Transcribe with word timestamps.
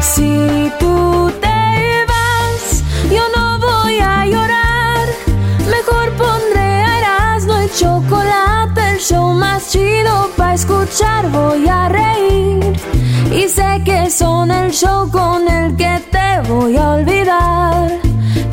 Si 0.00 0.72
tú 0.78 1.30
te 1.40 2.04
vas, 2.06 2.82
yo 3.10 3.22
no 3.36 3.58
voy 3.58 3.98
a 3.98 4.26
llorar. 4.26 5.06
Mejor 5.70 6.10
pondré 6.12 6.60
a 6.60 6.98
Erasmo 6.98 7.62
y 7.62 7.68
chocolate, 7.78 8.80
el 8.92 8.98
show 8.98 9.32
más 9.34 9.70
chido 9.70 10.30
para 10.36 10.54
escuchar. 10.54 11.30
Voy 11.30 11.68
a 11.68 11.88
reír 11.88 12.72
y 13.32 13.48
sé 13.48 13.82
que 13.84 14.10
son 14.10 14.50
el 14.50 14.70
show 14.72 15.10
con 15.10 15.46
el 15.48 15.76
que 15.76 16.02
te 16.10 16.48
voy 16.48 16.76
a 16.76 16.90
olvidar. 16.90 17.90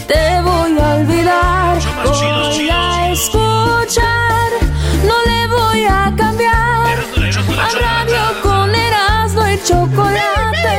Te 0.07 0.41
voy 0.41 0.77
a 0.79 0.95
olvidar. 0.95 1.77
Voy 2.03 2.69
a 2.69 3.11
escuchar, 3.11 4.49
no 5.07 5.15
le 5.29 5.47
voy 5.47 5.85
a 5.85 6.13
cambiar. 6.15 6.97
A 7.57 7.69
radio 7.85 8.23
con 8.43 8.75
Erasmo 8.75 9.47
y 9.47 9.57
chocolate, 9.63 10.34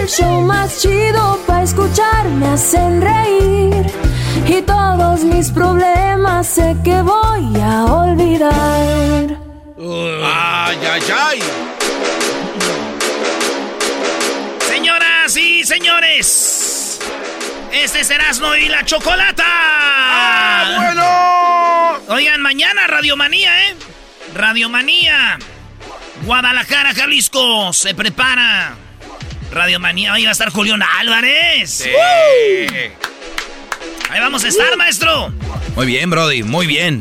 el 0.07 0.13
show 0.13 0.41
más 0.43 0.81
chido 0.81 1.43
para 1.49 1.65
escuchar 1.65 2.29
me 2.29 2.47
hacen 2.47 3.01
reír. 3.01 3.87
Y 4.47 4.63
todos 4.63 5.25
mis 5.25 5.51
problemas 5.51 6.47
sé 6.47 6.77
que 6.85 7.03
voy 7.03 7.61
a 7.61 7.85
olvidar. 7.85 9.37
¡Ay, 9.77 10.79
ay, 10.93 11.03
ay! 11.13 11.43
Señoras 14.61 15.37
y 15.37 15.65
señores, 15.65 17.01
este 17.73 18.01
es 18.01 18.11
Erasmo 18.11 18.55
y 18.55 18.69
la 18.69 18.85
Chocolata. 18.85 19.45
¡Ah, 19.45 20.73
bueno! 20.77 22.15
Oigan, 22.15 22.41
mañana 22.43 22.87
Radiomanía, 22.87 23.71
¿eh? 23.71 23.77
Radiomanía. 24.35 25.39
Guadalajara, 26.25 26.95
Jalisco, 26.95 27.73
se 27.73 27.95
prepara. 27.95 28.86
Radiomanía, 29.51 30.13
ahí 30.13 30.25
va 30.25 30.31
a 30.31 30.33
estar 30.33 30.51
Julián 30.51 30.83
Álvarez. 30.83 31.87
¡Uh! 31.87 33.07
Ahí 34.11 34.21
vamos 34.21 34.45
a 34.45 34.49
estar, 34.49 34.77
maestro. 34.77 35.33
Muy 35.75 35.87
bien, 35.87 36.11
Brody, 36.11 36.43
muy 36.43 36.67
bien. 36.67 37.01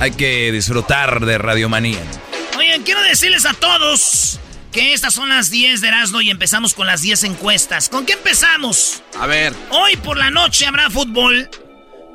Hay 0.00 0.12
que 0.12 0.52
disfrutar 0.52 1.24
de 1.24 1.38
Radiomanía. 1.38 2.00
Oigan, 2.56 2.82
quiero 2.82 3.00
decirles 3.02 3.46
a 3.46 3.54
todos 3.54 4.38
que 4.72 4.92
estas 4.92 5.14
son 5.14 5.28
las 5.28 5.50
10 5.50 5.80
de 5.80 5.88
Erasmo 5.88 6.20
y 6.20 6.30
empezamos 6.30 6.74
con 6.74 6.86
las 6.86 7.02
10 7.02 7.24
encuestas. 7.24 7.88
¿Con 7.88 8.04
qué 8.04 8.12
empezamos? 8.14 9.02
A 9.18 9.26
ver. 9.26 9.54
Hoy 9.70 9.96
por 9.96 10.16
la 10.16 10.30
noche 10.30 10.66
habrá 10.66 10.90
fútbol. 10.90 11.48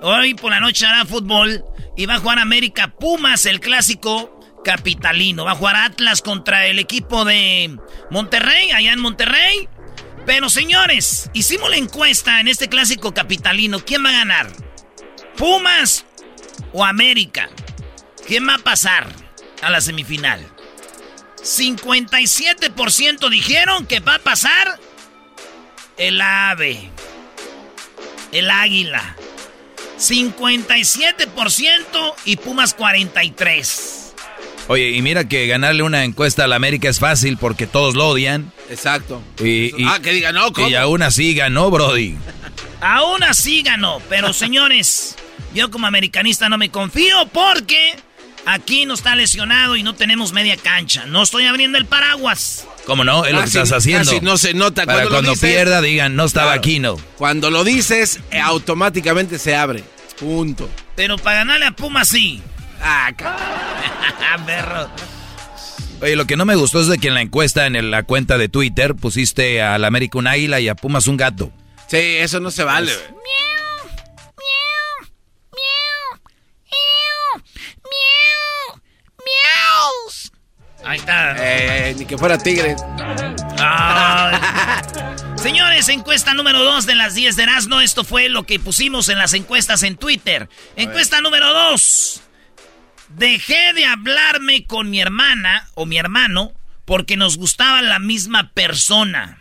Hoy 0.01 0.33
por 0.33 0.51
la 0.51 0.59
noche 0.59 0.85
habrá 0.85 1.05
fútbol. 1.05 1.63
Y 1.97 2.05
va 2.05 2.15
a 2.15 2.19
jugar 2.19 2.39
América 2.39 2.87
Pumas, 2.87 3.45
el 3.45 3.59
clásico 3.59 4.42
capitalino. 4.63 5.45
Va 5.45 5.51
a 5.51 5.55
jugar 5.55 5.75
Atlas 5.75 6.21
contra 6.21 6.67
el 6.67 6.79
equipo 6.79 7.25
de 7.25 7.77
Monterrey, 8.09 8.71
allá 8.71 8.93
en 8.93 8.99
Monterrey. 8.99 9.67
Pero 10.25 10.49
señores, 10.49 11.29
hicimos 11.33 11.69
la 11.69 11.77
encuesta 11.77 12.39
en 12.39 12.47
este 12.47 12.69
clásico 12.69 13.13
capitalino. 13.13 13.79
¿Quién 13.79 14.05
va 14.05 14.09
a 14.09 14.13
ganar? 14.13 14.47
¿Pumas 15.37 16.05
o 16.71 16.85
América? 16.85 17.49
¿Quién 18.25 18.47
va 18.47 18.55
a 18.55 18.59
pasar 18.59 19.07
a 19.61 19.69
la 19.69 19.81
semifinal? 19.81 20.47
57% 21.41 23.29
dijeron 23.29 23.85
que 23.85 23.99
va 23.99 24.15
a 24.15 24.19
pasar 24.19 24.79
el 25.97 26.21
ave. 26.21 26.89
El 28.31 28.49
águila. 28.49 29.17
57% 29.97 32.15
y 32.25 32.37
Pumas 32.37 32.77
43%. 32.77 34.02
Oye, 34.67 34.91
y 34.91 35.01
mira 35.01 35.27
que 35.27 35.45
ganarle 35.47 35.83
una 35.83 36.03
encuesta 36.05 36.45
a 36.45 36.47
la 36.47 36.55
América 36.55 36.87
es 36.89 36.99
fácil 36.99 37.37
porque 37.37 37.67
todos 37.67 37.95
lo 37.95 38.07
odian. 38.07 38.51
Exacto. 38.69 39.21
Y, 39.39 39.81
y- 39.81 39.85
ah, 39.87 39.99
que 40.01 40.11
diga, 40.13 40.31
no, 40.31 40.53
¿cómo? 40.53 40.69
y 40.69 40.75
aún 40.75 41.01
así 41.03 41.33
ganó, 41.33 41.69
Brody. 41.69 42.15
Aún 42.81 43.23
así 43.23 43.61
ganó, 43.61 44.01
pero 44.09 44.31
señores, 44.33 45.15
yo 45.53 45.69
como 45.69 45.85
americanista 45.87 46.47
no 46.49 46.57
me 46.57 46.69
confío 46.69 47.27
porque 47.33 47.95
aquí 48.45 48.85
no 48.85 48.93
está 48.93 49.15
lesionado 49.15 49.75
y 49.75 49.83
no 49.83 49.95
tenemos 49.95 50.31
media 50.33 50.55
cancha. 50.55 51.05
No 51.07 51.23
estoy 51.23 51.45
abriendo 51.45 51.77
el 51.77 51.85
paraguas. 51.85 52.65
¿Cómo 52.85 53.03
no? 53.03 53.25
Es 53.25 53.31
lo 53.33 53.39
que 53.39 53.45
estás 53.45 53.71
haciendo. 53.71 54.09
casi 54.11 54.21
no 54.21 54.37
se 54.37 54.53
nota. 54.53 54.85
Para 54.85 54.99
Cuando 54.99 55.09
lo 55.09 55.15
cuando 55.17 55.31
dices- 55.31 55.49
pierda 55.49 55.81
digan, 55.81 56.15
no 56.15 56.25
estaba 56.25 56.47
Claro. 56.47 56.59
aquí, 56.59 56.79
no. 56.79 56.97
Cuando 57.17 57.49
lo 57.49 57.63
dices, 57.65 58.19
eh, 58.31 58.39
automáticamente 58.39 59.39
se 59.39 59.55
abre. 59.55 59.83
Punto. 60.19 60.69
Pero 60.95 61.17
para 61.17 61.37
ganarle 61.39 61.65
a 61.65 61.71
Pumas 61.71 62.07
sí. 62.09 62.41
Ah, 62.83 63.11
Perro. 64.45 64.89
Oye, 66.01 66.15
lo 66.15 66.27
que 66.27 66.35
no 66.35 66.45
me 66.45 66.55
gustó 66.55 66.81
es 66.81 66.87
de 66.87 66.97
que 66.97 67.07
en 67.07 67.13
la 67.13 67.21
encuesta, 67.21 67.65
en 67.65 67.91
la 67.91 68.03
cuenta 68.03 68.37
de 68.37 68.49
Twitter, 68.49 68.95
pusiste 68.95 69.61
al 69.61 69.85
América 69.85 70.17
un 70.17 70.27
águila 70.27 70.59
y 70.59 70.67
a 70.67 70.75
Pumas 70.75 71.07
un 71.07 71.15
gato. 71.15 71.51
Sí, 71.87 71.97
eso 71.97 72.39
no 72.39 72.51
se 72.51 72.63
vale. 72.63 72.91
Pues. 72.93 73.13
Ahí 80.85 80.99
está. 80.99 81.35
Eh, 81.39 81.95
ni 81.97 82.05
que 82.05 82.17
fuera 82.17 82.37
tigre. 82.37 82.75
Señores, 85.37 85.87
encuesta 85.89 86.33
número 86.33 86.61
2 86.63 86.85
de 86.85 86.95
las 86.95 87.15
10 87.15 87.37
de 87.37 87.43
Erasmo. 87.43 87.79
Esto 87.79 88.03
fue 88.03 88.27
lo 88.29 88.43
que 88.43 88.59
pusimos 88.59 89.07
en 89.09 89.17
las 89.17 89.33
encuestas 89.33 89.83
en 89.83 89.95
Twitter. 89.95 90.49
Encuesta 90.75 91.21
número 91.21 91.53
2. 91.53 92.21
Dejé 93.17 93.73
de 93.73 93.85
hablarme 93.85 94.65
con 94.65 94.89
mi 94.89 94.99
hermana 94.99 95.67
o 95.75 95.85
mi 95.85 95.97
hermano 95.97 96.51
porque 96.85 97.17
nos 97.17 97.37
gustaba 97.37 97.81
la 97.81 97.99
misma 97.99 98.51
persona. 98.53 99.39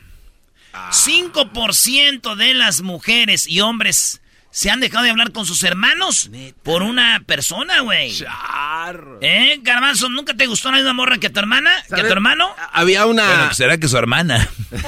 5% 0.91 2.35
de 2.35 2.55
las 2.55 2.81
mujeres 2.83 3.47
y 3.47 3.61
hombres 3.61 4.21
se 4.51 4.71
han 4.71 4.81
dejado 4.81 5.05
de 5.05 5.11
hablar 5.11 5.33
con 5.33 5.47
sus 5.47 5.63
hermanos 5.65 6.31
por 6.63 6.83
una 6.83 7.23
persona, 7.25 7.81
güey. 7.81 8.15
Charro. 8.15 9.19
¿Eh, 9.23 9.59
Garbanzo? 9.63 10.11
¿Nunca 10.11 10.35
te 10.35 10.47
gustó 10.47 10.71
la 10.71 10.77
misma 10.77 10.93
morra 10.93 11.17
que 11.19 11.29
a 11.29 11.33
tu 11.33 11.41
hermana? 11.41 11.71
¿Que 11.95 12.03
tu 12.03 12.13
hermano? 12.13 12.55
Había 12.73 13.07
una. 13.07 13.27
Bueno, 13.27 13.45
pues 13.47 13.57
será 13.57 13.79
que 13.79 13.89
su 13.89 13.97
hermana. 13.97 14.47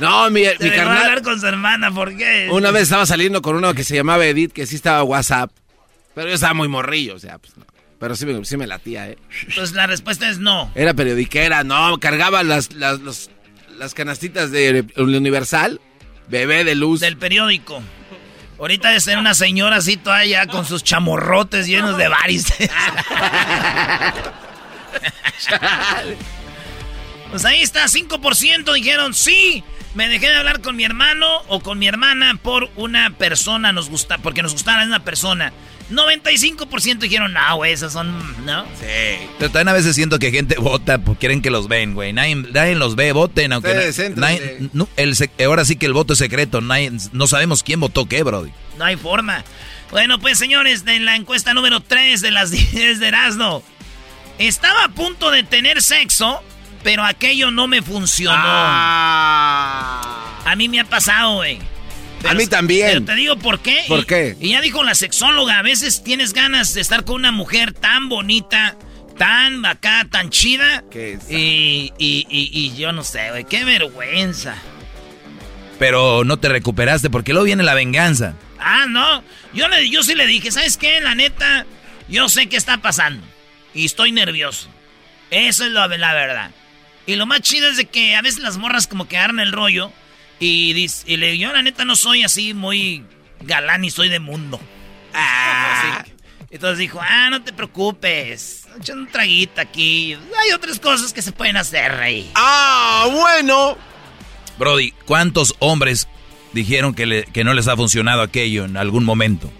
No, 0.00 0.28
mi, 0.28 0.44
Se 0.44 0.56
mi 0.60 0.70
dejó 0.70 0.90
hablar 0.90 1.22
con 1.22 1.40
su 1.40 1.46
hermana, 1.46 1.90
¿por 1.90 2.14
qué? 2.16 2.48
Una 2.50 2.70
vez 2.70 2.82
estaba 2.82 3.06
saliendo 3.06 3.40
con 3.40 3.56
uno 3.56 3.72
que 3.72 3.84
se 3.84 3.94
llamaba 3.94 4.26
Edith, 4.26 4.52
que 4.52 4.66
sí 4.66 4.76
estaba 4.76 5.02
WhatsApp. 5.04 5.50
Pero 6.14 6.28
yo 6.28 6.34
estaba 6.34 6.54
muy 6.54 6.68
morrillo, 6.68 7.14
o 7.14 7.18
sea, 7.18 7.38
pues 7.38 7.56
no. 7.56 7.64
Pero 7.98 8.16
sí 8.16 8.26
me, 8.26 8.44
sí 8.44 8.56
me 8.56 8.66
latía, 8.66 9.08
¿eh? 9.08 9.18
Pues 9.54 9.72
la 9.72 9.86
respuesta 9.86 10.28
es 10.28 10.38
no. 10.38 10.70
Era 10.74 10.94
periodiquera, 10.94 11.64
no, 11.64 11.98
cargaba 11.98 12.42
las, 12.42 12.72
las, 12.74 13.00
los- 13.00 13.30
las 13.78 13.94
canastitas 13.94 14.50
de 14.52 14.84
Universal, 14.96 15.80
bebé 16.28 16.64
de 16.64 16.74
luz. 16.76 17.00
Del 17.00 17.16
periódico. 17.16 17.82
Ahorita 18.58 18.90
de 18.90 19.00
ser 19.00 19.18
una 19.18 19.34
señora 19.34 19.76
así 19.76 19.96
toda 19.96 20.24
ya 20.24 20.46
con 20.46 20.64
sus 20.64 20.84
chamorrotes 20.84 21.66
llenos 21.66 21.96
de 21.98 22.06
varices. 22.08 22.70
pues 27.30 27.44
ahí 27.44 27.62
está, 27.62 27.86
5% 27.86 28.72
dijeron 28.74 29.14
sí. 29.14 29.64
Me 29.94 30.08
dejé 30.08 30.28
de 30.28 30.34
hablar 30.36 30.60
con 30.60 30.74
mi 30.76 30.84
hermano 30.84 31.38
o 31.48 31.60
con 31.60 31.78
mi 31.78 31.86
hermana 31.86 32.36
por 32.42 32.68
una 32.76 33.10
persona, 33.10 33.72
nos 33.72 33.88
gusta, 33.88 34.18
porque 34.18 34.42
nos 34.42 34.52
gustaba 34.52 34.80
misma 34.80 35.00
persona. 35.04 35.52
95% 35.90 36.98
dijeron, 36.98 37.32
no, 37.32 37.56
güey, 37.56 37.72
esas 37.72 37.92
son, 37.92 38.44
¿no? 38.44 38.64
Sí. 38.80 39.26
Pero 39.38 39.50
también 39.50 39.68
a 39.68 39.72
veces 39.74 39.94
siento 39.94 40.18
que 40.18 40.30
gente 40.30 40.56
vota 40.58 40.98
porque 40.98 41.20
quieren 41.20 41.42
que 41.42 41.50
los 41.50 41.68
ven, 41.68 41.94
güey. 41.94 42.12
Nadie, 42.12 42.74
los 42.74 42.96
ve, 42.96 43.12
voten, 43.12 43.52
aunque... 43.52 43.92
no, 44.72 44.88
ahora 45.44 45.64
sí 45.64 45.76
que 45.76 45.86
el 45.86 45.92
voto 45.92 46.14
es 46.14 46.18
secreto, 46.18 46.60
no 46.60 47.26
sabemos 47.26 47.62
quién 47.62 47.80
votó 47.80 48.06
qué, 48.06 48.22
Brody. 48.22 48.52
No 48.78 48.84
hay 48.84 48.96
forma. 48.96 49.44
Bueno, 49.90 50.18
pues 50.18 50.38
señores, 50.38 50.84
en 50.86 51.04
la 51.04 51.16
encuesta 51.16 51.52
número 51.54 51.80
3 51.80 52.20
de 52.20 52.30
las 52.30 52.50
10 52.72 53.00
de 53.00 53.08
Erasmo, 53.08 53.62
estaba 54.38 54.84
a 54.84 54.88
punto 54.88 55.30
de 55.30 55.42
tener 55.42 55.82
sexo, 55.82 56.42
pero 56.82 57.04
aquello 57.04 57.50
no 57.50 57.68
me 57.68 57.82
funcionó. 57.82 58.34
Ah. 58.36 60.00
A 60.46 60.56
mí 60.56 60.68
me 60.68 60.80
ha 60.80 60.84
pasado, 60.84 61.36
güey 61.36 61.73
a 62.28 62.34
mí 62.34 62.46
también. 62.46 62.88
Pero 62.88 63.04
te 63.04 63.14
digo 63.14 63.36
por 63.36 63.60
qué. 63.60 63.84
¿Por 63.88 64.06
qué? 64.06 64.36
Y 64.40 64.50
ya 64.50 64.60
dijo 64.60 64.82
la 64.82 64.94
sexóloga, 64.94 65.58
a 65.58 65.62
veces 65.62 66.02
tienes 66.02 66.32
ganas 66.32 66.74
de 66.74 66.80
estar 66.80 67.04
con 67.04 67.16
una 67.16 67.32
mujer 67.32 67.72
tan 67.72 68.08
bonita, 68.08 68.76
tan 69.16 69.64
acá, 69.64 70.06
tan 70.10 70.30
chida. 70.30 70.84
¿Qué 70.90 71.18
y, 71.28 71.92
y, 71.98 72.26
y, 72.28 72.76
yo 72.76 72.92
no 72.92 73.04
sé, 73.04 73.30
güey, 73.30 73.44
qué 73.44 73.64
vergüenza. 73.64 74.56
Pero 75.78 76.24
no 76.24 76.38
te 76.38 76.48
recuperaste 76.48 77.10
porque 77.10 77.32
luego 77.32 77.46
viene 77.46 77.62
la 77.62 77.74
venganza. 77.74 78.34
Ah, 78.58 78.86
no. 78.88 79.22
Yo, 79.52 79.68
le, 79.68 79.88
yo 79.90 80.02
sí 80.02 80.14
le 80.14 80.26
dije, 80.26 80.50
¿sabes 80.50 80.76
qué? 80.76 81.00
La 81.00 81.14
neta, 81.14 81.66
yo 82.08 82.28
sé 82.28 82.48
qué 82.48 82.56
está 82.56 82.78
pasando. 82.78 83.26
Y 83.74 83.84
estoy 83.84 84.12
nervioso. 84.12 84.68
Eso 85.30 85.64
es 85.64 85.72
lo, 85.72 85.86
la 85.86 86.14
verdad. 86.14 86.50
Y 87.06 87.16
lo 87.16 87.26
más 87.26 87.40
chido 87.40 87.68
es 87.68 87.76
de 87.76 87.86
que 87.86 88.14
a 88.14 88.22
veces 88.22 88.40
las 88.40 88.56
morras 88.56 88.86
como 88.86 89.08
que 89.08 89.18
agarran 89.18 89.40
el 89.40 89.52
rollo 89.52 89.92
y, 90.38 90.72
dice, 90.72 91.04
y 91.06 91.16
le 91.16 91.36
yo 91.38 91.52
la 91.52 91.62
neta 91.62 91.84
no 91.84 91.96
soy 91.96 92.22
así 92.22 92.54
muy 92.54 93.04
galán 93.40 93.84
y 93.84 93.90
soy 93.90 94.08
de 94.08 94.20
mundo. 94.20 94.60
Ah. 95.12 96.04
Entonces 96.50 96.78
dijo, 96.78 97.00
ah, 97.02 97.30
no 97.30 97.42
te 97.42 97.52
preocupes. 97.52 98.66
Echa 98.78 98.92
un 98.92 99.08
traguito 99.08 99.60
aquí. 99.60 100.14
Hay 100.14 100.52
otras 100.52 100.78
cosas 100.78 101.12
que 101.12 101.20
se 101.20 101.32
pueden 101.32 101.56
hacer 101.56 101.90
ahí. 101.92 102.30
Ah, 102.34 103.08
bueno. 103.10 103.76
Brody, 104.58 104.92
¿cuántos 105.04 105.56
hombres 105.58 106.06
dijeron 106.52 106.94
que, 106.94 107.26
que 107.32 107.42
no 107.42 107.54
les 107.54 107.66
ha 107.66 107.76
funcionado 107.76 108.22
aquello 108.22 108.64
en 108.64 108.76
algún 108.76 109.04
momento? 109.04 109.52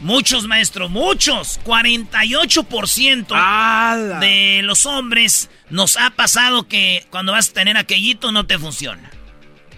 Muchos, 0.00 0.46
maestro, 0.46 0.88
muchos. 0.88 1.58
48% 1.64 4.20
de 4.20 4.60
los 4.62 4.86
hombres 4.86 5.50
nos 5.70 5.96
ha 5.96 6.10
pasado 6.10 6.68
que 6.68 7.04
cuando 7.10 7.32
vas 7.32 7.50
a 7.50 7.54
tener 7.54 7.76
aquellito 7.76 8.30
no 8.30 8.46
te 8.46 8.56
funciona. 8.58 9.10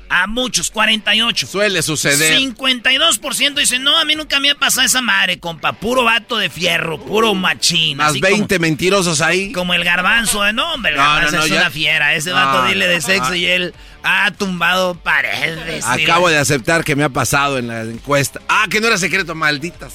A 0.09 0.27
muchos, 0.27 0.71
48. 0.71 1.47
Suele 1.47 1.83
suceder. 1.83 2.39
52% 2.39 3.55
dicen, 3.55 3.83
no, 3.83 3.99
a 3.99 4.05
mí 4.05 4.15
nunca 4.15 4.39
me 4.41 4.51
ha 4.51 4.55
pasado 4.55 4.87
esa 4.87 5.03
madre, 5.03 5.39
compa. 5.39 5.73
Puro 5.73 6.05
vato 6.05 6.37
de 6.37 6.49
fierro, 6.49 7.01
puro 7.01 7.35
machín. 7.35 7.97
Más 7.97 8.19
20 8.21 8.59
mentirosos 8.59 9.21
ahí. 9.21 9.53
Como 9.53 9.75
el 9.75 9.85
garbanzo, 9.85 10.43
de 10.43 10.53
no, 10.53 10.75
hombre, 10.75 10.93
el 10.93 10.99
garbanzo 10.99 11.45
es 11.45 11.51
una 11.51 11.71
fiera. 11.71 12.15
Ese 12.15 12.33
vato 12.33 12.67
dile 12.67 12.87
de 12.87 13.01
sexo 13.01 13.35
y 13.35 13.47
él 13.47 13.75
ha 14.03 14.31
tumbado 14.31 14.95
paredes. 14.95 15.85
Acabo 15.85 16.29
de 16.29 16.39
aceptar 16.39 16.85
que 16.85 16.95
me 16.95 17.03
ha 17.03 17.09
pasado 17.09 17.59
en 17.59 17.69
la 17.69 17.83
encuesta. 17.83 18.41
Ah, 18.49 18.67
que 18.71 18.81
no 18.81 18.87
era 18.87 18.99
secreto, 18.99 19.35
maldita 19.35 19.89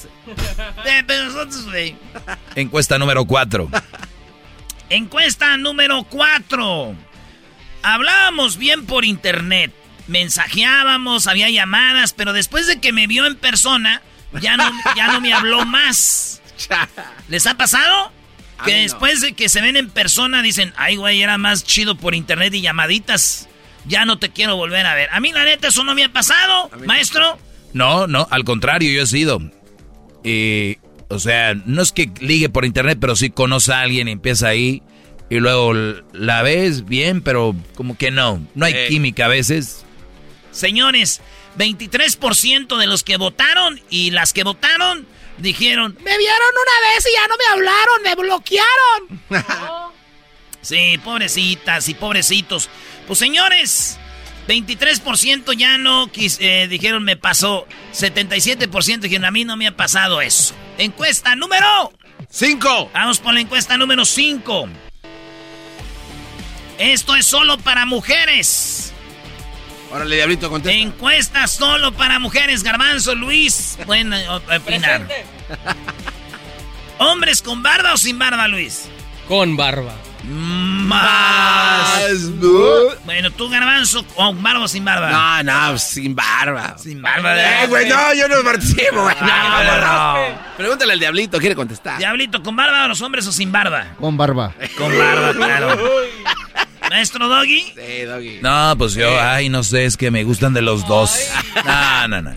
eh, 0.86 1.04
pero 1.08 1.26
nosotros, 1.26 1.66
güey. 1.66 1.96
Encuesta 2.56 2.98
número 2.98 3.26
4. 3.26 3.70
Encuesta 4.90 5.56
número 5.58 6.04
4. 6.04 6.96
Hablábamos 7.84 8.58
bien 8.58 8.86
por 8.86 9.06
internet 9.06 9.72
mensajeábamos, 10.08 11.28
había 11.28 11.50
llamadas, 11.50 12.14
pero 12.14 12.34
después 12.34 12.68
de 12.68 12.80
que 12.80 12.92
me 12.92 13.08
vio 13.08 13.26
en 13.26 13.36
persona, 13.36 14.02
ya 14.42 14.58
no, 14.58 14.72
ya 14.96 15.08
no 15.08 15.22
me 15.22 15.34
habló 15.34 15.66
más. 15.66 16.42
¿Les 17.28 17.48
ha 17.48 17.56
pasado? 17.56 18.12
Que 18.66 18.76
después 18.76 19.22
de 19.22 19.34
que 19.34 19.50
se 19.50 19.62
ven 19.62 19.76
en 19.76 19.90
persona 19.90 20.44
dicen, 20.44 20.74
ay, 20.78 20.96
güey, 20.96 21.22
era 21.22 21.38
más 21.40 21.64
chido 21.64 21.96
por 21.96 22.14
internet 22.14 22.54
y 22.54 22.62
llamaditas. 22.62 23.50
Ya 23.86 24.06
no 24.06 24.20
te 24.20 24.30
quiero 24.30 24.56
volver 24.56 24.86
a 24.86 24.94
ver. 24.94 25.10
A 25.12 25.20
mí, 25.20 25.32
la 25.32 25.44
neta, 25.44 25.70
eso 25.70 25.84
no 25.84 25.96
me 25.96 26.04
ha 26.04 26.14
pasado, 26.14 26.70
maestro. 26.86 27.40
No, 27.74 28.06
no, 28.06 28.28
al 28.30 28.44
contrario, 28.44 28.92
yo 28.92 29.02
he 29.02 29.08
sido. 29.08 29.40
Y, 30.24 30.78
o 31.08 31.18
sea, 31.18 31.56
no 31.66 31.82
es 31.82 31.92
que 31.92 32.12
ligue 32.20 32.50
por 32.50 32.66
internet, 32.66 33.00
pero 33.02 33.16
sí 33.16 33.32
conoce 33.32 33.74
a 33.74 33.82
alguien 33.82 34.08
y 34.08 34.12
empieza 34.12 34.48
ahí. 34.48 34.84
Y 35.30 35.40
luego 35.40 35.74
la 36.14 36.44
ves 36.44 36.86
bien, 36.86 37.22
pero 37.22 37.56
como 37.76 37.98
que 37.98 38.12
no. 38.12 38.46
No 38.54 38.66
hay 38.66 38.90
química 38.90 39.26
a 39.26 39.30
veces. 39.30 39.86
Señores, 40.52 41.22
23% 41.58 42.78
de 42.78 42.88
los 42.88 43.04
que 43.04 43.18
votaron 43.18 43.82
y 43.90 44.12
las 44.12 44.34
que 44.34 44.44
votaron 44.44 45.08
dijeron, 45.38 45.98
me 46.04 46.18
vieron 46.18 46.50
una 46.50 46.94
vez 46.94 47.06
y 47.06 47.14
ya 47.14 47.28
no 47.28 47.36
me 47.38 47.46
hablaron, 47.52 48.02
me 48.04 48.16
bloquearon. 48.16 49.22
sí, 50.62 50.98
pobrecitas 51.04 51.90
y 51.90 51.94
pobrecitos. 51.94 52.70
Pues 53.08 53.20
señores, 53.20 53.98
23% 54.48 55.54
ya 55.54 55.78
no 55.78 56.10
eh, 56.16 56.68
dijeron 56.70 57.04
me 57.04 57.18
pasó. 57.18 57.68
77% 57.94 59.00
dijeron 59.00 59.26
a 59.26 59.32
mí 59.32 59.46
no 59.46 59.58
me 59.58 59.68
ha 59.68 59.76
pasado 59.76 60.22
eso. 60.22 60.54
Encuesta 60.78 61.36
número 61.36 61.92
5. 62.30 62.92
Vamos 62.94 63.20
por 63.20 63.34
la 63.34 63.42
encuesta 63.42 63.78
número 63.78 64.06
5. 64.06 64.70
Esto 66.78 67.16
es 67.16 67.26
solo 67.26 67.58
para 67.60 67.86
mujeres. 67.86 68.91
Órale, 69.92 70.16
Diablito, 70.16 70.50
contesta. 70.50 70.78
Encuesta 70.78 71.48
solo 71.48 71.92
para 71.92 72.18
mujeres, 72.20 72.64
Garbanzo, 72.64 73.14
Luis. 73.14 73.78
Bueno, 73.86 74.16
opinar. 74.56 75.08
¿Hombres 76.98 77.42
con 77.42 77.62
barba 77.62 77.94
o 77.94 77.98
sin 77.98 78.18
barba, 78.18 78.48
Luis? 78.48 78.88
Con 79.28 79.58
barba. 79.58 79.94
Más. 80.24 82.00
Bueno, 83.06 83.32
tú, 83.32 83.50
Garbanzo, 83.50 84.06
¿con 84.08 84.42
barba 84.42 84.66
o 84.66 84.68
sin 84.68 84.86
barba? 84.86 85.10
No, 85.10 85.44
no, 85.44 85.78
sin 85.78 86.16
barba. 86.16 86.78
Sin 86.78 87.02
barba. 87.02 87.64
Eh, 87.64 87.68
güey, 87.68 87.90
no, 87.90 88.14
yo 88.14 88.28
no 88.28 88.44
participo, 88.44 89.02
güey. 89.02 89.16
No, 89.20 89.64
no, 89.64 89.78
no. 89.82 90.38
Pregúntale 90.56 90.94
al 90.94 91.00
Diablito, 91.00 91.40
quiere 91.40 91.56
contestar. 91.56 91.98
Diablito, 91.98 92.42
¿con 92.44 92.56
barba 92.56 92.86
o 92.86 92.88
los 92.88 93.02
hombres 93.02 93.26
o 93.28 93.32
sin 93.32 93.52
barba? 93.52 93.96
Con 94.00 94.16
barba. 94.16 94.54
Con 94.78 94.98
barba, 94.98 95.34
claro. 95.34 95.78
¿Maestro 96.92 97.30
Doggy? 97.30 97.74
Sí, 97.74 98.02
Doggy. 98.06 98.40
No, 98.42 98.76
pues 98.78 98.96
yo, 98.96 99.18
ay, 99.22 99.48
no 99.48 99.64
sé, 99.64 99.86
es 99.86 99.96
que 99.96 100.12
me 100.12 100.26
gustan 100.26 100.54
de 100.54 100.62
los 100.62 100.86
dos. 100.88 101.30
No, 101.66 102.08
no, 102.10 102.22
no. 102.22 102.36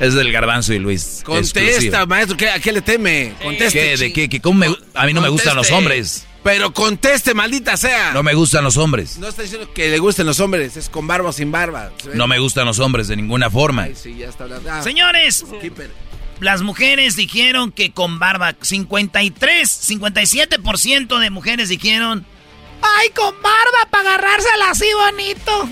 Es 0.00 0.14
del 0.14 0.32
Garbanzo 0.32 0.72
y 0.72 0.78
Luis. 0.78 1.20
Contesta, 1.22 2.06
maestro, 2.06 2.36
¿a 2.54 2.58
qué 2.58 2.72
le 2.72 2.80
teme? 2.80 3.34
Conteste. 3.42 3.78
¿Qué? 3.78 3.96
¿De 3.98 4.12
qué? 4.12 4.40
¿Cómo 4.40 4.60
me, 4.60 4.74
a 4.94 5.04
mí 5.04 5.12
no 5.12 5.20
me 5.20 5.28
gustan 5.28 5.54
los 5.54 5.70
hombres. 5.70 6.26
Pero 6.42 6.72
conteste, 6.72 7.34
maldita 7.34 7.76
sea. 7.76 8.12
No 8.12 8.22
me 8.22 8.32
gustan 8.32 8.64
los 8.64 8.78
hombres. 8.78 9.18
No 9.18 9.28
está 9.28 9.42
diciendo 9.42 9.70
que 9.74 9.90
le 9.90 9.98
gusten 9.98 10.24
los 10.24 10.40
hombres, 10.40 10.78
es 10.78 10.88
con 10.88 11.06
barba 11.06 11.28
o 11.28 11.32
sin 11.34 11.52
barba. 11.52 11.90
No 12.14 12.26
me 12.26 12.38
gustan 12.38 12.64
los 12.64 12.78
hombres 12.78 13.08
de 13.08 13.16
ninguna 13.16 13.50
forma. 13.50 13.82
Ay, 13.82 13.94
sí, 13.94 14.16
ya 14.16 14.28
está 14.28 14.44
hablando. 14.44 14.72
Ah. 14.72 14.82
Señores, 14.82 15.44
las 16.40 16.62
mujeres 16.62 17.16
dijeron 17.16 17.70
que 17.70 17.92
con 17.92 18.18
barba. 18.18 18.56
53, 18.58 19.90
57% 19.90 21.18
de 21.18 21.28
mujeres 21.28 21.68
dijeron 21.68 22.24
Ay, 22.82 23.10
con 23.10 23.34
barba 23.42 23.90
para 23.90 24.14
agarrársela 24.14 24.70
así 24.70 24.86
bonito. 24.94 25.68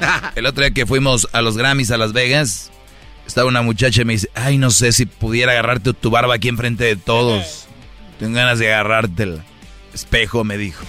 El 0.34 0.46
otro 0.46 0.62
día 0.64 0.72
que 0.72 0.86
fuimos 0.86 1.28
a 1.32 1.42
los 1.42 1.56
Grammys 1.56 1.90
a 1.90 1.96
Las 1.96 2.12
Vegas, 2.12 2.70
estaba 3.26 3.48
una 3.48 3.62
muchacha 3.62 4.02
y 4.02 4.04
me 4.04 4.12
dice, 4.14 4.30
ay, 4.34 4.58
no 4.58 4.70
sé 4.70 4.92
si 4.92 5.06
pudiera 5.06 5.52
agarrarte 5.52 5.92
tu 5.94 6.10
barba 6.10 6.34
aquí 6.34 6.48
enfrente 6.48 6.84
de 6.84 6.96
todos. 6.96 7.66
Tengo 8.18 8.34
ganas 8.34 8.58
de 8.58 8.72
agarrártela. 8.72 9.44
Espejo, 9.92 10.44
me 10.44 10.58
dijo. 10.58 10.84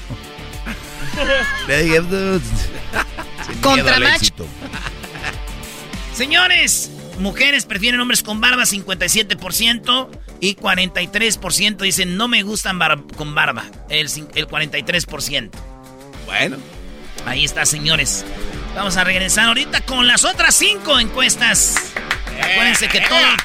Le 1.68 1.84
dije, 1.84 2.02
contra 3.62 4.00
macho. 4.00 4.46
Señores, 6.14 6.92
mujeres 7.20 7.66
prefieren 7.66 8.00
hombres 8.00 8.24
con 8.24 8.42
barba, 8.42 8.64
57%. 8.64 10.10
Y 10.40 10.56
43% 10.56 11.78
dicen 11.78 12.18
no 12.18 12.28
me 12.28 12.44
gustan 12.44 12.80
con 13.16 13.34
barba. 13.34 13.66
El, 13.90 14.08
el 14.36 14.48
43%. 14.48 15.50
Bueno. 16.26 16.58
Ahí 17.26 17.44
está, 17.44 17.66
señores. 17.66 18.26
Vamos 18.76 18.96
a 18.98 19.04
regresar 19.04 19.48
ahorita 19.48 19.82
con 19.82 20.08
las 20.08 20.24
otras 20.24 20.56
cinco 20.56 21.00
encuestas. 21.00 21.94
Acuérdense 22.40 22.88
que 22.88 23.02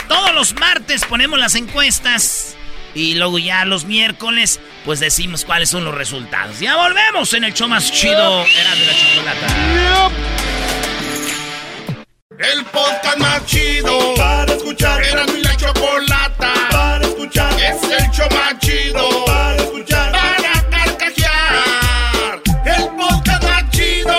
todos 0.09 0.35
los 0.35 0.55
martes 0.55 1.05
ponemos 1.05 1.39
las 1.39 1.55
encuestas. 1.55 2.57
Y 2.95 3.15
luego 3.15 3.39
ya 3.39 3.65
los 3.65 3.87
miércoles, 3.87 4.61
pues 4.85 5.01
decimos 5.01 5.47
cuáles 5.47 5.71
son 5.71 5.85
los 5.85 5.95
resultados. 5.95 6.61
Ya 6.61 6.77
volvemos 6.77 7.33
en 7.33 7.45
el 7.45 7.55
show 7.55 7.69
más 7.69 7.91
chido. 7.91 8.45
Era 8.45 8.75
de 8.75 8.87
la 8.87 8.93
chocolata. 8.93 10.11
El 12.39 12.65
podcast 12.67 13.19
más 13.19 13.47
chido 13.47 14.15
para 14.17 14.53
escuchar. 14.53 15.03
Era 15.03 15.25
mi 15.27 15.41
la 15.41 15.57
chocolata 15.57 16.32
escuchar. 17.23 17.53
Es 17.61 17.83
el 17.83 18.11
show 18.11 18.27
más 18.31 18.59
chido 18.59 19.25
para 19.25 19.57
escuchar. 19.57 20.13
Para 20.13 20.69
carcajear. 20.71 22.43
El 22.65 22.89
podcast 22.97 23.43
más 23.45 23.71
chido. 23.71 24.13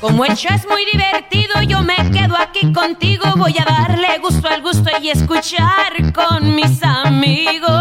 Como 0.00 0.24
el 0.24 0.34
show 0.36 0.54
es 0.54 0.66
muy 0.68 0.84
divertido, 0.84 1.62
yo 1.62 1.82
me 1.82 1.96
quedo 2.12 2.36
aquí 2.36 2.72
contigo 2.72 3.24
voy 3.36 3.56
a 3.58 3.64
darle 3.64 4.18
gusto 4.18 4.48
al 4.48 4.62
gusto 4.62 4.90
y 5.00 5.10
escuchar 5.10 6.12
con 6.12 6.54
mis 6.54 6.82
amigos. 6.82 7.74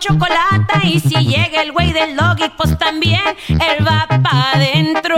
Chocolate. 0.00 0.80
Y 0.84 1.00
si 1.00 1.14
llega 1.24 1.62
el 1.62 1.72
güey 1.72 1.92
del 1.92 2.16
doggy, 2.16 2.48
pues 2.56 2.76
también 2.78 3.20
él 3.48 3.86
va 3.86 4.06
pa' 4.08 4.50
adentro. 4.54 5.16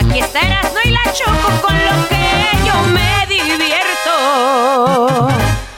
Aquí 0.00 0.18
está 0.20 0.40
Erasmo 0.40 0.78
y 0.84 0.90
la 0.90 1.02
Choco 1.12 1.60
con 1.62 1.74
lo 1.74 2.08
que 2.08 2.48
yo 2.66 2.82
me 2.88 3.26
divierto. 3.28 5.28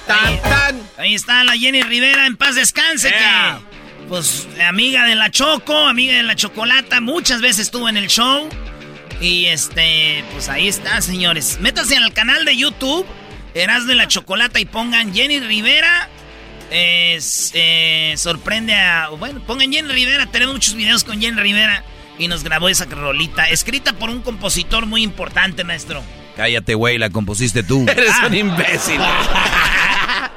Tan, 0.06 0.42
tan. 0.42 0.82
Ahí 0.98 1.14
está 1.14 1.44
la 1.44 1.52
Jenny 1.52 1.82
Rivera, 1.82 2.26
en 2.26 2.36
paz 2.36 2.54
descanse, 2.54 3.08
Yeah. 3.10 3.58
que 3.58 3.72
pues 4.08 4.46
amiga 4.66 5.04
de 5.06 5.14
la 5.14 5.30
Choco, 5.30 5.74
amiga 5.74 6.14
de 6.14 6.22
la 6.22 6.36
Chocolata, 6.36 7.00
muchas 7.00 7.40
veces 7.40 7.60
estuvo 7.66 7.88
en 7.88 7.96
el 7.96 8.08
show. 8.08 8.48
Y 9.22 9.46
este, 9.46 10.24
pues 10.32 10.48
ahí 10.48 10.66
está, 10.66 11.00
señores. 11.00 11.58
Métanse 11.60 11.96
al 11.96 12.12
canal 12.12 12.44
de 12.44 12.56
YouTube, 12.56 13.06
Erasmo 13.54 13.90
de 13.90 13.94
la 13.94 14.08
Chocolata, 14.08 14.58
y 14.58 14.64
pongan 14.64 15.14
Jenny 15.14 15.38
Rivera. 15.38 16.08
es, 16.72 17.52
eh, 17.54 18.14
sorprende 18.16 18.74
a. 18.74 19.10
Bueno, 19.10 19.40
pongan 19.46 19.72
Jenny 19.72 19.92
Rivera, 19.92 20.26
tenemos 20.26 20.54
muchos 20.56 20.74
videos 20.74 21.04
con 21.04 21.20
Jenny 21.20 21.40
Rivera. 21.40 21.84
Y 22.18 22.26
nos 22.26 22.42
grabó 22.42 22.68
esa 22.68 22.84
rolita, 22.86 23.48
escrita 23.48 23.92
por 23.92 24.10
un 24.10 24.22
compositor 24.22 24.86
muy 24.86 25.02
importante, 25.02 25.62
maestro. 25.62 26.02
Cállate, 26.36 26.74
güey, 26.74 26.98
la 26.98 27.08
compusiste 27.10 27.62
tú. 27.62 27.86
Eres 27.88 28.14
un 28.26 28.34
imbécil. 28.34 29.00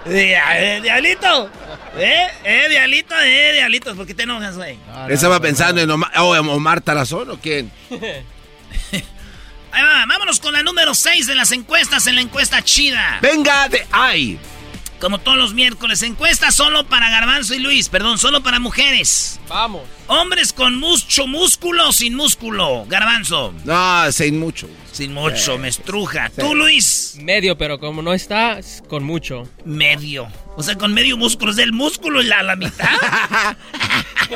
Eh, 0.07 0.37
eh, 0.37 0.81
diablito. 0.83 1.49
Eh, 1.97 2.27
eh, 2.43 2.67
diablito, 2.69 3.15
eh, 3.23 3.53
diablito. 3.53 3.95
¿Por 3.95 4.05
qué 4.05 4.13
te 4.13 4.21
enojas, 4.21 4.55
güey? 4.55 4.77
Estaba 5.09 5.39
pensando 5.39 5.81
en 5.81 5.89
Omar, 5.89 6.11
oh, 6.17 6.35
en 6.35 6.47
Omar 6.47 6.81
Tarazón 6.81 7.31
o 7.31 7.39
quién. 7.39 7.71
Ahí 9.71 9.83
va, 9.83 10.05
vámonos 10.07 10.39
con 10.39 10.53
la 10.53 10.63
número 10.63 10.95
6 10.95 11.27
de 11.27 11.35
las 11.35 11.51
encuestas 11.51 12.07
en 12.07 12.15
la 12.15 12.21
encuesta 12.21 12.61
chida. 12.63 13.19
Venga 13.21 13.67
de 13.67 13.85
ay. 13.91 14.39
Como 14.99 15.19
todos 15.19 15.37
los 15.37 15.53
miércoles, 15.53 16.01
encuesta 16.01 16.51
solo 16.51 16.87
para 16.87 17.09
Garbanzo 17.09 17.53
y 17.53 17.59
Luis, 17.59 17.89
perdón, 17.89 18.17
solo 18.17 18.41
para 18.41 18.59
mujeres. 18.59 19.39
Vamos. 19.49 19.81
Hombres 20.07 20.53
con 20.53 20.79
mucho 20.79 21.27
músculo 21.27 21.89
o 21.89 21.93
sin 21.93 22.15
músculo. 22.15 22.85
Garbanzo. 22.87 23.53
No, 23.65 24.09
sin 24.13 24.39
mucho. 24.39 24.69
Sin 24.93 25.13
mucho, 25.13 25.57
me 25.57 25.67
estruja. 25.67 26.29
Tú, 26.29 26.55
Luis. 26.55 27.17
Medio, 27.21 27.57
pero 27.57 27.77
como 27.77 28.01
no 28.01 28.13
está, 28.13 28.57
es 28.57 28.81
con 28.87 29.03
mucho. 29.03 29.43
Medio. 29.65 30.27
O 30.55 30.63
sea, 30.63 30.75
con 30.75 30.93
medio 30.93 31.17
músculo. 31.17 31.51
Es 31.51 31.57
del 31.57 31.73
músculo 31.73 32.21
y 32.21 32.25
la, 32.25 32.41
la 32.43 32.55
mitad. 32.55 32.87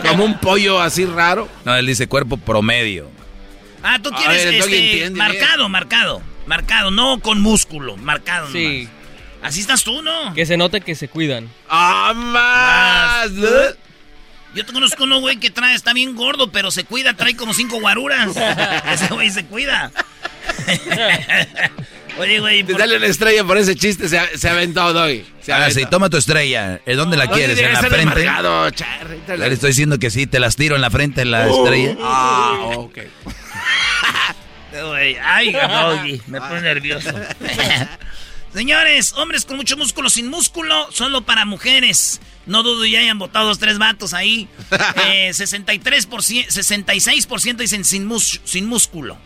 Como 0.08 0.26
un 0.26 0.38
pollo 0.40 0.82
así 0.82 1.06
raro. 1.06 1.48
No, 1.64 1.76
él 1.76 1.88
dice 1.88 2.08
cuerpo 2.08 2.36
promedio. 2.38 3.10
Ah, 3.84 4.00
tú 4.02 4.10
quieres 4.12 4.46
ver, 4.46 4.54
este, 4.56 4.86
entiende 4.88 5.18
marcado, 5.20 5.70
marcado. 5.70 6.22
Marcado, 6.46 6.92
no 6.92 7.20
con 7.20 7.42
músculo. 7.42 7.96
Marcado 7.98 8.52
Sí. 8.52 8.84
nomás. 8.88 9.00
Así 9.42 9.62
estás 9.62 9.84
tú, 9.84 10.02
¿no? 10.02 10.34
Que 10.34 10.46
se 10.46 10.58
note 10.58 10.82
que 10.82 10.96
se 10.96 11.08
cuidan. 11.08 11.50
¡Ah, 11.70 12.14
más! 12.16 13.32
Yo 14.56 14.66
te 14.66 14.74
conozco 14.74 15.04
uno, 15.04 15.20
güey, 15.22 15.38
que 15.38 15.50
trae, 15.52 15.76
está 15.76 15.94
bien 15.94 16.16
gordo, 16.16 16.52
pero 16.52 16.72
se 16.72 16.84
cuida, 16.84 17.14
trae 17.14 17.36
como 17.36 17.54
cinco 17.54 17.80
guaruras. 17.80 18.32
Ese 18.92 19.08
güey 19.14 19.30
se 19.30 19.46
cuida. 19.46 19.92
Oye, 22.18 22.40
güey, 22.42 22.64
Te 22.64 22.74
por- 22.74 22.82
dale 22.82 22.98
una 22.98 23.06
estrella 23.08 23.44
por 23.46 23.58
ese 23.58 23.76
chiste, 23.76 24.10
se, 24.10 24.38
se 24.38 24.50
aventó, 24.50 24.92
Doggy. 24.92 25.24
Se 25.42 25.54
Ahora 25.54 25.66
aventó. 25.66 25.80
sí, 25.82 25.86
toma 25.90 26.10
tu 26.10 26.18
estrella. 26.18 26.82
¿En 26.86 26.98
dónde 26.98 27.16
la 27.16 27.28
quieres? 27.28 27.58
¿En 27.58 27.72
la 27.72 27.80
frente? 27.84 28.28
te 29.26 29.38
la- 29.38 29.48
Le 29.48 29.54
estoy 29.54 29.70
diciendo 29.70 30.00
que 30.00 30.10
sí, 30.10 30.28
te 30.28 30.40
las 30.40 30.58
tiro 30.58 30.76
en 30.76 30.82
la 30.82 30.90
frente, 30.90 31.22
en 31.22 31.32
la 31.32 31.48
estrella. 31.48 31.96
Ah, 32.02 32.58
ok. 32.76 32.98
Güey, 34.72 35.18
Ay, 35.24 35.52
Doggy, 35.52 36.22
me 36.28 36.40
pone 36.40 36.62
nervioso. 36.62 37.10
Señores, 38.54 39.14
hombres 39.14 39.46
con 39.46 39.58
mucho 39.58 39.78
músculo, 39.78 40.10
sin 40.10 40.28
músculo, 40.30 40.92
solo 40.92 41.22
para 41.22 41.46
mujeres. 41.46 42.20
No 42.46 42.64
dudo 42.64 42.86
ya 42.86 43.00
hayan 43.00 43.20
votado 43.20 43.48
dos, 43.48 43.60
tres 43.60 43.78
vatos 43.78 44.14
ahí. 44.14 44.48
Eh, 45.08 45.30
63%, 45.32 45.82
66% 46.48 47.56
dicen 47.58 47.84
sin, 47.86 48.06
mus- 48.06 48.42
sin 48.44 48.66
músculo. 48.66 49.18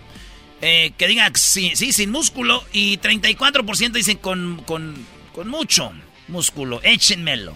Eh, 0.61 0.93
que 0.97 1.07
diga 1.07 1.29
sí, 1.35 1.71
sí, 1.75 1.91
sin 1.93 2.09
músculo. 2.11 2.63
Y 2.71 2.97
34% 2.99 3.91
dicen 3.91 4.17
con, 4.17 4.61
con, 4.65 5.05
con 5.33 5.47
mucho 5.49 5.91
músculo. 6.29 6.79
Échenmelo. 6.83 7.55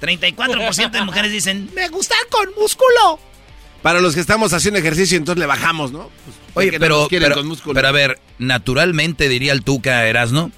34% 0.00 0.90
de 0.90 1.02
mujeres 1.02 1.32
dicen, 1.32 1.70
me 1.74 1.88
gusta 1.88 2.14
con 2.30 2.48
músculo. 2.58 3.18
Para 3.82 4.00
los 4.00 4.14
que 4.14 4.20
estamos 4.20 4.52
haciendo 4.52 4.80
ejercicio, 4.80 5.16
entonces 5.16 5.38
le 5.38 5.46
bajamos, 5.46 5.92
¿no? 5.92 6.10
Pues, 6.24 6.36
Oye, 6.54 6.72
no 6.72 6.78
pero, 6.80 7.08
con 7.34 7.74
pero 7.74 7.88
a 7.88 7.92
ver, 7.92 8.18
naturalmente 8.38 9.28
diría 9.28 9.52
el 9.52 9.62
Tuca 9.62 10.06
Erasno, 10.06 10.50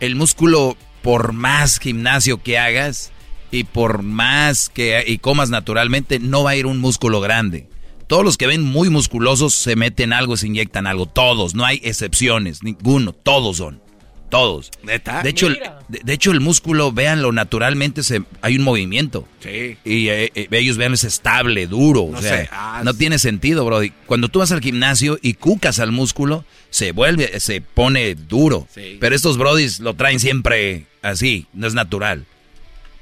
el 0.00 0.14
músculo, 0.14 0.76
por 1.02 1.32
más 1.32 1.78
gimnasio 1.78 2.42
que 2.42 2.58
hagas 2.58 3.12
y 3.50 3.64
por 3.64 4.02
más 4.02 4.68
que 4.68 5.02
y 5.06 5.18
comas 5.18 5.50
naturalmente, 5.50 6.18
no 6.20 6.44
va 6.44 6.50
a 6.50 6.56
ir 6.56 6.66
un 6.66 6.78
músculo 6.78 7.20
grande. 7.20 7.68
Todos 8.06 8.24
los 8.24 8.38
que 8.38 8.46
ven 8.46 8.62
muy 8.62 8.88
musculosos 8.90 9.54
se 9.54 9.76
meten 9.76 10.12
algo, 10.12 10.36
se 10.36 10.46
inyectan 10.46 10.86
algo. 10.86 11.06
Todos, 11.06 11.54
no 11.54 11.64
hay 11.64 11.80
excepciones, 11.84 12.62
ninguno, 12.62 13.12
todos 13.12 13.58
son. 13.58 13.82
Todos. 14.28 14.70
¿Neta? 14.82 15.22
De 15.22 15.30
hecho, 15.30 15.46
el, 15.46 15.58
de, 15.88 16.00
de 16.02 16.12
hecho, 16.12 16.30
el 16.32 16.40
músculo, 16.40 16.92
véanlo, 16.92 17.32
naturalmente 17.32 18.02
se, 18.02 18.22
hay 18.42 18.56
un 18.56 18.62
movimiento. 18.64 19.26
Sí. 19.40 19.76
Y 19.84 20.08
eh, 20.08 20.30
eh, 20.34 20.48
ellos 20.50 20.76
vean 20.76 20.92
es 20.92 21.04
estable, 21.04 21.66
duro. 21.66 22.08
No 22.12 22.18
o 22.18 22.22
sea, 22.22 22.48
ah, 22.52 22.82
no 22.84 22.92
tiene 22.94 23.18
sentido, 23.18 23.64
bro. 23.64 23.80
Cuando 24.06 24.28
tú 24.28 24.40
vas 24.40 24.52
al 24.52 24.60
gimnasio 24.60 25.18
y 25.22 25.34
cucas 25.34 25.78
al 25.78 25.92
músculo, 25.92 26.44
se 26.70 26.92
vuelve, 26.92 27.40
se 27.40 27.60
pone 27.60 28.14
duro. 28.14 28.68
Sí. 28.74 28.98
Pero 29.00 29.14
estos 29.16 29.38
brodis 29.38 29.80
lo 29.80 29.94
traen 29.94 30.20
siempre 30.20 30.84
así, 31.02 31.46
no 31.54 31.66
es 31.66 31.74
natural. 31.74 32.26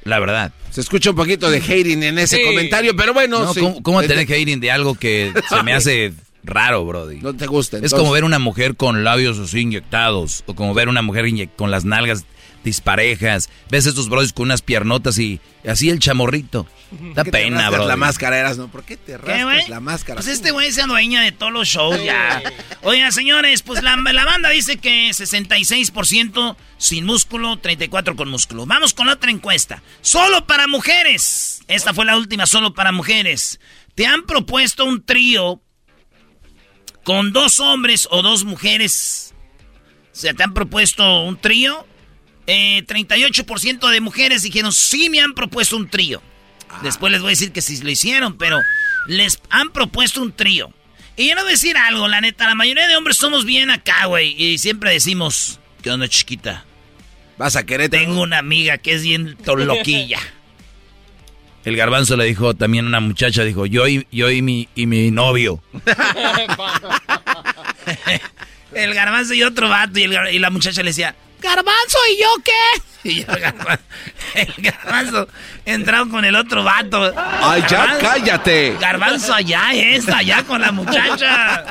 La 0.05 0.21
verdad. 0.21 0.53
Se 0.71 0.81
escucha 0.81 1.11
un 1.11 1.17
poquito 1.17 1.51
de 1.51 1.59
hating 1.59 2.05
en 2.05 2.19
ese 2.21 2.37
Sí. 2.37 2.45
comentario, 2.45 2.95
pero 2.95 3.13
bueno. 3.13 3.41
No, 3.41 3.53
sí. 3.53 3.59
¿Cómo, 3.59 3.83
cómo 3.83 4.03
tener 4.03 4.25
hating 4.31 4.61
de 4.61 4.71
algo 4.71 4.95
que 4.95 5.33
se 5.49 5.63
me 5.65 5.73
hace 5.75 6.13
raro, 6.47 6.85
brody? 6.85 7.21
No 7.21 7.35
te 7.35 7.47
gusta. 7.47 7.77
Es 7.77 7.85
entonces. 7.85 7.99
como 7.99 8.13
ver 8.13 8.25
una 8.25 8.39
mujer 8.39 8.77
con 8.77 9.05
labios 9.05 9.39
así 9.39 9.61
inyectados. 9.61 10.45
O 10.47 10.55
como 10.55 10.75
ver 10.75 10.89
una 10.89 11.03
mujer 11.03 11.27
con 11.57 11.71
las 11.71 11.85
nalgas 11.85 12.25
disparejas. 12.67 13.49
Ves 13.71 13.87
estos 13.87 14.09
brothers 14.11 14.33
con 14.33 14.45
unas 14.45 14.61
piernotas 14.61 15.19
y 15.19 15.41
así 15.67 15.89
el 15.89 16.01
chamorrito. 16.01 16.67
Da 17.15 17.25
¿Por 17.25 17.25
qué 17.25 17.31
te 17.31 17.45
pena, 17.45 17.71
bro. 17.71 17.87
La 17.87 17.97
máscara 17.97 18.39
eras, 18.39 18.59
¿no? 18.59 18.69
¿Por 18.69 18.85
qué 18.85 18.97
te 18.97 19.13
¿Qué, 19.13 19.19
rascas 19.19 19.69
la 19.69 19.81
máscara? 19.81 20.21
Pues 20.21 20.29
este 20.29 20.51
güey 20.51 20.71
se 20.73 20.83
adueña 20.83 21.23
de 21.23 21.33
todos 21.33 21.53
los 21.53 21.69
shows 21.69 22.03
ya. 22.05 22.43
Oigan, 22.83 23.13
señores, 23.13 23.63
pues 23.63 23.83
la, 23.83 23.97
la 23.97 24.25
banda 24.25 24.51
dice 24.51 24.77
que 24.77 25.09
66% 25.09 26.57
sin 26.77 27.07
músculo, 27.07 27.61
34% 27.61 28.17
con 28.17 28.29
músculo. 28.29 28.67
Vamos 28.67 28.93
con 28.93 29.09
otra 29.09 29.31
encuesta. 29.31 29.83
Solo 30.03 30.47
para 30.47 30.67
mujeres. 30.67 31.61
Esta 31.69 31.95
fue 31.95 32.05
la 32.05 32.17
última, 32.17 32.47
solo 32.47 32.75
para 32.75 32.93
mujeres. 32.93 33.61
¿Te 33.95 34.07
han 34.07 34.25
propuesto 34.27 34.85
un 34.85 35.05
trío 35.05 35.63
con 37.07 37.33
dos 37.33 37.61
hombres 37.61 38.09
o 38.11 38.21
dos 38.21 38.43
mujeres? 38.43 39.33
O 40.13 40.17
sea, 40.19 40.35
¿te 40.35 40.43
han 40.43 40.53
propuesto 40.53 41.23
un 41.23 41.37
trío? 41.37 41.87
Eh, 42.49 42.85
38% 42.85 43.89
de 43.91 44.01
mujeres 44.01 44.43
dijeron, 44.43 44.73
sí 44.73 45.09
me 45.09 45.21
han 45.21 45.33
propuesto 45.33 45.77
un 45.77 45.89
trío. 45.89 46.21
Después 46.83 47.13
les 47.13 47.21
voy 47.21 47.29
a 47.29 47.31
decir 47.31 47.53
que 47.53 47.63
sí 47.63 47.81
lo 47.81 47.91
hicieron, 47.91 48.37
pero 48.37 48.61
les 49.07 49.41
han 49.51 49.71
propuesto 49.73 50.21
un 50.21 50.33
trío. 50.33 50.73
Y 51.17 51.29
yo 51.29 51.37
le 51.37 51.43
voy 51.43 51.51
a 51.51 51.53
decir 51.53 51.77
algo, 51.77 52.09
la 52.09 52.21
neta, 52.21 52.49
la 52.49 52.57
mayoría 52.57 52.89
de 52.89 52.97
hombres 52.97 53.17
somos 53.17 53.45
bien 53.45 53.71
acá, 53.71 54.07
güey. 54.07 54.35
Y 54.37 54.59
siempre 54.59 54.91
decimos, 54.91 55.61
¿qué 55.83 55.93
onda, 55.93 56.09
chiquita? 56.09 56.65
Vas 57.39 57.55
a 57.55 57.65
querer. 57.65 57.89
Tengo 57.89 58.21
una 58.21 58.39
amiga 58.39 58.79
que 58.79 58.95
es 58.95 59.03
bien 59.03 59.37
loquilla. 59.47 60.19
El 61.67 61.77
garbanzo 61.77 62.17
le 62.17 62.25
dijo 62.25 62.55
también 62.55 62.85
a 62.87 62.89
una 62.89 63.01
muchacha, 63.01 63.43
dijo, 63.43 63.67
yo 63.67 63.87
y, 63.89 64.07
yo 64.13 64.31
y, 64.31 64.41
mi, 64.41 64.69
y 64.77 64.87
mi 64.87 65.11
novio. 65.11 65.61
El 68.73 68.95
garbanzo 68.95 69.35
y 69.35 69.43
otro 69.43 69.69
vato. 69.69 69.99
Y, 69.99 70.03
el 70.05 70.13
gar- 70.13 70.33
y 70.33 70.39
la 70.39 70.51
muchacha 70.51 70.83
le 70.83 70.91
decía, 70.91 71.15
¿Garbanzo 71.41 71.99
y 72.13 72.21
yo 72.21 72.29
qué? 72.45 72.53
Y 73.09 73.25
yo, 73.25 73.33
el 73.33 73.41
garbanzo, 73.41 73.85
el 74.35 74.55
garbanzo 74.59 75.29
entraron 75.65 76.09
con 76.11 76.25
el 76.25 76.35
otro 76.35 76.65
vato. 76.65 77.13
Ay, 77.17 77.63
ya 77.69 77.87
Garbanzo- 77.87 78.01
cállate. 78.01 78.77
Garbanzo 78.81 79.35
allá 79.35 79.73
es, 79.73 80.09
allá 80.09 80.43
con 80.43 80.61
la 80.61 80.73
muchacha. 80.73 81.65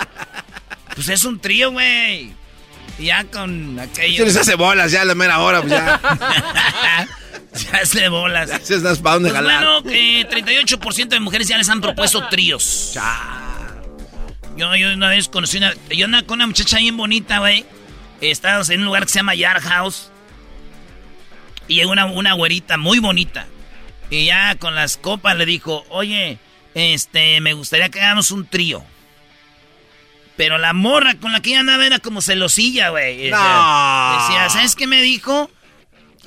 Pues 0.94 1.10
es 1.10 1.26
un 1.26 1.40
trío, 1.40 1.72
güey. 1.72 2.32
Ya 3.00 3.26
con 3.26 3.78
aquello. 3.80 4.18
Se 4.20 4.26
les 4.26 4.38
hace 4.38 4.56
bolas 4.56 4.92
ya 4.92 5.02
a 5.02 5.06
la 5.06 5.14
mera 5.16 5.40
hora, 5.40 5.60
pues 5.62 5.72
ya. 5.74 6.00
ya 7.72 7.80
hace 7.82 8.10
bolas. 8.10 8.50
Se 8.64 8.80
das 8.80 9.00
para 9.00 9.16
dónde 9.16 9.30
Pues 9.30 9.42
jalar. 9.42 9.64
bueno, 9.66 9.84
que 9.84 10.28
38% 10.30 11.08
de 11.08 11.20
mujeres 11.20 11.48
ya 11.48 11.58
les 11.58 11.70
han 11.70 11.82
propuesto 11.82 12.28
tríos. 12.30 12.94
Yo, 14.58 14.76
yo 14.76 14.94
una 14.94 15.10
vez 15.10 15.28
conocí 15.28 15.58
una. 15.58 15.74
Yo 15.90 16.06
andaba 16.06 16.26
con 16.26 16.36
una 16.38 16.48
muchacha 16.48 16.78
bien 16.78 16.96
bonita, 16.98 17.40
güey. 17.40 17.66
Estábamos 18.22 18.70
en 18.70 18.80
un 18.80 18.86
lugar 18.86 19.04
que 19.04 19.10
se 19.10 19.20
llama 19.20 19.36
Yard 19.36 19.62
House. 19.64 20.10
Y 21.68 21.76
llegó 21.76 21.92
una, 21.92 22.06
una 22.06 22.34
güerita 22.34 22.78
muy 22.78 23.00
bonita. 23.00 23.48
Y 24.10 24.26
ya 24.26 24.56
con 24.56 24.76
las 24.76 24.98
copas 24.98 25.36
le 25.36 25.46
dijo, 25.46 25.84
oye, 25.90 26.38
este, 26.76 27.42
me 27.42 27.54
gustaría 27.54 27.90
que 27.90 28.00
hagamos 28.02 28.32
un 28.32 28.46
trío. 28.48 28.84
Pero 30.38 30.58
la 30.58 30.74
morra 30.74 31.16
con 31.16 31.32
la 31.32 31.40
que 31.42 31.52
ella 31.52 31.62
andaba 31.62 31.86
era 31.86 32.00
como 32.00 32.22
celosilla, 32.22 32.90
güey. 32.90 33.30
No. 33.32 33.38
Decía, 33.38 34.50
¿sabes 34.50 34.76
qué 34.76 34.86
me 34.86 35.02
dijo? 35.02 35.50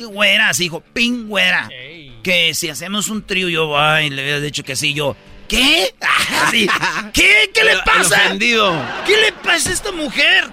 Güera, 0.05 0.51
así 0.51 0.65
dijo, 0.65 0.81
ping, 0.81 1.29
güera. 1.29 1.69
Ey. 1.73 2.19
Que 2.23 2.55
si 2.55 2.69
hacemos 2.69 3.09
un 3.09 3.27
trío, 3.27 3.49
yo, 3.49 3.79
ay, 3.79 4.11
le 4.11 4.23
había 4.23 4.41
dicho 4.41 4.65
que 4.65 4.77
sí, 4.77 4.95
yo, 4.95 5.17
¿qué? 5.49 5.95
¿Qué? 7.13 7.51
¿Qué 7.53 7.65
le 7.65 7.73
el 7.73 7.81
pasa? 7.81 8.37
¿Qué 8.39 9.17
le 9.17 9.33
pasa 9.43 9.71
a 9.71 9.73
esta 9.73 9.93
mujer? 9.93 10.51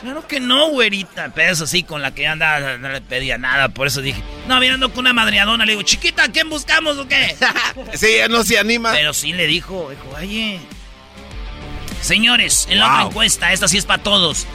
Claro 0.00 0.26
que 0.26 0.40
no, 0.40 0.68
güerita. 0.68 1.32
Pero 1.34 1.52
eso 1.52 1.66
sí, 1.66 1.82
con 1.82 2.02
la 2.02 2.14
que 2.14 2.26
andaba 2.26 2.76
no 2.76 2.88
le 2.90 3.00
pedía 3.00 3.38
nada. 3.38 3.70
Por 3.70 3.86
eso 3.86 4.02
dije, 4.02 4.22
no, 4.46 4.60
mirando 4.60 4.90
con 4.90 5.00
una 5.00 5.12
madreadona. 5.12 5.64
Le 5.64 5.72
digo, 5.72 5.82
chiquita, 5.82 6.24
¿a 6.24 6.28
¿quién 6.28 6.48
buscamos 6.48 6.98
o 6.98 7.08
qué? 7.08 7.36
Sí, 7.94 8.16
ya 8.18 8.28
no 8.28 8.44
se 8.44 8.58
anima. 8.58 8.92
Pero 8.92 9.14
sí 9.14 9.32
le 9.32 9.46
dijo, 9.46 9.90
dijo, 9.90 10.16
oye. 10.16 10.60
Señores, 12.02 12.68
en 12.70 12.78
la 12.78 12.92
otra 12.92 13.06
encuesta, 13.06 13.52
esta 13.52 13.68
sí 13.68 13.78
es 13.78 13.86
para 13.86 14.02
todos. 14.02 14.46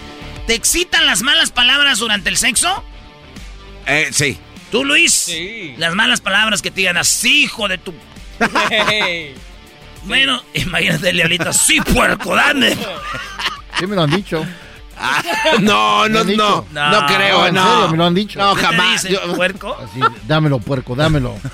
¿Te 0.47 0.53
excitan 0.53 1.05
las 1.05 1.21
malas 1.21 1.51
palabras 1.51 1.99
durante 1.99 2.29
el 2.29 2.37
sexo? 2.37 2.83
Eh, 3.85 4.09
sí. 4.11 4.37
¿Tú, 4.71 4.83
Luis? 4.85 5.13
Sí. 5.13 5.75
Las 5.77 5.93
malas 5.95 6.21
palabras 6.21 6.61
que 6.61 6.71
te 6.71 6.77
digan 6.81 6.97
así, 6.97 7.43
hijo 7.43 7.67
de 7.67 7.77
tu... 7.77 7.93
Bueno, 10.03 10.41
imagínate 10.55 11.09
el 11.11 11.17
diablito, 11.17 11.53
sí, 11.53 11.79
puerco, 11.79 12.35
dame. 12.35 12.75
Sí 13.77 13.85
me 13.85 13.95
lo 13.95 14.01
han 14.01 14.09
dicho. 14.09 14.43
No, 15.59 16.09
no, 16.09 16.23
no. 16.23 16.65
No. 16.71 16.89
No 16.91 17.05
creo, 17.05 17.41
No, 17.41 17.47
en 17.47 17.53
no. 17.53 17.63
serio, 17.73 17.89
me 17.89 17.97
lo 17.97 18.05
han 18.05 18.15
dicho. 18.15 18.39
No, 18.39 18.55
¿Qué 18.55 18.61
te 18.61 18.65
jamás. 18.67 19.03
dicen, 19.03 19.11
Yo- 19.27 19.35
puerco? 19.35 19.77
Así, 19.77 19.99
dámelo, 20.27 20.57
puerco, 20.59 20.95
dámelo. 20.95 21.37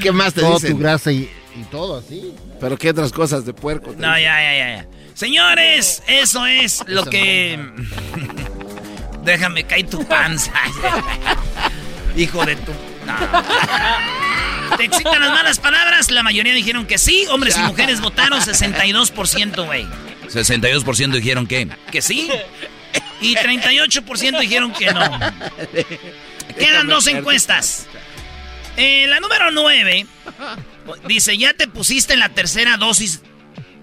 ¿Qué 0.00 0.12
más 0.12 0.32
te 0.34 0.44
dicen? 0.46 0.72
tu 0.72 0.78
grasa 0.78 1.10
y, 1.12 1.28
y 1.56 1.62
todo 1.70 1.98
así. 1.98 2.34
Pero 2.60 2.76
qué 2.78 2.90
otras 2.90 3.10
cosas 3.12 3.44
de 3.44 3.52
puerco. 3.52 3.90
te 3.90 3.96
No, 3.96 4.16
ya, 4.16 4.40
ya, 4.40 4.52
ya, 4.56 4.76
ya. 4.76 4.86
Señores, 5.14 6.02
eso 6.06 6.46
es 6.46 6.82
lo 6.86 7.02
Eso 7.02 7.10
que... 7.10 7.58
Déjame 9.24 9.64
caer 9.64 9.88
tu 9.88 10.06
panza. 10.06 10.52
Hijo 12.16 12.44
de 12.44 12.56
tu... 12.56 12.72
No. 13.06 14.76
¿Te 14.76 14.84
excitan 14.84 15.20
las 15.20 15.30
malas 15.30 15.58
palabras? 15.58 16.10
La 16.10 16.22
mayoría 16.22 16.52
dijeron 16.54 16.86
que 16.86 16.98
sí. 16.98 17.26
Hombres 17.30 17.56
y 17.56 17.60
mujeres 17.60 18.00
votaron 18.00 18.40
62%, 18.40 19.66
güey. 19.66 19.86
62% 20.28 21.10
dijeron 21.12 21.46
que. 21.46 21.68
Que 21.90 22.00
sí. 22.00 22.30
Y 23.20 23.34
38% 23.36 24.40
dijeron 24.40 24.72
que 24.72 24.92
no. 24.92 25.18
Quedan 26.58 26.88
dos 26.88 27.06
encuestas. 27.06 27.86
Eh, 28.76 29.06
la 29.08 29.20
número 29.20 29.50
9 29.50 30.06
dice, 31.06 31.36
¿ya 31.36 31.52
te 31.52 31.68
pusiste 31.68 32.16
la 32.16 32.30
tercera 32.30 32.76
dosis 32.76 33.22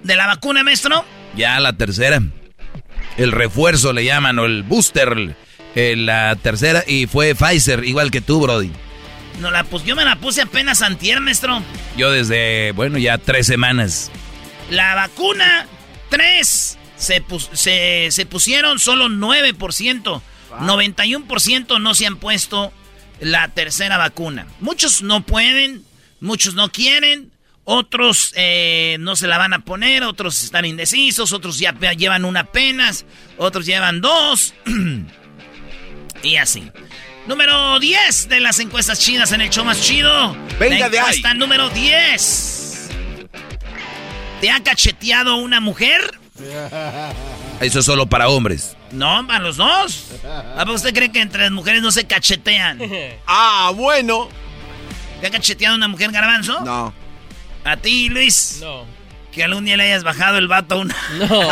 de 0.04 0.16
la 0.16 0.28
vacuna, 0.28 0.64
maestro? 0.64 1.06
Ya 1.36 1.60
la 1.60 1.74
tercera. 1.74 2.22
El 3.20 3.32
refuerzo 3.32 3.94
le 3.94 4.04
llaman, 4.06 4.40
o 4.40 4.46
el 4.46 4.64
booster. 4.64 5.36
eh, 5.76 5.96
la 5.96 6.36
tercera, 6.36 6.84
y 6.88 7.06
fue 7.06 7.36
Pfizer, 7.36 7.84
igual 7.86 8.10
que 8.10 8.22
tú, 8.22 8.40
Brody. 8.42 8.72
No, 9.40 9.52
la, 9.52 9.64
pues 9.64 9.84
yo 9.86 9.96
me 9.96 10.04
la 10.04 10.16
puse 10.16 10.42
apenas 10.42 10.82
antier, 10.82 11.22
maestro. 11.22 11.62
Yo 11.96 12.12
desde, 12.12 12.72
bueno, 12.72 12.98
ya 12.98 13.18
tres 13.20 13.46
semanas. 13.48 14.10
La 14.72 14.96
vacuna 14.96 15.68
3 16.10 16.78
se, 16.98 17.22
pus- 17.24 17.50
se, 17.54 18.08
se 18.12 18.26
pusieron 18.26 18.80
solo 18.80 19.08
9%. 19.10 20.22
91% 20.62 21.80
no 21.82 21.96
se 21.96 22.06
han 22.08 22.18
puesto 22.18 22.74
la 23.20 23.48
tercera 23.50 23.98
vacuna. 23.98 24.48
Muchos 24.60 25.02
no 25.04 25.22
pueden, 25.22 25.84
muchos 26.20 26.54
no 26.56 26.72
quieren, 26.72 27.29
otros 27.72 28.34
eh, 28.36 28.98
no 29.00 29.16
se 29.16 29.28
la 29.28 29.38
van 29.38 29.54
a 29.54 29.60
poner, 29.64 30.04
otros 30.04 30.44
están 30.44 30.66
indecisos, 30.66 31.32
otros 31.34 31.60
ya 31.60 31.72
llevan 31.96 32.26
una 32.26 32.40
apenas, 32.40 33.06
otros 33.38 33.68
llevan 33.68 34.02
dos. 34.02 34.56
y 36.24 36.38
así. 36.38 36.72
Número 37.28 37.80
10 37.80 38.28
de 38.28 38.40
las 38.40 38.58
encuestas 38.60 39.00
chidas 39.00 39.34
en 39.34 39.42
el 39.42 39.52
show 39.52 39.64
más 39.64 39.84
chido. 39.84 40.36
Venga 40.60 40.90
de 40.90 40.98
ahí. 40.98 41.06
encuesta 41.06 41.36
número 41.36 41.70
10. 41.70 42.90
¿Te 44.42 44.50
ha 44.50 44.64
cacheteado 44.64 45.36
una 45.36 45.60
mujer? 45.60 46.18
Eso 47.62 47.80
es 47.80 47.86
solo 47.86 48.08
para 48.08 48.30
hombres. 48.30 48.76
No, 48.92 49.28
para 49.28 49.42
los 49.44 49.58
dos. 49.58 50.06
¿A 50.58 50.62
poco 50.66 50.74
usted 50.74 50.92
cree 50.92 51.12
que 51.12 51.22
entre 51.22 51.44
las 51.44 51.52
mujeres 51.52 51.84
no 51.84 51.92
se 51.92 52.08
cachetean? 52.08 52.80
Ah, 53.28 53.72
bueno. 53.76 54.28
¿Te 55.22 55.28
ha 55.28 55.30
cacheteado 55.30 55.76
una 55.76 55.88
mujer 55.88 56.12
garbanzo? 56.12 56.62
No. 56.62 56.94
¿A 57.72 57.78
ti, 57.78 58.10
Luis? 58.10 58.58
No. 58.62 58.86
Que 59.32 59.44
algún 59.44 59.66
día 59.66 59.78
le 59.78 59.84
hayas 59.84 60.04
bajado 60.04 60.38
el 60.38 60.48
vato 60.48 60.76
a 60.76 60.78
una... 60.80 60.96
No. 61.20 61.28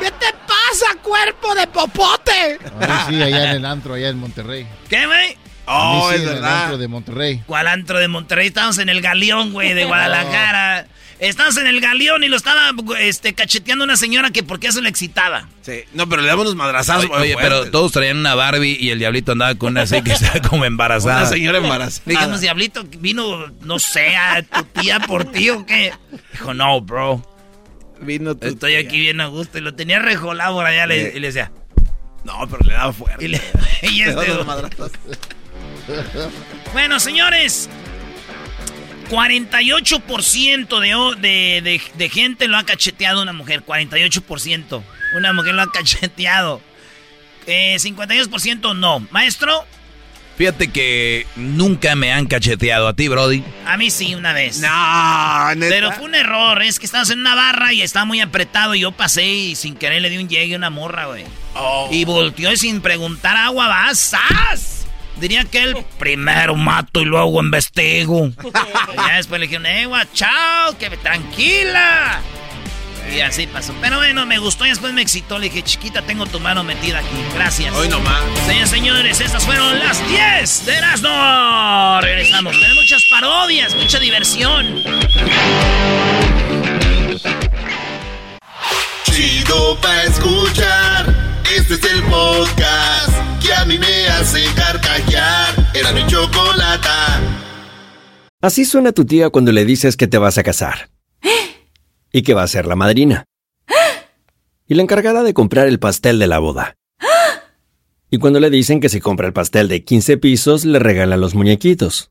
¿Qué 0.00 0.10
te 0.10 0.32
pasa, 0.46 0.98
cuerpo 1.02 1.54
de 1.54 1.66
popote? 1.66 2.58
A 2.80 3.06
mí 3.10 3.16
sí, 3.16 3.22
allá 3.22 3.50
en 3.50 3.56
el 3.56 3.66
antro, 3.66 3.94
allá 3.94 4.08
en 4.08 4.18
Monterrey. 4.18 4.66
¿Qué, 4.88 5.06
güey? 5.06 5.26
A 5.26 5.30
mí 5.30 5.36
Oh, 5.66 6.10
sí, 6.10 6.16
es 6.16 6.22
en 6.22 6.36
el 6.38 6.44
antro 6.44 6.78
de 6.78 6.88
Monterrey. 6.88 7.42
¿Cuál 7.46 7.68
antro 7.68 7.98
de 7.98 8.08
Monterrey? 8.08 8.48
Estamos 8.48 8.78
en 8.78 8.88
el 8.88 9.00
galeón, 9.00 9.52
güey, 9.52 9.72
de 9.74 9.84
Guadalajara. 9.86 10.86
Estamos 11.20 11.56
en 11.56 11.66
el 11.66 11.80
galeón 11.80 12.24
y 12.24 12.28
lo 12.28 12.36
estaba 12.36 12.70
este, 12.98 13.34
cacheteando 13.34 13.84
una 13.84 13.96
señora 13.96 14.30
que 14.30 14.42
por 14.42 14.58
qué 14.60 14.66
eso 14.68 14.80
le 14.80 14.88
excitaba. 14.88 15.48
Sí. 15.62 15.82
No, 15.92 16.08
pero 16.08 16.22
le 16.22 16.28
damos 16.28 16.44
unos 16.46 16.56
madrazazos. 16.56 17.04
Oye, 17.06 17.14
oye, 17.34 17.36
pero 17.40 17.70
todos 17.70 17.92
traían 17.92 18.18
una 18.18 18.34
Barbie 18.34 18.76
y 18.78 18.90
el 18.90 18.98
diablito 18.98 19.32
andaba 19.32 19.54
con 19.54 19.72
una 19.72 19.82
así 19.82 20.02
que 20.02 20.12
estaba 20.12 20.40
como 20.48 20.64
embarazada. 20.64 21.20
Una 21.22 21.26
señora 21.30 21.58
embarazada. 21.58 22.02
Dijimos, 22.06 22.40
diablito, 22.40 22.84
vino, 22.98 23.46
no 23.62 23.78
sé, 23.78 24.16
a 24.16 24.42
tu 24.42 24.64
tía 24.80 24.98
por 25.00 25.24
ti 25.30 25.50
o 25.50 25.64
qué. 25.64 25.92
Dijo, 26.32 26.52
no, 26.54 26.80
bro. 26.80 27.24
Vino 28.00 28.34
tu 28.36 28.46
Estoy 28.48 28.72
tía. 28.72 28.80
aquí 28.80 29.00
bien 29.00 29.20
a 29.20 29.26
gusto. 29.26 29.58
Y 29.58 29.60
lo 29.60 29.74
tenía 29.74 30.00
rejolado 30.00 30.54
por 30.56 30.66
allá 30.66 30.86
le- 30.86 31.12
y 31.16 31.20
le 31.20 31.28
decía. 31.28 31.52
No, 32.24 32.46
pero 32.50 32.64
le 32.64 32.72
daba 32.72 32.92
fuerte. 32.92 33.24
Y 33.24 33.28
le, 33.28 33.40
y 33.82 34.02
este, 34.02 34.14
daba 34.14 34.68
bueno, 36.72 36.98
señores. 36.98 37.68
48% 39.08 40.80
de, 40.80 41.20
de, 41.20 41.60
de, 41.62 41.82
de 41.94 42.08
gente 42.08 42.48
lo 42.48 42.56
ha 42.56 42.64
cacheteado 42.64 43.22
una 43.22 43.32
mujer. 43.32 43.64
48%. 43.64 44.82
Una 45.16 45.32
mujer 45.32 45.54
lo 45.54 45.62
ha 45.62 45.70
cacheteado. 45.72 46.60
Eh, 47.46 47.76
52% 47.78 48.76
no. 48.76 49.06
Maestro, 49.10 49.66
Fíjate 50.36 50.68
que 50.68 51.28
nunca 51.36 51.94
me 51.94 52.12
han 52.12 52.26
cacheteado 52.26 52.88
a 52.88 52.94
ti, 52.94 53.06
Brody. 53.06 53.44
a 53.66 53.76
mí 53.76 53.90
sí 53.90 54.16
una 54.16 54.32
vez. 54.32 54.58
No, 54.58 55.54
neta. 55.54 55.72
Pero 55.72 55.92
fue 55.92 56.06
un 56.06 56.14
error, 56.16 56.60
es 56.62 56.80
que 56.80 56.86
estábamos 56.86 57.10
en 57.10 57.20
una 57.20 57.36
barra 57.36 57.72
y 57.72 57.82
estaba 57.82 58.04
muy 58.04 58.20
apretado 58.20 58.74
y 58.74 58.80
yo 58.80 58.90
pasé 58.90 59.24
y 59.24 59.54
sin 59.54 59.76
querer 59.76 60.02
le 60.02 60.10
di 60.10 60.16
un 60.18 60.28
llegue 60.28 60.54
a 60.54 60.58
una 60.58 60.70
morra, 60.70 61.06
güey. 61.06 61.24
Oh. 61.54 61.88
Y 61.92 62.04
volteó 62.04 62.50
y 62.52 62.56
sin 62.56 62.80
preguntar 62.80 63.36
agua, 63.36 63.68
vas, 63.68 63.98
¡zas! 64.10 64.83
Diría 65.16 65.44
que 65.44 65.62
el 65.62 65.76
primero 65.98 66.54
mato 66.54 67.00
y 67.00 67.04
luego 67.04 67.40
investigo. 67.40 68.26
y 68.26 68.96
ya 68.96 69.16
después 69.16 69.40
le 69.40 69.46
dijeron, 69.46 69.66
eh, 69.66 69.86
gua, 69.86 70.06
chao, 70.12 70.76
que 70.78 70.90
tranquila. 70.90 72.20
Y 73.12 73.20
así 73.20 73.46
pasó. 73.46 73.74
Pero 73.80 73.98
bueno, 73.98 74.26
me 74.26 74.38
gustó 74.38 74.66
y 74.66 74.70
después 74.70 74.92
me 74.92 75.02
excitó. 75.02 75.38
Le 75.38 75.48
dije, 75.48 75.62
chiquita, 75.62 76.02
tengo 76.02 76.26
tu 76.26 76.40
mano 76.40 76.64
metida 76.64 76.98
aquí. 76.98 77.16
Gracias. 77.34 77.74
Hoy 77.74 77.88
nomás. 77.88 78.22
Señores, 78.46 78.70
señores, 78.70 79.20
estas 79.20 79.44
fueron 79.44 79.78
las 79.78 80.06
10 80.08 80.66
de 80.66 80.74
Erasmo. 80.74 82.00
Regresamos. 82.00 82.52
Tenemos 82.52 82.76
muchas 82.76 83.04
parodias, 83.10 83.74
mucha 83.74 83.98
diversión. 83.98 84.82
Chido 89.04 89.78
pa' 89.80 90.02
escuchar. 90.04 91.13
Este 91.56 91.74
es 91.74 91.84
el 91.84 92.02
podcast 92.10 93.12
que 93.40 93.54
a 93.54 93.64
mí 93.64 93.78
me 93.78 94.08
hace 94.08 94.40
carcajear. 94.56 95.54
Era 95.72 95.92
mi 95.92 96.04
chocolata. 96.08 97.20
Así 98.40 98.64
suena 98.64 98.90
tu 98.90 99.04
tía 99.04 99.30
cuando 99.30 99.52
le 99.52 99.64
dices 99.64 99.96
que 99.96 100.08
te 100.08 100.18
vas 100.18 100.36
a 100.36 100.42
casar. 100.42 100.90
Y 102.12 102.22
que 102.22 102.34
va 102.34 102.42
a 102.42 102.48
ser 102.48 102.66
la 102.66 102.74
madrina. 102.74 103.24
Y 104.66 104.74
la 104.74 104.82
encargada 104.82 105.22
de 105.22 105.32
comprar 105.32 105.68
el 105.68 105.78
pastel 105.78 106.18
de 106.18 106.26
la 106.26 106.40
boda. 106.40 106.74
Y 108.10 108.18
cuando 108.18 108.40
le 108.40 108.50
dicen 108.50 108.80
que 108.80 108.88
si 108.88 108.98
compra 108.98 109.28
el 109.28 109.32
pastel 109.32 109.68
de 109.68 109.84
15 109.84 110.16
pisos, 110.16 110.64
le 110.64 110.80
regalan 110.80 111.20
los 111.20 111.36
muñequitos. 111.36 112.10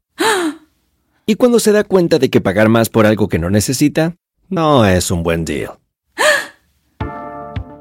Y 1.26 1.36
cuando 1.36 1.60
se 1.60 1.74
da 1.74 1.84
cuenta 1.84 2.18
de 2.18 2.30
que 2.30 2.40
pagar 2.40 2.70
más 2.70 2.88
por 2.88 3.06
algo 3.06 3.28
que 3.28 3.40
no 3.40 3.50
necesita, 3.50 4.16
no 4.48 4.86
es 4.86 5.12
un 5.12 5.22
buen 5.22 5.44
deal. 5.44 5.83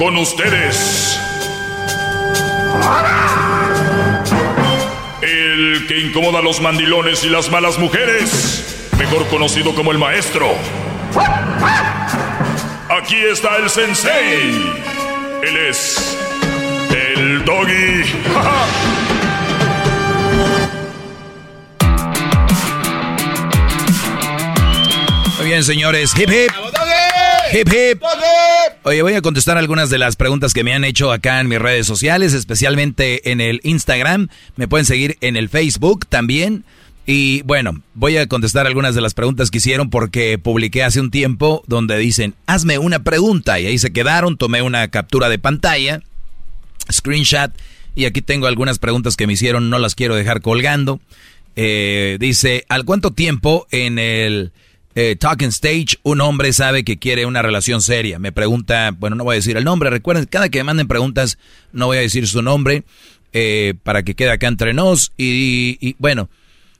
Con 0.00 0.16
ustedes. 0.16 1.20
El 5.20 5.84
que 5.86 5.98
incomoda 5.98 6.38
a 6.38 6.42
los 6.42 6.62
mandilones 6.62 7.22
y 7.24 7.28
las 7.28 7.50
malas 7.50 7.78
mujeres. 7.78 8.88
Mejor 8.98 9.26
conocido 9.28 9.74
como 9.74 9.92
el 9.92 9.98
maestro. 9.98 10.54
Aquí 12.88 13.16
está 13.30 13.58
el 13.58 13.68
sensei. 13.68 14.72
Él 15.42 15.56
es 15.68 16.16
el 16.88 17.44
doggy. 17.44 18.02
Muy 25.36 25.46
bien, 25.46 25.62
señores. 25.62 26.14
Hip 26.16 26.30
hip. 26.30 26.50
Hip 27.52 27.68
hip. 27.68 28.02
Oye, 28.84 29.02
voy 29.02 29.14
a 29.14 29.22
contestar 29.22 29.58
algunas 29.58 29.90
de 29.90 29.98
las 29.98 30.14
preguntas 30.14 30.54
que 30.54 30.62
me 30.62 30.72
han 30.72 30.84
hecho 30.84 31.10
acá 31.10 31.40
en 31.40 31.48
mis 31.48 31.58
redes 31.58 31.86
sociales, 31.86 32.32
especialmente 32.32 33.32
en 33.32 33.40
el 33.40 33.60
Instagram. 33.64 34.28
Me 34.56 34.68
pueden 34.68 34.86
seguir 34.86 35.16
en 35.20 35.36
el 35.36 35.48
Facebook 35.48 36.06
también. 36.06 36.64
Y 37.06 37.42
bueno, 37.42 37.82
voy 37.94 38.18
a 38.18 38.26
contestar 38.28 38.68
algunas 38.68 38.94
de 38.94 39.00
las 39.00 39.14
preguntas 39.14 39.50
que 39.50 39.58
hicieron 39.58 39.90
porque 39.90 40.38
publiqué 40.38 40.84
hace 40.84 41.00
un 41.00 41.10
tiempo 41.10 41.64
donde 41.66 41.98
dicen, 41.98 42.34
hazme 42.46 42.78
una 42.78 43.02
pregunta. 43.02 43.58
Y 43.58 43.66
ahí 43.66 43.78
se 43.78 43.92
quedaron, 43.92 44.36
tomé 44.36 44.62
una 44.62 44.86
captura 44.88 45.28
de 45.28 45.40
pantalla, 45.40 46.02
screenshot, 46.90 47.50
y 47.96 48.04
aquí 48.04 48.22
tengo 48.22 48.46
algunas 48.46 48.78
preguntas 48.78 49.16
que 49.16 49.26
me 49.26 49.32
hicieron, 49.32 49.70
no 49.70 49.78
las 49.80 49.96
quiero 49.96 50.14
dejar 50.14 50.40
colgando. 50.40 51.00
Eh, 51.56 52.16
dice, 52.20 52.64
¿al 52.68 52.84
cuánto 52.84 53.10
tiempo 53.10 53.66
en 53.72 53.98
el 53.98 54.52
eh, 54.94 55.16
Talking 55.16 55.48
Stage 55.48 55.98
un 56.02 56.20
hombre 56.20 56.52
sabe 56.52 56.84
que 56.84 56.98
quiere 56.98 57.26
una 57.26 57.42
relación 57.42 57.80
seria? 57.82 58.18
Me 58.18 58.32
pregunta, 58.32 58.90
bueno, 58.98 59.16
no 59.16 59.24
voy 59.24 59.34
a 59.34 59.36
decir 59.36 59.56
el 59.56 59.64
nombre, 59.64 59.90
recuerden, 59.90 60.24
cada 60.26 60.48
que 60.48 60.58
me 60.58 60.64
manden 60.64 60.88
preguntas 60.88 61.38
no 61.72 61.86
voy 61.86 61.98
a 61.98 62.00
decir 62.00 62.26
su 62.26 62.42
nombre 62.42 62.84
eh, 63.32 63.74
para 63.84 64.02
que 64.02 64.14
quede 64.14 64.30
acá 64.30 64.48
entre 64.48 64.74
nos. 64.74 65.12
Y, 65.16 65.94
bueno, 65.98 66.28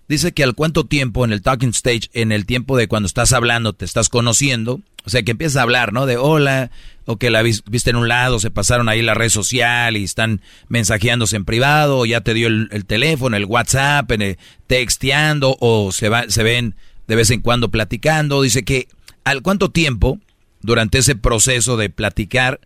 dice 0.09 0.33
que 0.33 0.43
al 0.43 0.55
cuánto 0.55 0.85
tiempo 0.85 1.25
en 1.25 1.33
el 1.33 1.43
Talking 1.43 1.71
Stage, 1.71 2.09
en 2.13 2.33
el 2.33 2.47
tiempo 2.47 2.77
de 2.77 2.89
cuando 2.89 3.07
estás 3.07 3.33
hablando, 3.33 3.73
te 3.73 3.85
estás 3.85 4.09
conociendo, 4.09 4.81
o 5.05 5.11
sea, 5.11 5.23
que 5.23 5.31
empiezas 5.31 5.57
a 5.59 5.63
hablar, 5.63 5.93
¿no? 5.93 6.07
De 6.07 6.17
hola, 6.17 6.71
o 7.07 7.17
que 7.17 7.31
la 7.31 7.43
vis- 7.43 7.63
viste 7.71 7.91
en 7.91 7.97
un 7.97 8.09
lado, 8.09 8.39
se 8.41 8.51
pasaron 8.51 8.89
ahí 8.89 9.01
la 9.03 9.15
red 9.15 9.31
social 9.31 9.97
y 9.97 10.05
están 10.05 10.41
mensajeándose 10.69 11.37
en 11.37 11.45
privado, 11.45 11.99
o 11.99 12.07
ya 12.07 12.21
te 12.21 12.35
dio 12.35 12.49
el, 12.49 12.69
el 12.73 12.85
teléfono, 12.85 13.37
el 13.37 13.45
WhatsApp, 13.47 14.11
en 14.11 14.23
el- 14.23 14.39
texteando, 14.67 15.57
o 15.61 15.93
se, 15.93 16.09
va, 16.09 16.25
se 16.29 16.43
ven 16.43 16.75
de 17.11 17.17
vez 17.17 17.31
en 17.31 17.41
cuando 17.41 17.73
platicando. 17.73 18.41
Dice 18.41 18.63
que 18.63 18.87
al 19.25 19.43
cuánto 19.43 19.69
tiempo, 19.73 20.21
durante 20.63 20.99
ese 20.99 21.17
proceso 21.17 21.77
de 21.77 21.91
platicar, 21.91 22.61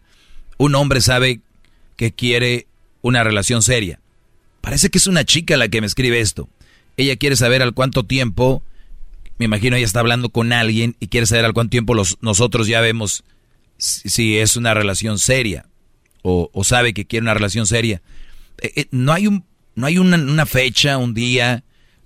un 0.58 0.74
hombre 0.74 1.00
sabe 1.00 1.40
que 1.96 2.12
quiere 2.12 2.66
una 3.00 3.24
relación 3.24 3.62
seria. 3.62 4.00
Parece 4.60 4.90
que 4.90 4.98
es 4.98 5.06
una 5.06 5.24
chica 5.24 5.56
la 5.56 5.68
que 5.68 5.80
me 5.80 5.86
escribe 5.86 6.20
esto. 6.20 6.50
Ella 6.98 7.16
quiere 7.16 7.36
saber 7.36 7.62
al 7.62 7.72
cuánto 7.72 8.04
tiempo, 8.04 8.62
me 9.38 9.46
imagino 9.46 9.76
ella 9.76 9.86
está 9.86 10.00
hablando 10.00 10.28
con 10.28 10.52
alguien 10.52 10.94
y 11.00 11.06
quiere 11.06 11.26
saber 11.26 11.46
al 11.46 11.54
cuánto 11.54 11.70
tiempo 11.70 11.94
nosotros 12.20 12.66
ya 12.66 12.82
vemos 12.82 13.24
si, 13.78 14.36
es 14.36 14.58
una 14.58 14.74
relación 14.74 15.18
seria 15.18 15.64
o, 16.20 16.50
o 16.52 16.64
sabe 16.64 16.92
que 16.92 17.06
quiere 17.06 17.24
una 17.24 17.32
relación 17.32 17.66
seria. 17.66 18.02
Eh, 18.58 18.72
eh, 18.76 18.86
no 18.90 19.14
hay, 19.14 19.26
un, 19.26 19.46
no 19.74 19.86
hay 19.86 19.96
una, 19.96 20.18
una 20.18 20.44
fecha, 20.44 20.98
un 20.98 21.14
día, 21.14 21.63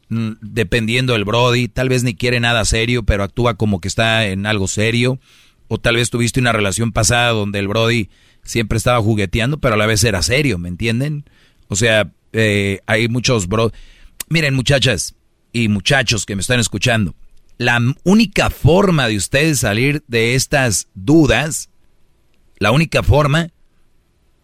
dependiendo 0.08 1.12
del 1.12 1.24
Brody, 1.24 1.68
tal 1.68 1.88
vez 1.88 2.02
ni 2.02 2.14
quiere 2.14 2.40
nada 2.40 2.64
serio, 2.64 3.02
pero 3.02 3.22
actúa 3.22 3.54
como 3.54 3.80
que 3.80 3.88
está 3.88 4.26
en 4.26 4.46
algo 4.46 4.68
serio. 4.68 5.20
O 5.68 5.78
tal 5.78 5.96
vez 5.96 6.10
tuviste 6.10 6.40
una 6.40 6.52
relación 6.52 6.92
pasada 6.92 7.30
donde 7.30 7.58
el 7.58 7.68
Brody 7.68 8.08
siempre 8.42 8.78
estaba 8.78 9.00
jugueteando, 9.02 9.58
pero 9.58 9.74
a 9.74 9.78
la 9.78 9.86
vez 9.86 10.02
era 10.04 10.22
serio, 10.22 10.58
¿me 10.58 10.68
entienden? 10.68 11.24
O 11.68 11.76
sea, 11.76 12.10
eh, 12.32 12.80
hay 12.86 13.08
muchos 13.08 13.46
bro. 13.46 13.72
Miren, 14.28 14.54
muchachas 14.54 15.14
y 15.52 15.68
muchachos 15.68 16.26
que 16.26 16.36
me 16.36 16.42
están 16.42 16.60
escuchando, 16.60 17.14
la 17.58 17.80
única 18.04 18.50
forma 18.50 19.08
de 19.08 19.16
ustedes 19.16 19.60
salir 19.60 20.04
de 20.06 20.34
estas 20.34 20.88
dudas, 20.94 21.70
la 22.58 22.70
única 22.70 23.02
forma, 23.02 23.48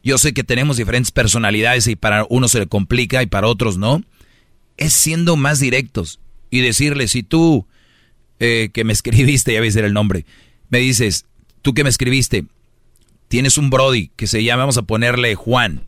yo 0.02 0.18
sé 0.18 0.34
que 0.34 0.44
tenemos 0.44 0.76
diferentes 0.76 1.12
personalidades 1.12 1.86
y 1.86 1.96
para 1.96 2.26
unos 2.28 2.52
se 2.52 2.60
le 2.60 2.66
complica 2.66 3.22
y 3.22 3.26
para 3.26 3.46
otros 3.46 3.78
no, 3.78 4.02
es 4.76 4.92
siendo 4.92 5.36
más 5.36 5.60
directos 5.60 6.20
y 6.50 6.60
decirle, 6.60 7.08
si 7.08 7.22
tú 7.22 7.66
eh, 8.40 8.70
que 8.72 8.84
me 8.84 8.92
escribiste, 8.92 9.52
ya 9.52 9.60
ves 9.60 9.76
el 9.76 9.92
nombre, 9.92 10.26
me 10.68 10.78
dices, 10.78 11.26
tú 11.62 11.74
que 11.74 11.84
me 11.84 11.90
escribiste, 11.90 12.44
tienes 13.28 13.58
un 13.58 13.70
Brody 13.70 14.10
que 14.16 14.26
se 14.26 14.42
llama, 14.44 14.62
vamos 14.62 14.78
a 14.78 14.82
ponerle 14.82 15.34
Juan, 15.34 15.86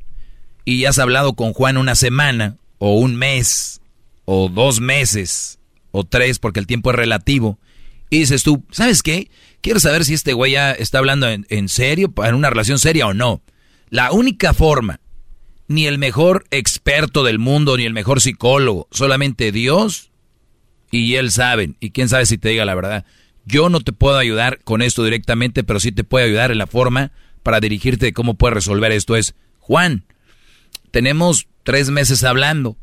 y 0.64 0.84
has 0.84 0.98
hablado 0.98 1.34
con 1.34 1.52
Juan 1.52 1.76
una 1.76 1.94
semana, 1.94 2.56
o 2.78 2.98
un 2.98 3.16
mes, 3.16 3.80
o 4.24 4.48
dos 4.48 4.80
meses, 4.80 5.58
o 5.92 6.04
tres, 6.04 6.38
porque 6.38 6.60
el 6.60 6.66
tiempo 6.66 6.90
es 6.90 6.96
relativo, 6.96 7.58
y 8.10 8.20
dices 8.20 8.42
tú, 8.42 8.64
¿sabes 8.70 9.02
qué? 9.02 9.30
Quiero 9.60 9.80
saber 9.80 10.04
si 10.04 10.14
este 10.14 10.32
güey 10.32 10.52
ya 10.52 10.72
está 10.72 10.98
hablando 10.98 11.28
en, 11.28 11.46
en 11.48 11.68
serio, 11.68 12.12
en 12.24 12.34
una 12.34 12.50
relación 12.50 12.78
seria 12.78 13.06
o 13.06 13.14
no. 13.14 13.42
La 13.90 14.12
única 14.12 14.54
forma, 14.54 15.00
ni 15.68 15.86
el 15.86 15.98
mejor 15.98 16.44
experto 16.50 17.24
del 17.24 17.38
mundo, 17.38 17.76
ni 17.76 17.84
el 17.84 17.92
mejor 17.92 18.20
psicólogo, 18.20 18.88
solamente 18.90 19.52
Dios 19.52 20.10
y 20.90 21.16
Él 21.16 21.30
saben, 21.30 21.76
y 21.80 21.90
quién 21.90 22.08
sabe 22.08 22.26
si 22.26 22.38
te 22.38 22.50
diga 22.50 22.64
la 22.64 22.74
verdad. 22.74 23.04
Yo 23.44 23.68
no 23.68 23.80
te 23.80 23.92
puedo 23.92 24.16
ayudar 24.16 24.60
con 24.64 24.82
esto 24.82 25.04
directamente, 25.04 25.64
pero 25.64 25.80
sí 25.80 25.92
te 25.92 26.04
puedo 26.04 26.24
ayudar 26.24 26.50
en 26.50 26.58
la 26.58 26.66
forma 26.66 27.12
para 27.42 27.60
dirigirte 27.60 28.06
de 28.06 28.12
cómo 28.12 28.34
puedes 28.34 28.54
resolver 28.54 28.90
esto. 28.92 29.16
Es, 29.16 29.34
Juan, 29.60 30.04
tenemos 30.90 31.46
tres 31.62 31.90
meses 31.90 32.24
hablando 32.24 32.76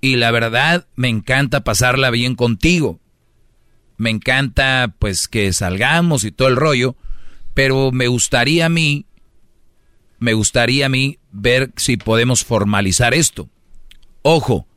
y 0.00 0.16
la 0.16 0.30
verdad 0.30 0.86
me 0.94 1.08
encanta 1.08 1.64
pasarla 1.64 2.10
bien 2.10 2.34
contigo. 2.34 3.00
Me 3.96 4.10
encanta 4.10 4.94
pues 4.98 5.28
que 5.28 5.52
salgamos 5.52 6.24
y 6.24 6.32
todo 6.32 6.48
el 6.48 6.56
rollo, 6.56 6.96
pero 7.54 7.92
me 7.92 8.08
gustaría 8.08 8.66
a 8.66 8.68
mí, 8.68 9.06
me 10.22 10.34
gustaría 10.34 10.86
a 10.86 10.88
mí 10.88 11.18
ver 11.32 11.72
si 11.76 11.96
podemos 11.96 12.44
formalizar 12.44 13.12
esto. 13.12 13.48
Ojo, 14.22 14.68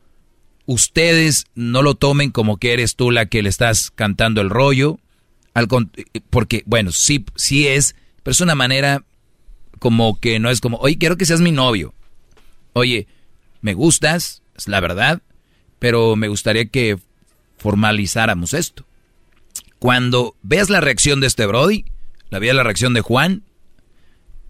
ustedes 0.66 1.46
no 1.54 1.82
lo 1.82 1.94
tomen 1.94 2.32
como 2.32 2.56
que 2.56 2.72
eres 2.72 2.96
tú 2.96 3.12
la 3.12 3.26
que 3.26 3.44
le 3.44 3.48
estás 3.48 3.92
cantando 3.92 4.40
el 4.40 4.50
rollo, 4.50 4.98
con- 5.68 5.92
porque 6.30 6.64
bueno, 6.66 6.90
sí, 6.90 7.24
sí 7.36 7.68
es, 7.68 7.94
pero 8.24 8.32
es 8.32 8.40
una 8.40 8.56
manera 8.56 9.04
como 9.78 10.18
que 10.18 10.40
no 10.40 10.50
es 10.50 10.60
como, 10.60 10.78
oye, 10.78 10.98
quiero 10.98 11.16
que 11.16 11.26
seas 11.26 11.40
mi 11.40 11.52
novio. 11.52 11.94
Oye, 12.72 13.06
me 13.60 13.74
gustas, 13.74 14.42
es 14.56 14.66
la 14.66 14.80
verdad, 14.80 15.22
pero 15.78 16.16
me 16.16 16.26
gustaría 16.26 16.66
que 16.66 16.98
formalizáramos 17.56 18.52
esto. 18.52 18.84
Cuando 19.78 20.34
veas 20.42 20.70
la 20.70 20.80
reacción 20.80 21.20
de 21.20 21.28
este 21.28 21.46
Brody, 21.46 21.84
la 22.30 22.40
veas 22.40 22.56
la 22.56 22.64
reacción 22.64 22.94
de 22.94 23.00
Juan, 23.00 23.44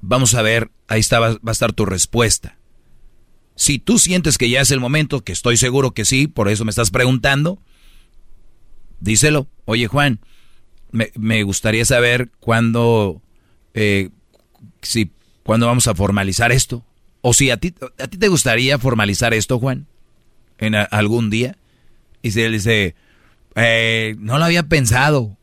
vamos 0.01 0.35
a 0.35 0.43
ver, 0.43 0.71
ahí 0.89 1.01
está, 1.01 1.19
va, 1.21 1.39
a 1.45 1.51
estar 1.51 1.73
tu 1.73 1.87
respuesta. 1.87 2.57
Si 3.55 3.79
tú 3.79 3.99
sientes 3.99 4.39
que 4.39 4.51
ya 4.51 4.61
es 4.61 4.71
el 4.71 4.81
momento, 4.81 5.25
que 5.25 5.33
estoy 5.33 5.57
seguro 5.57 5.93
que 5.93 6.05
sí, 6.05 6.27
por 6.27 6.49
eso 6.49 6.65
me 6.65 6.71
estás 6.71 6.91
preguntando, 6.91 7.59
díselo. 9.01 9.49
Oye, 9.65 9.87
Juan, 9.87 10.21
me, 10.93 11.43
gustaría 11.43 11.85
saber 11.85 12.31
cuándo, 12.39 13.23
eh, 13.75 14.11
si, 14.83 15.11
cuándo 15.43 15.67
vamos 15.67 15.89
a 15.89 15.95
formalizar 15.95 16.53
esto. 16.53 16.85
O 17.23 17.35
si 17.35 17.51
a 17.51 17.57
ti, 17.57 17.75
a 17.99 18.07
ti 18.07 18.19
te 18.19 18.29
gustaría 18.29 18.79
formalizar 18.79 19.35
esto, 19.35 19.59
Juan, 19.59 19.87
en 20.59 20.75
algún 20.75 21.31
día. 21.31 21.57
Y 22.23 22.31
si 22.33 22.43
él 22.43 22.53
dice, 22.53 22.95
eh, 23.57 24.17
no 24.19 24.39
lo 24.39 24.45
había 24.45 24.65
pensado. 24.65 25.37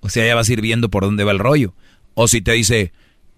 O 0.00 0.10
sea, 0.10 0.26
ya 0.26 0.34
vas 0.34 0.48
a 0.48 0.52
ir 0.52 0.60
viendo 0.60 0.90
por 0.90 1.02
dónde 1.02 1.24
va 1.24 1.32
el 1.32 1.38
rollo. 1.38 1.74
O 2.14 2.28
si 2.28 2.42
te 2.42 2.52
dice, 2.52 2.92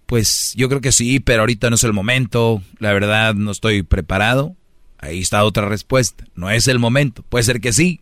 pues 0.07 0.53
yo 0.55 0.69
creo 0.69 0.81
que 0.81 0.91
sí, 0.91 1.19
pero 1.19 1.41
ahorita 1.41 1.69
no 1.69 1.75
es 1.75 1.83
el 1.83 1.93
momento, 1.93 2.63
la 2.79 2.93
verdad 2.93 3.35
no 3.35 3.51
estoy 3.51 3.83
preparado. 3.83 4.55
Ahí 4.99 5.19
está 5.19 5.43
otra 5.43 5.67
respuesta. 5.67 6.25
No 6.33 6.49
es 6.49 6.67
el 6.67 6.79
momento. 6.79 7.23
Puede 7.23 7.43
ser 7.43 7.61
que 7.61 7.71
sí. 7.71 8.01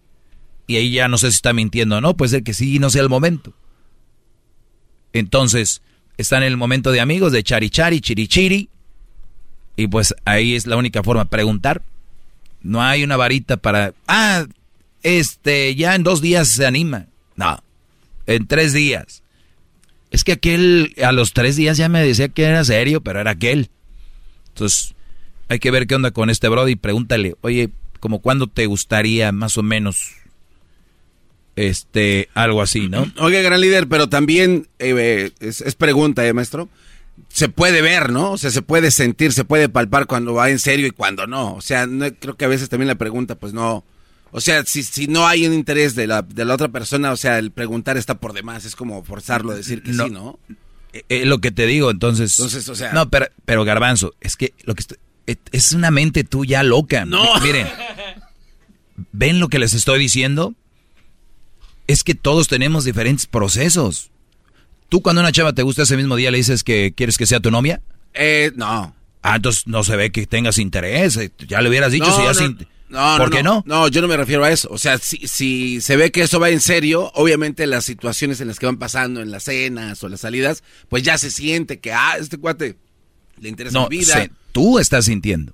Y 0.67 0.77
ahí 0.77 0.91
ya 0.91 1.07
no 1.07 1.17
sé 1.17 1.29
si 1.29 1.35
está 1.35 1.51
mintiendo 1.51 1.97
o 1.97 2.01
no. 2.01 2.15
Puede 2.15 2.29
ser 2.29 2.43
que 2.43 2.53
sí 2.53 2.75
y 2.75 2.79
no 2.79 2.89
sea 2.89 3.01
el 3.01 3.09
momento. 3.09 3.53
Entonces, 5.11 5.81
está 6.17 6.37
en 6.37 6.43
el 6.43 6.57
momento 6.57 6.91
de 6.91 7.01
amigos, 7.01 7.31
de 7.31 7.43
chari 7.43 7.69
chari, 7.69 7.99
chiri 7.99 8.27
chiri. 8.27 8.69
Y 9.75 9.87
pues 9.87 10.15
ahí 10.23 10.55
es 10.55 10.67
la 10.67 10.77
única 10.77 11.03
forma, 11.03 11.25
preguntar. 11.25 11.81
No 12.61 12.81
hay 12.81 13.03
una 13.03 13.17
varita 13.17 13.57
para, 13.57 13.93
ah, 14.07 14.45
este, 15.03 15.75
ya 15.75 15.95
en 15.95 16.03
dos 16.03 16.21
días 16.21 16.47
se 16.47 16.65
anima. 16.65 17.07
No, 17.35 17.61
en 18.25 18.47
tres 18.47 18.73
días. 18.73 19.21
Es 20.15 20.23
que 20.23 20.32
aquel, 20.32 20.95
a 21.04 21.12
los 21.12 21.34
tres 21.34 21.58
días 21.58 21.75
ya 21.75 21.89
me 21.89 22.01
decía 22.01 22.30
que 22.30 22.43
era 22.43 22.63
serio, 22.63 23.01
pero 23.01 23.19
era 23.19 23.32
aquel. 23.32 23.69
Entonces, 24.47 24.95
hay 25.49 25.60
que 25.60 25.71
ver 25.71 25.88
qué 25.88 25.95
onda 25.95 26.12
con 26.12 26.30
este 26.30 26.47
brody 26.47 26.78
pregúntale, 26.78 27.36
oye, 27.41 27.69
como 27.99 28.19
cuándo 28.19 28.47
te 28.47 28.65
gustaría 28.65 29.34
más 29.34 29.58
o 29.58 29.62
menos, 29.62 30.13
este, 31.58 32.30
algo 32.34 32.62
así, 32.62 32.88
¿no? 32.88 33.12
Oiga, 33.17 33.41
gran 33.41 33.60
líder, 33.60 33.89
pero 33.89 34.08
también 34.08 34.69
eh, 34.80 35.32
es, 35.41 35.60
es 35.60 35.75
pregunta, 35.75 36.25
¿eh, 36.25 36.32
maestro? 36.32 36.69
Se 37.28 37.49
puede 37.49 37.82
ver, 37.82 38.13
¿no? 38.13 38.32
O 38.32 38.38
sea, 38.38 38.51
se 38.51 38.62
puede 38.62 38.91
sentir, 38.91 39.34
se 39.34 39.43
puede 39.43 39.67
palpar 39.67 40.06
cuando 40.06 40.34
va 40.34 40.49
en 40.49 40.60
serio 40.60 40.88
y 40.88 40.91
cuando 40.91 41.28
no. 41.28 41.56
O 41.56 41.62
sea, 41.62 41.88
no, 41.88 42.06
creo 42.13 42.38
que 42.38 42.45
a 42.45 42.47
veces 42.47 42.69
también 42.69 42.88
la 42.88 42.95
pregunta, 42.95 43.36
pues 43.36 43.51
no. 43.51 43.84
O 44.31 44.41
sea, 44.41 44.65
si, 44.65 44.83
si 44.83 45.07
no 45.07 45.25
hay 45.27 45.47
un 45.47 45.53
interés 45.53 45.95
de 45.95 46.07
la, 46.07 46.21
de 46.21 46.43
la 46.45 46.55
otra 46.55 46.67
persona, 46.69 47.11
o 47.11 47.17
sea, 47.17 47.39
el 47.39 47.51
preguntar 47.51 47.95
está 47.97 48.15
por 48.15 48.33
demás. 48.33 48.65
Es 48.65 48.75
como 48.75 49.03
forzarlo 49.03 49.51
a 49.51 49.55
decir 49.55 49.81
que 49.81 49.91
No. 49.91 50.05
sí, 50.05 50.11
¿no? 50.11 50.39
Eh, 50.93 51.03
eh, 51.09 51.25
lo 51.25 51.39
que 51.39 51.51
te 51.51 51.65
digo, 51.65 51.89
entonces. 51.91 52.38
Entonces, 52.39 52.67
o 52.69 52.75
sea- 52.75 52.91
No, 52.93 53.09
pero, 53.09 53.27
pero 53.45 53.63
Garbanzo, 53.63 54.13
es 54.21 54.35
que 54.35 54.53
lo 54.63 54.75
que 54.75 54.81
estoy- 54.81 54.97
eh, 55.27 55.38
es 55.51 55.71
una 55.73 55.89
mente 55.91 56.23
tuya 56.23 56.63
loca. 56.63 57.05
No. 57.05 57.23
Mi- 57.39 57.47
Miren, 57.47 57.67
¿ven 59.11 59.39
lo 59.39 59.47
que 59.49 59.59
les 59.59 59.73
estoy 59.73 59.99
diciendo? 59.99 60.53
Es 61.88 62.03
que 62.03 62.15
todos 62.15 62.47
tenemos 62.47 62.83
diferentes 62.83 63.25
procesos. 63.27 64.09
Tú 64.89 65.01
cuando 65.01 65.21
una 65.21 65.31
chava 65.31 65.53
te 65.53 65.63
gusta 65.63 65.83
ese 65.83 65.97
mismo 65.97 66.15
día 66.15 66.31
le 66.31 66.38
dices 66.38 66.63
que 66.63 66.93
quieres 66.95 67.17
que 67.17 67.25
sea 67.25 67.39
tu 67.39 67.51
novia. 67.51 67.81
Eh, 68.13 68.51
no. 68.55 68.95
Ah, 69.21 69.35
entonces 69.38 69.65
no 69.67 69.83
se 69.83 69.95
ve 69.95 70.11
que 70.11 70.27
tengas 70.27 70.57
interés. 70.57 71.19
Ya 71.47 71.61
le 71.61 71.69
hubieras 71.69 71.91
dicho 71.91 72.05
No, 72.07 72.15
si 72.15 72.21
ya 72.23 72.47
no, 72.47 72.57
no, 72.95 73.17
¿Por 73.17 73.29
qué 73.29 73.43
no? 73.43 73.63
No, 73.67 73.88
yo 73.88 74.01
no 74.01 74.08
me 74.08 74.17
refiero 74.17 74.43
a 74.43 74.51
eso. 74.51 74.69
O 74.71 74.77
sea, 74.77 74.97
si, 74.97 75.27
si 75.27 75.81
se 75.81 75.95
ve 75.95 76.12
que 76.12 76.21
eso 76.21 76.39
va 76.39 76.49
en 76.49 76.60
serio, 76.62 77.12
obviamente 77.13 77.67
las 77.67 77.86
situaciones 77.86 78.41
en 78.41 78.47
las 78.47 78.58
que 78.60 78.65
van 78.65 78.77
pasando 78.77 79.21
en 79.21 79.31
las 79.31 79.43
cenas 79.43 80.03
o 80.03 80.10
las 80.10 80.21
salidas, 80.21 80.63
pues 80.89 81.03
ya 81.03 81.17
se 81.17 81.29
siente 81.31 81.79
que, 81.79 81.93
ah, 81.93 82.15
este 82.19 82.38
cuate 82.38 82.77
le 83.39 83.49
interesa 83.49 83.77
No, 83.79 83.88
mi 83.89 83.99
vida. 83.99 84.27
tú 84.51 84.79
estás 84.79 85.05
sintiendo. 85.05 85.53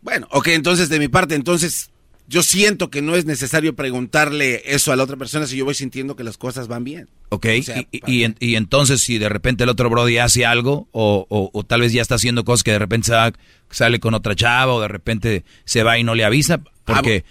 Bueno, 0.00 0.26
ok, 0.30 0.48
entonces 0.48 0.88
de 0.88 0.98
mi 0.98 1.08
parte, 1.08 1.34
entonces 1.36 1.90
yo 2.28 2.42
siento 2.42 2.88
que 2.88 3.02
no 3.02 3.14
es 3.16 3.24
necesario 3.26 3.74
preguntarle 3.74 4.62
eso 4.64 4.92
a 4.92 4.96
la 4.96 5.02
otra 5.02 5.16
persona 5.16 5.46
si 5.46 5.56
yo 5.56 5.64
voy 5.64 5.74
sintiendo 5.74 6.16
que 6.16 6.24
las 6.24 6.38
cosas 6.38 6.66
van 6.68 6.84
bien. 6.84 7.08
¿Ok? 7.30 7.46
O 7.60 7.62
sea, 7.62 7.80
y, 7.80 7.88
y- 7.90 8.00
y 8.20 8.24
en- 8.24 8.36
y 8.40 8.54
entonces 8.56 9.00
si 9.02 9.18
de 9.18 9.28
repente 9.28 9.64
el 9.64 9.70
otro 9.70 9.90
Brody 9.90 10.18
hace 10.18 10.46
algo 10.46 10.88
o, 10.92 11.26
o- 11.28 11.50
o 11.52 11.64
tal 11.64 11.80
vez 11.82 11.92
ya 11.92 12.00
está 12.02 12.14
haciendo 12.14 12.44
cosas 12.44 12.62
que 12.62 12.70
de 12.72 12.78
repente 12.78 13.06
se 13.08 13.12
va- 13.12 13.32
sale 13.70 14.00
con 14.00 14.14
otra 14.14 14.34
chava 14.36 14.72
o 14.72 14.80
de 14.80 14.88
repente 14.88 15.44
se 15.64 15.82
va 15.82 15.98
y 15.98 16.04
no 16.04 16.14
le 16.14 16.24
avisa 16.24 16.62
porque... 16.84 17.24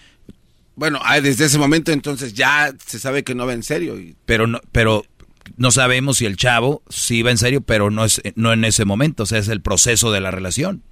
Bueno, 0.75 0.99
ah, 1.04 1.19
desde 1.21 1.45
ese 1.45 1.58
momento 1.58 1.91
entonces 1.91 2.34
ya 2.34 2.73
se 2.86 2.97
sabe 2.99 3.23
que 3.23 3.36
no 3.36 3.45
va 3.45 3.54
en 3.54 3.63
serio. 3.63 3.99
y- 3.99 4.15
pero 4.25 4.45
no, 4.47 4.60
pero 4.71 5.06
no 5.58 5.71
sabemos 5.71 6.17
si 6.17 6.25
el 6.25 6.38
chavo 6.38 6.82
sí 6.89 7.21
va 7.23 7.32
en 7.32 7.38
serio, 7.38 7.62
pero 7.62 7.89
no 7.91 8.06
es 8.06 8.21
no 8.36 8.54
en 8.54 8.63
ese 8.65 8.86
momento, 8.86 9.23
o 9.23 9.25
sea, 9.25 9.39
es 9.39 9.47
el 9.47 9.62
proceso 9.62 10.12
de 10.12 10.21
la 10.21 10.32
relación. 10.32 10.84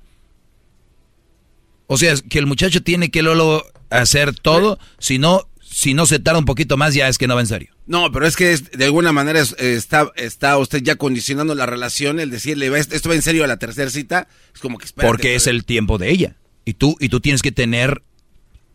O 1.87 1.97
sea, 1.97 2.11
es 2.13 2.21
que 2.21 2.39
el 2.39 2.45
muchacho 2.45 2.83
tiene 2.83 3.09
que 3.09 3.21
luego 3.23 3.63
hacer 3.89 4.33
todo, 4.35 4.79
si 4.99 5.17
no 5.19 5.45
si 5.71 5.93
no 5.93 6.07
se 6.07 6.17
tarda 6.19 6.39
un 6.39 6.45
poquito 6.45 6.77
más 6.77 6.93
ya 6.95 7.07
es 7.07 7.17
que 7.19 7.27
no 7.27 7.35
va 7.35 7.41
en 7.41 7.47
serio. 7.47 7.71
No, 7.85 8.11
pero 8.11 8.25
es 8.25 8.35
que 8.35 8.51
es- 8.53 8.71
de 8.71 8.85
alguna 8.85 9.11
manera 9.13 9.39
es- 9.39 9.55
está, 9.59 10.11
está 10.15 10.57
usted 10.57 10.81
ya 10.81 10.95
condicionando 10.95 11.53
la 11.55 11.67
relación, 11.67 12.19
el 12.19 12.31
decirle, 12.31 12.69
"Va, 12.71 12.79
esto 12.79 13.07
va 13.07 13.15
en 13.15 13.21
serio 13.21 13.43
a 13.43 13.47
la 13.47 13.57
tercera 13.57 13.89
cita, 13.91 14.27
es 14.53 14.59
como 14.61 14.77
que 14.79 14.85
espérate, 14.85 15.07
porque 15.07 15.35
es 15.35 15.45
el 15.47 15.63
tiempo 15.65 15.97
de 15.99 16.09
ella. 16.09 16.35
Y 16.65 16.73
tú 16.73 16.97
y 16.99 17.09
tú 17.09 17.19
tienes 17.21 17.41
que 17.43 17.51
tener 17.51 18.01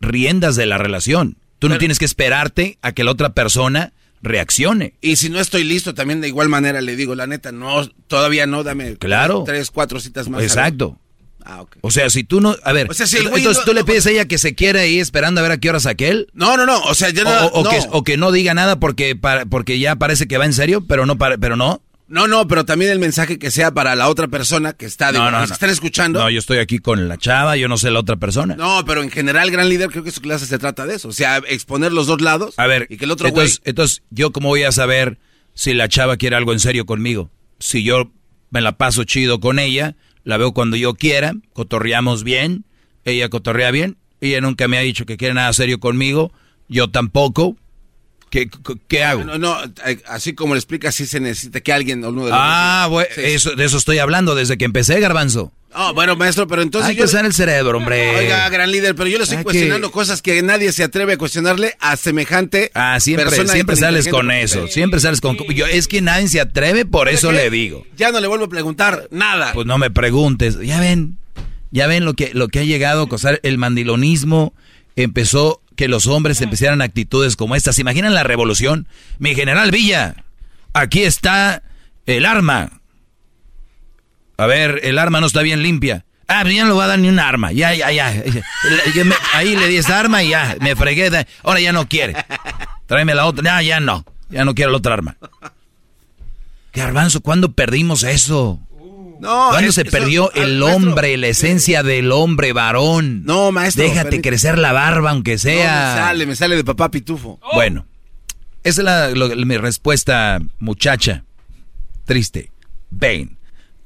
riendas 0.01 0.55
de 0.55 0.65
la 0.65 0.77
relación. 0.77 1.37
Tú 1.59 1.69
no 1.69 1.77
tienes 1.77 1.99
que 1.99 2.05
esperarte 2.05 2.77
a 2.81 2.91
que 2.93 3.03
la 3.03 3.11
otra 3.11 3.33
persona 3.33 3.93
reaccione. 4.21 4.93
Y 5.01 5.17
si 5.17 5.29
no 5.29 5.39
estoy 5.39 5.63
listo, 5.63 5.93
también 5.93 6.21
de 6.21 6.27
igual 6.27 6.49
manera 6.49 6.81
le 6.81 6.95
digo, 6.95 7.13
la 7.15 7.27
neta, 7.27 7.51
no, 7.51 7.87
todavía 8.07 8.47
no, 8.47 8.63
dame 8.63 8.97
Claro. 8.97 9.43
tres, 9.45 9.69
cuatro 9.71 9.99
citas 9.99 10.29
más. 10.29 10.41
Exacto. 10.43 10.99
Ah. 11.45 11.63
O 11.81 11.91
sea, 11.91 12.09
si 12.09 12.23
tú 12.23 12.41
no, 12.41 12.55
a 12.63 12.73
ver, 12.73 12.89
O 12.89 12.93
sea, 12.93 13.05
si 13.07 13.17
el 13.17 13.29
güey 13.29 13.41
entonces 13.43 13.61
no- 13.61 13.65
tú 13.65 13.73
le 13.73 13.81
no- 13.81 13.85
pides 13.85 14.05
a 14.07 14.11
ella 14.11 14.25
que 14.25 14.37
se 14.39 14.55
quiera 14.55 14.81
ahí 14.81 14.99
esperando 14.99 15.39
a 15.39 15.43
ver 15.43 15.51
a 15.51 15.57
qué 15.59 15.69
hora 15.69 15.79
saque 15.79 16.09
él. 16.09 16.27
No, 16.33 16.57
no, 16.57 16.65
no, 16.65 16.81
o 16.83 16.95
sea, 16.95 17.09
ya 17.11 17.21
O, 17.21 17.25
no, 17.25 17.45
o- 17.47 17.59
o 17.59 17.63
no. 17.63 17.69
que, 17.69 17.79
o 17.91 18.03
que 18.03 18.17
no 18.17 18.31
diga 18.31 18.53
nada 18.53 18.79
porque 18.79 19.15
para- 19.15 19.45
porque 19.45 19.77
ya 19.79 19.95
parece 19.95 20.27
que 20.27 20.37
va 20.37 20.45
en 20.45 20.53
serio, 20.53 20.83
pero 20.87 21.05
no 21.05 21.17
para- 21.17 21.37
pero 21.37 21.55
no. 21.55 21.81
No, 22.07 22.27
no, 22.27 22.47
pero 22.47 22.65
también 22.65 22.91
el 22.91 22.99
mensaje 22.99 23.39
que 23.39 23.49
sea 23.49 23.71
para 23.73 23.95
la 23.95 24.09
otra 24.09 24.27
persona 24.27 24.73
que 24.73 24.85
está, 24.85 25.11
digo, 25.11 25.23
No, 25.23 25.31
no, 25.31 25.41
que 25.41 25.47
no. 25.47 25.53
están 25.53 25.71
escuchando. 25.71 26.19
No, 26.19 26.29
yo 26.29 26.37
estoy 26.37 26.59
aquí 26.59 26.77
con 26.77 27.07
la 27.07 27.17
chava, 27.17 27.57
yo 27.57 27.67
no 27.67 27.77
sé 27.77 27.89
la 27.89 27.99
otra 27.99 28.15
persona. 28.15 28.55
No, 28.55 28.83
pero 28.85 29.01
en 29.01 29.09
general, 29.09 29.49
gran 29.49 29.69
líder, 29.69 29.89
creo 29.89 30.03
que 30.03 30.11
su 30.11 30.21
clase 30.21 30.45
se 30.45 30.59
trata 30.59 30.85
de 30.85 30.95
eso. 30.95 31.07
O 31.07 31.13
sea, 31.13 31.37
exponer 31.47 31.91
los 31.91 32.05
dos 32.05 32.21
lados. 32.21 32.53
A 32.57 32.67
ver, 32.67 32.85
y 32.91 32.97
que 32.97 33.05
el 33.05 33.11
otro 33.11 33.27
entonces, 33.27 33.59
güey. 33.59 33.69
entonces, 33.71 34.03
¿yo 34.11 34.31
cómo 34.31 34.49
voy 34.49 34.61
a 34.63 34.71
saber 34.71 35.17
si 35.55 35.73
la 35.73 35.89
chava 35.89 36.17
quiere 36.17 36.35
algo 36.35 36.53
en 36.53 36.59
serio 36.59 36.85
conmigo? 36.85 37.31
Si 37.57 37.83
yo 37.83 38.11
me 38.51 38.61
la 38.61 38.77
paso 38.77 39.03
chido 39.03 39.39
con 39.39 39.57
ella, 39.57 39.95
la 40.25 40.35
veo 40.37 40.51
cuando 40.51 40.75
yo 40.75 40.95
quiera, 40.95 41.33
cotorreamos 41.53 42.25
bien, 42.25 42.65
ella 43.05 43.29
cotorrea 43.29 43.71
bien, 43.71 43.97
ella 44.19 44.41
nunca 44.41 44.67
me 44.67 44.77
ha 44.77 44.81
dicho 44.81 45.05
que 45.05 45.15
quiere 45.15 45.35
nada 45.35 45.53
serio 45.53 45.79
conmigo, 45.79 46.33
yo 46.67 46.89
tampoco. 46.89 47.55
¿Qué, 48.87 49.03
hago? 49.03 49.23
No, 49.23 49.37
no, 49.37 49.57
eh, 49.85 49.99
así 50.07 50.33
como 50.33 50.53
le 50.55 50.59
explica, 50.59 50.91
sí 50.91 51.05
se 51.05 51.19
necesita 51.19 51.61
que 51.61 51.71
alguien 51.71 52.03
o 52.03 52.09
uno 52.09 52.25
de 52.25 52.31
los 52.31 52.39
Ah, 52.41 52.87
bueno, 52.89 53.07
Sí, 53.15 53.21
eso, 53.23 53.55
de 53.55 53.63
eso 53.65 53.77
estoy 53.77 53.99
hablando 53.99 54.35
desde 54.35 54.57
que 54.57 54.65
empecé, 54.65 54.99
Garbanzo. 54.99 55.51
Ah, 55.77 55.91
bueno, 55.93 56.15
maestro, 56.15 56.47
pero 56.47 56.61
entonces. 56.61 56.89
Hay 56.89 56.95
yo- 56.95 57.01
que 57.01 57.05
usar 57.05 57.25
el 57.25 57.33
cerebro, 57.33 57.77
hombre. 57.77 58.15
Oiga, 58.17 58.47
gran 58.49 58.71
líder, 58.71 58.95
pero 58.95 59.09
yo 59.09 59.17
le 59.17 59.23
estoy 59.23 59.39
Hay 59.39 59.43
cuestionando 59.43 59.87
que- 59.89 59.93
cosas 59.93 60.21
que 60.21 60.41
nadie 60.41 60.71
se 60.71 60.83
atreve 60.83 61.13
a 61.13 61.17
cuestionarle 61.17 61.75
a 61.81 61.97
semejante. 61.97 62.71
Ah, 62.73 62.97
siempre, 63.01 63.25
persona 63.25 63.51
siempre 63.51 63.75
sales 63.75 64.07
con 64.07 64.31
eso, 64.31 64.67
siempre 64.67 65.01
sales 65.01 65.19
con... 65.19 65.35
Yo, 65.53 65.65
es 65.65 65.87
que 65.89 66.01
nadie 66.01 66.29
se 66.29 66.39
atreve, 66.39 66.85
por 66.85 67.09
eso 67.09 67.31
le 67.33 67.49
digo. 67.49 67.85
Ya 67.97 68.11
no 68.11 68.21
le 68.21 68.27
vuelvo 68.27 68.45
a 68.45 68.49
preguntar 68.49 69.07
nada. 69.11 69.51
Pues 69.53 69.67
no 69.67 69.77
me 69.77 69.91
preguntes. 69.91 70.57
Ya 70.61 70.79
ven, 70.79 71.17
ya 71.71 71.87
ven 71.87 72.05
lo 72.05 72.13
que, 72.13 72.31
lo 72.33 72.47
que 72.47 72.59
ha 72.59 72.63
llegado 72.63 73.03
a 73.03 73.09
causar 73.09 73.41
el 73.43 73.57
mandilonismo. 73.57 74.53
Empezó 74.95 75.61
que 75.75 75.87
los 75.87 76.07
hombres 76.07 76.41
empezaran 76.41 76.81
actitudes 76.81 77.35
como 77.35 77.55
estas. 77.55 77.75
¿Se 77.75 77.81
imaginan 77.81 78.13
la 78.13 78.23
revolución? 78.23 78.87
Mi 79.19 79.35
general 79.35 79.71
Villa, 79.71 80.23
aquí 80.73 81.03
está 81.03 81.63
el 82.05 82.25
arma. 82.25 82.81
A 84.37 84.45
ver, 84.45 84.81
el 84.83 84.99
arma 84.99 85.21
no 85.21 85.27
está 85.27 85.41
bien 85.41 85.61
limpia. 85.61 86.05
Ah, 86.27 86.41
pero 86.43 86.55
ya 86.55 86.63
no 86.63 86.69
le 86.69 86.73
voy 86.73 86.83
a 86.83 86.87
dar 86.87 86.99
ni 86.99 87.07
un 87.07 87.19
arma. 87.19 87.51
Ya, 87.51 87.73
ya, 87.73 87.91
ya. 87.91 88.07
Ahí 89.33 89.55
le 89.55 89.67
di 89.67 89.77
esa 89.77 89.99
arma 89.99 90.23
y 90.23 90.29
ya, 90.29 90.55
me 90.59 90.75
fregué. 90.75 91.25
Ahora 91.43 91.59
ya 91.59 91.71
no 91.71 91.87
quiere. 91.87 92.15
Tráeme 92.87 93.13
la 93.13 93.25
otra. 93.25 93.43
Ya, 93.43 93.61
ya 93.61 93.79
no. 93.79 94.05
Ya 94.29 94.43
no 94.43 94.55
quiero 94.55 94.71
la 94.71 94.77
otra 94.77 94.95
arma. 94.95 95.17
Garbanzo, 96.73 97.21
¿cuándo 97.21 97.51
perdimos 97.51 98.03
eso? 98.03 98.59
No, 99.19 99.47
¿Cuándo 99.49 99.69
es- 99.69 99.75
se 99.75 99.85
perdió 99.85 100.31
el 100.33 100.59
maestro, 100.59 100.75
hombre, 100.89 101.17
la 101.17 101.27
esencia 101.27 101.83
del 101.83 102.11
hombre 102.11 102.53
varón? 102.53 103.23
No, 103.25 103.51
maestro. 103.51 103.83
Déjate 103.83 104.03
permítame. 104.09 104.21
crecer 104.29 104.57
la 104.57 104.71
barba, 104.73 105.11
aunque 105.11 105.33
No, 105.33 105.39
sea. 105.39 105.93
me 105.95 106.01
sale, 106.01 106.25
me 106.25 106.35
sale 106.35 106.55
de 106.57 106.63
papá 106.63 106.91
pitufo. 106.91 107.39
Bueno, 107.53 107.85
esa 108.63 108.81
es 108.81 108.85
la, 108.85 109.09
lo- 109.11 109.29
mi 109.45 109.57
respuesta, 109.57 110.39
muchacha. 110.59 111.23
Triste. 112.05 112.51
Ven, 112.91 113.37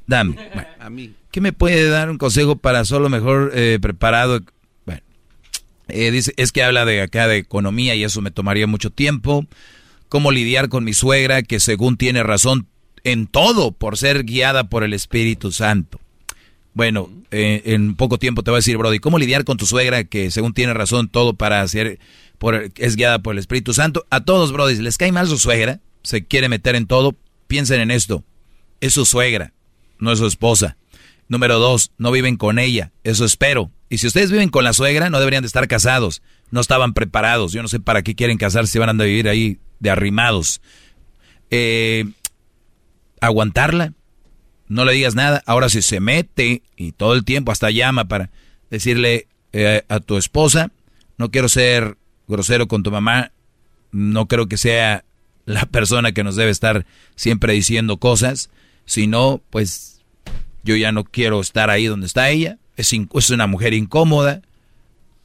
dame. 0.08 0.36
Bueno, 0.54 0.68
A 0.80 0.90
mí. 0.90 1.14
¿Qué 1.32 1.42
me 1.42 1.54
puede 1.54 1.88
dar 1.90 2.10
un 2.10 2.18
consejo 2.18 2.56
para 2.56 2.84
solo 2.86 3.08
mejor 3.08 3.52
eh, 3.54 3.78
preparado? 3.80 4.42
Bueno, 4.86 5.02
eh, 5.90 6.10
dice, 6.10 6.34
es 6.38 6.52
que 6.52 6.64
habla 6.64 6.86
de 6.86 7.02
acá 7.04 7.28
de 7.28 7.38
economía 7.38 7.94
y 7.94 8.04
eso 8.04 8.20
me 8.22 8.32
tomaría 8.32 8.66
mucho 8.66 8.90
tiempo. 8.90 9.46
¿Cómo 10.10 10.32
lidiar 10.32 10.70
con 10.70 10.84
mi 10.84 10.94
suegra 10.94 11.44
que 11.44 11.60
según 11.60 11.98
tiene 11.98 12.24
razón 12.24 12.66
en 13.04 13.28
todo 13.28 13.72
por 13.72 13.98
ser 13.98 14.24
guiada 14.24 14.66
por 14.70 14.84
el 14.84 14.94
Espíritu 14.94 15.52
Santo. 15.52 16.00
Bueno, 16.74 17.10
eh, 17.32 17.62
en 17.66 17.96
poco 17.96 18.18
tiempo 18.18 18.44
te 18.44 18.52
voy 18.52 18.58
a 18.58 18.60
decir, 18.60 18.78
Brody, 18.78 19.00
¿cómo 19.00 19.20
lidiar 19.20 19.44
con 19.44 19.58
tu 19.58 19.66
suegra 19.66 20.04
que 20.04 20.32
según 20.32 20.54
tiene 20.54 20.74
razón 20.74 21.10
todo 21.10 21.34
para 21.34 21.62
hacer, 21.62 22.00
por, 22.38 22.72
es 22.76 22.96
guiada 22.96 23.20
por 23.20 23.34
el 23.34 23.40
Espíritu 23.40 23.74
Santo? 23.74 24.06
A 24.10 24.24
todos, 24.24 24.52
Brody, 24.52 24.76
les 24.76 24.98
cae 24.98 25.12
mal 25.12 25.28
su 25.28 25.38
suegra, 25.38 25.80
se 26.04 26.26
quiere 26.26 26.48
meter 26.48 26.76
en 26.76 26.86
todo, 26.86 27.16
piensen 27.48 27.82
en 27.82 27.92
esto, 27.92 28.24
es 28.82 28.94
su 28.94 29.06
suegra, 29.06 29.54
no 29.98 30.12
es 30.12 30.20
su 30.20 30.28
esposa. 30.28 30.78
Número 31.28 31.60
dos, 31.60 31.92
no 31.98 32.12
viven 32.12 32.38
con 32.38 32.60
ella, 32.60 32.92
eso 33.04 33.26
espero. 33.26 33.72
Y 33.90 33.98
si 33.98 34.08
ustedes 34.08 34.32
viven 34.32 34.50
con 34.50 34.64
la 34.64 34.74
suegra, 34.74 35.10
no 35.10 35.20
deberían 35.20 35.44
de 35.44 35.48
estar 35.48 35.68
casados, 35.68 36.22
no 36.52 36.62
estaban 36.62 36.94
preparados, 36.94 37.52
yo 37.52 37.62
no 37.62 37.68
sé 37.68 37.80
para 37.80 38.04
qué 38.04 38.16
quieren 38.16 38.38
casarse 38.38 38.72
si 38.72 38.80
van 38.80 38.90
a 38.90 39.04
vivir 39.04 39.28
ahí 39.28 39.58
de 39.80 39.90
arrimados. 39.90 40.62
Eh, 41.52 42.06
aguantarla, 43.22 43.94
no 44.68 44.86
le 44.86 44.94
digas 44.94 45.16
nada. 45.16 45.44
Ahora 45.46 45.70
si 45.70 45.82
se 45.82 46.00
mete 46.00 46.62
y 46.78 46.92
todo 46.92 47.14
el 47.14 47.26
tiempo 47.26 47.52
hasta 47.52 47.72
llama 47.72 48.06
para 48.06 48.30
decirle 48.70 49.28
eh, 49.52 49.84
a 49.90 50.00
tu 50.00 50.18
esposa, 50.18 50.72
no 51.18 51.32
quiero 51.32 51.50
ser 51.50 51.98
grosero 52.28 52.68
con 52.68 52.84
tu 52.84 52.92
mamá, 52.92 53.32
no 53.92 54.28
creo 54.28 54.48
que 54.48 54.58
sea 54.58 55.04
la 55.46 55.66
persona 55.66 56.12
que 56.12 56.24
nos 56.24 56.36
debe 56.36 56.52
estar 56.52 56.86
siempre 57.16 57.54
diciendo 57.54 57.98
cosas, 57.98 58.50
sino 58.86 59.42
pues 59.50 60.02
yo 60.64 60.76
ya 60.76 60.92
no 60.92 61.04
quiero 61.04 61.42
estar 61.42 61.70
ahí 61.70 61.86
donde 61.88 62.08
está 62.08 62.30
ella, 62.30 62.58
es, 62.78 62.94
es 62.94 63.30
una 63.30 63.48
mujer 63.48 63.74
incómoda 63.74 64.42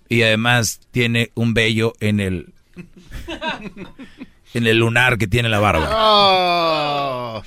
y 0.09 0.23
además 0.23 0.81
tiene 0.91 1.31
un 1.35 1.55
vello 1.55 1.93
en 2.01 2.21
el 2.21 2.55
en 4.55 4.67
el 4.67 4.79
lunar 4.79 5.19
que 5.19 5.27
tiene 5.27 5.49
la 5.49 5.59
barba. 5.59 5.90
Oh. 5.93 7.43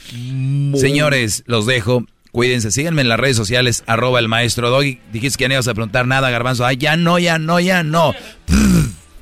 Señores, 0.75 1.43
los 1.47 1.65
dejo. 1.65 2.05
Cuídense, 2.31 2.71
síganme 2.71 3.01
en 3.01 3.09
las 3.09 3.19
redes 3.19 3.35
sociales, 3.35 3.83
arroba 3.87 4.19
el 4.19 4.27
maestro 4.27 4.69
Doggy. 4.69 4.99
Dijiste 5.11 5.37
que 5.39 5.47
no 5.47 5.55
ibas 5.55 5.67
a 5.67 5.73
preguntar 5.73 6.05
nada, 6.05 6.29
Garbanzo. 6.29 6.65
Ay, 6.65 6.77
ya 6.77 6.95
no, 6.95 7.17
ya 7.17 7.39
no, 7.39 7.59
ya 7.59 7.81
no. 7.81 8.13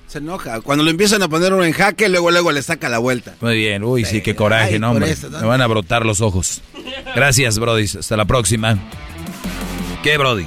Se 0.08 0.18
enoja. 0.18 0.60
Cuando 0.62 0.84
lo 0.84 0.90
empiezan 0.90 1.24
a 1.24 1.30
poner 1.30 1.54
uno 1.54 1.64
en 1.64 1.72
jaque, 1.72 2.10
luego 2.10 2.32
luego 2.32 2.52
le 2.52 2.62
saca 2.62 2.90
la 2.90 2.98
vuelta. 2.98 3.36
Muy 3.40 3.56
bien, 3.58 3.84
uy, 3.84 4.04
sí, 4.04 4.22
qué 4.22 4.36
coraje, 4.36 4.74
Ay, 4.74 4.80
no, 4.80 4.92
hombre. 4.92 5.16
Me 5.32 5.48
van 5.48 5.62
a 5.62 5.68
brotar 5.68 6.06
los 6.06 6.20
ojos. 6.20 6.62
Gracias, 7.16 7.60
Brody. 7.60 7.86
Hasta 7.86 8.18
la 8.18 8.26
próxima. 8.26 8.78
¿Qué, 10.04 10.18
Brody? 10.18 10.46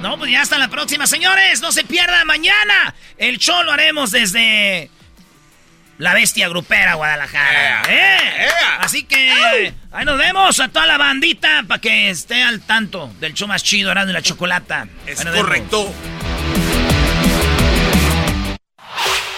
No, 0.00 0.18
pues 0.18 0.30
ya 0.30 0.42
hasta 0.42 0.58
la 0.58 0.68
próxima, 0.68 1.06
señores. 1.06 1.60
No 1.60 1.72
se 1.72 1.84
pierdan 1.84 2.26
mañana. 2.26 2.94
El 3.18 3.38
show 3.38 3.62
lo 3.64 3.72
haremos 3.72 4.10
desde 4.10 4.90
la 5.98 6.14
bestia 6.14 6.48
grupera 6.48 6.94
Guadalajara. 6.94 7.82
¿eh? 7.88 8.48
Así 8.80 9.04
que 9.04 9.30
ahí 9.92 10.04
nos 10.04 10.18
vemos 10.18 10.60
a 10.60 10.68
toda 10.68 10.86
la 10.86 10.98
bandita 10.98 11.64
para 11.66 11.80
que 11.80 12.10
esté 12.10 12.42
al 12.42 12.60
tanto 12.60 13.12
del 13.20 13.34
show 13.34 13.48
más 13.48 13.62
chido, 13.62 13.90
Erasmo 13.90 14.10
y 14.10 14.14
la 14.14 14.22
Chocolata. 14.22 14.86
Es 15.06 15.24
correcto. 15.24 15.92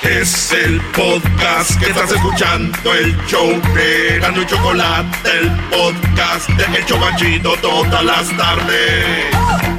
Es 0.02 0.52
el 0.52 0.80
podcast 0.92 1.78
que 1.78 1.90
estás 1.90 2.10
escuchando, 2.12 2.94
el 2.94 3.16
show 3.26 3.60
de 3.74 4.16
Erasmo 4.16 4.42
y 4.42 4.46
Chocolate, 4.46 5.30
el 5.38 5.50
podcast 5.70 6.48
de 6.50 6.78
El 6.78 6.86
Chobachito 6.86 7.56
todas 7.60 8.04
las 8.04 8.36
tardes. 8.36 9.77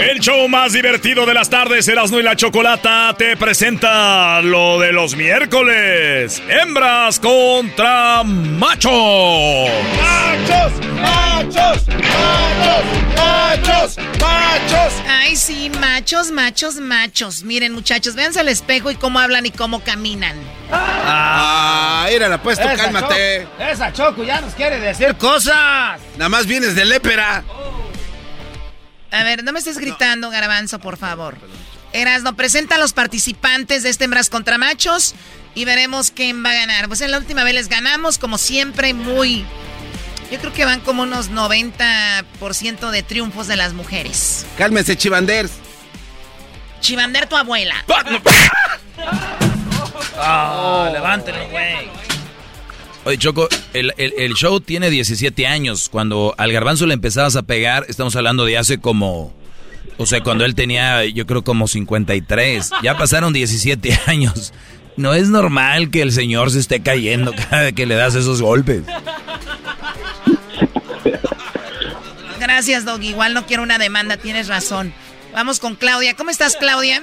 El 0.00 0.20
show 0.20 0.48
más 0.48 0.72
divertido 0.72 1.24
de 1.24 1.34
las 1.34 1.48
tardes, 1.48 1.86
Erasmo 1.88 2.18
y 2.18 2.22
la 2.22 2.36
Chocolata, 2.36 3.14
te 3.16 3.36
presenta 3.36 4.40
lo 4.42 4.78
de 4.78 4.92
los 4.92 5.16
miércoles. 5.16 6.42
Hembras 6.48 7.18
contra 7.20 8.22
machos. 8.24 9.70
¡Machos! 10.00 10.72
¡Machos! 11.00 11.86
¡Machos! 11.88 12.84
¡Machos! 13.16 13.96
¡Machos! 14.20 14.92
Ay, 15.08 15.36
sí, 15.36 15.70
machos, 15.80 16.30
machos, 16.30 16.76
machos. 16.76 17.42
Miren, 17.44 17.72
muchachos, 17.72 18.14
véanse 18.14 18.40
al 18.40 18.48
espejo 18.48 18.90
y 18.90 18.96
cómo 18.96 19.20
hablan 19.20 19.46
y 19.46 19.50
cómo 19.52 19.82
caminan. 19.82 20.36
Ah, 20.70 22.06
la 22.10 22.42
puesto, 22.42 22.64
Esa 22.68 22.76
cálmate. 22.76 23.46
Choco- 23.46 23.70
esa 23.70 23.92
Choco 23.92 24.24
ya 24.24 24.40
nos 24.40 24.54
quiere 24.54 24.78
decir 24.80 25.14
cosas. 25.16 26.00
Nada 26.16 26.28
más 26.28 26.46
vienes 26.46 26.74
de 26.74 26.84
lépera. 26.84 27.42
A 29.14 29.22
ver, 29.22 29.44
no 29.44 29.52
me 29.52 29.60
estés 29.60 29.78
gritando, 29.78 30.28
Garbanzo, 30.28 30.80
por 30.80 30.96
favor. 30.96 31.36
Erasno, 31.92 32.34
presenta 32.34 32.74
a 32.74 32.78
los 32.78 32.92
participantes 32.92 33.84
de 33.84 33.90
este 33.90 34.06
Hembras 34.06 34.28
contra 34.28 34.58
Machos 34.58 35.14
y 35.54 35.64
veremos 35.64 36.10
quién 36.10 36.44
va 36.44 36.50
a 36.50 36.54
ganar. 36.54 36.88
Pues 36.88 37.00
en 37.00 37.12
la 37.12 37.18
última 37.18 37.44
vez 37.44 37.54
les 37.54 37.68
ganamos, 37.68 38.18
como 38.18 38.38
siempre, 38.38 38.92
muy... 38.92 39.46
Yo 40.32 40.40
creo 40.40 40.52
que 40.52 40.64
van 40.64 40.80
como 40.80 41.04
unos 41.04 41.30
90% 41.30 42.90
de 42.90 43.02
triunfos 43.04 43.46
de 43.46 43.54
las 43.54 43.72
mujeres. 43.72 44.46
Cálmense, 44.58 44.96
chivanders. 44.96 45.52
Chivander 46.80 47.28
tu 47.28 47.36
abuela. 47.36 47.84
Ah, 50.18 50.90
levántelo, 50.92 51.48
güey. 51.50 51.88
Oye, 53.04 53.18
Choco, 53.18 53.48
el, 53.74 53.92
el- 53.98 54.14
el 54.16 54.34
show 54.34 54.60
tiene 54.60 54.88
17 54.90 55.46
años. 55.46 55.88
Cuando 55.90 56.34
al 56.38 56.52
garbanzo 56.52 56.86
le 56.86 56.94
empezabas 56.94 57.36
a 57.36 57.42
pegar, 57.42 57.84
estamos 57.88 58.16
hablando 58.16 58.44
de 58.44 58.56
hace 58.58 58.78
como... 58.78 59.34
O 59.96 60.06
sea, 60.06 60.22
cuando 60.22 60.44
él 60.44 60.54
tenía, 60.54 61.04
yo 61.04 61.26
creo, 61.26 61.44
como 61.44 61.68
53. 61.68 62.70
Ya 62.82 62.96
pasaron 62.96 63.32
17 63.32 64.00
años. 64.06 64.52
No 64.96 65.12
es 65.14 65.28
normal 65.28 65.90
que 65.90 66.02
el 66.02 66.12
señor 66.12 66.50
se 66.50 66.60
esté 66.60 66.80
cayendo 66.82 67.32
cada 67.32 67.62
vez 67.62 67.72
que 67.74 67.84
le 67.86 67.94
das 67.94 68.14
esos 68.14 68.40
golpes. 68.40 68.82
Gracias, 72.40 72.84
Dog. 72.84 73.02
Igual 73.02 73.34
no 73.34 73.46
quiero 73.46 73.62
una 73.62 73.78
demanda, 73.78 74.16
tienes 74.16 74.48
razón. 74.48 74.92
Vamos 75.32 75.60
con 75.60 75.74
Claudia. 75.76 76.14
¿Cómo 76.14 76.30
estás, 76.30 76.56
Claudia? 76.56 77.02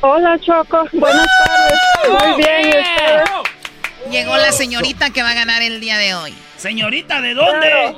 Hola, 0.00 0.38
Choco. 0.40 0.86
Buenas 0.92 1.26
tardes. 1.46 2.26
Muy 2.28 2.42
bien, 2.42 2.60
¿y 2.64 2.68
ustedes? 2.68 3.30
Llegó 4.10 4.36
la 4.36 4.52
señorita 4.52 5.10
que 5.10 5.22
va 5.22 5.30
a 5.30 5.34
ganar 5.34 5.62
el 5.62 5.80
día 5.80 5.96
de 5.98 6.14
hoy. 6.14 6.34
Señorita, 6.56 7.20
¿de 7.20 7.34
dónde? 7.34 7.96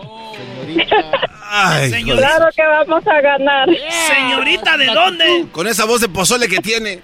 Ay, 1.51 1.91
Señorita. 1.91 2.27
Claro 2.29 2.47
que 2.55 2.63
vamos 2.63 3.07
a 3.07 3.21
ganar. 3.21 3.69
Señorita, 4.07 4.77
¿de 4.77 4.87
dónde? 4.87 5.47
Con 5.53 5.67
esa 5.67 5.85
voz 5.85 6.01
de 6.01 6.09
pozole 6.09 6.49
que 6.49 6.59
tiene. 6.59 7.01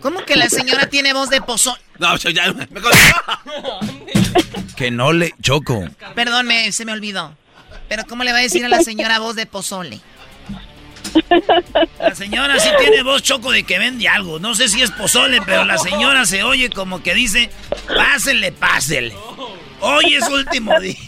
¿Cómo 0.00 0.24
que 0.24 0.36
la 0.36 0.48
señora 0.48 0.86
tiene 0.88 1.12
voz 1.12 1.30
de 1.30 1.40
pozo? 1.40 1.76
No, 1.98 2.16
yo 2.16 2.30
ya 2.30 2.52
me 2.52 2.68
Que 4.76 4.90
no 4.90 5.12
le... 5.12 5.34
Choco. 5.40 5.88
Perdón, 6.14 6.46
me- 6.46 6.70
se 6.72 6.84
me 6.84 6.92
olvidó. 6.92 7.34
Pero 7.88 8.04
¿cómo 8.06 8.22
le 8.24 8.32
va 8.32 8.38
a 8.38 8.42
decir 8.42 8.64
a 8.64 8.68
la 8.68 8.80
señora 8.82 9.18
voz 9.18 9.36
de 9.36 9.46
pozole? 9.46 10.00
La 11.98 12.14
señora 12.14 12.58
sí 12.58 12.68
tiene 12.78 13.02
voz 13.02 13.22
choco 13.22 13.50
de 13.50 13.64
que 13.64 13.78
vende 13.78 14.08
algo. 14.08 14.38
No 14.38 14.54
sé 14.54 14.68
si 14.68 14.82
es 14.82 14.90
pozole, 14.90 15.40
pero 15.44 15.64
la 15.64 15.78
señora 15.78 16.26
se 16.26 16.42
oye 16.42 16.70
como 16.70 17.02
que 17.02 17.14
dice, 17.14 17.50
pásele, 17.86 18.52
pásele. 18.52 19.14
Hoy 19.80 20.14
es 20.14 20.28
último 20.28 20.78
día. 20.80 20.96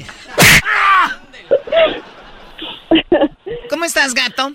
¿Cómo 3.71 3.85
estás, 3.85 4.15
gato? 4.15 4.53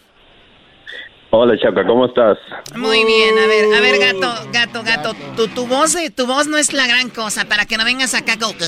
Hola, 1.35 1.57
Chaca, 1.57 1.83
¿cómo 1.83 2.05
estás? 2.05 2.37
Muy 2.75 3.03
bien, 3.05 3.35
a 3.39 3.47
ver, 3.47 3.73
a 3.73 3.81
ver, 3.81 3.97
gato, 3.97 4.31
gato, 4.51 4.83
gato, 4.83 5.15
tu, 5.35 5.47
tu 5.47 5.65
voz, 5.65 5.95
eh, 5.95 6.11
tu 6.11 6.27
voz 6.27 6.45
no 6.45 6.59
es 6.59 6.73
la 6.73 6.85
gran 6.85 7.09
cosa, 7.09 7.45
para 7.45 7.65
que 7.65 7.75
no 7.75 7.83
vengas 7.83 8.13
acá 8.13 8.37
con... 8.37 8.53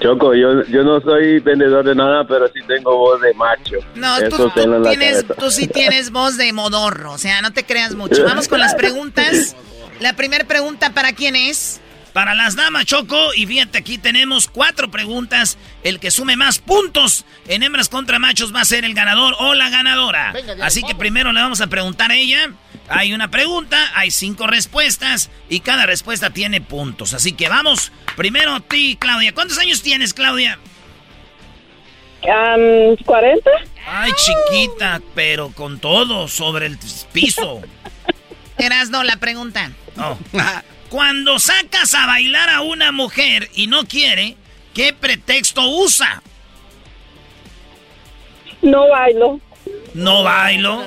Choco, 0.00 0.34
yo, 0.34 0.62
yo 0.66 0.84
no 0.84 1.00
soy 1.00 1.40
vendedor 1.40 1.84
de 1.84 1.96
nada, 1.96 2.24
pero 2.28 2.46
sí 2.46 2.60
tengo 2.68 2.96
voz 2.96 3.20
de 3.20 3.34
macho. 3.34 3.74
No, 3.96 4.20
tú, 4.28 4.48
tú 4.50 4.82
tienes, 4.84 5.26
tú 5.26 5.50
sí 5.50 5.66
tienes 5.66 6.12
voz 6.12 6.36
de 6.36 6.52
modorro, 6.52 7.10
o 7.14 7.18
sea, 7.18 7.42
no 7.42 7.52
te 7.52 7.64
creas 7.64 7.96
mucho. 7.96 8.22
Vamos 8.22 8.46
con 8.46 8.60
las 8.60 8.76
preguntas. 8.76 9.56
La 9.98 10.12
primera 10.14 10.44
pregunta, 10.44 10.90
¿para 10.94 11.12
quién 11.12 11.34
es? 11.34 11.80
Para 12.12 12.34
las 12.34 12.56
damas, 12.56 12.86
Choco, 12.86 13.32
y 13.34 13.46
fíjate, 13.46 13.78
aquí 13.78 13.96
tenemos 13.96 14.48
cuatro 14.48 14.90
preguntas. 14.90 15.58
El 15.84 16.00
que 16.00 16.10
sume 16.10 16.36
más 16.36 16.58
puntos 16.58 17.24
en 17.46 17.62
hembras 17.62 17.88
contra 17.88 18.18
machos 18.18 18.54
va 18.54 18.60
a 18.60 18.64
ser 18.64 18.84
el 18.84 18.94
ganador 18.94 19.36
o 19.38 19.54
la 19.54 19.70
ganadora. 19.70 20.34
Así 20.62 20.82
que 20.82 20.94
primero 20.94 21.32
le 21.32 21.40
vamos 21.40 21.60
a 21.60 21.68
preguntar 21.68 22.10
a 22.10 22.16
ella. 22.16 22.50
Hay 22.88 23.12
una 23.12 23.30
pregunta, 23.30 23.78
hay 23.94 24.10
cinco 24.10 24.48
respuestas 24.48 25.30
y 25.48 25.60
cada 25.60 25.86
respuesta 25.86 26.30
tiene 26.30 26.60
puntos. 26.60 27.14
Así 27.14 27.32
que 27.32 27.48
vamos, 27.48 27.92
primero 28.16 28.54
a 28.54 28.60
ti, 28.60 28.96
Claudia. 28.98 29.32
¿Cuántos 29.32 29.58
años 29.58 29.82
tienes, 29.82 30.12
Claudia? 30.12 30.58
Am, 32.24 32.96
¿40? 32.96 33.40
Ay, 33.86 34.12
chiquita, 34.12 35.00
pero 35.14 35.50
con 35.52 35.78
todo 35.78 36.26
sobre 36.26 36.66
el 36.66 36.78
piso. 37.12 37.62
Erasno, 38.58 39.04
la 39.04 39.16
pregunta. 39.16 39.70
Oh. 39.96 40.18
Cuando 40.90 41.38
sacas 41.38 41.94
a 41.94 42.06
bailar 42.06 42.50
a 42.50 42.62
una 42.62 42.90
mujer 42.90 43.48
y 43.54 43.68
no 43.68 43.86
quiere, 43.86 44.36
¿qué 44.74 44.92
pretexto 44.92 45.62
usa? 45.68 46.20
No 48.60 48.88
bailo. 48.88 49.40
No 49.94 50.24
bailo. 50.24 50.82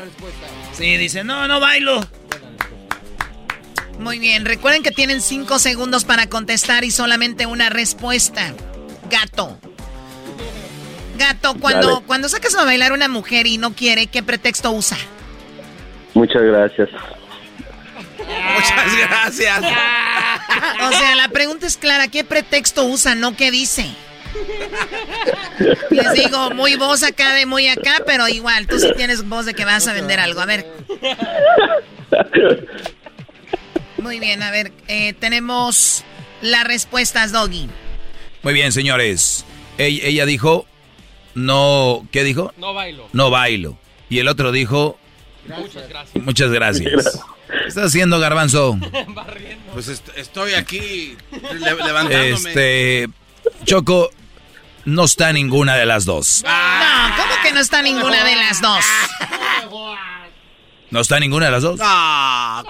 Sí, 0.74 0.98
dice, 0.98 1.24
no, 1.24 1.48
no 1.48 1.62
bailo. 1.62 2.02
Muy 3.98 4.20
bien, 4.20 4.44
recuerden 4.44 4.84
que 4.84 4.92
tienen 4.92 5.22
cinco 5.22 5.58
segundos 5.58 6.04
para 6.04 6.28
contestar 6.28 6.84
y 6.84 6.92
solamente 6.92 7.46
una 7.46 7.70
respuesta. 7.70 8.54
Gato. 9.10 9.58
Gato, 11.18 11.56
cuando, 11.62 11.88
Dale. 11.88 12.06
cuando 12.06 12.28
sacas 12.28 12.56
a 12.56 12.66
bailar 12.66 12.92
una 12.92 13.08
mujer 13.08 13.48
y 13.48 13.58
no 13.58 13.74
quiere, 13.74 14.08
¿qué 14.08 14.22
pretexto 14.22 14.72
usa? 14.72 14.98
Muchas 16.14 16.42
gracias. 16.42 16.90
Muchas 18.56 18.98
gracias. 18.98 19.58
O 19.60 20.92
sea, 20.92 21.16
la 21.16 21.28
pregunta 21.30 21.68
es 21.68 21.78
clara, 21.78 22.08
¿qué 22.08 22.24
pretexto 22.24 22.86
usa, 22.86 23.16
no 23.16 23.36
qué 23.36 23.52
dice? 23.52 23.86
Les 25.90 26.14
digo, 26.14 26.52
muy 26.52 26.76
voz 26.76 27.04
acá 27.04 27.34
de 27.34 27.46
muy 27.46 27.68
acá, 27.68 28.02
pero 28.06 28.28
igual, 28.28 28.68
tú 28.68 28.80
sí 28.80 28.92
tienes 28.96 29.28
voz 29.28 29.46
de 29.46 29.54
que 29.54 29.66
vas 29.66 29.88
a 29.88 29.94
vender 29.94 30.20
algo. 30.20 30.42
A 30.42 30.46
ver. 30.46 30.66
Muy 33.98 34.20
bien, 34.20 34.44
a 34.44 34.52
ver, 34.52 34.72
eh, 34.88 35.14
tenemos 35.14 36.04
las 36.42 36.66
respuestas, 36.66 37.32
Doggy. 37.32 37.70
Muy 38.42 38.54
bien, 38.54 38.72
señores. 38.72 39.46
Ella, 39.78 40.02
ella 40.04 40.26
dijo, 40.26 40.66
no, 41.36 42.08
¿qué 42.12 42.24
dijo? 42.24 42.54
No 42.58 42.74
bailo. 42.74 43.08
No 43.14 43.30
bailo. 43.30 43.78
Y 44.10 44.20
el 44.20 44.28
otro 44.28 44.52
dijo, 44.52 45.00
Muchas 45.46 45.90
gracias. 45.90 46.24
muchas 46.24 46.52
gracias. 46.52 47.20
¿Qué 47.48 47.68
estás 47.68 47.86
haciendo, 47.88 48.20
garbanzo? 48.20 48.78
Pues 49.74 49.88
est- 49.88 50.10
estoy 50.16 50.54
aquí 50.54 51.18
le- 51.32 51.60
levantándome. 51.76 52.30
Este, 52.30 53.08
Choco, 53.66 54.12
no 54.86 55.06
está 55.06 55.34
ninguna 55.34 55.76
de 55.76 55.88
las 55.88 56.06
dos. 56.06 56.44
No, 56.46 57.16
¿cómo 57.18 57.34
que 57.42 57.52
no 57.54 57.60
está 57.60 57.82
ninguna 57.82 58.24
de 58.24 58.36
las 58.36 58.62
dos? 58.62 58.86
¿No 60.92 61.00
está 61.02 61.20
ninguna 61.20 61.48
de 61.48 61.52
las 61.52 61.64
dos? 61.64 61.80
A 61.84 62.64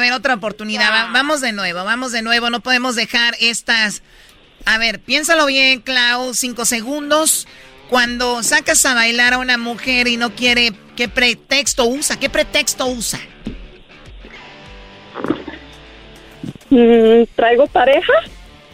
ver, 0.00 0.12
otra 0.12 0.34
oportunidad. 0.34 0.90
Va- 0.90 1.12
vamos 1.12 1.40
de 1.40 1.52
nuevo, 1.52 1.84
vamos 1.84 2.10
de 2.10 2.22
nuevo. 2.22 2.50
No 2.50 2.58
podemos 2.60 2.96
dejar 2.96 3.36
estas. 3.40 4.02
A 4.64 4.78
ver, 4.78 4.98
piénsalo 5.00 5.46
bien, 5.46 5.80
Clau. 5.82 6.34
Cinco 6.34 6.64
segundos. 6.64 7.46
Cuando 7.92 8.42
sacas 8.42 8.86
a 8.86 8.94
bailar 8.94 9.34
a 9.34 9.38
una 9.38 9.58
mujer 9.58 10.08
y 10.08 10.16
no 10.16 10.34
quiere, 10.34 10.72
¿qué 10.96 11.08
pretexto 11.08 11.84
usa? 11.84 12.18
¿Qué 12.18 12.30
pretexto 12.30 12.86
usa? 12.86 13.20
Mm, 16.70 17.24
¿Traigo 17.36 17.66
pareja? 17.66 18.14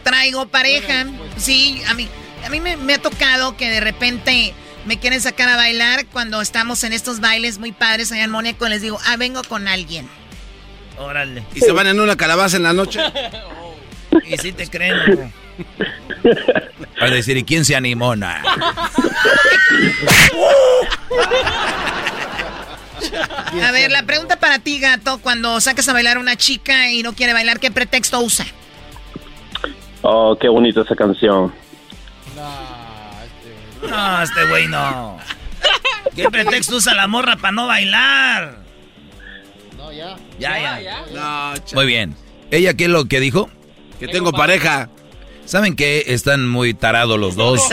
Traigo 0.04 0.46
pareja. 0.46 1.06
Sí, 1.36 1.82
a 1.88 1.94
mí, 1.94 2.08
a 2.46 2.48
mí 2.48 2.60
me, 2.60 2.76
me 2.76 2.94
ha 2.94 2.98
tocado 2.98 3.56
que 3.56 3.68
de 3.68 3.80
repente 3.80 4.54
me 4.84 5.00
quieren 5.00 5.20
sacar 5.20 5.48
a 5.48 5.56
bailar 5.56 6.06
cuando 6.06 6.40
estamos 6.40 6.84
en 6.84 6.92
estos 6.92 7.18
bailes 7.18 7.58
muy 7.58 7.72
padres 7.72 8.12
allá 8.12 8.22
en 8.22 8.30
Mónaco. 8.30 8.68
Les 8.68 8.82
digo, 8.82 9.00
ah, 9.04 9.16
vengo 9.16 9.42
con 9.42 9.66
alguien. 9.66 10.08
Órale. 10.96 11.42
¿Y 11.56 11.60
se 11.60 11.72
van 11.72 11.88
en 11.88 11.98
una 11.98 12.16
calabaza 12.16 12.56
en 12.56 12.62
la 12.62 12.72
noche? 12.72 13.00
Y 14.24 14.36
si 14.36 14.52
te 14.52 14.68
creen. 14.68 15.32
¿No? 15.58 15.64
Para 16.98 17.12
decir, 17.12 17.36
¿y 17.36 17.44
quién 17.44 17.64
se 17.64 17.76
animó? 17.76 18.16
Nah. 18.16 18.42
A 23.62 23.70
ver, 23.72 23.90
la 23.90 24.02
pregunta 24.02 24.38
para 24.38 24.58
ti, 24.58 24.78
gato, 24.80 25.18
cuando 25.18 25.60
sacas 25.60 25.88
a 25.88 25.92
bailar 25.92 26.16
a 26.16 26.20
una 26.20 26.36
chica 26.36 26.90
y 26.90 27.02
no 27.02 27.14
quiere 27.14 27.32
bailar, 27.32 27.60
¿qué 27.60 27.70
pretexto 27.70 28.20
usa? 28.20 28.46
Oh, 30.02 30.36
qué 30.40 30.48
bonita 30.48 30.82
esa 30.82 30.94
canción. 30.94 31.52
No, 33.88 34.22
este 34.22 34.44
güey 34.48 34.66
no. 34.66 35.18
¿Qué 36.14 36.28
pretexto 36.30 36.76
usa 36.76 36.94
la 36.94 37.06
morra 37.06 37.36
para 37.36 37.52
no 37.52 37.66
bailar? 37.66 38.58
No, 39.76 39.92
ya. 39.92 40.16
Ya, 40.38 40.80
ya. 40.80 41.04
No, 41.14 41.54
Muy 41.74 41.86
bien. 41.86 42.16
¿Ella 42.50 42.74
qué 42.74 42.84
es 42.84 42.90
lo 42.90 43.04
que 43.06 43.20
dijo? 43.20 43.50
que 43.98 44.08
tengo 44.08 44.32
pareja. 44.32 44.88
¿Saben 45.48 45.76
qué? 45.76 46.04
Están 46.08 46.46
muy 46.46 46.74
tarados 46.74 47.18
los 47.18 47.34
dos. 47.36 47.60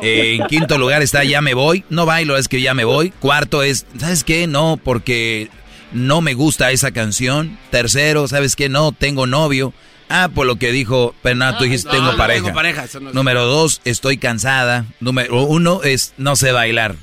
Eh, 0.00 0.36
en 0.38 0.46
quinto 0.46 0.78
lugar 0.78 1.02
está 1.02 1.24
Ya 1.24 1.40
me 1.40 1.54
voy. 1.54 1.84
No 1.90 2.06
bailo, 2.06 2.36
es 2.36 2.46
que 2.46 2.60
ya 2.60 2.72
me 2.72 2.84
voy. 2.84 3.10
Cuarto 3.10 3.64
es, 3.64 3.84
¿sabes 3.98 4.22
qué? 4.22 4.46
No, 4.46 4.78
porque 4.82 5.48
no 5.92 6.20
me 6.20 6.34
gusta 6.34 6.70
esa 6.70 6.92
canción. 6.92 7.58
Tercero, 7.70 8.28
¿sabes 8.28 8.54
qué? 8.54 8.68
No, 8.68 8.92
tengo 8.92 9.26
novio. 9.26 9.72
Ah, 10.08 10.28
por 10.32 10.46
lo 10.46 10.56
que 10.56 10.70
dijo 10.70 11.14
Pernat, 11.22 11.58
tú 11.58 11.64
dijiste, 11.64 11.88
No, 11.88 11.94
tengo 11.94 12.12
no 12.12 12.16
pareja. 12.16 12.42
tengo 12.44 12.54
pareja, 12.54 12.84
eso 12.84 13.00
no 13.00 13.08
es- 13.08 13.14
Número 13.14 13.44
dos, 13.44 13.80
estoy 13.84 14.18
cansada. 14.18 14.84
Número 15.00 15.42
uno 15.42 15.82
es, 15.82 16.14
no 16.16 16.36
sé 16.36 16.52
bailar. 16.52 16.94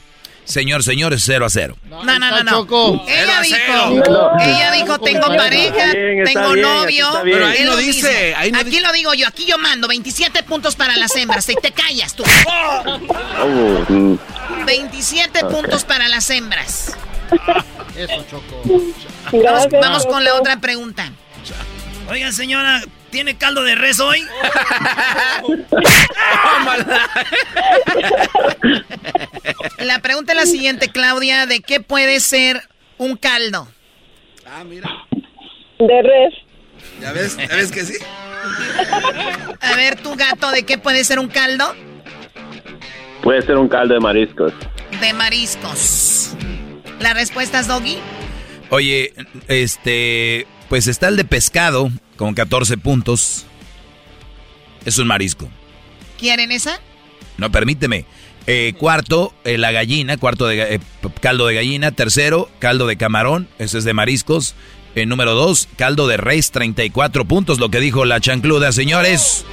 Señor, 0.45 0.83
señores, 0.83 1.23
cero 1.25 1.45
a 1.45 1.49
cero. 1.49 1.75
No, 1.89 2.03
no, 2.03 2.19
no, 2.19 2.43
no. 2.43 2.51
Choco. 2.51 3.03
Ella 3.07 3.41
dijo, 3.41 3.57
cero. 4.05 4.31
ella 4.39 4.71
dijo, 4.71 4.99
tengo 4.99 5.25
Está 5.25 5.37
pareja, 5.37 5.91
bien, 5.91 6.19
está 6.19 6.39
tengo 6.41 6.53
bien, 6.53 6.61
novio. 6.61 7.07
Pero 7.23 7.47
ahí 7.47 7.63
no 7.63 7.71
lo 7.71 7.77
dice, 7.77 8.27
mismo. 8.27 8.39
ahí 8.39 8.51
no 8.51 8.59
aquí 8.59 8.69
dice. 8.69 8.81
lo 8.81 8.93
digo 8.93 9.13
yo, 9.15 9.27
aquí 9.27 9.45
yo 9.45 9.57
mando, 9.57 9.87
27 9.87 10.43
puntos 10.43 10.75
para 10.75 10.95
las 10.97 11.15
hembras, 11.15 11.49
y 11.49 11.55
te 11.55 11.71
callas 11.71 12.13
tú. 12.15 12.23
Oh, 12.47 13.85
mm, 13.89 14.17
27 14.65 15.45
puntos 15.45 15.83
para 15.83 16.07
las 16.07 16.29
hembras. 16.29 16.95
Eso, 17.95 18.25
Choco. 18.29 18.61
Vamos, 19.31 19.67
vamos 19.71 20.05
con 20.05 20.23
la 20.23 20.35
otra 20.35 20.59
pregunta. 20.61 21.11
Oiga, 22.09 22.31
señora, 22.31 22.83
¿tiene 23.16 23.38
caldo 23.38 23.63
de 23.63 23.76
res 23.76 24.01
hoy? 24.01 24.20
La 29.78 29.99
pregunta 29.99 30.34
es 30.34 30.38
la 30.38 30.45
siguiente, 30.45 30.89
Claudia, 30.89 31.45
¿de 31.45 31.61
qué 31.61 31.80
puede 31.80 32.20
ser 32.20 32.68
un 32.97 33.16
caldo? 33.16 33.70
Ah, 34.45 34.66
mira. 34.66 34.89
De 35.80 36.01
res. 36.01 36.34
¿Ya 36.99 37.13
ves? 37.13 37.38
¿Ya 37.38 37.55
ves 37.55 37.72
que 37.72 37.86
sí? 37.86 37.93
A 39.61 39.76
ver, 39.78 39.95
tu 40.01 40.13
gato, 40.18 40.51
¿de 40.51 40.63
qué 40.63 40.78
puede 40.78 41.05
ser 41.05 41.18
un 41.20 41.30
caldo? 41.30 41.74
puede 43.24 43.43
ser 43.43 43.55
un 43.55 43.70
caldo 43.70 43.93
de 43.93 44.01
mariscos. 44.01 44.51
De 44.99 45.13
mariscos. 45.13 46.36
¿La 46.99 47.13
respuesta 47.13 47.61
es 47.61 47.68
Doggy? 47.68 47.97
Oye, 48.72 49.13
este, 49.47 50.47
pues 50.68 50.88
está 50.88 51.07
el 51.07 51.16
de 51.16 51.24
pescado 51.24 51.91
con 52.16 52.34
14 52.34 52.78
puntos. 52.78 53.45
Es 54.86 54.97
un 54.97 55.07
marisco. 55.07 55.49
¿Quieren 56.18 56.51
esa? 56.51 56.80
No, 57.38 57.51
permíteme. 57.51 58.05
Eh, 58.47 58.74
cuarto, 58.78 59.34
eh, 59.43 59.57
la 59.57 59.72
gallina, 59.72 60.18
cuarto 60.18 60.45
de 60.45 60.76
eh, 60.76 60.80
caldo 61.20 61.47
de 61.47 61.55
gallina. 61.55 61.91
Tercero, 61.91 62.49
caldo 62.59 62.86
de 62.86 62.95
camarón, 62.95 63.47
ese 63.57 63.80
es 63.80 63.84
de 63.84 63.93
mariscos. 63.93 64.55
Eh, 64.93 65.05
número 65.05 65.34
dos, 65.34 65.68
caldo 65.76 66.07
de 66.07 66.16
res, 66.16 66.51
34 66.51 67.26
puntos, 67.26 67.59
lo 67.59 67.70
que 67.70 67.82
dijo 67.82 68.05
la 68.05 68.22
chancluda, 68.22 68.72
señores. 68.72 69.45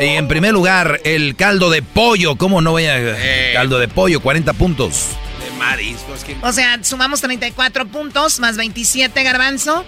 Y 0.00 0.04
en 0.04 0.28
primer 0.28 0.52
lugar, 0.52 1.00
el 1.04 1.36
caldo 1.36 1.68
de 1.68 1.82
pollo, 1.82 2.36
¿cómo 2.36 2.62
no 2.62 2.70
voy 2.70 2.86
a... 2.86 3.16
Caldo 3.52 3.78
de 3.78 3.88
pollo, 3.88 4.20
40 4.20 4.54
puntos. 4.54 5.08
De 5.44 5.50
mariscos. 5.58 6.24
O 6.42 6.52
sea, 6.52 6.82
sumamos 6.82 7.20
34 7.20 7.86
puntos 7.86 8.40
más 8.40 8.56
27, 8.56 9.22
garbanzo. 9.22 9.84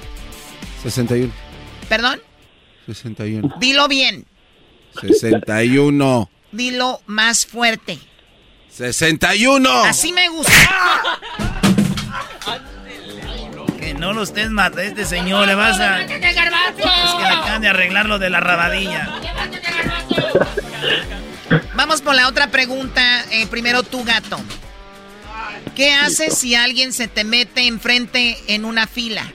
61. 0.82 1.45
Perdón, 1.88 2.20
61. 2.86 3.54
dilo 3.58 3.88
bien. 3.88 4.26
61. 5.00 6.30
Dilo 6.52 7.02
más 7.06 7.46
fuerte. 7.46 7.98
61. 8.70 9.70
Así 9.84 10.12
me 10.12 10.28
gusta. 10.28 10.52
Que 13.78 13.94
no 13.94 14.12
lo 14.12 14.22
estés 14.22 14.50
matando, 14.50 14.82
este 14.82 15.04
señor, 15.04 15.46
le 15.46 15.54
vas 15.54 15.78
a... 15.78 16.00
Es 16.02 16.06
que 16.06 16.18
le 16.18 16.26
acaban 16.28 17.62
de 17.62 17.68
arreglar 17.68 18.06
lo 18.06 18.18
de 18.18 18.30
la 18.30 18.40
rabadilla. 18.40 19.20
Vamos 21.74 22.02
por 22.02 22.14
la 22.14 22.28
otra 22.28 22.50
pregunta. 22.50 23.24
Eh, 23.30 23.46
primero, 23.46 23.82
tu 23.82 24.02
gato. 24.04 24.38
¿Qué 25.74 25.92
haces 25.92 26.36
si 26.38 26.54
alguien 26.54 26.92
se 26.92 27.06
te 27.06 27.22
mete 27.22 27.66
enfrente 27.66 28.38
en 28.48 28.64
una 28.64 28.86
fila? 28.86 29.30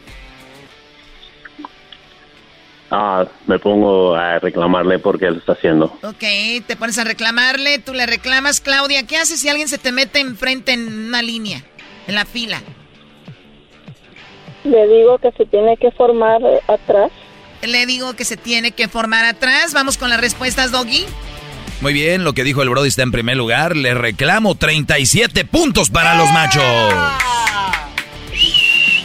Ah, 2.94 3.26
me 3.48 3.58
pongo 3.58 4.16
a 4.16 4.38
reclamarle 4.40 5.00
porque 5.00 5.26
él 5.26 5.38
está 5.38 5.54
haciendo. 5.54 5.86
Ok, 6.04 6.66
te 6.68 6.76
pones 6.76 6.98
a 6.98 7.06
reclamarle, 7.06 7.80
tú 7.80 7.94
le 7.94 8.06
reclamas, 8.06 8.60
Claudia. 8.60 9.08
¿Qué 9.08 9.16
haces 9.16 9.40
si 9.40 9.48
alguien 9.48 9.70
se 9.70 9.78
te 9.78 9.94
mete 9.94 10.20
enfrente 10.20 10.74
en 10.74 11.08
una 11.08 11.22
línea, 11.22 11.64
en 12.08 12.16
la 12.16 12.26
fila? 12.26 12.62
Le 14.66 14.88
digo 14.88 15.18
que 15.20 15.32
se 15.32 15.46
tiene 15.46 15.78
que 15.78 15.90
formar 15.92 16.42
atrás. 16.68 17.12
Le 17.62 17.86
digo 17.86 18.14
que 18.14 18.26
se 18.26 18.36
tiene 18.36 18.72
que 18.72 18.90
formar 18.90 19.24
atrás. 19.24 19.74
Vamos 19.74 19.98
con 19.98 20.10
las 20.10 20.20
respuestas, 20.20 20.72
Doggy. 20.72 21.06
Muy 21.80 21.94
bien, 21.94 22.26
lo 22.26 22.34
que 22.34 22.44
dijo 22.44 22.62
el 22.62 22.70
Brody 22.70 22.90
está 22.90 23.04
en 23.04 23.12
primer 23.12 23.38
lugar. 23.38 23.78
Le 23.78 23.94
reclamo 23.94 24.56
37 24.56 25.46
puntos 25.46 25.90
para 25.90 26.16
los 26.16 26.30
machos. 26.32 26.94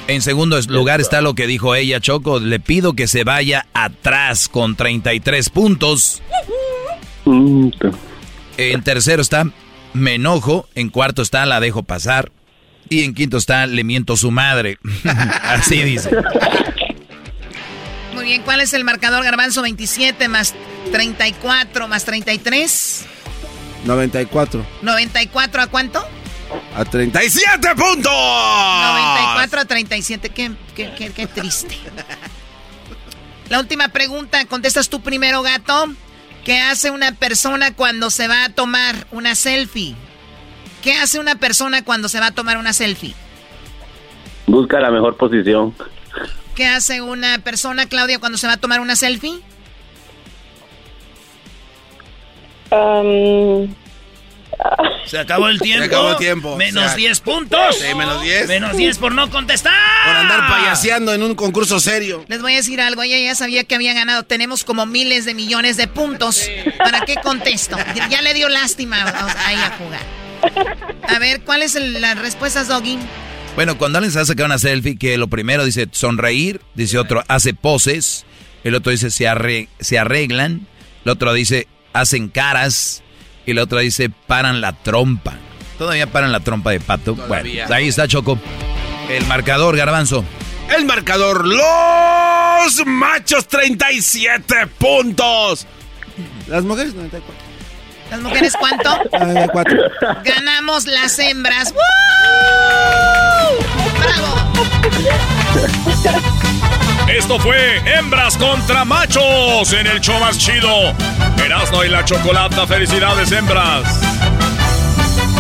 En 0.09 0.23
segundo 0.23 0.61
lugar 0.69 1.01
está 1.01 1.21
lo 1.21 1.35
que 1.35 1.47
dijo 1.47 1.75
ella, 1.75 2.01
Choco. 2.01 2.39
Le 2.39 2.61
pido 2.61 2.95
que 2.95 3.09
se 3.09 3.25
vaya 3.25 3.67
atrás 3.75 4.49
con 4.49 4.77
33 4.77 5.51
puntos. 5.51 6.23
En 8.57 8.83
tercero 8.83 9.21
está 9.21 9.51
me 9.93 10.15
enojo. 10.15 10.69
En 10.75 10.91
cuarto 10.91 11.23
está 11.23 11.45
la 11.47 11.59
dejo 11.59 11.83
pasar. 11.83 12.31
Y 12.89 13.03
en 13.03 13.15
quinto 13.15 13.37
está 13.37 13.67
le 13.67 13.83
miento 13.83 14.17
su 14.17 14.31
madre. 14.31 14.79
Así 15.43 15.83
dice. 15.83 16.11
Muy 18.15 18.27
bien, 18.27 18.43
¿cuál 18.43 18.61
es 18.61 18.73
el 18.75 18.85
marcador 18.85 19.25
garbanzo? 19.25 19.63
27 19.63 20.29
más 20.29 20.55
34 20.93 21.89
más 21.89 22.05
33. 22.05 23.07
94. 23.85 24.67
¿94 24.83 25.61
a 25.63 25.67
cuánto? 25.67 26.07
A 26.75 26.85
37 26.85 27.69
puntos. 27.75 28.13
94 28.13 29.61
a 29.61 29.65
37. 29.65 30.29
Qué, 30.31 30.53
qué, 30.75 30.93
qué, 30.97 31.11
qué 31.11 31.27
triste. 31.27 31.77
La 33.49 33.61
última 33.61 33.89
pregunta, 33.89 34.45
contestas 34.47 34.89
tú 34.89 35.01
primero, 35.01 35.43
gato. 35.43 35.87
¿Qué 36.45 36.61
hace 36.61 36.91
una 36.91 37.13
persona 37.13 37.75
cuando 37.75 38.11
se 38.11 38.29
va 38.29 38.45
a 38.45 38.49
tomar 38.51 39.07
una 39.11 39.35
selfie? 39.35 39.97
¿Qué 40.83 40.93
hace 40.95 41.19
una 41.19 41.35
persona 41.37 41.83
cuando 41.83 42.09
se 42.09 42.21
va 42.21 42.27
a 42.27 42.31
tomar 42.31 42.59
una 42.59 42.73
selfie? 42.73 43.15
Busca 44.47 44.79
la 44.79 44.91
mejor 44.91 45.17
posición. 45.17 45.75
¿Qué 46.55 46.67
hace 46.67 47.03
una 47.03 47.39
persona, 47.41 47.87
Claudia, 47.87 48.19
cuando 48.19 48.39
se 48.39 48.47
va 48.47 48.55
a 48.55 48.57
tomar 48.57 48.81
una 48.81 48.95
selfie? 48.97 49.41
Um, 52.71 53.75
Se 55.07 55.19
acabó 55.19 55.49
el 55.49 55.61
tiempo. 55.61 55.85
Se 55.85 55.87
acabó 55.87 56.11
el 56.11 56.17
tiempo. 56.17 56.57
Menos 56.57 56.93
Se 56.93 56.97
10 56.97 57.21
puntos. 57.21 57.77
Sí, 57.77 57.95
menos 57.95 58.23
10. 58.23 58.49
Menos 58.49 58.77
10 58.77 58.99
por 58.99 59.13
no 59.13 59.31
contestar. 59.31 59.73
Por 60.05 60.17
andar 60.17 60.49
payaseando 60.49 61.15
en 61.15 61.23
un 61.23 61.35
concurso 61.35 61.79
serio. 61.79 62.25
Les 62.29 62.43
voy 62.43 62.55
a 62.55 62.57
decir 62.57 62.81
algo, 62.81 63.03
ella 63.03 63.19
ya 63.19 63.35
sabía 63.35 63.65
que 63.65 63.75
había 63.75 63.95
ganado. 63.95 64.25
Tenemos 64.25 64.65
como 64.65 64.85
miles 64.87 65.25
de 65.25 65.35
millones 65.35 65.77
de 65.77 65.87
puntos. 65.87 66.51
¿Para 66.79 67.03
qué 67.03 67.17
contesto? 67.23 67.77
Ya 68.11 68.23
le 68.23 68.35
dio 68.35 68.49
lástima 68.49 69.05
ahí 69.47 69.57
a 69.57 69.71
jugar. 69.79 70.01
A 71.09 71.19
ver, 71.19 71.43
¿cuáles 71.43 71.73
son 71.73 72.01
las 72.01 72.19
respuestas, 72.19 72.69
Doggy? 72.69 72.99
Bueno, 73.55 73.79
cuando 73.79 73.99
alguien 73.99 74.13
se 74.13 74.21
a 74.21 74.25
sacar 74.25 74.47
una 74.47 74.59
selfie, 74.59 74.99
que 74.99 75.17
lo 75.17 75.29
primero 75.29 75.65
dice 75.65 75.89
sonreír, 75.91 76.61
dice 76.75 76.99
otro 76.99 77.25
hace 77.29 77.55
poses, 77.55 78.27
el 78.65 78.75
otro 78.75 78.93
dice 78.93 79.11
se 79.11 79.27
arreglan, 79.99 80.67
el 81.05 81.11
otro 81.11 81.33
dice 81.33 81.67
hacen 81.95 82.29
caras 82.29 83.03
y 83.47 83.53
el 83.53 83.59
otro 83.59 83.79
dice 83.79 84.11
paran 84.11 84.61
la 84.61 84.73
trompa. 84.73 85.35
Todavía 85.79 86.07
paran 86.07 86.33
la 86.33 86.41
trompa 86.41 86.71
de 86.71 86.81
pato. 86.81 87.15
Todavía. 87.15 87.65
Bueno, 87.67 87.75
ahí 87.75 87.89
está 87.89 88.09
Choco. 88.09 88.39
El 89.09 89.25
marcador, 89.27 89.77
garbanzo. 89.77 90.25
El 90.77 90.85
marcador, 90.85 91.47
los 91.47 92.87
machos 92.87 93.47
37 93.47 94.67
puntos. 94.79 95.67
Las 96.49 96.65
mujeres 96.65 96.95
94. 96.95 97.47
¿Las 98.11 98.21
mujeres 98.21 98.55
cuánto? 98.59 98.99
94. 99.13 99.77
Ganamos 100.25 100.87
las 100.87 101.19
hembras. 101.19 101.73
¡Woo! 101.73 101.81
¡Bravo! 104.01 104.35
Esto 107.09 107.39
fue 107.39 107.77
Hembras 107.87 108.37
contra 108.37 108.85
Machos 108.85 109.73
en 109.73 109.87
el 109.87 110.01
show 110.01 110.19
más 110.19 110.39
chido. 110.39 110.93
Erasmo 111.45 111.85
y 111.85 111.89
la 111.89 112.05
Chocolata, 112.05 112.67
felicidades 112.67 113.31
hembras. 113.31 114.01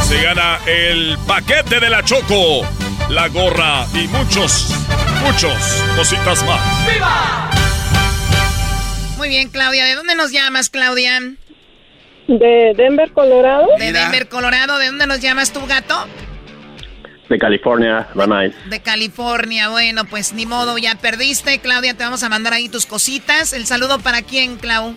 Se 0.05 0.23
gana 0.23 0.61
el 0.67 1.19
paquete 1.27 1.81
de 1.81 1.91
la 1.91 2.05
Choco, 2.05 2.63
la 3.09 3.29
gorra 3.29 3.85
y 3.95 4.07
muchos, 4.09 4.73
muchos 5.25 5.85
cositas 5.97 6.45
más. 6.45 6.61
Muy 9.17 9.29
bien, 9.29 9.49
Claudia. 9.49 9.85
¿De 9.87 9.97
dónde 9.97 10.15
nos 10.15 10.31
llamas, 10.31 10.71
Claudia? 10.71 11.21
de 12.29 12.75
Denver, 12.77 13.13
Colorado. 13.13 13.67
De 13.79 13.93
Denver, 13.93 14.29
Colorado. 14.29 14.79
¿De 14.79 14.87
dónde 14.87 15.07
nos 15.07 15.21
llamas 15.21 15.53
tú, 15.53 15.65
gato? 15.67 16.07
De 17.29 17.39
California. 17.39 18.07
De 18.69 18.81
California. 18.81 19.69
Bueno, 19.69 20.05
pues 20.05 20.33
ni 20.33 20.47
modo, 20.47 20.79
ya 20.79 20.95
perdiste. 20.95 21.59
Claudia, 21.59 21.95
te 21.95 22.05
vamos 22.05 22.23
a 22.23 22.29
mandar 22.29 22.53
ahí 22.53 22.69
tus 22.69 22.87
cositas. 22.87 23.53
¿El 23.53 23.67
saludo 23.67 23.99
para 23.99 24.23
quién, 24.23 24.57
Clau? 24.57 24.95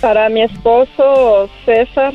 Para 0.00 0.28
mi 0.28 0.42
esposo 0.42 1.48
César. 1.64 2.14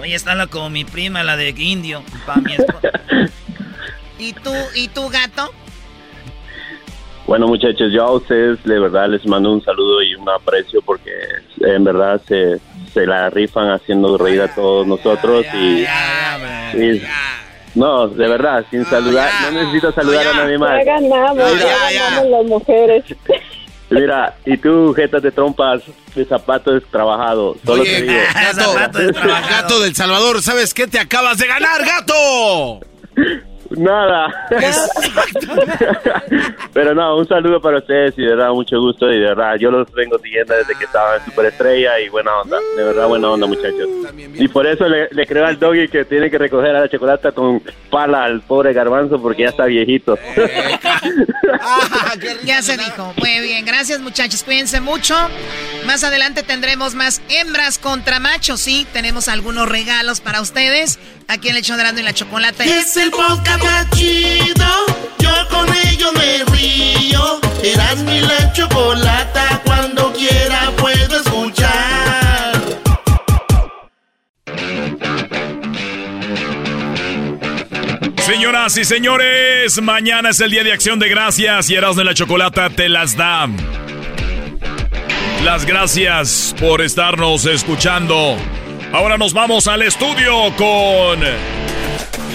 Oye, 0.00 0.14
está 0.14 0.34
la 0.34 0.46
como 0.46 0.70
mi 0.70 0.84
prima, 0.84 1.22
la 1.24 1.36
de 1.36 1.50
indio. 1.50 2.02
Pa' 2.26 2.36
mi 2.36 2.54
esposa. 2.54 2.90
¿Y 4.18 4.32
tú, 4.32 4.54
y 4.74 4.88
tú, 4.88 5.08
gato? 5.08 5.52
Bueno, 7.26 7.46
muchachos, 7.48 7.90
yo 7.92 8.02
a 8.04 8.12
ustedes 8.12 8.62
de 8.64 8.78
verdad 8.78 9.08
les 9.08 9.26
mando 9.26 9.50
un 9.52 9.64
saludo 9.64 10.02
y 10.02 10.14
un 10.14 10.28
aprecio 10.28 10.82
porque 10.82 11.10
en 11.60 11.82
verdad 11.82 12.20
se, 12.28 12.60
se 12.92 13.06
la 13.06 13.30
rifan 13.30 13.70
haciendo 13.70 14.18
reír 14.18 14.42
a 14.42 14.54
todos 14.54 14.86
nosotros 14.86 15.46
y, 15.54 15.84
y- 16.78 17.02
no, 17.74 18.06
de 18.06 18.28
verdad, 18.28 18.64
sin 18.70 18.84
saludar, 18.84 19.30
no 19.42 19.50
necesito 19.50 19.90
saludar 19.92 20.28
a 20.28 20.32
nadie 20.34 20.58
más. 20.58 20.84
Ya 20.84 20.92
ganamos, 21.00 21.36
No, 21.36 21.52
ya, 21.56 21.58
ya, 21.58 21.90
ya. 21.92 22.02
ganamos 22.10 22.30
las 22.30 22.44
mujeres. 22.46 23.04
Mira, 23.90 24.36
y 24.46 24.56
tú, 24.58 24.92
jetas 24.94 25.22
de 25.22 25.32
trompas, 25.32 25.82
de 26.14 26.24
zapatos 26.24 26.82
trabajado, 26.90 27.56
solo 27.64 27.82
te 27.82 27.90
Oye, 27.90 28.02
digo. 28.02 28.20
gato, 28.34 28.74
gato 29.50 29.80
del 29.80 29.94
Salvador, 29.96 30.40
¿sabes 30.42 30.72
qué 30.72 30.86
te 30.86 30.98
acabas 31.00 31.38
de 31.38 31.46
ganar, 31.48 31.84
gato? 31.84 32.80
Nada. 33.76 34.48
Pero 36.72 36.94
no, 36.94 37.16
un 37.16 37.28
saludo 37.28 37.60
para 37.60 37.78
ustedes 37.78 38.14
y 38.16 38.22
de 38.22 38.28
verdad 38.28 38.50
mucho 38.50 38.80
gusto 38.80 39.10
y 39.10 39.20
de 39.20 39.28
verdad 39.28 39.56
yo 39.58 39.70
los 39.70 39.90
vengo 39.92 40.18
siguiendo 40.18 40.54
desde 40.54 40.74
que 40.74 40.84
estaban 40.84 41.20
en 41.20 41.24
Superestrella 41.26 42.00
y 42.00 42.08
buena 42.08 42.40
onda, 42.40 42.58
de 42.76 42.82
verdad 42.82 43.06
buena 43.06 43.30
onda 43.30 43.46
muchachos. 43.46 43.88
Y 44.34 44.48
por 44.48 44.66
eso 44.66 44.88
le, 44.88 45.08
le 45.10 45.26
creo 45.26 45.46
al 45.46 45.58
doggy 45.58 45.88
que 45.88 46.04
tiene 46.04 46.30
que 46.30 46.38
recoger 46.38 46.74
a 46.76 46.80
la 46.80 46.88
chocolata 46.88 47.32
con 47.32 47.62
pala 47.90 48.24
al 48.24 48.40
pobre 48.40 48.72
garbanzo 48.72 49.20
porque 49.20 49.42
ya 49.42 49.48
está 49.50 49.66
viejito. 49.66 50.18
Ya 52.44 52.62
se 52.62 52.76
dijo. 52.76 53.14
Muy 53.16 53.40
bien, 53.40 53.64
gracias 53.64 54.00
muchachos. 54.00 54.42
Cuídense 54.42 54.80
mucho. 54.80 55.14
Más 55.86 56.04
adelante 56.04 56.42
tendremos 56.42 56.94
más 56.94 57.20
hembras 57.28 57.78
contra 57.78 58.18
machos. 58.20 58.60
Sí, 58.60 58.86
tenemos 58.92 59.28
algunos 59.28 59.68
regalos 59.68 60.20
para 60.20 60.40
ustedes. 60.40 60.98
Aquí 61.28 61.48
en 61.48 61.56
el 61.56 61.64
Erasmo 61.64 61.98
y 61.98 62.02
la 62.02 62.12
Chocolata. 62.12 62.64
Es 62.64 62.96
el 62.96 63.10
podcast 63.10 63.63
chido. 63.94 64.86
Yo 65.18 65.48
con 65.48 65.68
ello 65.86 66.12
me 66.12 66.44
río. 66.52 67.40
Eras 67.62 67.98
mi 67.98 68.20
la 68.20 68.52
chocolata. 68.52 69.60
Cuando 69.64 70.12
quiera 70.12 70.70
puedo 70.76 71.16
escuchar. 71.16 72.54
Señoras 78.18 78.76
y 78.78 78.84
señores, 78.84 79.82
mañana 79.82 80.30
es 80.30 80.40
el 80.40 80.50
día 80.50 80.64
de 80.64 80.72
acción 80.72 80.98
de 80.98 81.10
gracias 81.10 81.68
y 81.68 81.74
Erasmo 81.74 82.00
y 82.00 82.04
la 82.06 82.14
Chocolata 82.14 82.70
te 82.70 82.88
las 82.88 83.16
da. 83.16 83.46
Las 85.44 85.66
gracias 85.66 86.54
por 86.58 86.80
estarnos 86.80 87.44
escuchando. 87.44 88.36
Ahora 88.92 89.18
nos 89.18 89.34
vamos 89.34 89.68
al 89.68 89.82
estudio 89.82 90.54
con 90.56 91.20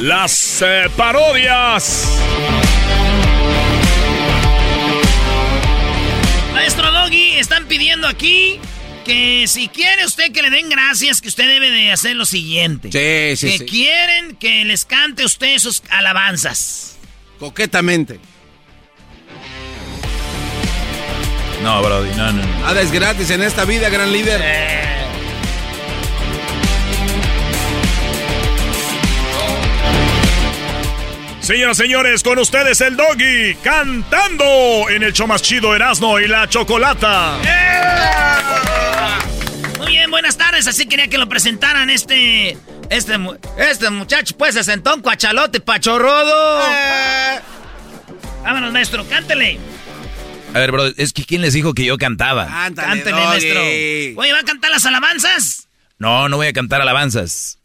las 0.01 0.61
eh, 0.61 0.89
parodias. 0.95 2.07
Maestro 6.53 6.91
Doggy, 6.91 7.37
están 7.37 7.65
pidiendo 7.65 8.07
aquí 8.07 8.59
que 9.05 9.45
si 9.47 9.69
quiere 9.69 10.05
usted 10.05 10.31
que 10.31 10.41
le 10.41 10.49
den 10.49 10.69
gracias, 10.69 11.21
que 11.21 11.27
usted 11.27 11.47
debe 11.47 11.69
de 11.69 11.91
hacer 11.91 12.15
lo 12.15 12.25
siguiente. 12.25 12.91
Sí, 12.91 13.35
sí, 13.37 13.51
que 13.51 13.57
sí. 13.59 13.65
quieren 13.65 14.35
que 14.35 14.65
les 14.65 14.85
cante 14.85 15.25
usted 15.25 15.57
sus 15.57 15.83
alabanzas. 15.89 16.97
Coquetamente. 17.39 18.19
No, 21.63 21.81
Brody, 21.81 22.09
no, 22.15 22.31
no. 22.31 22.45
Nada 22.61 22.81
es 22.81 22.91
gratis 22.91 23.29
en 23.31 23.43
esta 23.43 23.65
vida, 23.65 23.89
gran 23.89 24.11
líder. 24.11 24.41
Señoras 31.49 31.79
y 31.79 31.81
señores, 31.81 32.21
con 32.21 32.37
ustedes 32.37 32.79
el 32.79 32.95
doggy 32.95 33.55
cantando 33.63 34.87
en 34.87 35.01
el 35.01 35.13
show 35.13 35.25
más 35.25 35.41
chido 35.41 35.75
Erasmo 35.75 36.19
y 36.19 36.27
la 36.27 36.47
Chocolata. 36.47 37.39
Muy 39.79 39.87
bien, 39.87 40.11
buenas 40.11 40.37
tardes. 40.37 40.67
Así 40.67 40.85
quería 40.85 41.07
que 41.07 41.17
lo 41.17 41.27
presentaran 41.27 41.89
este. 41.89 42.55
Este, 42.91 43.17
este 43.57 43.89
muchacho, 43.89 44.37
pues 44.37 44.53
se 44.53 44.63
sentó 44.63 44.93
un 44.93 45.01
cuachalote 45.01 45.59
pachorrodo. 45.59 46.59
Vámonos, 48.43 48.71
maestro, 48.71 49.07
cántele. 49.09 49.57
A 50.53 50.59
ver, 50.59 50.71
bro, 50.71 50.85
es 50.97 51.13
que 51.13 51.25
¿quién 51.25 51.41
les 51.41 51.53
dijo 51.53 51.73
que 51.73 51.83
yo 51.83 51.97
cantaba? 51.97 52.45
Cántele, 52.75 53.25
maestro. 53.25 53.59
Oye, 54.21 54.33
¿va 54.33 54.39
a 54.39 54.45
cantar 54.45 54.69
las 54.69 54.85
alabanzas? 54.85 55.67
No, 55.97 56.29
no 56.29 56.37
voy 56.37 56.45
a 56.45 56.53
cantar 56.53 56.79
alabanzas. 56.79 57.58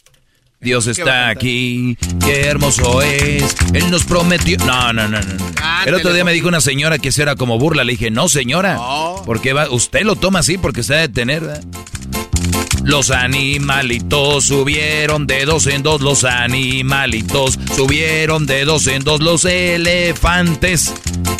Dios 0.60 0.86
está 0.86 1.28
aquí, 1.28 1.96
qué 2.24 2.46
hermoso 2.46 3.02
es, 3.02 3.54
Él 3.74 3.90
nos 3.90 4.04
prometió... 4.04 4.56
No, 4.58 4.92
no, 4.92 5.08
no, 5.08 5.20
no. 5.20 5.34
no. 5.34 5.54
El 5.84 5.94
otro 5.94 6.12
día 6.12 6.24
me 6.24 6.32
dijo 6.32 6.48
una 6.48 6.60
señora 6.60 6.98
que 6.98 7.10
eso 7.10 7.22
era 7.22 7.36
como 7.36 7.58
burla, 7.58 7.84
le 7.84 7.92
dije, 7.92 8.10
no 8.10 8.28
señora, 8.28 8.78
porque 9.26 9.52
va, 9.52 9.68
usted 9.70 10.02
lo 10.02 10.16
toma 10.16 10.38
así 10.38 10.56
porque 10.56 10.82
se 10.82 10.94
debe 10.94 11.08
tener, 11.08 11.42
¿verdad? 11.42 11.64
Los 12.82 13.10
animalitos 13.10 14.44
subieron 14.44 15.26
de 15.26 15.46
dos 15.46 15.66
en 15.66 15.82
dos, 15.82 16.02
los 16.02 16.24
animalitos 16.24 17.58
subieron 17.74 18.46
de 18.46 18.64
dos 18.64 18.86
en 18.86 19.02
dos, 19.02 19.20
los 19.20 19.46
elefantes 19.46 20.92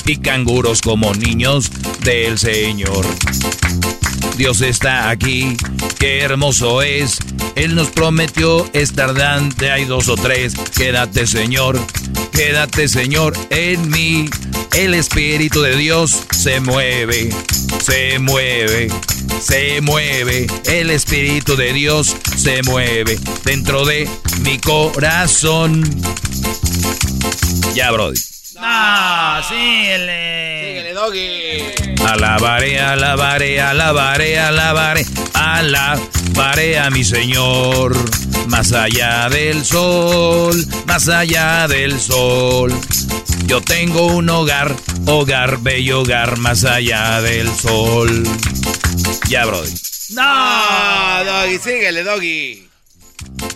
y 0.06 0.16
canguros 0.16 0.80
como 0.80 1.12
niños 1.14 1.70
del 2.02 2.38
Señor. 2.38 3.06
Dios 4.36 4.60
está 4.60 5.10
aquí, 5.10 5.56
qué 5.98 6.20
hermoso 6.20 6.82
es. 6.82 7.18
Él 7.54 7.74
nos 7.74 7.88
prometió 7.88 8.68
estar 8.72 9.14
dante, 9.14 9.70
hay 9.70 9.84
dos 9.84 10.08
o 10.08 10.16
tres. 10.16 10.54
Quédate, 10.76 11.26
Señor, 11.26 11.78
quédate, 12.32 12.88
Señor, 12.88 13.34
en 13.50 13.88
mí. 13.90 14.28
El 14.76 14.94
Espíritu 14.94 15.62
de 15.62 15.76
Dios 15.76 16.24
se 16.32 16.58
mueve, 16.58 17.30
se 17.80 18.18
mueve, 18.18 18.88
se 19.40 19.80
mueve. 19.80 20.48
El 20.64 20.90
Espíritu 20.90 21.54
de 21.54 21.72
Dios 21.72 22.16
se 22.36 22.62
mueve 22.64 23.18
dentro 23.44 23.84
de 23.84 24.08
mi 24.40 24.58
corazón. 24.58 25.84
Ya, 27.74 27.92
Brody. 27.92 28.33
Ah, 28.66 29.42
síguele. 29.46 30.62
Síguele, 30.64 30.92
doggy. 30.94 32.02
Alabaré, 32.02 32.80
alabaré, 32.80 33.60
alabaré, 33.60 34.38
alabaré, 34.38 35.06
alabaré 35.34 36.78
a 36.78 36.88
mi 36.88 37.04
Señor. 37.04 37.94
Más 38.48 38.72
allá 38.72 39.28
del 39.28 39.64
sol, 39.64 40.56
más 40.86 41.08
allá 41.08 41.68
del 41.68 42.00
sol. 42.00 42.72
Yo 43.46 43.60
tengo 43.60 44.06
un 44.06 44.30
hogar, 44.30 44.74
hogar, 45.06 45.58
bello 45.58 46.00
hogar, 46.00 46.38
más 46.38 46.64
allá 46.64 47.20
del 47.20 47.48
sol. 47.54 48.24
Ya, 49.28 49.44
Brody. 49.44 49.74
No, 50.10 51.24
doggy, 51.24 51.58
síguele, 51.58 52.02
doggy. 52.02 52.73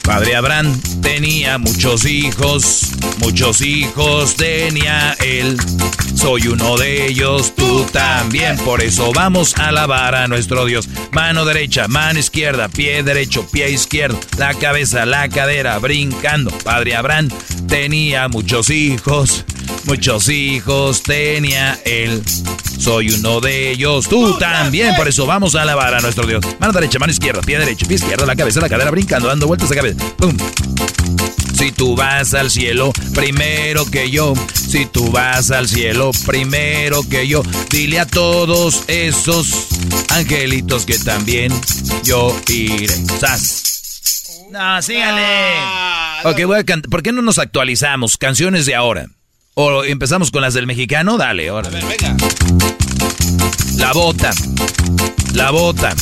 Padre 0.03 0.36
Abraham 0.36 0.80
tenía 1.03 1.59
muchos 1.59 2.05
hijos, 2.07 2.93
muchos 3.18 3.61
hijos 3.61 4.36
tenía 4.36 5.14
él. 5.24 5.57
Soy 6.14 6.49
uno 6.49 6.76
de 6.76 7.07
ellos, 7.07 7.55
tú 7.55 7.84
también. 7.93 8.57
Por 8.59 8.82
eso 8.82 9.12
vamos 9.12 9.57
a 9.57 9.68
alabar 9.68 10.14
a 10.14 10.26
nuestro 10.26 10.64
Dios. 10.64 10.89
Mano 11.12 11.45
derecha, 11.45 11.89
mano 11.89 12.18
izquierda, 12.18 12.68
pie 12.68 13.03
derecho, 13.03 13.47
pie 13.51 13.70
izquierdo, 13.70 14.18
la 14.36 14.55
cabeza, 14.55 15.07
la 15.07 15.28
cadera, 15.28 15.78
brincando. 15.78 16.51
Padre 16.64 16.97
Abraham 16.97 17.28
tenía 17.68 18.28
muchos 18.28 18.70
hijos, 18.70 19.45
muchos 19.84 20.28
hijos 20.28 21.03
tenía 21.03 21.78
él. 21.84 22.22
Soy 22.78 23.11
uno 23.11 23.41
de 23.41 23.72
ellos, 23.72 24.09
tú 24.09 24.39
también. 24.39 24.95
Por 24.97 25.09
eso 25.09 25.26
vamos 25.26 25.55
a 25.55 25.62
alabar 25.62 25.95
a 25.95 26.01
nuestro 26.01 26.26
Dios. 26.26 26.45
Mano 26.59 26.72
derecha, 26.72 26.99
mano 26.99 27.12
izquierda, 27.12 27.43
pie 27.43 27.59
derecho, 27.59 27.86
pie 27.86 27.97
izquierdo, 27.97 28.24
la 28.24 28.36
cabeza, 28.36 28.61
la 28.61 28.68
cadera, 28.68 28.91
brincando, 28.91 29.28
dando 29.28 29.47
vueltas 29.47 29.70
a 29.70 29.74
Si 31.55 31.72
tú 31.72 31.97
vas 31.97 32.35
al 32.35 32.51
cielo 32.51 32.93
primero 33.14 33.85
que 33.87 34.11
yo, 34.11 34.35
si 34.55 34.87
tú 34.87 35.11
vas 35.11 35.51
al 35.51 35.68
cielo 35.68 36.11
primero 36.26 37.03
que 37.09 37.26
yo, 37.26 37.43
dile 37.70 38.01
a 38.01 38.07
todos 38.07 38.85
esos 38.89 39.68
angelitos 40.11 40.87
que 40.87 40.99
también 40.99 41.53
yo 42.05 42.39
iré. 42.49 42.95
¡Sas! 43.20 43.64
No, 44.51 44.81
sígale. 44.83 45.57
Ok, 46.24 46.45
voy 46.47 46.59
a 46.59 46.64
cantar. 46.64 46.91
¿Por 46.91 47.03
qué 47.03 47.12
no 47.12 47.22
nos 47.22 47.39
actualizamos? 47.39 48.16
Canciones 48.16 48.66
de 48.66 48.74
ahora. 48.74 49.07
¿O 49.55 49.85
empezamos 49.85 50.31
con 50.31 50.43
las 50.43 50.55
del 50.55 50.66
mexicano? 50.66 51.18
Dale, 51.18 51.49
ahora. 51.49 51.68
venga. 51.70 52.16
La 53.76 53.93
bota. 53.93 54.30
La 55.34 55.51
bota. 55.51 55.95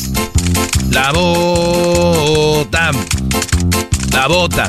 La 0.91 1.13
bota. 1.13 2.91
La 4.13 4.27
bota. 4.29 4.69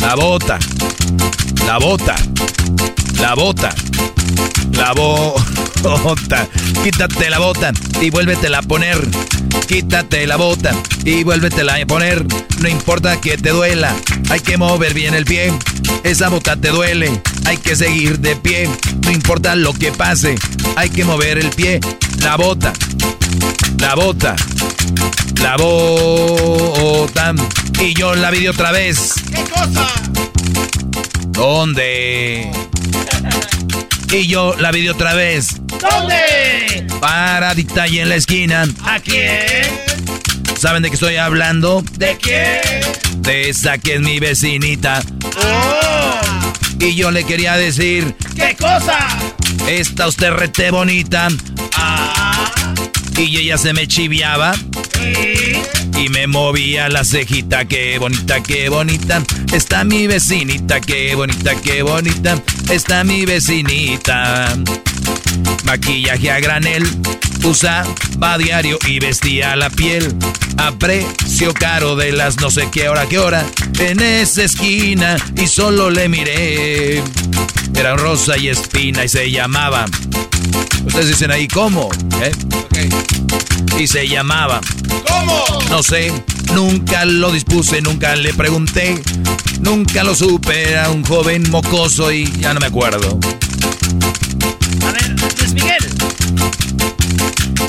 La 0.00 0.16
bota. 0.16 0.58
La 1.66 1.78
bota. 1.78 2.14
La 3.20 3.34
bota. 3.34 3.74
La 4.72 4.92
bota. 4.92 6.48
Quítate 6.82 7.30
la 7.30 7.38
bota 7.38 7.72
y 8.00 8.10
vuélvetela 8.10 8.58
a 8.58 8.62
poner. 8.62 8.98
Quítate 9.66 10.26
la 10.26 10.36
bota 10.36 10.72
y 11.04 11.24
vuélvetela 11.24 11.74
a 11.74 11.86
poner. 11.86 12.24
No 12.60 12.68
importa 12.68 13.20
que 13.20 13.36
te 13.36 13.50
duela, 13.50 13.94
hay 14.30 14.40
que 14.40 14.56
mover 14.56 14.94
bien 14.94 15.14
el 15.14 15.24
pie. 15.24 15.52
Esa 16.04 16.28
bota 16.28 16.56
te 16.56 16.68
duele, 16.68 17.20
hay 17.44 17.56
que 17.56 17.76
seguir 17.76 18.18
de 18.20 18.36
pie. 18.36 18.68
No 19.02 19.10
importa 19.10 19.56
lo 19.56 19.72
que 19.72 19.92
pase, 19.92 20.36
hay 20.76 20.90
que 20.90 21.04
mover 21.04 21.38
el 21.38 21.50
pie. 21.50 21.80
La 22.18 22.36
bota, 22.36 22.72
la 23.78 23.94
bota, 23.94 24.36
la 25.42 25.56
bota. 25.56 27.34
Y 27.80 27.94
yo 27.94 28.14
la 28.14 28.30
vi 28.30 28.40
de 28.40 28.50
otra 28.50 28.72
vez. 28.72 29.14
¿Qué 29.30 29.42
cosa? 29.44 29.86
¿Dónde? 31.28 32.50
Y 34.12 34.26
yo 34.28 34.54
la 34.58 34.70
vi 34.70 34.82
de 34.82 34.90
otra 34.90 35.14
vez. 35.14 35.56
¿Dónde? 35.80 36.86
Paradita 37.00 37.82
ahí 37.82 37.98
en 37.98 38.08
la 38.08 38.16
esquina. 38.16 38.64
¿A 38.84 39.00
quién? 39.00 39.66
¿Saben 40.58 40.82
de 40.82 40.88
qué 40.88 40.94
estoy 40.94 41.16
hablando? 41.16 41.82
¿De 41.98 42.16
quién? 42.16 43.22
De 43.22 43.50
esa 43.50 43.78
que 43.78 43.94
es 43.94 44.00
mi 44.00 44.18
vecinita. 44.20 45.02
Oh. 45.42 46.20
Y 46.78 46.94
yo 46.94 47.10
le 47.10 47.24
quería 47.24 47.56
decir, 47.56 48.14
¿Qué 48.34 48.56
cosa? 48.56 48.98
está 49.68 50.06
usted 50.06 50.30
rete 50.30 50.70
bonita. 50.70 51.28
Ah. 51.74 52.25
Y 53.18 53.36
ella 53.38 53.56
se 53.56 53.72
me 53.72 53.88
chiviaba 53.88 54.54
¿Y? 55.98 56.08
me 56.08 56.26
movía 56.26 56.88
la 56.88 57.04
cejita. 57.04 57.64
Qué 57.64 57.98
bonita, 57.98 58.42
qué 58.42 58.68
bonita. 58.68 59.22
Está 59.52 59.84
mi 59.84 60.06
vecinita, 60.06 60.80
qué 60.80 61.14
bonita, 61.14 61.54
qué 61.60 61.82
bonita. 61.82 62.40
Está 62.70 63.04
mi 63.04 63.24
vecinita. 63.24 64.56
Maquillaje 65.64 66.30
a 66.30 66.40
granel, 66.40 66.86
usaba 67.42 68.38
diario 68.38 68.78
y 68.86 68.98
vestía 68.98 69.56
la 69.56 69.70
piel. 69.70 70.14
A 70.58 70.72
precio 70.72 71.52
caro 71.52 71.96
de 71.96 72.12
las 72.12 72.40
no 72.40 72.50
sé 72.50 72.68
qué 72.70 72.88
hora, 72.88 73.06
qué 73.06 73.18
hora. 73.18 73.44
En 73.78 74.00
esa 74.00 74.44
esquina 74.44 75.16
y 75.36 75.46
solo 75.46 75.90
le 75.90 76.08
miré. 76.08 77.02
Era 77.74 77.96
rosa 77.96 78.38
y 78.38 78.48
espina 78.48 79.04
y 79.04 79.08
se 79.08 79.30
llamaba. 79.30 79.86
Ustedes 80.84 81.08
dicen 81.08 81.30
ahí, 81.30 81.48
¿cómo? 81.48 81.90
¿Eh? 82.22 82.32
Y 83.78 83.86
se 83.86 84.06
llamaba. 84.08 84.60
¿Cómo? 85.06 85.44
No 85.70 85.82
sé, 85.82 86.12
nunca 86.54 87.04
lo 87.04 87.32
dispuse, 87.32 87.80
nunca 87.82 88.14
le 88.16 88.32
pregunté. 88.34 89.02
Nunca 89.60 90.04
lo 90.04 90.14
supe, 90.14 90.70
era 90.70 90.90
un 90.90 91.04
joven 91.04 91.50
mocoso 91.50 92.12
y 92.12 92.30
ya 92.38 92.54
no 92.54 92.60
me 92.60 92.66
acuerdo. 92.66 93.18
A 94.86 94.92
ver, 94.92 95.16
Luis 95.38 95.52
Miguel. 95.54 95.88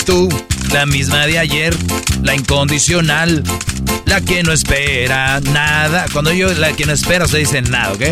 Tú, 0.04 0.28
la 0.72 0.86
misma 0.86 1.26
de 1.26 1.38
ayer, 1.38 1.76
la 2.22 2.34
incondicional, 2.34 3.42
la 4.06 4.20
que 4.20 4.42
no 4.42 4.52
espera 4.52 5.40
nada. 5.40 6.06
Cuando 6.12 6.32
yo 6.32 6.52
la 6.54 6.72
que 6.72 6.86
no 6.86 6.92
espera, 6.92 7.26
se 7.26 7.38
dice 7.38 7.62
nada, 7.62 7.92
¿ok? 7.92 8.02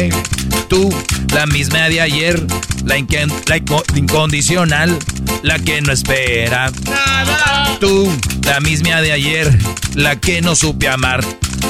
Tú, 0.69 0.95
la 1.33 1.47
misma 1.47 1.89
de 1.89 2.01
ayer, 2.01 2.43
la, 2.85 2.99
incondicional, 2.99 4.99
la 5.43 5.59
que 5.59 5.81
no 5.81 5.93
espera. 5.93 6.71
Nada. 6.85 7.77
Tú, 7.81 8.11
la 8.45 8.61
misma 8.61 9.01
de 9.01 9.13
ayer, 9.13 9.59
la 9.95 10.17
que 10.17 10.43
no 10.43 10.57
supe 10.57 10.89
amar. 10.89 11.25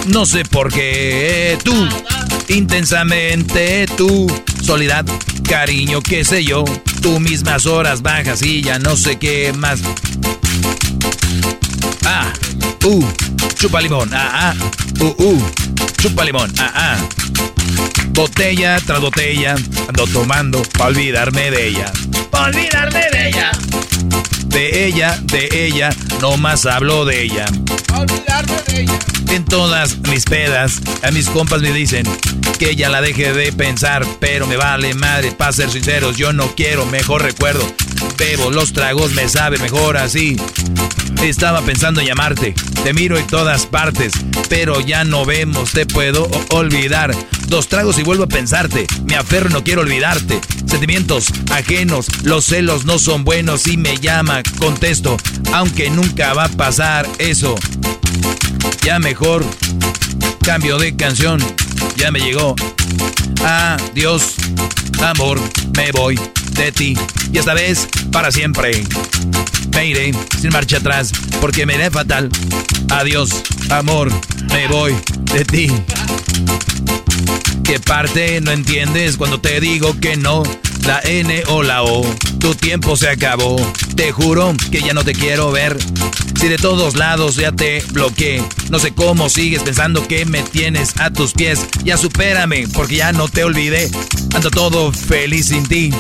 No 0.07 0.26
sé 0.26 0.45
por 0.45 0.72
qué. 0.72 1.59
Tú, 1.64 1.89
intensamente 2.49 3.87
tú. 3.97 4.26
Soledad, 4.66 5.04
cariño, 5.48 6.00
qué 6.02 6.24
sé 6.24 6.42
yo. 6.42 6.64
Tú 7.00 7.20
mismas 7.20 7.66
horas 7.66 8.02
bajas 8.02 8.42
y 8.42 8.62
ya 8.62 8.80
no 8.80 8.96
sé 8.96 9.16
qué 9.16 9.52
más. 9.52 9.80
Ah, 12.04 12.32
uh, 12.84 13.04
chupa 13.59 13.80
limón, 13.80 14.12
ah, 14.12 14.52
ah, 14.52 14.54
uh, 15.00 15.14
uh, 15.18 15.42
chupa 15.98 16.24
limón, 16.24 16.52
ah, 16.59 16.72
ah. 16.74 16.96
Botella 18.11 18.80
tras 18.86 19.00
botella, 19.00 19.57
ando 19.88 20.07
tomando 20.07 20.62
pa' 20.78 20.86
olvidarme 20.86 21.50
de 21.50 21.68
ella. 21.68 21.92
Pa' 22.30 22.44
olvidarme 22.46 23.04
de 23.12 23.28
ella. 23.28 23.50
De 24.46 24.86
ella, 24.86 25.18
de 25.24 25.48
ella, 25.52 25.90
no 26.22 26.36
más 26.36 26.64
hablo 26.64 27.04
de 27.04 27.22
ella. 27.22 27.44
A 27.92 28.00
olvidarme 28.00 28.62
de 28.68 28.80
ella. 28.82 28.98
En 29.28 29.44
todas 29.44 29.98
mis 30.09 30.24
pedas, 30.24 30.80
a 31.02 31.11
mis 31.11 31.28
compas 31.28 31.61
me 31.61 31.72
dicen 31.72 32.07
que 32.59 32.74
ya 32.74 32.88
la 32.88 33.02
deje 33.02 33.34
de 33.34 33.52
pensar, 33.52 34.07
pero 34.18 34.46
me 34.46 34.57
vale 34.57 34.94
madre, 34.94 35.32
para 35.32 35.52
ser 35.52 35.70
sinceros, 35.70 36.16
yo 36.16 36.32
no 36.32 36.54
quiero 36.54 36.86
mejor 36.86 37.22
recuerdo. 37.22 37.70
Bebo 38.16 38.50
los 38.50 38.72
tragos, 38.72 39.12
me 39.12 39.28
sabe 39.28 39.59
mejor 39.59 39.98
así. 39.98 40.36
Estaba 41.22 41.62
pensando 41.62 42.01
en 42.01 42.07
llamarte, 42.07 42.55
te 42.84 42.92
miro 42.92 43.18
en 43.18 43.26
todas 43.26 43.66
partes, 43.66 44.12
pero 44.49 44.80
ya 44.80 45.05
no 45.05 45.24
vemos, 45.24 45.72
te 45.72 45.86
puedo 45.86 46.30
olvidar. 46.51 47.14
Dos 47.49 47.68
tragos 47.68 47.99
y 47.99 48.03
vuelvo 48.03 48.24
a 48.24 48.28
pensarte, 48.28 48.86
me 49.05 49.16
aferro 49.16 49.51
no 49.51 49.64
quiero 49.64 49.82
olvidarte. 49.82 50.40
Sentimientos 50.66 51.32
ajenos, 51.51 52.07
los 52.22 52.44
celos 52.44 52.84
no 52.84 52.99
son 52.99 53.24
buenos 53.24 53.66
y 53.66 53.76
me 53.76 53.97
llama, 53.99 54.42
contesto, 54.59 55.16
aunque 55.53 55.90
nunca 55.90 56.34
va 56.34 56.44
a 56.44 56.49
pasar 56.49 57.09
eso. 57.18 57.55
Ya 58.82 58.99
mejor, 58.99 59.44
cambio 60.44 60.78
de 60.78 60.97
canción, 60.97 61.40
ya 61.97 62.11
me 62.11 62.20
llegó. 62.20 62.55
Adiós, 63.45 64.35
amor, 65.03 65.41
me 65.77 65.93
voy. 65.93 66.18
de 66.57 66.72
ti. 66.72 66.97
Y 67.33 67.39
esta 67.39 67.55
vez, 67.55 67.87
para 68.11 68.33
siempre. 68.33 68.83
Me 69.72 69.87
iré 69.87 70.12
sin 70.41 70.51
marcha 70.51 70.79
atrás 70.79 71.12
porque 71.41 71.66
me 71.66 71.74
iré 71.74 71.91
fatal. 71.91 72.31
Adiós, 72.91 73.31
amor, 73.68 74.11
me 74.51 74.66
voy 74.68 74.95
de 75.35 75.45
ti. 75.45 75.70
¿Qué 77.62 77.79
parte 77.81 78.41
no 78.41 78.53
entiendes 78.53 79.16
cuando 79.16 79.41
te 79.41 79.61
digo 79.61 79.99
que 80.01 80.16
no? 80.16 80.45
La 80.87 81.01
N 81.01 81.43
o 81.49 81.62
la 81.62 81.83
O, 81.83 82.07
tu 82.39 82.55
tiempo 82.55 82.97
se 82.97 83.09
acabó. 83.09 83.57
Te 83.97 84.12
juro 84.12 84.55
que 84.70 84.81
ya 84.81 84.95
no 84.95 85.05
te 85.05 85.12
quiero 85.12 85.51
ver. 85.51 85.77
Si 86.41 86.49
de 86.49 86.59
todos 86.59 86.95
lados 86.95 87.37
ya 87.37 87.51
te 87.51 87.83
bloqueé, 87.91 88.43
no 88.70 88.79
sé 88.79 88.95
cómo 88.95 89.29
sigues 89.29 89.62
pensando 89.62 90.07
que 90.07 90.24
me 90.27 90.43
tienes 90.43 90.95
a 91.01 91.11
tus 91.11 91.33
pies. 91.33 91.65
Ya 91.84 91.96
supérame, 91.96 92.66
porque 92.72 92.96
ya 92.96 93.12
no 93.12 93.28
te 93.28 93.44
olvidé. 93.44 93.90
Ando 94.34 94.50
todo 94.50 94.92
feliz 94.92 95.46
sin 95.46 95.66
ti. 95.66 95.92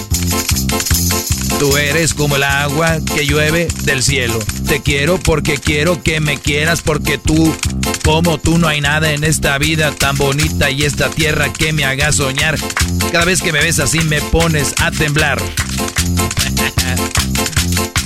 Tú 1.58 1.76
eres 1.76 2.12
como 2.12 2.36
el 2.36 2.42
agua 2.42 2.98
que 3.14 3.26
llueve 3.26 3.68
del 3.84 4.02
cielo. 4.02 4.38
Te 4.68 4.82
quiero 4.82 5.18
porque 5.18 5.58
quiero 5.58 6.02
que 6.02 6.20
me 6.20 6.38
quieras 6.38 6.82
porque 6.82 7.18
tú, 7.18 7.54
como 8.04 8.38
tú, 8.38 8.58
no 8.58 8.68
hay 8.68 8.80
nada 8.80 9.12
en 9.12 9.24
esta 9.24 9.56
vida 9.58 9.92
tan 9.92 10.16
bonita 10.16 10.70
y 10.70 10.82
esta 10.82 11.08
tierra 11.08 11.52
que 11.52 11.72
me 11.72 11.84
haga 11.84 12.12
soñar. 12.12 12.58
Cada 13.10 13.24
vez 13.24 13.40
que 13.40 13.52
me 13.52 13.60
ves 13.60 13.78
así 13.78 14.00
me 14.00 14.20
pones 14.20 14.74
a 14.80 14.90
temblar. 14.90 15.40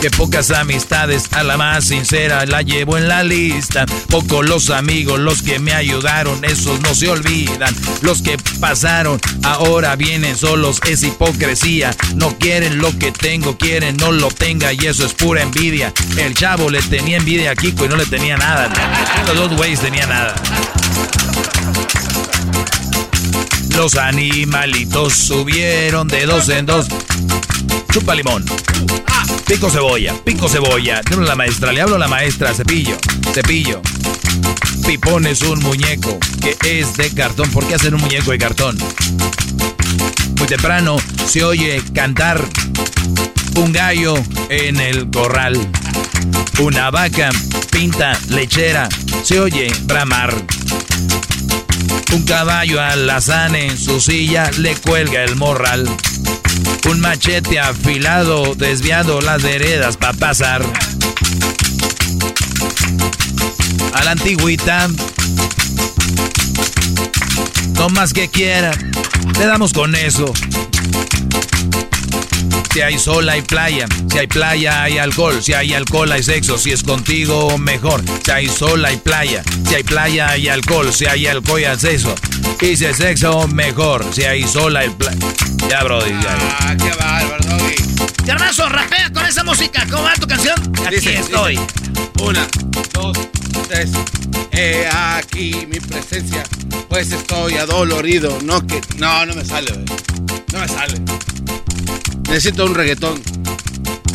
Que 0.00 0.10
pocas 0.10 0.50
amistades, 0.50 1.32
a 1.32 1.42
la 1.42 1.56
más 1.56 1.86
sincera 1.86 2.44
la 2.44 2.60
llevo 2.60 2.98
en 2.98 3.08
la 3.08 3.22
lista. 3.22 3.86
Pocos 4.10 4.46
los 4.46 4.68
amigos, 4.68 5.18
los 5.18 5.40
que 5.40 5.58
me 5.58 5.72
ayudaron, 5.72 6.44
esos 6.44 6.78
no 6.80 6.94
se 6.94 7.08
olvidan. 7.08 7.74
Los 8.02 8.20
que 8.20 8.36
pasaron, 8.60 9.18
ahora 9.42 9.96
vienen 9.96 10.36
solos, 10.36 10.80
es 10.86 11.02
hipocresía. 11.02 11.96
No 12.16 12.36
quieren 12.38 12.78
lo 12.78 12.96
que 12.98 13.12
tengo, 13.12 13.56
quieren 13.56 13.96
no 13.96 14.12
lo 14.12 14.28
tenga 14.28 14.74
y 14.74 14.78
eso 14.86 15.06
es 15.06 15.14
pura 15.14 15.40
envidia. 15.40 15.90
El 16.18 16.34
chavo 16.34 16.68
le 16.68 16.82
tenía 16.82 17.16
envidia 17.16 17.52
a 17.52 17.56
Kiko 17.56 17.86
y 17.86 17.88
no 17.88 17.96
le 17.96 18.04
tenía 18.04 18.36
nada. 18.36 18.68
Los 19.26 19.36
dos 19.36 19.56
güeyes 19.56 19.80
tenían 19.80 20.10
nada. 20.10 20.34
Los 23.76 23.96
animalitos 23.96 25.14
subieron 25.14 26.06
de 26.06 26.26
dos 26.26 26.48
en 26.48 26.66
dos. 26.66 26.86
Chupa 27.92 28.14
limón. 28.14 28.44
Pico 29.46 29.68
cebolla, 29.68 30.14
pico 30.24 30.48
cebolla. 30.48 31.00
Le 31.10 31.16
la 31.16 31.34
maestra, 31.34 31.72
le 31.72 31.80
hablo 31.80 31.96
a 31.96 31.98
la 31.98 32.08
maestra. 32.08 32.54
Cepillo, 32.54 32.96
cepillo. 33.32 33.82
Pipón 34.86 35.26
es 35.26 35.42
un 35.42 35.60
muñeco 35.60 36.18
que 36.40 36.56
es 36.80 36.96
de 36.96 37.10
cartón. 37.10 37.50
¿Por 37.50 37.66
qué 37.66 37.74
hacen 37.74 37.94
un 37.94 38.00
muñeco 38.00 38.30
de 38.30 38.38
cartón? 38.38 38.78
Muy 40.38 40.46
temprano 40.48 40.96
se 41.26 41.44
oye 41.44 41.82
cantar 41.94 42.44
un 43.56 43.72
gallo 43.72 44.14
en 44.48 44.80
el 44.80 45.10
corral. 45.10 45.58
Una 46.60 46.90
vaca 46.90 47.30
pinta 47.70 48.18
lechera 48.28 48.88
se 49.22 49.40
oye 49.40 49.72
bramar. 49.82 50.34
Un 52.12 52.22
caballo 52.24 52.80
alazán 52.80 53.56
en 53.56 53.76
su 53.76 54.00
silla 54.00 54.50
le 54.58 54.76
cuelga 54.76 55.24
el 55.24 55.36
morral. 55.36 55.88
Un 56.88 57.00
machete 57.00 57.58
afilado 57.58 58.54
desviando 58.54 59.20
las 59.20 59.42
veredas 59.42 59.96
para 59.96 60.12
pasar. 60.12 60.62
A 63.94 64.04
la 64.04 64.12
antigüita. 64.12 64.88
No 67.74 67.88
más 67.88 68.12
que 68.12 68.28
quiera. 68.28 68.70
Le 69.38 69.46
damos 69.46 69.72
con 69.72 69.94
eso. 69.94 70.32
Si 72.72 72.80
hay 72.80 72.98
sol 72.98 73.28
hay 73.28 73.40
playa, 73.42 73.86
si 74.10 74.18
hay 74.18 74.26
playa 74.26 74.82
hay 74.82 74.98
alcohol, 74.98 75.40
si 75.40 75.52
hay 75.52 75.74
alcohol 75.74 76.10
hay 76.10 76.24
sexo, 76.24 76.58
si 76.58 76.72
es 76.72 76.82
contigo 76.82 77.56
mejor. 77.56 78.02
Si 78.24 78.30
hay 78.32 78.48
sol 78.48 78.84
hay 78.84 78.96
playa, 78.96 79.44
si 79.68 79.76
hay 79.76 79.84
playa 79.84 80.28
hay 80.30 80.48
alcohol, 80.48 80.92
si 80.92 81.06
hay 81.06 81.26
alcohol 81.28 81.62
hay 81.64 81.78
sexo. 81.78 82.14
Y 82.60 82.76
si 82.76 82.86
hay 82.86 82.94
sexo 82.94 83.46
mejor, 83.48 84.04
si 84.12 84.24
hay 84.24 84.42
sol 84.46 84.76
hay 84.76 84.90
playa. 84.90 85.18
Ya, 85.68 85.84
Brody, 85.84 86.10
ya. 86.10 86.36
Ah, 86.60 86.74
qué 86.76 86.90
bárbaro, 86.98 87.44
Doggy. 87.44 87.74
Garbanzo, 88.24 88.68
rapea 88.68 89.10
con 89.12 89.24
esa 89.24 89.44
música. 89.44 89.86
¿Cómo 89.88 90.02
va 90.02 90.14
tu 90.14 90.26
canción? 90.26 90.56
Aquí 90.84 90.96
Dice, 90.96 91.14
estoy. 91.18 91.52
dice, 91.56 91.66
Una, 92.22 92.46
dos, 92.92 93.16
tres. 93.68 93.90
He 94.52 94.86
aquí 94.88 95.66
mi 95.68 95.80
presencia, 95.80 96.44
pues 96.88 97.12
estoy 97.12 97.54
adolorido. 97.54 98.38
No 98.42 98.66
que. 98.66 98.80
No, 98.98 99.26
no 99.26 99.34
me 99.34 99.44
sale, 99.44 99.72
güey. 99.72 99.84
No 100.52 100.60
me 100.60 100.68
sale. 100.68 101.00
Necesito 102.28 102.64
un 102.64 102.74
reggaetón. 102.74 103.22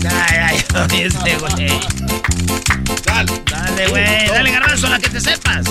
Ay, 0.03 0.37
ay, 0.37 0.57
este 1.03 1.35
güey. 1.39 1.79
Dale. 3.05 3.41
Dale, 3.45 3.87
güey. 3.87 4.27
Dale, 4.27 4.51
garbanzo, 4.51 4.87
la 4.89 4.99
que 4.99 5.09
te 5.09 5.19
sepas. 5.21 5.65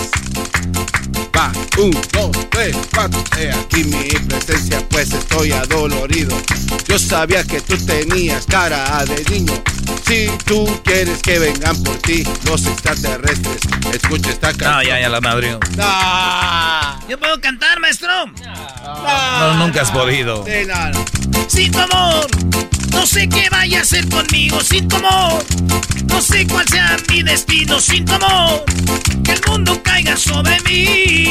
Va, 1.39 1.53
un, 1.77 1.91
dos, 2.11 2.31
tres, 2.49 2.75
cuatro. 2.93 3.23
He 3.37 3.49
aquí 3.49 3.85
mi 3.85 4.09
presencia, 4.27 4.85
pues 4.89 5.13
estoy 5.13 5.53
adolorido. 5.53 6.35
Yo 6.85 6.99
sabía 6.99 7.45
que 7.45 7.61
tú 7.61 7.77
tenías 7.85 8.45
cara 8.45 9.05
de 9.05 9.23
niño. 9.31 9.53
Si 10.05 10.29
tú 10.45 10.67
quieres 10.83 11.21
que 11.21 11.39
vengan 11.39 11.81
por 11.83 11.95
ti 11.99 12.25
los 12.43 12.65
extraterrestres, 12.65 13.61
escucha 13.93 14.31
esta 14.31 14.49
canción. 14.49 14.73
No, 14.73 14.83
ya, 14.83 14.99
ya 14.99 15.07
la 15.07 15.21
madre. 15.21 15.57
¿Yo 17.07 17.17
puedo 17.17 17.39
cantar, 17.39 17.79
maestro? 17.79 18.09
No, 18.83 19.53
nunca 19.59 19.83
has 19.83 19.91
podido. 19.91 20.43
De 20.43 20.65
nada. 20.65 20.91
Sin 21.47 21.71
tu 21.71 21.79
amor, 21.79 22.27
no 22.91 23.05
sé 23.05 23.29
qué 23.29 23.47
vaya 23.49 23.79
a 23.79 23.81
hacer 23.83 24.09
conmigo. 24.09 24.59
Sin 24.59 24.89
tu 24.89 24.97
amor, 24.97 25.45
no 26.07 26.21
sé 26.21 26.45
cuál 26.47 26.67
sea 26.67 26.97
mi 27.09 27.23
destino. 27.23 27.79
Sin 27.79 28.03
tu 28.03 28.13
amor, 28.13 28.65
que 29.23 29.31
el 29.31 29.41
mundo 29.47 29.81
caiga 29.83 30.17
sobre 30.17 30.59
mí. 30.61 31.28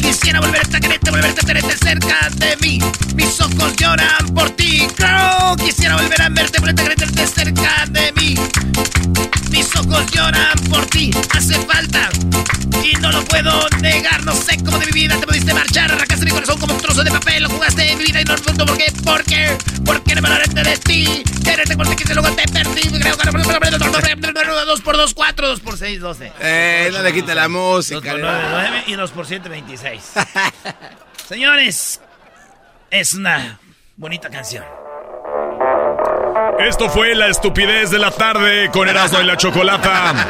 Quisiera 0.00 0.40
volverte 0.40 0.76
a 0.76 0.80
quererte, 0.80 1.10
volverte 1.10 1.40
a 1.40 1.46
tenerte 1.46 1.76
cerca 1.76 2.28
de 2.36 2.56
mí. 2.58 2.78
Mis 3.14 3.40
ojos 3.40 3.76
lloran 3.76 4.34
por 4.34 4.50
ti. 4.50 4.86
Claro, 4.96 5.56
quisiera 5.56 5.96
volver 5.96 6.22
a 6.22 6.28
verte, 6.28 6.58
volverte 6.58 6.82
a 6.82 6.84
quererte 6.84 7.26
cerca 7.26 7.86
de 7.88 8.12
mí. 8.12 8.17
Mis 9.50 9.76
ojos 9.76 10.06
lloran 10.12 10.58
por 10.70 10.86
ti, 10.86 11.10
hace 11.34 11.54
falta 11.60 12.10
y 12.82 12.92
no 12.96 13.10
lo 13.10 13.24
puedo 13.24 13.68
negar. 13.80 14.24
No 14.24 14.34
sé 14.34 14.56
cómo 14.64 14.78
de 14.78 14.86
mi 14.86 14.92
vida 14.92 15.18
te 15.18 15.26
pudiste 15.26 15.54
marchar, 15.54 15.92
arrancaste 15.92 16.24
mi 16.24 16.30
corazón 16.30 16.58
como 16.58 16.74
un 16.74 16.80
trozo 16.80 17.04
de 17.04 17.10
papel, 17.10 17.44
lo 17.44 17.50
jugaste 17.50 17.90
en 17.90 17.98
mi 17.98 18.04
vida 18.04 18.20
y 18.20 18.24
no 18.24 18.34
entiendo 18.34 18.66
por 18.66 18.76
qué, 18.76 18.92
por 19.04 19.24
qué, 19.24 19.58
por 19.84 20.02
qué 20.02 20.14
no 20.14 20.22
me 20.22 20.28
lo 20.28 20.62
de 20.62 20.76
ti. 20.78 21.22
Quererte 21.44 21.76
porque 21.76 21.96
quise 21.96 22.14
luego 22.14 22.30
te 22.34 22.46
perdí. 22.48 22.82
Creo 23.00 23.16
que 23.16 23.28
dos 24.66 24.80
por 24.82 24.96
dos, 24.96 25.14
cuatro, 25.14 25.48
dos 25.48 25.60
por 25.60 25.78
seis, 25.78 26.00
doce. 26.00 26.32
Eh, 26.40 26.90
no 26.92 27.02
le 27.02 27.12
quite 27.12 27.34
la 27.34 27.48
música. 27.48 27.96
Dos 27.96 28.04
por 28.04 28.20
nueve, 28.20 28.44
nueve 28.50 28.84
y 28.86 28.94
dos 28.94 29.10
por 29.10 29.26
siete, 29.26 29.48
veintiséis. 29.48 30.12
Señores, 31.28 32.00
es 32.90 33.14
una 33.14 33.58
bonita 33.96 34.28
canción. 34.28 34.64
Esto 36.58 36.88
fue 36.88 37.14
la 37.14 37.28
estupidez 37.28 37.90
de 37.90 38.00
la 38.00 38.10
tarde 38.10 38.68
con 38.72 38.88
Erasmo 38.88 39.20
y 39.20 39.24
la 39.24 39.36
Chocolata. 39.36 40.26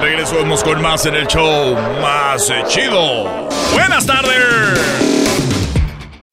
Regresamos 0.00 0.62
con 0.62 0.82
más 0.82 1.06
en 1.06 1.14
el 1.14 1.26
show 1.26 1.74
más 2.02 2.50
eh, 2.50 2.62
chido. 2.68 3.48
Buenas 3.72 4.04
tardes. 4.04 4.97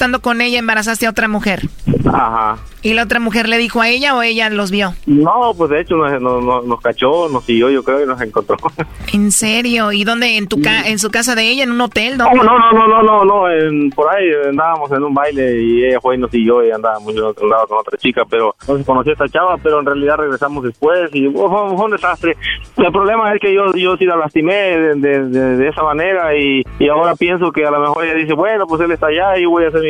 estando 0.00 0.22
con 0.22 0.40
ella 0.40 0.58
embarazaste 0.58 1.06
a 1.06 1.10
otra 1.10 1.28
mujer. 1.28 1.60
Ajá. 2.06 2.56
¿Y 2.82 2.94
la 2.94 3.02
otra 3.02 3.20
mujer 3.20 3.46
le 3.46 3.58
dijo 3.58 3.82
a 3.82 3.88
ella 3.88 4.16
o 4.16 4.22
ella 4.22 4.48
los 4.48 4.70
vio? 4.70 4.94
No, 5.06 5.52
pues 5.56 5.68
de 5.68 5.82
hecho 5.82 5.96
nos, 5.96 6.64
nos, 6.64 6.80
cachó, 6.80 7.28
nos 7.28 7.44
siguió, 7.44 7.68
yo 7.68 7.82
creo, 7.82 8.02
y 8.02 8.06
nos 8.06 8.18
encontró. 8.22 8.56
¿En 9.12 9.30
serio? 9.32 9.92
¿Y 9.92 10.04
dónde? 10.04 10.38
¿En 10.38 10.48
tu 10.48 10.62
ca 10.62 10.88
en 10.88 10.98
su 10.98 11.10
casa 11.10 11.34
de 11.34 11.50
ella? 11.50 11.64
¿En 11.64 11.72
un 11.72 11.80
hotel? 11.82 12.16
No, 12.16 12.32
no, 12.32 12.42
no, 12.42 12.72
no, 12.72 12.88
no, 12.88 13.02
no, 13.02 13.24
no 13.24 13.50
en, 13.50 13.90
por 13.90 14.08
ahí 14.14 14.24
andábamos 14.48 14.90
en 14.92 15.02
un 15.02 15.12
baile 15.12 15.60
y 15.60 15.84
ella 15.84 16.00
fue 16.00 16.14
y 16.14 16.18
nos 16.18 16.30
siguió 16.30 16.64
y 16.66 16.70
andábamos 16.70 17.14
yo 17.14 17.34
andaba 17.42 17.66
con 17.66 17.78
otra 17.78 17.98
chica, 17.98 18.22
pero 18.30 18.54
no 18.66 18.78
se 18.78 18.84
conoció 18.84 19.12
a 19.12 19.12
esta 19.12 19.28
chava, 19.28 19.58
pero 19.58 19.80
en 19.80 19.86
realidad 19.86 20.16
regresamos 20.16 20.64
después 20.64 21.10
y 21.12 21.28
fue, 21.28 21.46
un 21.46 21.90
desastre. 21.90 22.34
El 22.78 22.92
problema 22.92 23.34
es 23.34 23.40
que 23.40 23.54
yo, 23.54 23.74
yo 23.74 23.98
sí 23.98 24.06
la 24.06 24.16
lastimé 24.16 24.54
de, 24.54 25.28
de, 25.28 25.68
esa 25.68 25.82
manera 25.82 26.34
y, 26.34 26.62
y, 26.78 26.88
ahora 26.88 27.14
pienso 27.14 27.52
que 27.52 27.66
a 27.66 27.70
lo 27.70 27.80
mejor 27.80 28.04
ella 28.06 28.14
dice, 28.14 28.32
bueno, 28.32 28.66
pues 28.66 28.80
él 28.80 28.90
está 28.92 29.08
allá 29.08 29.36
y 29.38 29.44
voy 29.44 29.64
a 29.64 29.68
hacer 29.68 29.82
mi 29.82 29.89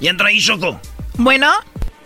Y 0.00 0.08
entra 0.08 0.28
ahí, 0.28 0.38
Choco. 0.40 0.78
Bueno. 1.16 1.48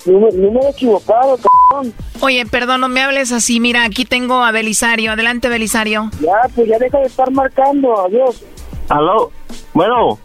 Número 0.06 0.68
equivocado, 0.70 1.36
cabrón. 1.36 1.92
Oye, 2.20 2.46
perdón, 2.46 2.80
no 2.80 2.88
me 2.88 3.02
hables 3.02 3.32
así. 3.32 3.60
Mira, 3.60 3.84
aquí 3.84 4.04
tengo 4.04 4.42
a 4.42 4.52
Belisario. 4.52 5.12
Adelante, 5.12 5.48
Belisario. 5.48 6.10
Ya, 6.20 6.48
pues 6.54 6.68
ya 6.68 6.78
deja 6.78 6.98
de 6.98 7.06
estar 7.06 7.30
marcando. 7.30 8.06
Adiós. 8.06 8.42
Aló. 8.88 9.30
Bueno. 9.74 10.18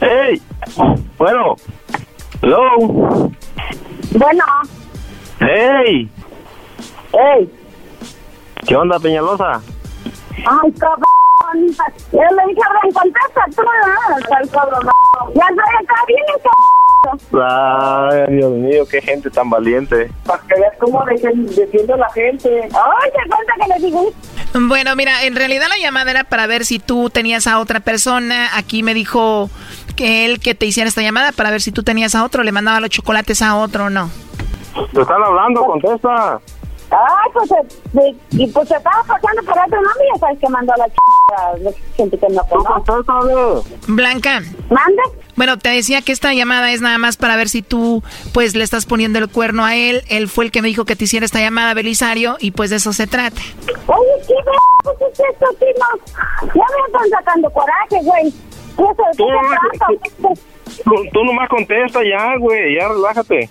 Hey. 0.00 0.40
Bueno. 1.18 1.56
Hello. 2.42 3.30
Bueno. 4.12 4.44
Hey. 5.40 6.08
Hey. 7.12 7.50
¿Qué 8.66 8.76
onda, 8.76 8.98
Peñalosa? 8.98 9.60
Ay, 10.38 10.72
cabrón. 10.78 11.09
Yo 11.54 12.20
le 12.20 12.46
dije, 12.48 12.66
ven, 12.82 12.92
contesta 12.92 13.44
tú, 13.54 13.62
¿no? 13.62 14.36
Al 14.36 14.50
cabrón. 14.50 14.88
Ya 15.34 15.42
estoy 15.42 15.74
acá 15.82 16.04
bien, 16.06 16.24
cabrón. 16.42 16.80
Ay, 17.32 18.36
Dios 18.36 18.52
mío, 18.52 18.84
qué 18.90 19.00
gente 19.00 19.30
tan 19.30 19.48
valiente. 19.48 20.10
Para 20.26 20.42
que 20.42 20.54
veas 20.54 20.76
cómo 20.78 21.04
defiende 21.06 21.96
la 21.96 22.10
gente. 22.10 22.62
Ay, 22.62 23.10
qué 23.14 23.28
cuenta 23.28 23.52
que 23.58 23.68
le 23.68 23.86
digo. 23.86 24.12
Bueno, 24.52 24.96
mira, 24.96 25.24
en 25.24 25.36
realidad 25.36 25.66
la 25.68 25.78
llamada 25.78 26.10
era 26.10 26.24
para 26.24 26.46
ver 26.46 26.64
si 26.64 26.78
tú 26.78 27.08
tenías 27.08 27.46
a 27.46 27.58
otra 27.60 27.80
persona. 27.80 28.50
Aquí 28.56 28.82
me 28.82 28.94
dijo 28.94 29.48
que 29.96 30.26
él 30.26 30.40
que 30.40 30.54
te 30.54 30.66
hiciera 30.66 30.88
esta 30.88 31.02
llamada 31.02 31.32
para 31.32 31.50
ver 31.50 31.60
si 31.60 31.72
tú 31.72 31.82
tenías 31.82 32.14
a 32.14 32.24
otro, 32.24 32.42
le 32.42 32.52
mandaba 32.52 32.80
los 32.80 32.90
chocolates 32.90 33.42
a 33.42 33.56
otro 33.56 33.86
o 33.86 33.90
no. 33.90 34.10
Te 34.92 35.00
están 35.00 35.22
hablando, 35.22 35.64
contesta. 35.64 36.40
Ay, 36.90 37.30
pues, 37.32 37.50
eh, 37.52 38.16
y 38.32 38.46
pues 38.48 38.68
se 38.68 38.76
estaba 38.76 39.02
pasando 39.04 39.42
por 39.42 39.52
otro 39.52 39.80
nombre, 39.80 40.04
ya 40.12 40.18
sabes 40.18 40.38
que 40.40 40.48
mandó 40.48 40.72
a 40.72 40.76
la 40.76 40.88
ch... 40.88 41.76
gente 41.96 42.18
que 42.18 42.28
no 42.28 42.42
conoce. 42.44 43.70
Blanca. 43.86 44.40
¿Mande? 44.68 45.02
Bueno, 45.36 45.56
te 45.58 45.68
decía 45.68 46.02
que 46.02 46.12
esta 46.12 46.34
llamada 46.34 46.72
es 46.72 46.80
nada 46.80 46.98
más 46.98 47.16
para 47.16 47.36
ver 47.36 47.48
si 47.48 47.62
tú, 47.62 48.02
pues, 48.34 48.54
le 48.56 48.64
estás 48.64 48.86
poniendo 48.86 49.18
el 49.20 49.28
cuerno 49.28 49.64
a 49.64 49.76
él. 49.76 50.02
Él 50.08 50.28
fue 50.28 50.44
el 50.44 50.50
que 50.50 50.62
me 50.62 50.68
dijo 50.68 50.84
que 50.84 50.96
te 50.96 51.04
hiciera 51.04 51.24
esta 51.24 51.40
llamada, 51.40 51.74
Belisario, 51.74 52.36
y 52.40 52.50
pues 52.50 52.70
de 52.70 52.76
eso 52.76 52.92
se 52.92 53.06
trata. 53.06 53.40
Oye, 53.86 54.26
¿qué 54.26 54.34
es 54.34 55.20
esto, 55.20 55.46
Tino? 55.58 56.52
Ya 56.54 56.54
me 56.54 56.86
están 56.86 57.10
sacando 57.10 57.50
coraje, 57.50 58.02
güey. 58.02 58.26
Eso, 58.26 59.02
Tú 59.16 59.28
nomás, 59.28 59.58
tú, 60.84 60.94
tú 61.12 61.24
nomás 61.24 61.48
contesta 61.48 62.00
ya, 62.02 62.36
güey, 62.38 62.76
ya 62.78 62.88
relájate. 62.88 63.50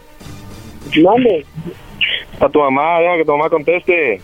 ¿Dónde? 1.01 1.45
A 2.39 2.49
tu 2.49 2.59
mamá, 2.59 2.99
deja 2.99 3.17
que 3.17 3.25
tu 3.25 3.31
mamá 3.31 3.49
conteste. 3.49 4.21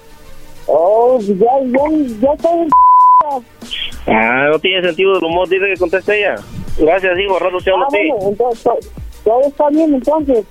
Oh, 0.65 1.17
ya, 1.21 1.35
ya, 1.35 1.79
ya 2.19 2.33
estoy 2.33 2.67
Ah, 4.07 4.47
no 4.51 4.59
tiene 4.59 4.81
sentido 4.87 5.17
el 5.17 5.23
humor, 5.23 5.47
dice 5.49 5.65
que 5.73 5.79
conteste 5.79 6.17
ella. 6.19 6.35
Gracias, 6.77 7.19
hijo, 7.19 7.39
rato 7.39 7.57
te 7.63 7.71
hablo 7.71 7.85
Ah, 7.85 7.87
a 7.87 7.91
ti. 7.91 8.09
bueno, 8.09 8.29
entonces, 8.29 8.91
todo 9.23 9.41
está 9.41 9.69
bien, 9.69 9.93
entonces. 9.95 10.45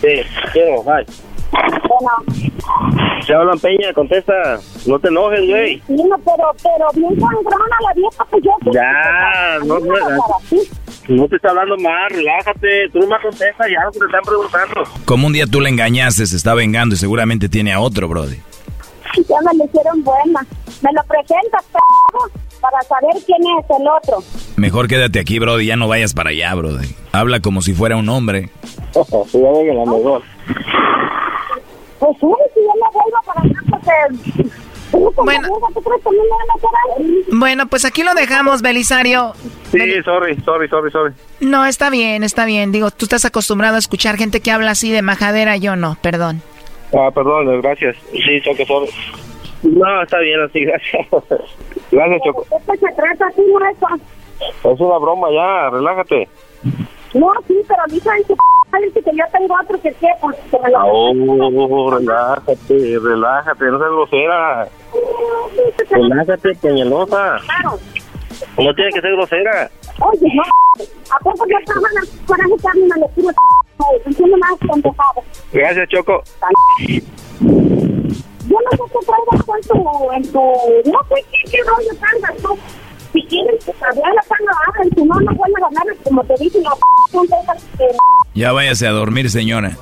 Sí, 0.00 0.22
quiero, 0.52 0.82
bye. 0.82 1.04
Bueno, 1.52 3.22
Se 3.24 3.34
hablan 3.34 3.58
Peña, 3.58 3.92
contesta. 3.94 4.58
No 4.86 4.98
te 4.98 5.08
enojes, 5.08 5.46
güey. 5.48 5.82
sí, 5.86 5.92
no, 5.94 6.16
pero, 6.18 6.50
pero 6.62 6.86
bien 6.94 7.20
sangrona 7.20 7.76
la 7.86 7.92
vieja, 7.94 8.26
pues 8.30 8.42
yo... 8.44 8.50
Ya, 8.72 9.58
no, 9.64 9.74
A 9.76 10.40
no 11.08 11.28
te 11.28 11.36
está 11.36 11.50
hablando 11.50 11.76
más, 11.78 12.10
relájate. 12.10 12.88
Tú 12.92 13.00
nomás 13.00 13.22
contesta 13.22 13.64
ya 13.68 13.84
lo 13.84 13.92
que 13.92 13.98
te 14.00 14.06
están 14.06 14.22
preguntando. 14.24 14.82
Como 15.04 15.26
un 15.26 15.32
día 15.32 15.46
tú 15.46 15.60
le 15.60 15.68
engañaste, 15.68 16.26
se 16.26 16.36
está 16.36 16.54
vengando 16.54 16.94
y 16.94 16.98
seguramente 16.98 17.48
tiene 17.48 17.72
a 17.72 17.80
otro, 17.80 18.08
brody. 18.08 18.36
Ya 19.16 19.36
me 19.44 19.58
lo 19.58 19.64
hicieron 19.64 20.02
buena. 20.02 20.46
Me 20.82 20.90
lo 20.92 21.02
presentas, 21.04 21.64
para 22.60 22.82
saber 22.82 23.14
quién 23.24 23.40
es 23.58 23.64
el 23.70 23.86
otro. 23.88 24.18
Mejor 24.56 24.88
quédate 24.88 25.20
aquí, 25.20 25.38
brody, 25.38 25.66
ya 25.66 25.76
no 25.76 25.88
vayas 25.88 26.12
para 26.12 26.30
allá, 26.30 26.54
brody. 26.54 26.94
Habla 27.12 27.40
como 27.40 27.62
si 27.62 27.72
fuera 27.72 27.96
un 27.96 28.08
hombre. 28.08 28.50
Ya 28.96 29.52
ven 29.52 29.76
la 29.76 29.84
mejor. 29.84 30.22
Pues 31.98 32.16
sí, 32.18 32.26
si 32.54 32.60
yo 32.60 32.72
me 32.74 32.88
vuelvo 32.92 33.18
para 33.26 33.40
acá, 33.40 33.62
porque... 33.70 34.50
Bueno. 35.24 35.48
Bueno, 37.32 37.66
pues 37.66 37.84
aquí 37.84 38.02
lo 38.02 38.14
dejamos, 38.14 38.62
Belisario. 38.62 39.32
Sí, 39.70 39.78
sorry, 40.04 40.36
sorry, 40.42 40.68
sorry, 40.68 40.90
sorry. 40.90 41.14
No, 41.40 41.66
está 41.66 41.90
bien, 41.90 42.22
está 42.22 42.44
bien. 42.44 42.72
Digo, 42.72 42.90
tú 42.90 43.04
estás 43.04 43.24
acostumbrado 43.24 43.76
a 43.76 43.78
escuchar 43.78 44.16
gente 44.16 44.40
que 44.40 44.50
habla 44.50 44.72
así 44.72 44.90
de 44.90 45.02
majadera, 45.02 45.56
yo 45.56 45.76
no, 45.76 45.96
perdón. 46.00 46.42
Ah, 46.94 47.10
perdón, 47.12 47.60
gracias. 47.60 47.96
Sí, 48.12 48.40
Choco, 48.42 48.64
sorry. 48.64 48.90
No, 49.62 50.02
está 50.02 50.18
bien 50.20 50.40
así, 50.40 50.60
gracias. 50.64 51.06
Gracias, 51.90 52.22
Choco. 52.24 52.46
Se 52.66 52.92
trata. 52.94 53.26
Es 54.64 54.80
una 54.80 54.98
broma 54.98 55.28
ya, 55.32 55.70
relájate. 55.70 56.28
No, 57.14 57.32
sí, 57.46 57.60
pero 57.66 57.82
dice 57.88 58.10
dice 58.80 59.02
que 59.02 59.16
yo 59.16 59.24
tengo 59.32 59.54
otro 59.62 59.80
que 59.80 59.92
qué, 59.94 60.08
pues 60.20 60.36
que 60.50 60.58
me 60.58 60.70
lo... 60.70 60.78
Oh, 60.84 61.90
relájate, 61.90 62.98
relájate, 63.02 63.64
no 63.66 63.78
seas 63.78 63.90
grosera. 63.90 64.68
Relájate, 65.90 66.54
peñalosa. 66.54 67.38
Claro. 67.44 67.78
No 68.58 68.74
tienes 68.74 68.94
que 68.94 69.00
ser 69.00 69.12
grosera. 69.12 69.70
Oye, 70.00 70.28
no, 70.34 70.42
¿a 71.10 71.18
poco 71.20 71.46
yo 71.48 71.58
estaba 71.58 71.80
la 71.80 72.02
coraje 72.26 72.56
que 72.60 72.68
a 72.68 73.08
tiro 73.14 73.30
Entiendo 74.04 74.36
más 74.38 74.58
contestado. 74.66 75.22
Gracias, 75.52 75.88
Choco. 75.88 76.22
Yo 78.48 78.58
no 78.60 78.70
sé 78.70 78.82
qué 78.92 78.98
traigas 79.06 79.42
en 79.54 79.68
tu, 79.68 80.12
en 80.12 80.32
tu, 80.32 80.40
no 80.90 81.00
sé 81.08 81.24
qué, 81.30 81.50
qué 81.50 81.58
rollo 81.64 81.90
traigas 82.00 82.42
tú. 82.42 82.58
Si 83.16 83.22
quieres 83.28 83.64
pues, 83.64 83.82
hablar 83.82 84.12
la 84.12 84.20
tanga 84.28 84.52
baja, 84.66 84.84
y 84.84 84.90
si 84.90 85.02
no, 85.06 85.18
no 85.18 85.32
vuelves 85.32 85.62
a 85.62 85.70
ganar, 85.70 85.86
como 86.04 86.22
te 86.24 86.34
dije, 86.38 86.60
la 86.60 86.76
p. 87.78 87.86
Ya 88.34 88.52
váyase 88.52 88.86
a 88.86 88.90
dormir, 88.90 89.30
señora. 89.30 89.70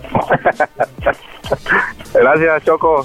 Gracias, 2.14 2.64
Choco. 2.64 3.04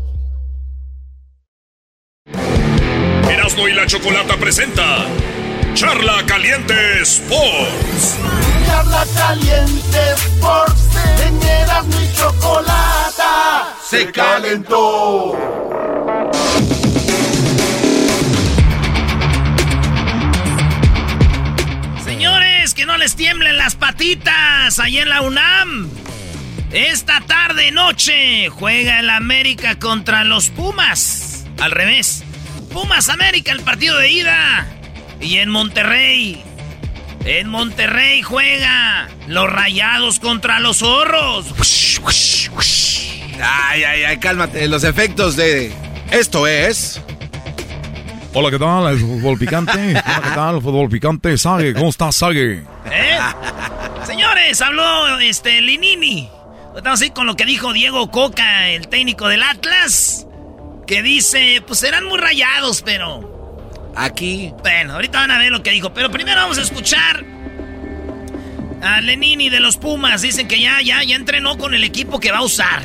Erasmo 3.31 3.65
y 3.69 3.73
la 3.73 3.85
Chocolata 3.85 4.35
presenta 4.35 5.05
Charla 5.73 6.21
Caliente 6.25 7.01
Sports. 7.01 8.17
Charla 8.65 9.05
Caliente 9.15 9.99
Sports. 10.15 10.89
En 11.25 11.41
Erasmo 11.41 12.01
y 12.01 12.13
chocolata. 12.13 13.73
Se 13.81 14.11
calentó. 14.11 15.37
Señores, 22.03 22.73
que 22.73 22.85
no 22.85 22.97
les 22.97 23.15
tiemblen 23.15 23.57
las 23.57 23.75
patitas 23.75 24.77
ahí 24.79 24.97
en 24.97 25.07
la 25.07 25.21
UNAM. 25.21 25.89
Esta 26.73 27.21
tarde 27.21 27.71
noche 27.71 28.49
juega 28.49 28.99
el 28.99 29.09
América 29.09 29.79
contra 29.79 30.25
los 30.25 30.49
Pumas. 30.49 31.45
Al 31.61 31.71
revés. 31.71 32.25
Pumas 32.71 33.09
América, 33.09 33.51
el 33.51 33.61
partido 33.61 33.97
de 33.97 34.09
ida. 34.09 34.67
Y 35.19 35.37
en 35.37 35.49
Monterrey. 35.49 36.43
En 37.25 37.49
Monterrey 37.49 38.21
juega 38.21 39.09
los 39.27 39.49
Rayados 39.49 40.19
contra 40.19 40.59
los 40.59 40.77
Zorros. 40.77 41.45
Ay, 43.41 43.83
ay, 43.83 44.03
ay, 44.03 44.17
cálmate. 44.17 44.67
Los 44.67 44.83
efectos 44.83 45.35
de 45.35 45.71
esto 46.11 46.47
es. 46.47 47.01
Hola, 48.33 48.49
¿qué 48.49 48.57
tal? 48.57 48.95
Es 48.95 49.01
fútbol 49.01 49.37
picante. 49.37 49.71
Hola, 50.05 50.21
¿qué 50.23 50.29
tal? 50.33 50.61
Fútbol 50.61 50.89
picante. 50.89 51.37
Sague, 51.37 51.73
¿cómo 51.73 51.89
estás, 51.89 52.15
Sague? 52.15 52.63
¿Eh? 52.85 53.19
Señores, 54.05 54.61
habló 54.61 55.19
este 55.19 55.61
Linini. 55.61 56.29
Estamos 56.75 57.01
ahí 57.01 57.11
con 57.11 57.27
lo 57.27 57.35
que 57.35 57.45
dijo 57.45 57.73
Diego 57.73 58.09
Coca, 58.09 58.69
el 58.69 58.87
técnico 58.87 59.27
del 59.27 59.43
Atlas. 59.43 60.25
Que 60.91 61.01
dice, 61.01 61.63
pues 61.65 61.79
serán 61.79 62.03
muy 62.03 62.19
rayados, 62.19 62.81
pero. 62.81 63.63
Aquí. 63.95 64.51
Bueno, 64.61 64.95
ahorita 64.95 65.19
van 65.19 65.31
a 65.31 65.37
ver 65.37 65.49
lo 65.49 65.63
que 65.63 65.71
dijo. 65.71 65.93
Pero 65.93 66.11
primero 66.11 66.41
vamos 66.41 66.57
a 66.57 66.63
escuchar 66.63 67.23
a 68.81 68.99
Lenini 68.99 69.49
de 69.49 69.61
los 69.61 69.77
Pumas. 69.77 70.21
Dicen 70.21 70.49
que 70.49 70.59
ya, 70.59 70.81
ya, 70.81 71.01
ya 71.01 71.15
entrenó 71.15 71.57
con 71.57 71.73
el 71.73 71.85
equipo 71.85 72.19
que 72.19 72.33
va 72.33 72.39
a 72.39 72.43
usar. 72.43 72.83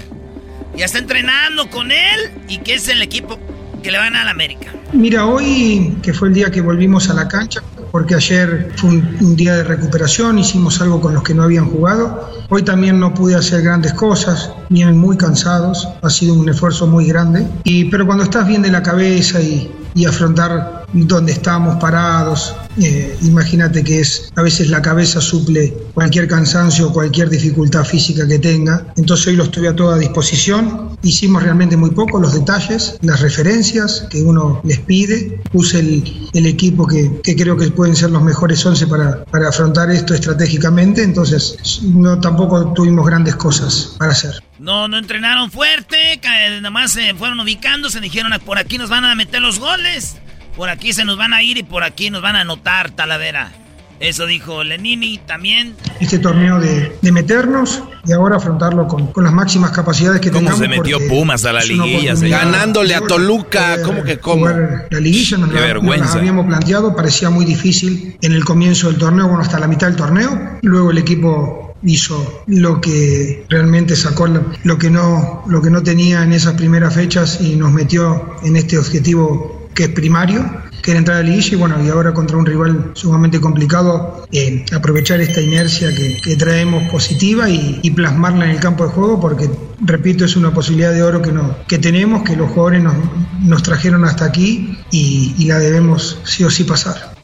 Ya 0.77 0.85
está 0.85 0.99
entrenando 0.99 1.69
con 1.69 1.91
él 1.91 2.31
y 2.47 2.59
que 2.59 2.75
es 2.75 2.87
el 2.87 3.03
equipo 3.03 3.41
que 3.83 3.91
le 3.91 3.99
van 3.99 4.15
a 4.15 4.25
la 4.25 4.31
América. 4.31 4.73
Mira, 4.93 5.27
hoy 5.27 5.97
que 6.01 6.15
fue 6.15 6.29
el 6.29 6.35
día 6.35 6.49
que 6.49 6.61
volvimos 6.61 7.11
a 7.11 7.15
la 7.15 7.27
cancha, 7.27 7.61
porque 7.91 8.15
ayer 8.15 8.73
fue 8.77 8.91
un, 8.91 9.37
día 9.37 9.57
de 9.57 9.65
recuperación, 9.65 10.39
hicimos 10.39 10.81
algo 10.81 11.01
con 11.01 11.15
los 11.15 11.23
que 11.23 11.35
no 11.35 11.43
habían 11.43 11.71
jugado. 11.71 12.31
Hoy 12.49 12.63
también 12.63 12.99
no 13.01 13.15
pude 13.15 13.35
hacer 13.35 13.63
grandes 13.63 13.93
cosas, 13.95 14.51
vienen 14.69 14.97
muy 14.97 15.17
cansados, 15.17 15.89
ha 16.03 16.11
sido 16.11 16.35
un 16.35 16.49
esfuerzo 16.49 16.87
muy 16.87 17.07
grande. 17.07 17.47
Y, 17.65 17.87
pero 17.87 18.07
cuando 18.07 18.25
estás 18.25 18.47
bien 18.47 18.63
de 18.63 18.71
la 18.71 18.83
cabeza 18.83 19.41
y, 19.41 19.71
y 19.95 20.05
afrontar 20.05 20.86
donde 20.93 21.33
estamos 21.33 21.77
parados, 21.77 22.55
eh, 22.81 23.17
imagínate 23.23 23.83
que 23.83 24.01
es 24.01 24.31
a 24.37 24.43
veces 24.43 24.69
la 24.69 24.83
cabeza 24.83 25.21
suple 25.21 25.75
cualquier 25.95 26.29
cansancio 26.29 26.89
o 26.89 26.93
cualquier 26.93 27.29
dificultad 27.31 27.85
física 27.85 28.27
que 28.27 28.39
tenga. 28.39 28.87
Entonces 28.97 29.29
hoy 29.29 29.37
lo 29.37 29.45
estoy 29.45 29.67
a 29.67 29.77
toda 29.77 29.99
disposición. 29.99 30.97
Hicimos 31.03 31.43
realmente 31.43 31.77
muy 31.77 31.91
poco, 31.91 32.21
los 32.21 32.35
detalles, 32.35 32.99
las 33.03 33.21
referencias 33.21 34.07
que 34.11 34.23
uno 34.23 34.61
les 34.65 34.79
pide. 34.81 35.41
Puse 35.53 35.81
el, 35.81 36.29
el 36.35 36.47
equipo 36.47 36.87
que, 36.87 37.21
que, 37.23 37.35
creo 37.37 37.57
que 37.57 37.71
pueden 37.71 37.97
ser 37.97 38.11
los 38.11 38.23
mejores 38.23 38.65
11 38.65 38.87
para, 38.87 39.25
para 39.25 39.49
afrontar 39.49 39.91
esto 39.91 40.15
estratégicamente. 40.15 41.03
Entonces 41.03 41.81
no 41.83 42.21
tampoco 42.21 42.73
tuvimos 42.73 43.07
grandes 43.07 43.37
cosas 43.37 43.97
para 43.99 44.13
hacer. 44.13 44.43
No, 44.59 44.89
no 44.89 44.99
entrenaron 44.99 45.51
fuerte, 45.51 46.21
nada 46.23 46.71
más 46.71 46.93
se 46.93 47.15
fueron 47.15 47.41
ubicando, 47.41 47.91
se 47.91 48.01
dijeron 48.01 48.33
por 48.45 48.59
aquí 48.59 48.79
nos 48.79 48.91
van 48.91 49.05
a 49.05 49.15
meter 49.15 49.43
los 49.43 49.59
goles, 49.59 50.17
por 50.57 50.69
aquí 50.69 50.93
se 50.93 51.05
nos 51.05 51.17
van 51.17 51.35
a 51.35 51.43
ir 51.43 51.59
y 51.59 51.63
por 51.63 51.85
aquí 51.85 52.11
nos 52.11 52.23
van 52.23 52.37
a 52.37 52.41
anotar, 52.41 52.91
Talavera. 52.91 53.53
Eso 53.99 54.27
dijo 54.27 54.63
Lenini 54.63 55.19
también. 55.19 55.75
Este 56.01 56.19
torneo 56.19 56.61
de, 56.61 56.99
de 57.01 57.13
meternos 57.13 57.83
y 58.05 58.13
ahora 58.13 58.37
afrontarlo 58.37 58.87
con, 58.87 59.07
con, 59.07 59.25
las 59.25 59.33
máximas 59.33 59.71
capacidades 59.71 60.21
que 60.21 60.31
¿Cómo 60.31 60.51
tengamos. 60.51 60.61
se 60.61 60.69
metió 60.69 60.99
Pumas 61.09 61.47
a 61.47 61.53
la 61.55 61.63
liguilla? 61.63 62.15
Ganándole 62.15 62.95
a 62.95 63.01
Toluca, 63.01 63.83
¿cómo 63.83 64.03
que 64.03 64.19
cómo? 64.19 64.49
La 64.49 65.01
liguilla 65.01 65.39
nos, 65.39 65.49
Qué 65.49 65.55
la, 65.55 65.61
nos 65.61 65.69
vergüenza. 65.69 66.15
la 66.15 66.21
habíamos 66.21 66.47
planteado, 66.47 66.95
parecía 66.95 67.31
muy 67.31 67.47
difícil 67.47 68.19
en 68.21 68.33
el 68.33 68.45
comienzo 68.45 68.89
del 68.89 68.99
torneo, 68.99 69.29
bueno, 69.29 69.43
hasta 69.43 69.59
la 69.59 69.67
mitad 69.67 69.87
del 69.87 69.97
torneo. 69.97 70.59
Luego 70.61 70.91
el 70.91 70.99
equipo 70.99 71.75
hizo 71.83 72.45
lo 72.47 72.81
que 72.81 73.47
realmente 73.49 73.97
sacó 73.97 74.27
lo 74.27 74.79
que 74.79 74.91
no 74.91 75.45
lo 75.47 75.63
que 75.63 75.71
no 75.71 75.83
tenía 75.83 76.23
en 76.23 76.33
esas 76.33 76.55
primeras 76.55 76.95
fechas 76.95 77.41
y 77.41 77.55
nos 77.57 77.71
metió 77.73 78.37
en 78.43 78.57
este 78.57 78.79
objetivo 78.79 79.56
que 79.77 79.85
es 79.85 79.89
primario 79.91 80.45
que 80.83 80.93
era 80.93 80.99
entrar 80.99 81.19
a 81.19 81.21
la 81.21 81.29
liguilla 81.29 81.53
y 81.53 81.57
bueno 81.57 81.85
y 81.85 81.89
ahora 81.89 82.13
contra 82.15 82.37
un 82.37 82.47
rival 82.47 82.93
sumamente 82.95 83.41
complicado 83.41 84.27
eh, 84.33 84.65
aprovechar 84.75 85.21
esta 85.21 85.41
inercia 85.41 85.95
que, 85.95 86.37
traemos 86.37 86.91
positiva 86.91 87.49
y, 87.49 87.91
plasmarla 87.91 88.47
en 88.47 88.51
el 88.53 88.61
campo 88.61 88.85
de 88.85 88.91
juego 88.91 89.21
porque 89.21 89.49
repito 89.81 90.25
es 90.25 90.37
una 90.37 90.53
posibilidad 90.53 90.93
de 90.93 91.03
oro 91.03 91.23
que 91.67 91.79
tenemos 91.79 92.25
que 92.25 92.37
los 92.37 92.51
jugadores 92.51 92.83
nos, 92.83 92.95
nos 93.41 93.63
trajeron 93.63 94.05
hasta 94.05 94.25
aquí 94.25 94.79
y, 94.91 95.35
y 95.39 95.45
la 95.47 95.59
debemos 95.59 96.19
sí 96.25 96.45
o 96.45 96.51
sí 96.51 96.65
pasar 96.65 97.17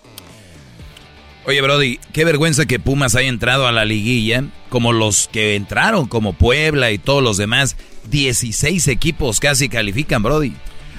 Oye, 1.44 1.60
Brody, 1.60 1.98
qué 2.12 2.24
vergüenza 2.24 2.66
que 2.66 2.78
Pumas 2.78 3.16
haya 3.16 3.28
entrado 3.28 3.66
a 3.66 3.72
la 3.72 3.84
liguilla, 3.84 4.44
como 4.68 4.92
los 4.92 5.28
que 5.32 5.56
entraron, 5.56 6.06
como 6.06 6.34
Puebla 6.34 6.92
y 6.92 6.98
todos 6.98 7.20
los 7.20 7.36
demás. 7.36 7.76
16 8.10 8.86
equipos 8.86 9.40
casi 9.40 9.68
califican, 9.68 10.22
Brody. 10.22 10.52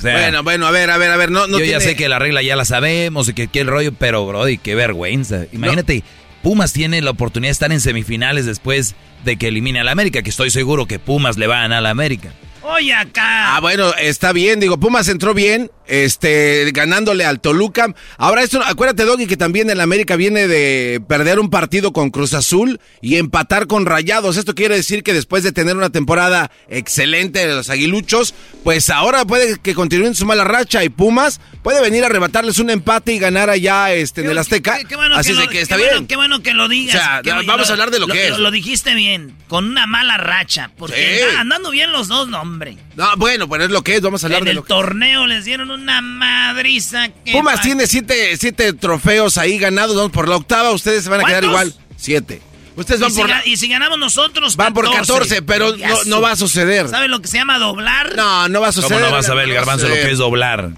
Sea, 0.03 0.19
bueno, 0.19 0.43
bueno, 0.43 0.67
a 0.67 0.71
ver, 0.71 0.91
a 0.91 0.97
ver, 0.97 1.11
a 1.11 1.17
ver. 1.17 1.31
No, 1.31 1.47
no 1.47 1.57
yo 1.57 1.63
tiene... 1.63 1.71
ya 1.71 1.79
sé 1.79 1.95
que 1.95 2.09
la 2.09 2.19
regla 2.19 2.41
ya 2.41 2.55
la 2.55 2.65
sabemos 2.65 3.29
y 3.29 3.33
que, 3.33 3.47
que 3.47 3.61
el 3.61 3.67
rollo, 3.67 3.93
pero, 3.93 4.25
Brody, 4.27 4.57
qué 4.57 4.75
vergüenza. 4.75 5.45
Imagínate, 5.51 5.99
no. 5.99 6.23
Pumas 6.43 6.73
tiene 6.73 7.01
la 7.01 7.11
oportunidad 7.11 7.47
de 7.49 7.53
estar 7.53 7.71
en 7.71 7.79
semifinales 7.79 8.45
después 8.45 8.95
de 9.23 9.37
que 9.37 9.47
elimine 9.47 9.79
a 9.79 9.83
la 9.85 9.93
América, 9.93 10.21
que 10.21 10.29
estoy 10.29 10.51
seguro 10.51 10.85
que 10.85 10.99
Pumas 10.99 11.37
le 11.37 11.47
va 11.47 11.59
a 11.59 11.61
ganar 11.61 11.77
a 11.77 11.81
la 11.81 11.89
América. 11.89 12.33
Oye, 12.65 12.93
acá. 12.93 13.55
Ah, 13.55 13.59
bueno, 13.59 13.93
está 13.95 14.31
bien. 14.31 14.61
Digo, 14.61 14.79
Pumas 14.79 15.09
entró 15.09 15.33
bien, 15.33 15.69
este, 15.85 16.71
ganándole 16.71 17.25
al 17.25 17.41
Toluca. 17.41 17.93
Ahora, 18.17 18.41
esto, 18.41 18.61
acuérdate, 18.65 19.03
Doggy, 19.03 19.27
que 19.27 19.35
también 19.35 19.69
el 19.69 19.81
América 19.81 20.15
viene 20.15 20.47
de 20.47 21.01
perder 21.05 21.39
un 21.39 21.49
partido 21.49 21.91
con 21.91 22.09
Cruz 22.09 22.33
Azul 22.33 22.79
y 23.01 23.17
empatar 23.17 23.67
con 23.67 23.85
Rayados. 23.85 24.37
Esto 24.37 24.55
quiere 24.55 24.75
decir 24.75 25.03
que 25.03 25.13
después 25.13 25.43
de 25.43 25.51
tener 25.51 25.75
una 25.75 25.89
temporada 25.89 26.51
excelente 26.69 27.45
de 27.45 27.53
los 27.53 27.69
aguiluchos, 27.69 28.33
pues 28.63 28.89
ahora 28.89 29.25
puede 29.25 29.59
que 29.59 29.75
continúen 29.75 30.15
su 30.15 30.25
mala 30.25 30.45
racha 30.45 30.85
y 30.85 30.89
Pumas 30.89 31.41
puede 31.63 31.81
venir 31.81 32.03
a 32.03 32.07
arrebatarles 32.07 32.59
un 32.59 32.69
empate 32.69 33.13
y 33.13 33.19
ganar 33.19 33.49
allá 33.49 33.91
este, 33.93 34.21
en 34.21 34.29
el 34.29 34.37
Azteca. 34.37 34.77
Qué, 34.77 34.85
qué 34.85 34.95
bueno 34.95 35.15
Así 35.15 35.29
que 35.31 35.35
de 35.39 35.45
lo, 35.45 35.49
que 35.49 35.61
está 35.61 35.75
qué 35.77 35.81
bien. 35.83 35.93
Bueno, 35.93 36.07
qué 36.07 36.15
bueno 36.15 36.43
que 36.43 36.53
lo 36.53 36.67
digas. 36.67 36.95
O 36.95 36.99
sea, 37.23 37.43
vamos 37.45 37.69
a 37.69 37.71
hablar 37.73 37.89
de 37.89 37.99
lo, 37.99 38.07
lo 38.07 38.13
que 38.13 38.25
es. 38.27 38.31
Lo, 38.31 38.37
lo, 38.39 38.51
dijiste 38.51 38.93
bien, 38.95 39.35
con 39.47 39.65
una 39.65 39.87
mala 39.87 40.17
racha. 40.17 40.69
Porque 40.77 40.93
Sí. 41.29 41.35
andando 41.37 41.71
bien 41.71 41.91
los 41.91 42.07
dos, 42.07 42.27
no, 42.27 42.41
hombre. 42.41 42.77
No, 42.95 43.09
bueno, 43.17 43.49
pero 43.49 43.63
es 43.63 43.71
lo 43.71 43.81
que 43.83 43.95
es, 43.95 44.01
vamos 44.01 44.23
a 44.23 44.27
hablar 44.27 44.39
En 44.41 44.45
de 44.45 44.51
el 44.51 44.55
lo 44.57 44.63
que 44.63 44.67
torneo 44.69 45.25
les 45.25 45.45
dieron 45.45 45.71
una 45.71 46.01
madriza. 46.01 47.09
Pumas 47.31 47.61
tiene 47.61 47.87
siete, 47.87 48.35
siete 48.37 48.73
trofeos 48.73 49.37
ahí 49.37 49.57
ganados, 49.57 49.95
vamos 49.95 50.11
por 50.11 50.27
la 50.27 50.35
octava, 50.35 50.71
ustedes 50.71 51.03
se 51.05 51.09
van 51.09 51.21
a 51.21 51.25
quedar 51.25 51.43
igual. 51.43 51.73
Siete. 51.97 52.41
Ustedes 52.75 52.99
y, 52.99 53.03
van 53.03 53.11
si, 53.11 53.19
por 53.21 53.29
la- 53.29 53.45
y 53.45 53.57
si 53.57 53.67
ganamos 53.67 53.99
nosotros, 53.99 54.55
Van 54.55 54.73
por 54.73 54.91
14, 54.91 55.43
pero 55.43 55.75
no, 56.07 56.21
va 56.21 56.31
a 56.31 56.35
suceder. 56.35 56.89
¿Sabe 56.89 57.07
lo 57.07 57.21
que 57.21 57.27
se 57.27 57.37
llama 57.37 57.59
doblar? 57.59 58.15
No, 58.15 58.49
no 58.49 58.61
va 58.61 58.69
a 58.69 58.71
¿Cómo 58.73 58.81
suceder. 58.81 59.03
no 59.05 59.11
vas 59.11 59.29
a 59.29 59.33
ver 59.35 59.43
el 59.43 59.49
no 59.49 59.55
garbanzo 59.55 59.87
lo 59.87 59.93
que 59.93 60.11
es 60.11 60.17
doblar? 60.17 60.71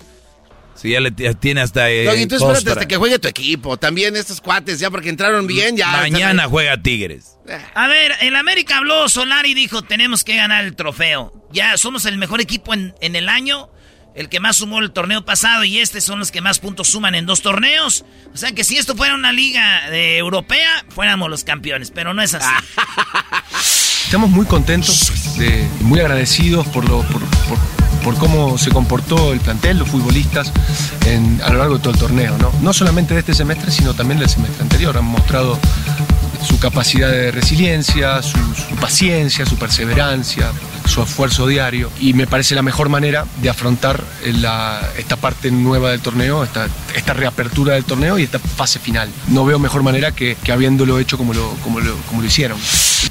Si 0.76 0.90
ya 0.92 1.00
le 1.00 1.12
tiene 1.12 1.62
hasta... 1.62 1.90
Eh, 1.90 2.04
Doggy, 2.04 2.28
tú 2.28 2.36
espérate 2.36 2.54
costra. 2.56 2.74
hasta 2.74 2.88
que 2.88 2.98
juegue 2.98 3.18
tu 3.20 3.28
equipo. 3.28 3.78
También 3.78 4.16
estos 4.16 4.42
cuates, 4.42 4.80
ya 4.80 4.92
porque 4.92 5.10
entraron 5.10 5.48
bien, 5.48 5.78
ya. 5.78 5.88
Mañana 5.92 6.48
juega 6.48 6.82
Tigres. 6.82 7.38
A 7.74 7.88
ver, 7.88 8.12
el 8.22 8.36
América 8.36 8.78
habló 8.78 9.08
Solari 9.08 9.52
y 9.52 9.54
dijo, 9.54 9.82
tenemos 9.84 10.24
que 10.24 10.36
ganar 10.36 10.66
el 10.66 10.76
trofeo. 10.76 11.48
Ya 11.54 11.78
somos 11.78 12.06
el 12.06 12.18
mejor 12.18 12.42
equipo 12.42 12.74
en, 12.74 12.94
en 13.00 13.16
el 13.16 13.30
año, 13.30 13.70
el 14.16 14.28
que 14.30 14.40
más 14.42 14.58
sumó 14.58 14.80
el 14.80 14.92
torneo 14.92 15.24
pasado 15.24 15.64
y 15.64 15.80
este 15.80 16.02
son 16.02 16.20
los 16.20 16.32
que 16.32 16.42
más 16.42 16.60
puntos 16.60 16.88
suman 16.90 17.16
en 17.16 17.26
dos 17.26 17.42
torneos. 17.42 18.04
O 18.34 18.38
sea 18.38 18.52
que 18.52 18.64
si 18.66 18.78
esto 18.78 18.96
fuera 18.96 19.16
una 19.16 19.32
liga 19.32 19.90
de 19.90 20.18
europea, 20.18 20.86
fuéramos 20.90 21.30
los 21.30 21.44
campeones, 21.46 21.92
pero 21.92 22.14
no 22.14 22.22
es 22.22 22.34
así. 22.34 22.48
Estamos 24.06 24.30
muy 24.30 24.46
contentos, 24.46 25.38
de- 25.38 25.68
muy 25.82 26.00
agradecidos 26.00 26.68
por, 26.68 26.88
lo, 26.88 27.02
por, 27.04 27.22
por- 27.48 27.75
por 28.06 28.16
cómo 28.18 28.58
se 28.60 28.70
comportó 28.70 29.34
el 29.34 29.40
plantel, 29.40 29.80
los 29.80 29.90
futbolistas 29.90 30.52
en- 31.08 31.42
a 31.44 31.50
lo 31.50 31.58
largo 31.58 31.74
de 31.76 31.80
todo 31.82 31.94
el 31.94 32.00
torneo. 32.00 32.38
¿no? 32.38 32.52
no 32.62 32.72
solamente 32.72 33.16
de 33.16 33.22
este 33.22 33.34
semestre, 33.34 33.72
sino 33.72 33.96
también 33.96 34.20
del 34.20 34.30
semestre 34.30 34.62
anterior. 34.62 34.96
Han 34.96 35.06
mostrado 35.06 35.58
su 36.46 36.60
capacidad 36.60 37.10
de 37.10 37.32
resiliencia, 37.32 38.22
su, 38.22 38.38
su 38.56 38.76
paciencia, 38.80 39.46
su 39.46 39.58
perseverancia, 39.58 40.52
su 40.88 41.02
esfuerzo 41.02 41.48
diario 41.48 41.90
y 42.00 42.14
me 42.14 42.28
parece 42.28 42.54
la 42.56 42.62
mejor 42.62 42.90
manera 42.90 43.26
de 43.42 43.50
afrontar 43.50 44.04
la- 44.26 44.82
esta 44.98 45.16
parte 45.16 45.50
nueva 45.52 45.90
del 45.92 46.02
torneo, 46.02 46.44
esta, 46.44 46.68
esta 46.96 47.14
reapertura 47.14 47.74
del 47.74 47.84
torneo 47.86 48.20
y 48.20 48.24
esta 48.24 48.40
fase 48.40 48.80
final. 48.80 49.10
No 49.28 49.46
veo 49.46 49.58
mejor 49.60 49.82
manera 49.84 50.12
que, 50.12 50.38
que 50.44 50.52
habiéndolo 50.52 51.00
hecho 51.00 51.18
como 51.18 51.34
lo, 51.34 51.50
como 51.64 51.80
lo, 51.80 51.96
como 52.08 52.22
lo 52.22 52.28
hicieron. 52.28 52.60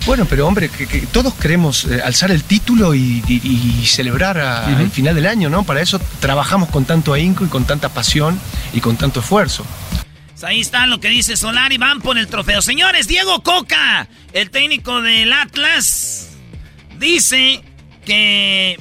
Bueno, 0.06 0.26
pero 0.28 0.46
hombre, 0.46 0.68
que, 0.68 0.86
que 0.86 1.00
todos 1.00 1.34
queremos 1.34 1.84
eh, 1.86 2.00
alzar 2.04 2.30
el 2.30 2.44
título 2.44 2.94
y, 2.94 3.22
y- 3.26 3.80
y 3.82 3.86
celebrar 3.86 4.38
a- 4.38 4.66
al 4.66 4.90
final 4.90 5.14
del 5.14 5.26
año, 5.26 5.50
¿no? 5.50 5.64
Para 5.64 5.80
eso 5.80 6.00
trabajamos 6.20 6.68
con 6.68 6.84
tanto 6.84 7.12
ahínco 7.12 7.44
y 7.44 7.48
con 7.48 7.64
tanta 7.64 7.88
pasión 7.88 8.38
y 8.72 8.80
con 8.80 8.96
tanto 8.96 9.20
esfuerzo. 9.20 9.64
Pues 10.34 10.42
ahí 10.42 10.60
está 10.60 10.88
lo 10.88 10.98
que 10.98 11.08
dice 11.08 11.36
Solari. 11.36 11.78
Van 11.78 12.00
por 12.00 12.18
el 12.18 12.26
trofeo. 12.26 12.60
Señores, 12.60 13.06
Diego 13.06 13.40
Coca, 13.44 14.08
el 14.32 14.50
técnico 14.50 15.00
del 15.00 15.32
Atlas, 15.32 16.30
dice 16.98 17.62
que. 18.04 18.80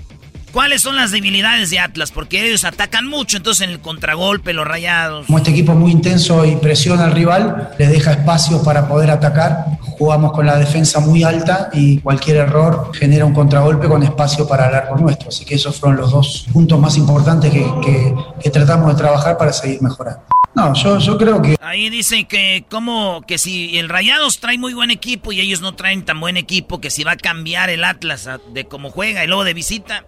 ¿Cuáles 0.52 0.84
son 0.84 0.96
las 0.96 1.10
debilidades 1.10 1.72
de 1.72 1.80
Atlas? 1.80 2.12
Porque 2.12 2.48
ellos 2.48 2.64
atacan 2.64 3.08
mucho, 3.08 3.38
entonces 3.38 3.66
en 3.66 3.72
el 3.72 3.80
contragolpe, 3.80 4.54
los 4.54 4.68
rayados. 4.68 5.26
Como 5.26 5.40
este 5.40 5.50
equipo 5.50 5.72
es 5.72 5.78
muy 5.80 5.92
intenso 5.92 6.46
y 6.46 6.56
presiona 6.58 7.06
al 7.06 7.12
rival, 7.12 7.72
le 7.80 7.88
deja 7.88 8.12
espacio 8.12 8.62
para 8.64 8.88
poder 8.88 9.10
atacar. 9.10 9.66
Jugamos 9.80 10.32
con 10.32 10.46
la 10.46 10.58
defensa 10.58 11.00
muy 11.00 11.24
alta 11.24 11.70
y 11.74 12.00
cualquier 12.02 12.38
error 12.38 12.92
genera 12.94 13.26
un 13.26 13.34
contragolpe 13.34 13.88
con 13.88 14.04
espacio 14.04 14.48
para 14.48 14.70
el 14.70 14.76
arco 14.76 14.96
nuestro. 14.96 15.30
Así 15.30 15.44
que 15.44 15.56
esos 15.56 15.80
fueron 15.80 16.00
los 16.00 16.12
dos 16.12 16.46
puntos 16.54 16.80
más 16.80 16.98
importantes 16.98 17.52
que 17.52 18.50
tratamos 18.52 18.90
de 18.90 18.96
trabajar 18.96 19.38
para 19.38 19.52
seguir 19.54 19.82
mejorando. 19.82 20.24
No, 20.56 20.72
yo, 20.76 21.00
yo 21.00 21.18
creo 21.18 21.42
que 21.42 21.56
Ahí 21.62 21.90
dice 21.90 22.26
que 22.26 22.64
como 22.70 23.24
que 23.26 23.40
si 23.40 23.78
el 23.80 23.90
Rayados 23.90 24.40
trae 24.40 24.58
muy 24.60 24.74
buen 24.76 24.92
equipo 24.92 25.32
y 25.32 25.40
ellos 25.40 25.62
no 25.62 25.74
traen 25.74 26.06
tan 26.06 26.20
buen 26.20 26.38
equipo, 26.38 26.80
que 26.80 26.92
si 26.92 27.04
va 27.04 27.14
a 27.14 27.18
cambiar 27.18 27.72
el 27.72 27.84
Atlas 27.84 28.30
de 28.54 28.66
cómo 28.66 28.92
juega 28.92 29.24
y 29.24 29.28
luego 29.28 29.44
de 29.46 29.54
visita. 29.56 30.06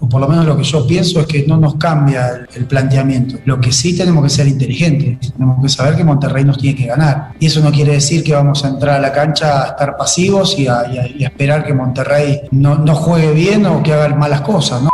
o 0.00 0.08
por 0.08 0.20
lo 0.20 0.26
menos 0.28 0.46
lo 0.46 0.56
que 0.56 0.64
yo 0.64 0.84
pienso 0.86 1.20
es 1.20 1.26
que 1.26 1.46
no 1.46 1.56
nos 1.58 1.76
cambia 1.76 2.28
el, 2.30 2.48
el 2.56 2.66
planteamiento. 2.66 3.38
Lo 3.44 3.60
que 3.60 3.70
sí 3.70 3.96
tenemos 3.96 4.24
que 4.24 4.30
ser 4.30 4.48
inteligentes, 4.48 5.32
tenemos 5.32 5.62
que 5.62 5.68
saber 5.68 5.94
que 5.96 6.02
Monterrey 6.04 6.44
nos 6.44 6.58
tiene 6.58 6.76
que 6.76 6.86
ganar. 6.86 7.34
Y 7.38 7.46
eso 7.46 7.60
no 7.60 7.70
quiere 7.70 7.92
decir 7.92 8.24
que 8.24 8.32
vamos 8.32 8.64
a 8.64 8.68
entrar 8.68 8.96
a 8.96 9.00
la 9.00 9.12
cancha 9.12 9.62
a 9.62 9.66
estar 9.68 9.96
pasivos 9.96 10.58
y 10.58 10.66
a, 10.66 10.86
y 10.92 10.98
a- 10.98 11.06
y 11.08 11.24
a 11.24 11.28
esperar 11.28 11.64
que 11.64 11.72
Monterrey 11.72 12.40
no, 12.50 12.74
no 12.76 12.94
juegue 12.96 13.32
bien 13.32 13.64
o 13.66 13.82
que 13.82 13.92
haga 13.92 14.08
malas 14.14 14.40
cosas. 14.40 14.82
¿no? 14.82 14.90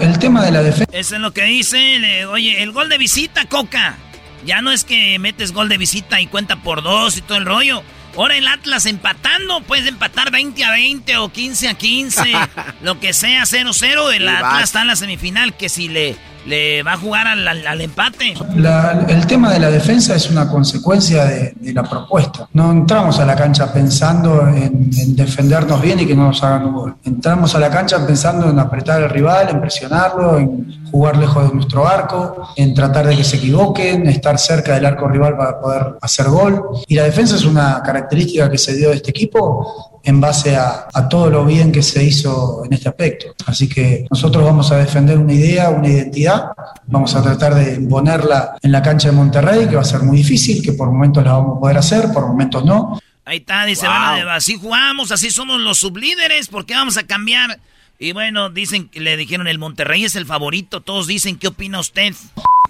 El 0.00 0.18
tema 0.18 0.44
de 0.44 0.50
la 0.50 0.62
defensa... 0.62 0.86
Eso 0.92 1.14
es 1.16 1.20
lo 1.20 1.32
que 1.32 1.44
dice. 1.44 2.26
oye, 2.26 2.62
el 2.62 2.72
gol 2.72 2.88
de 2.88 2.98
visita, 2.98 3.46
Coca. 3.46 3.96
Ya 4.44 4.60
no 4.60 4.70
es 4.70 4.84
que 4.84 5.18
metes 5.18 5.52
gol 5.52 5.68
de 5.68 5.78
visita 5.78 6.20
y 6.20 6.26
cuenta 6.26 6.56
por 6.56 6.82
dos 6.82 7.16
y 7.16 7.22
todo 7.22 7.38
el 7.38 7.46
rollo. 7.46 7.82
Ahora 8.16 8.36
el 8.36 8.46
Atlas 8.46 8.86
empatando, 8.86 9.60
puedes 9.66 9.86
empatar 9.88 10.30
20 10.30 10.64
a 10.64 10.70
20 10.70 11.16
o 11.18 11.28
15 11.32 11.68
a 11.68 11.74
15, 11.74 12.22
lo 12.82 13.00
que 13.00 13.12
sea, 13.12 13.42
0-0. 13.42 14.14
El 14.14 14.22
Y 14.22 14.26
vas. 14.26 14.36
Atlas 14.44 14.62
está 14.64 14.82
en 14.82 14.86
la 14.88 14.96
semifinal, 14.96 15.54
que 15.56 15.68
si 15.68 15.88
le, 15.88 16.14
le 16.46 16.82
va 16.84 16.92
a 16.92 16.96
jugar 16.96 17.26
al, 17.26 17.46
al- 17.48 17.66
al 17.66 17.80
empate. 17.80 18.34
La- 18.54 19.04
el 19.08 19.26
tema 19.26 19.52
de 19.52 19.58
la 19.58 19.70
defensa 19.70 20.14
es 20.14 20.30
una 20.30 20.48
consecuencia 20.48 21.24
de, 21.24 21.54
de 21.56 21.72
la 21.72 21.82
propuesta. 21.82 22.48
No 22.52 22.70
entramos 22.70 23.18
a 23.18 23.24
la 23.26 23.34
cancha 23.34 23.72
pensando 23.72 24.46
en, 24.48 24.90
en 24.96 25.16
defendernos 25.16 25.82
bien 25.82 25.98
y 26.00 26.06
que 26.06 26.14
no 26.14 26.28
nos 26.28 26.42
hagan 26.44 26.66
un 26.66 26.72
gol. 26.74 26.96
Entramos 27.04 27.54
a 27.54 27.58
la 27.58 27.70
cancha 27.70 28.06
pensando 28.06 28.48
en 28.48 28.58
apretar 28.60 29.02
al 29.02 29.10
rival, 29.10 29.48
en 29.50 29.60
presionarlo, 29.60 30.38
en 30.38 30.83
jugar 30.94 31.16
lejos 31.16 31.48
de 31.48 31.52
nuestro 31.52 31.88
arco, 31.88 32.50
en 32.54 32.72
tratar 32.72 33.08
de 33.08 33.16
que 33.16 33.24
se 33.24 33.38
equivoquen, 33.38 34.06
estar 34.06 34.38
cerca 34.38 34.74
del 34.74 34.86
arco 34.86 35.08
rival 35.08 35.36
para 35.36 35.60
poder 35.60 35.82
hacer 36.00 36.28
gol. 36.28 36.62
Y 36.86 36.94
la 36.94 37.02
defensa 37.02 37.34
es 37.34 37.44
una 37.44 37.82
característica 37.82 38.48
que 38.48 38.58
se 38.58 38.76
dio 38.76 38.90
de 38.90 38.96
este 38.96 39.10
equipo 39.10 40.00
en 40.04 40.20
base 40.20 40.54
a, 40.54 40.86
a 40.94 41.08
todo 41.08 41.30
lo 41.30 41.44
bien 41.44 41.72
que 41.72 41.82
se 41.82 42.04
hizo 42.04 42.62
en 42.64 42.74
este 42.74 42.88
aspecto. 42.88 43.34
Así 43.44 43.68
que 43.68 44.06
nosotros 44.08 44.44
vamos 44.44 44.70
a 44.70 44.76
defender 44.76 45.18
una 45.18 45.32
idea, 45.32 45.70
una 45.70 45.88
identidad, 45.88 46.52
vamos 46.86 47.12
a 47.16 47.22
tratar 47.22 47.56
de 47.56 47.74
imponerla 47.74 48.56
en 48.62 48.70
la 48.70 48.80
cancha 48.80 49.08
de 49.08 49.16
Monterrey, 49.16 49.66
que 49.66 49.74
va 49.74 49.82
a 49.82 49.84
ser 49.84 50.04
muy 50.04 50.18
difícil, 50.18 50.62
que 50.62 50.74
por 50.74 50.92
momentos 50.92 51.24
la 51.24 51.32
vamos 51.32 51.56
a 51.56 51.60
poder 51.60 51.76
hacer, 51.78 52.12
por 52.12 52.28
momentos 52.28 52.64
no. 52.64 53.00
Ahí 53.24 53.38
está, 53.38 53.64
dice, 53.64 53.88
bueno, 53.88 54.30
así 54.30 54.56
jugamos, 54.56 55.10
así 55.10 55.28
somos 55.30 55.58
los 55.58 55.78
sublíderes, 55.78 56.46
¿por 56.46 56.64
qué 56.66 56.74
vamos 56.74 56.96
a 56.98 57.02
cambiar? 57.02 57.58
Y 57.98 58.12
bueno, 58.12 58.50
dicen, 58.50 58.90
le 58.94 59.16
dijeron, 59.16 59.46
el 59.46 59.58
Monterrey 59.58 60.04
es 60.04 60.16
el 60.16 60.26
favorito, 60.26 60.80
todos 60.80 61.06
dicen, 61.06 61.38
¿qué 61.38 61.48
opina 61.48 61.78
usted? 61.78 62.12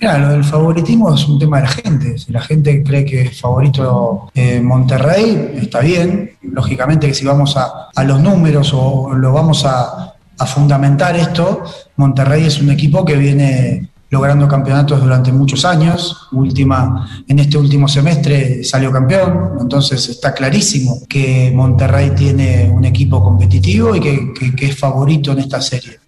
Mira, 0.00 0.18
lo 0.18 0.28
del 0.30 0.44
favoritismo 0.44 1.14
es 1.14 1.26
un 1.26 1.38
tema 1.38 1.58
de 1.58 1.62
la 1.62 1.68
gente. 1.70 2.18
Si 2.18 2.32
la 2.32 2.42
gente 2.42 2.82
cree 2.82 3.04
que 3.04 3.22
es 3.22 3.40
favorito 3.40 4.30
eh, 4.34 4.60
Monterrey, 4.60 5.52
está 5.56 5.80
bien. 5.80 6.32
Lógicamente 6.42 7.06
que 7.06 7.14
si 7.14 7.24
vamos 7.24 7.56
a, 7.56 7.88
a 7.94 8.04
los 8.04 8.20
números 8.20 8.72
o 8.74 9.14
lo 9.14 9.32
vamos 9.32 9.64
a, 9.64 10.14
a 10.38 10.46
fundamentar 10.46 11.16
esto, 11.16 11.64
Monterrey 11.96 12.44
es 12.44 12.60
un 12.60 12.70
equipo 12.70 13.04
que 13.04 13.16
viene 13.16 13.88
logrando 14.14 14.48
campeonatos 14.48 15.00
durante 15.02 15.30
muchos 15.32 15.64
años. 15.64 16.28
Última, 16.32 17.24
en 17.28 17.38
este 17.40 17.58
último 17.58 17.86
semestre 17.88 18.64
salió 18.64 18.90
campeón, 18.90 19.58
entonces 19.60 20.08
está 20.08 20.32
clarísimo 20.32 21.00
que 21.08 21.50
Monterrey 21.54 22.12
tiene 22.16 22.70
un 22.70 22.84
equipo 22.84 23.22
competitivo 23.22 23.94
y 23.96 24.00
que- 24.00 24.32
que- 24.38 24.54
que 24.56 24.66
es 24.66 24.78
favorito 24.78 25.32
en 25.32 25.40
esta 25.40 25.60
serie. 25.60 25.98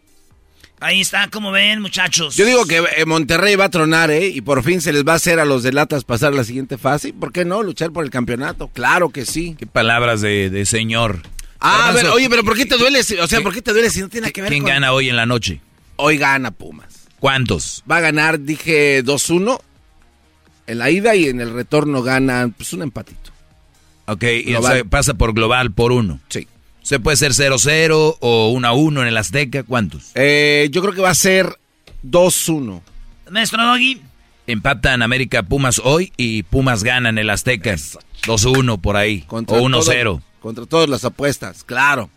Ahí 0.79 1.01
está, 1.01 1.29
como 1.31 1.51
ven, 1.53 1.81
muchachos. 1.81 2.37
Yo 2.37 2.45
digo 2.47 2.65
que 2.67 2.77
eh, 2.97 3.05
Monterrey 3.07 3.57
va 3.57 3.65
a 3.65 3.71
tronar, 3.71 4.11
¿eh? 4.11 4.29
Y 4.29 4.43
por 4.43 4.63
fin 4.63 4.81
se 4.81 4.93
les 4.93 5.05
va 5.05 5.13
a 5.15 5.17
hacer 5.17 5.41
a 5.41 5.45
los 5.47 5.63
de 5.63 5.73
Latas 5.73 6.05
pasar 6.05 6.35
la 6.35 6.45
siguiente 6.45 6.77
fase. 6.79 7.13
¿Por 7.15 7.33
qué 7.33 7.45
no? 7.47 7.63
Luchar 7.63 7.91
por 7.93 8.05
el 8.05 8.11
campeonato. 8.11 8.69
Claro 8.73 9.09
que 9.09 9.25
sí. 9.25 9.57
Qué 9.59 9.67
palabras 9.67 10.21
de, 10.21 10.51
de 10.51 10.67
señor. 10.67 11.23
Ah, 11.61 11.87
a 11.87 11.89
Además, 11.89 12.13
oye, 12.15 12.29
pero 12.29 12.45
¿por 12.45 12.55
qué 12.57 12.67
te 12.67 12.77
duele? 12.77 13.03
si- 13.03 13.17
O 13.19 13.27
sea, 13.27 13.41
¿por 13.41 13.55
qué 13.55 13.63
te 13.63 13.73
duele 13.73 13.89
si 13.89 14.01
no 14.03 14.09
tiene 14.11 14.31
que 14.33 14.43
ver 14.43 14.51
¿Quién 14.51 14.63
con... 14.65 14.71
gana 14.71 14.93
hoy 14.93 15.09
en 15.09 15.17
la 15.17 15.25
noche? 15.25 15.61
Hoy 15.97 16.19
gana 16.19 16.51
Pumas. 16.51 16.87
¿Cuántos? 17.21 17.83
Va 17.91 17.97
a 17.99 18.01
ganar, 18.01 18.41
dije, 18.41 19.03
2-1 19.05 19.61
en 20.67 20.79
la 20.79 20.91
ida 20.91 21.15
y 21.15 21.27
en 21.27 21.41
el 21.41 21.53
retorno 21.53 22.03
gana, 22.03 22.51
pues, 22.57 22.73
un 22.73 22.83
empatito. 22.83 23.31
Ok, 24.07 24.23
y 24.25 24.43
Global. 24.53 24.73
sea, 24.75 24.85
pasa 24.85 25.15
por 25.15 25.33
global 25.35 25.73
por 25.73 25.93
uno. 25.93 26.21
Sí. 26.29 26.47
¿Se 26.83 27.01
puede 27.01 27.17
ser 27.17 27.33
0-0 27.33 28.17
o 28.21 28.51
1-1 28.53 29.03
en 29.03 29.09
el 29.09 29.17
Azteca? 29.17 29.65
¿Cuántos? 29.65 30.13
Eh, 30.15 30.69
yo 30.71 30.81
creo 30.83 30.95
que 30.95 31.01
va 31.03 31.11
a 31.11 31.15
ser 31.17 31.59
2-1. 32.05 32.81
Maestro 33.31 33.65
Doggy. 33.65 34.01
Empatan 34.47 35.03
América 35.03 35.43
Pumas 35.43 35.81
hoy 35.83 36.13
y 36.17 36.45
Pumas 36.45 36.85
ganan 36.85 37.19
el 37.19 37.31
Azteca. 37.31 37.75
2-1 38.27 38.81
por 38.81 38.97
ahí. 38.97 39.23
Contra 39.23 39.57
o 39.57 39.61
1-0. 39.63 40.05
todo- 40.05 40.23
Contra 40.41 40.67
todas 40.67 40.89
las 40.89 41.05
apuestas, 41.05 41.65
claro. 41.65 42.09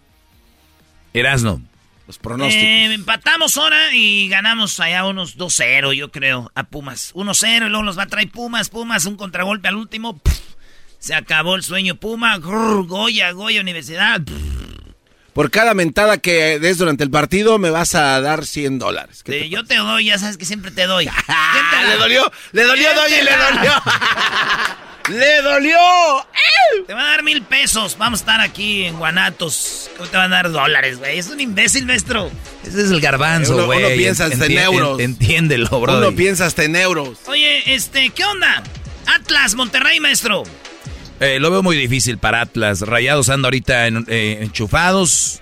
Erasno. 1.14 1.62
Los 2.10 2.18
pronósticos. 2.18 2.64
Eh, 2.66 2.92
empatamos 2.92 3.56
ahora 3.56 3.94
y 3.94 4.28
ganamos 4.30 4.80
allá 4.80 5.06
unos 5.06 5.38
2-0, 5.38 5.94
yo 5.94 6.10
creo, 6.10 6.52
a 6.56 6.64
Pumas. 6.64 7.14
1-0 7.14 7.68
y 7.68 7.70
luego 7.70 7.84
los 7.84 8.00
va 8.00 8.04
a 8.04 8.08
traer 8.08 8.32
Pumas, 8.32 8.70
Pumas, 8.70 9.06
un 9.06 9.16
contragolpe 9.16 9.68
al 9.68 9.76
último. 9.76 10.18
pff, 10.18 10.34
se 10.98 11.14
acabó 11.14 11.54
el 11.56 11.62
sueño 11.62 11.98
Puma. 11.98 12.40
grrr, 12.40 12.88
Goya, 12.88 13.30
Goya 13.34 13.62
Universidad. 13.62 14.22
pff. 14.22 14.34
Por 15.34 15.52
cada 15.52 15.76
mentada 15.76 16.18
que 16.18 16.58
des 16.58 16.80
durante 16.80 17.04
el 17.04 17.12
partido 17.12 17.60
me 17.60 17.70
vas 17.70 17.94
a 17.94 18.20
dar 18.22 18.44
100 18.44 18.80
dólares. 18.80 19.22
¿Qué 19.22 19.32
Sí, 19.34 19.40
te 19.42 19.50
yo 19.50 19.64
te 19.64 19.76
doy, 19.76 20.06
ya 20.06 20.18
sabes 20.18 20.38
que 20.40 20.46
siempre 20.46 20.72
te 20.72 20.88
doy. 20.88 21.08
Ah, 21.28 21.84
le 21.88 21.96
dolió, 21.98 22.32
le 22.54 22.64
dolió, 22.64 22.90
¿Quién 22.90 22.96
Doggy, 22.96 23.16
te 23.18 23.24
le 23.24 23.38
dolió. 23.38 23.72
¡Le 25.10 25.42
dolió! 25.42 25.78
Te 26.86 26.94
va 26.94 27.02
a 27.02 27.10
dar 27.12 27.24
mil 27.24 27.42
pesos. 27.42 27.98
Vamos 27.98 28.20
a 28.20 28.22
estar 28.24 28.42
aquí 28.42 28.84
en 28.86 28.98
Guanatos. 28.98 29.90
¿Cómo 29.98 30.10
te 30.10 30.18
van 30.18 30.32
a 30.34 30.36
dar 30.38 30.52
dólares, 30.52 31.00
güey? 31.00 31.18
Es 31.18 31.28
un 31.30 31.40
imbécil, 31.40 31.86
maestro. 31.86 32.30
Ese 32.66 32.84
es 32.84 32.92
el 32.92 33.02
garbanzo, 33.02 33.56
Uno- 33.56 33.66
güey. 33.66 33.80
uno 33.80 33.90
piensa 33.96 34.26
hasta 34.26 34.46
en 34.46 34.58
euros. 34.58 35.00
en- 35.00 35.12
Entiéndelo, 35.12 35.68
bro. 35.82 35.98
Uno 35.98 36.12
piensa 36.16 36.46
hasta 36.46 36.64
en 36.64 36.76
euros. 36.76 37.18
Oye, 37.28 37.74
este, 37.74 38.10
¿qué 38.12 38.24
onda? 38.24 38.64
Atlas, 39.08 39.56
Monterrey, 39.56 40.00
maestro. 40.00 40.44
Eh, 41.20 41.40
lo 41.40 41.50
veo 41.52 41.64
muy 41.64 41.76
difícil 41.76 42.18
para 42.18 42.42
Atlas. 42.42 42.82
Rayados 42.82 43.30
anda 43.30 43.48
ahorita 43.48 43.88
en- 43.88 44.06
eh, 44.08 44.40
enchufados 44.42 45.42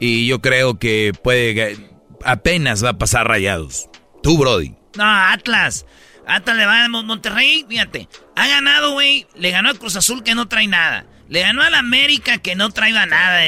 y 0.00 0.26
yo 0.26 0.40
creo 0.40 0.78
que 0.78 1.12
puede... 1.22 1.76
Apenas 2.24 2.84
va 2.84 2.90
a 2.90 2.98
pasar 2.98 3.26
Rayados. 3.28 3.88
Tú, 4.22 4.38
Brody. 4.38 4.74
No, 4.96 5.04
Atlas. 5.04 5.86
Atlas 6.28 6.56
le 6.56 6.66
va 6.66 6.84
a 6.84 6.88
Mon- 6.88 7.06
Monterrey, 7.06 7.64
fíjate. 7.68 8.08
Ha 8.36 8.46
ganado, 8.48 8.92
güey. 8.92 9.26
Le 9.34 9.50
ganó 9.50 9.70
a 9.70 9.74
Cruz 9.74 9.96
Azul 9.96 10.22
que 10.22 10.34
no 10.34 10.46
trae 10.46 10.66
nada. 10.68 11.04
Le 11.28 11.40
ganó 11.40 11.62
al 11.62 11.74
América 11.74 12.38
que 12.38 12.54
no 12.54 12.70
traiga 12.70 13.04
nada. 13.06 13.40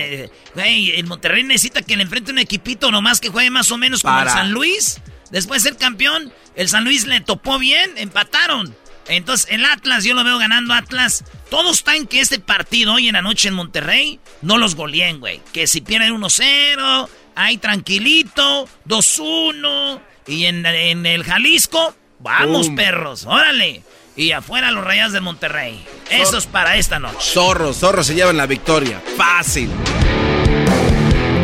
Güey, 0.54 0.90
el 0.98 1.06
Monterrey 1.06 1.42
necesita 1.44 1.82
que 1.82 1.96
le 1.96 2.02
enfrente 2.02 2.32
un 2.32 2.38
equipito 2.38 2.90
nomás 2.90 3.20
que 3.20 3.28
juegue 3.30 3.50
más 3.50 3.70
o 3.70 3.78
menos 3.78 4.02
como 4.02 4.16
Para. 4.16 4.30
el 4.32 4.36
San 4.36 4.50
Luis. 4.52 5.00
Después 5.30 5.62
de 5.62 5.70
ser 5.70 5.78
campeón, 5.78 6.32
el 6.56 6.68
San 6.68 6.84
Luis 6.84 7.06
le 7.06 7.20
topó 7.20 7.58
bien, 7.58 7.90
empataron. 7.96 8.74
Entonces, 9.08 9.46
el 9.50 9.64
Atlas, 9.64 10.04
yo 10.04 10.14
lo 10.14 10.24
veo 10.24 10.38
ganando 10.38 10.74
Atlas. 10.74 11.24
Todos 11.50 11.78
están 11.78 12.06
que 12.06 12.20
este 12.20 12.38
partido 12.38 12.94
hoy 12.94 13.08
en 13.08 13.14
la 13.14 13.22
noche 13.22 13.48
en 13.48 13.54
Monterrey 13.54 14.20
no 14.42 14.58
los 14.58 14.74
goleen, 14.74 15.18
güey. 15.20 15.40
Que 15.52 15.66
si 15.66 15.80
pierden 15.80 16.12
1-0, 16.14 17.08
ahí 17.34 17.56
tranquilito, 17.56 18.68
2-1. 18.86 20.00
Y 20.26 20.44
en, 20.46 20.64
en 20.66 21.06
el 21.06 21.24
Jalisco, 21.24 21.96
vamos, 22.20 22.70
perros, 22.70 23.24
órale. 23.26 23.82
y 24.16 24.32
afuera 24.32 24.70
los 24.70 24.84
Rayas 24.84 25.12
de 25.12 25.20
Monterrey. 25.20 25.84
Eso 26.10 26.36
es 26.38 26.46
para 26.46 26.76
esta 26.76 26.98
noche. 26.98 27.16
Zorros, 27.20 27.78
zorros 27.78 28.06
se 28.06 28.14
llevan 28.14 28.36
la 28.36 28.46
victoria. 28.46 29.00
Fácil. 29.16 29.70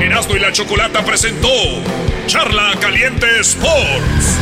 Erasmo 0.01 0.37
y 0.37 0.39
la 0.41 0.53
Chocolata 0.53 1.05
presentó 1.05 1.49
Charla 2.27 2.73
Caliente 2.81 3.27
Sports. 3.41 4.39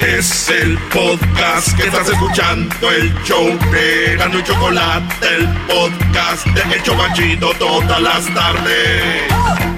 Es 0.00 0.48
el 0.50 0.78
podcast 0.92 1.74
que 1.76 1.84
estás 1.86 2.08
escuchando, 2.08 2.90
el 2.92 3.12
show 3.24 3.58
de 3.72 4.12
Erasmo 4.12 4.38
y 4.38 4.42
Chocolate, 4.44 5.26
el 5.36 5.48
podcast 5.66 6.46
de 6.46 6.74
El 6.74 6.82
Chocachito 6.82 7.50
todas 7.58 8.00
las 8.00 8.26
tardes. 8.34 9.75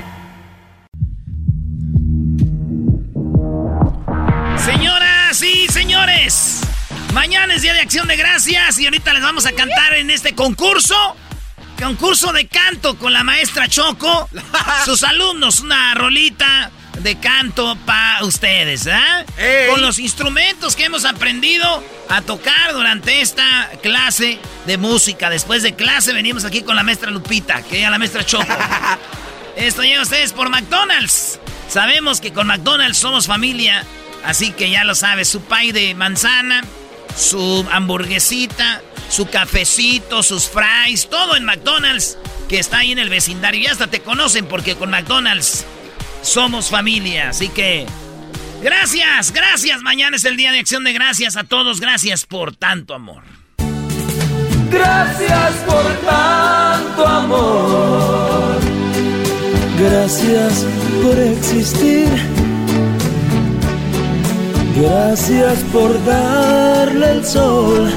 Mañana 7.18 7.54
es 7.54 7.62
Día 7.62 7.74
de 7.74 7.80
Acción 7.80 8.06
de 8.06 8.16
Gracias 8.16 8.78
y 8.78 8.84
ahorita 8.84 9.12
les 9.12 9.24
vamos 9.24 9.44
a 9.44 9.50
cantar 9.50 9.94
en 9.94 10.08
este 10.08 10.36
concurso. 10.36 11.16
Concurso 11.76 12.32
de 12.32 12.46
canto 12.46 12.96
con 12.96 13.12
la 13.12 13.24
maestra 13.24 13.66
Choco. 13.68 14.30
Sus 14.84 15.02
alumnos, 15.02 15.58
una 15.58 15.96
rolita 15.96 16.70
de 17.00 17.18
canto 17.18 17.76
para 17.84 18.22
ustedes, 18.22 18.86
¿ah? 18.86 19.24
Con 19.68 19.82
los 19.82 19.98
instrumentos 19.98 20.76
que 20.76 20.84
hemos 20.84 21.04
aprendido 21.04 21.82
a 22.08 22.22
tocar 22.22 22.72
durante 22.72 23.20
esta 23.20 23.68
clase 23.82 24.38
de 24.66 24.78
música. 24.78 25.28
Después 25.28 25.64
de 25.64 25.74
clase 25.74 26.12
venimos 26.12 26.44
aquí 26.44 26.62
con 26.62 26.76
la 26.76 26.84
maestra 26.84 27.10
Lupita, 27.10 27.62
que 27.62 27.78
ella 27.78 27.90
la 27.90 27.98
maestra 27.98 28.24
Choco. 28.24 28.46
Esto 29.56 29.82
llega 29.82 29.98
a 29.98 30.02
ustedes 30.04 30.32
por 30.32 30.50
McDonald's. 30.50 31.40
Sabemos 31.68 32.20
que 32.20 32.32
con 32.32 32.46
McDonald's 32.46 32.96
somos 32.96 33.26
familia, 33.26 33.84
así 34.24 34.52
que 34.52 34.70
ya 34.70 34.84
lo 34.84 34.94
sabes, 34.94 35.26
su 35.26 35.40
pay 35.40 35.72
de 35.72 35.96
manzana, 35.96 36.62
su 37.16 37.66
hamburguesita, 37.70 38.82
su 39.08 39.26
cafecito, 39.26 40.22
sus 40.22 40.48
fries, 40.48 41.08
todo 41.08 41.36
en 41.36 41.44
McDonald's 41.44 42.18
que 42.48 42.58
está 42.58 42.78
ahí 42.78 42.92
en 42.92 42.98
el 42.98 43.08
vecindario. 43.08 43.60
Y 43.60 43.66
hasta 43.66 43.86
te 43.86 44.00
conocen 44.00 44.46
porque 44.46 44.76
con 44.76 44.90
McDonald's 44.90 45.64
somos 46.22 46.70
familia. 46.70 47.30
Así 47.30 47.48
que 47.48 47.86
gracias, 48.62 49.32
gracias. 49.32 49.82
Mañana 49.82 50.16
es 50.16 50.24
el 50.24 50.36
día 50.36 50.52
de 50.52 50.58
acción 50.58 50.84
de 50.84 50.92
gracias 50.92 51.36
a 51.36 51.44
todos. 51.44 51.80
Gracias 51.80 52.26
por 52.26 52.56
tanto 52.56 52.94
amor. 52.94 53.22
Gracias 54.70 55.54
por 55.66 55.84
tanto 56.00 57.06
amor. 57.06 58.58
Gracias 59.78 60.66
por 61.02 61.18
existir. 61.18 62.37
Gracias 64.80 65.58
por 65.72 66.04
darle 66.04 67.10
el 67.12 67.24
sol 67.26 67.92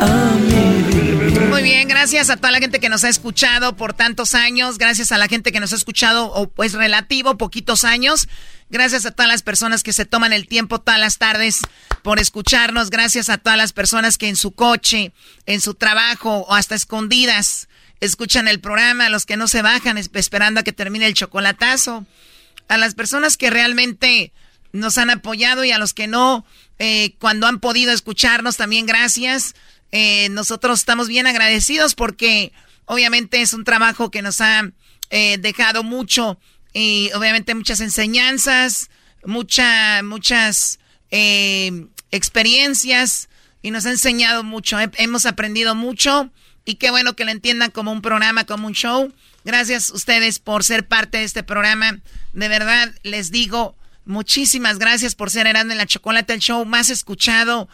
a 0.00 0.34
mi. 0.34 1.38
Muy 1.48 1.62
bien, 1.62 1.88
gracias 1.88 2.30
a 2.30 2.36
toda 2.36 2.50
la 2.50 2.58
gente 2.58 2.80
que 2.80 2.88
nos 2.88 3.04
ha 3.04 3.08
escuchado 3.08 3.76
por 3.76 3.92
tantos 3.94 4.34
años, 4.34 4.78
gracias 4.78 5.12
a 5.12 5.18
la 5.18 5.28
gente 5.28 5.52
que 5.52 5.60
nos 5.60 5.72
ha 5.72 5.76
escuchado, 5.76 6.32
o 6.32 6.48
pues 6.48 6.72
relativo, 6.72 7.36
poquitos 7.38 7.84
años. 7.84 8.28
Gracias 8.70 9.06
a 9.06 9.12
todas 9.12 9.30
las 9.30 9.42
personas 9.42 9.82
que 9.82 9.92
se 9.92 10.04
toman 10.04 10.32
el 10.32 10.46
tiempo 10.46 10.80
todas 10.80 11.00
las 11.00 11.16
tardes 11.18 11.60
por 12.02 12.18
escucharnos. 12.18 12.90
Gracias 12.90 13.28
a 13.30 13.38
todas 13.38 13.56
las 13.56 13.72
personas 13.72 14.18
que 14.18 14.28
en 14.28 14.36
su 14.36 14.50
coche, 14.52 15.12
en 15.46 15.60
su 15.60 15.74
trabajo 15.74 16.38
o 16.48 16.54
hasta 16.54 16.74
escondidas 16.74 17.68
escuchan 18.00 18.46
el 18.46 18.60
programa. 18.60 19.08
Los 19.08 19.26
que 19.26 19.36
no 19.36 19.48
se 19.48 19.62
bajan 19.62 19.96
es- 19.96 20.10
esperando 20.12 20.60
a 20.60 20.64
que 20.64 20.72
termine 20.72 21.06
el 21.06 21.14
chocolatazo. 21.14 22.04
A 22.68 22.76
las 22.76 22.94
personas 22.94 23.38
que 23.38 23.48
realmente 23.48 24.32
nos 24.78 24.96
han 24.98 25.10
apoyado 25.10 25.64
y 25.64 25.70
a 25.72 25.78
los 25.78 25.92
que 25.94 26.06
no, 26.06 26.46
eh, 26.78 27.14
cuando 27.18 27.46
han 27.46 27.60
podido 27.60 27.92
escucharnos 27.92 28.56
también 28.56 28.86
gracias. 28.86 29.54
Eh, 29.92 30.28
nosotros 30.30 30.78
estamos 30.80 31.08
bien 31.08 31.26
agradecidos 31.26 31.94
porque 31.94 32.52
obviamente 32.86 33.40
es 33.42 33.52
un 33.52 33.64
trabajo 33.64 34.10
que 34.10 34.22
nos 34.22 34.40
ha 34.40 34.70
eh, 35.10 35.38
dejado 35.38 35.82
mucho 35.82 36.38
y 36.72 37.10
obviamente 37.14 37.54
muchas 37.54 37.80
enseñanzas, 37.80 38.90
mucha, 39.24 40.02
muchas 40.02 40.78
experiencias 42.10 43.28
y 43.62 43.70
nos 43.70 43.86
ha 43.86 43.90
enseñado 43.90 44.44
mucho. 44.44 44.78
He- 44.78 44.90
hemos 44.96 45.26
aprendido 45.26 45.74
mucho 45.74 46.30
y 46.64 46.74
qué 46.76 46.90
bueno 46.90 47.16
que 47.16 47.24
lo 47.24 47.30
entiendan 47.30 47.70
como 47.70 47.92
un 47.92 48.02
programa, 48.02 48.44
como 48.44 48.66
un 48.66 48.74
show. 48.74 49.12
Gracias 49.44 49.90
a 49.90 49.94
ustedes 49.94 50.38
por 50.38 50.64
ser 50.64 50.86
parte 50.86 51.18
de 51.18 51.24
este 51.24 51.42
programa. 51.42 52.00
De 52.34 52.48
verdad, 52.48 52.94
les 53.02 53.30
digo 53.30 53.74
muchísimas 54.08 54.78
gracias 54.78 55.14
por 55.14 55.30
ser 55.30 55.46
Erasmo 55.46 55.72
en 55.72 55.78
la 55.78 55.86
Chocolate, 55.86 56.32
el 56.32 56.40
show 56.40 56.64
más 56.64 56.90
escuchado 56.90 57.68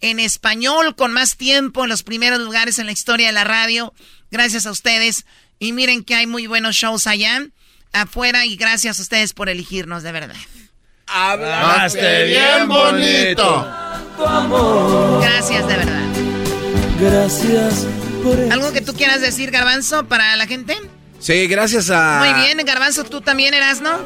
en 0.00 0.20
español, 0.20 0.94
con 0.94 1.12
más 1.12 1.36
tiempo, 1.36 1.82
en 1.82 1.88
los 1.88 2.02
primeros 2.02 2.38
lugares 2.38 2.78
en 2.78 2.86
la 2.86 2.92
historia 2.92 3.26
de 3.26 3.32
la 3.32 3.44
radio. 3.44 3.92
Gracias 4.30 4.66
a 4.66 4.70
ustedes. 4.70 5.26
Y 5.58 5.72
miren 5.72 6.04
que 6.04 6.14
hay 6.14 6.26
muy 6.26 6.46
buenos 6.46 6.76
shows 6.76 7.06
allá 7.06 7.42
afuera 7.92 8.46
y 8.46 8.56
gracias 8.56 8.98
a 8.98 9.02
ustedes 9.02 9.32
por 9.32 9.48
elegirnos, 9.48 10.02
de 10.02 10.12
verdad. 10.12 10.36
Hablaste 11.06 12.24
bien 12.24 12.68
bonito. 12.68 13.66
Gracias, 15.20 15.66
de 15.66 15.76
verdad. 15.76 16.02
Gracias 17.00 17.86
por 18.22 18.52
¿Algo 18.52 18.72
que 18.72 18.80
tú 18.80 18.92
quieras 18.94 19.20
decir, 19.20 19.50
Garbanzo, 19.50 20.06
para 20.06 20.36
la 20.36 20.46
gente? 20.46 20.76
Sí, 21.18 21.46
gracias 21.48 21.90
a. 21.90 22.18
Muy 22.24 22.32
bien, 22.42 22.58
Garbanzo, 22.64 23.04
tú 23.04 23.20
también 23.20 23.52
eras, 23.54 23.80
¿no? 23.80 23.98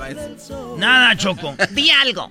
Nada, 0.79 1.17
Choco. 1.17 1.55
Di 1.71 1.91
algo. 1.91 2.31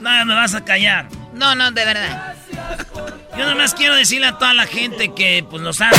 Nada, 0.00 0.24
me 0.24 0.34
vas 0.34 0.54
a 0.54 0.64
callar. 0.64 1.08
No, 1.34 1.54
no, 1.54 1.70
de 1.72 1.84
verdad. 1.84 2.34
Yo 3.36 3.46
nomás 3.46 3.74
quiero 3.74 3.94
decirle 3.96 4.26
a 4.28 4.38
toda 4.38 4.54
la 4.54 4.66
gente 4.66 5.12
que 5.14 5.44
pues 5.48 5.62
nos 5.62 5.80
ha... 5.80 5.90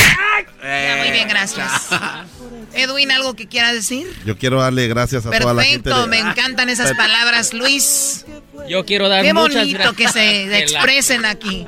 Ya, 0.62 0.96
muy 0.98 1.10
bien, 1.10 1.28
gracias. 1.28 1.88
Edwin, 2.74 3.10
¿algo 3.10 3.34
que 3.34 3.46
quieras 3.48 3.72
decir? 3.74 4.06
Yo 4.24 4.36
quiero 4.38 4.60
darle 4.60 4.88
gracias 4.88 5.24
a 5.26 5.30
toda 5.30 5.54
la 5.54 5.62
gente. 5.62 5.90
Perfecto, 5.90 6.02
de- 6.02 6.08
me 6.08 6.18
encantan 6.30 6.68
esas 6.68 6.92
palabras, 6.94 7.52
Luis. 7.54 8.24
Yo 8.68 8.84
quiero 8.84 9.08
dar 9.08 9.22
Qué 9.22 9.32
muchas 9.34 9.54
bonito 9.62 9.78
gracias. 9.78 9.96
que 9.96 10.08
se 10.08 10.58
expresen 10.58 11.24
aquí. 11.24 11.66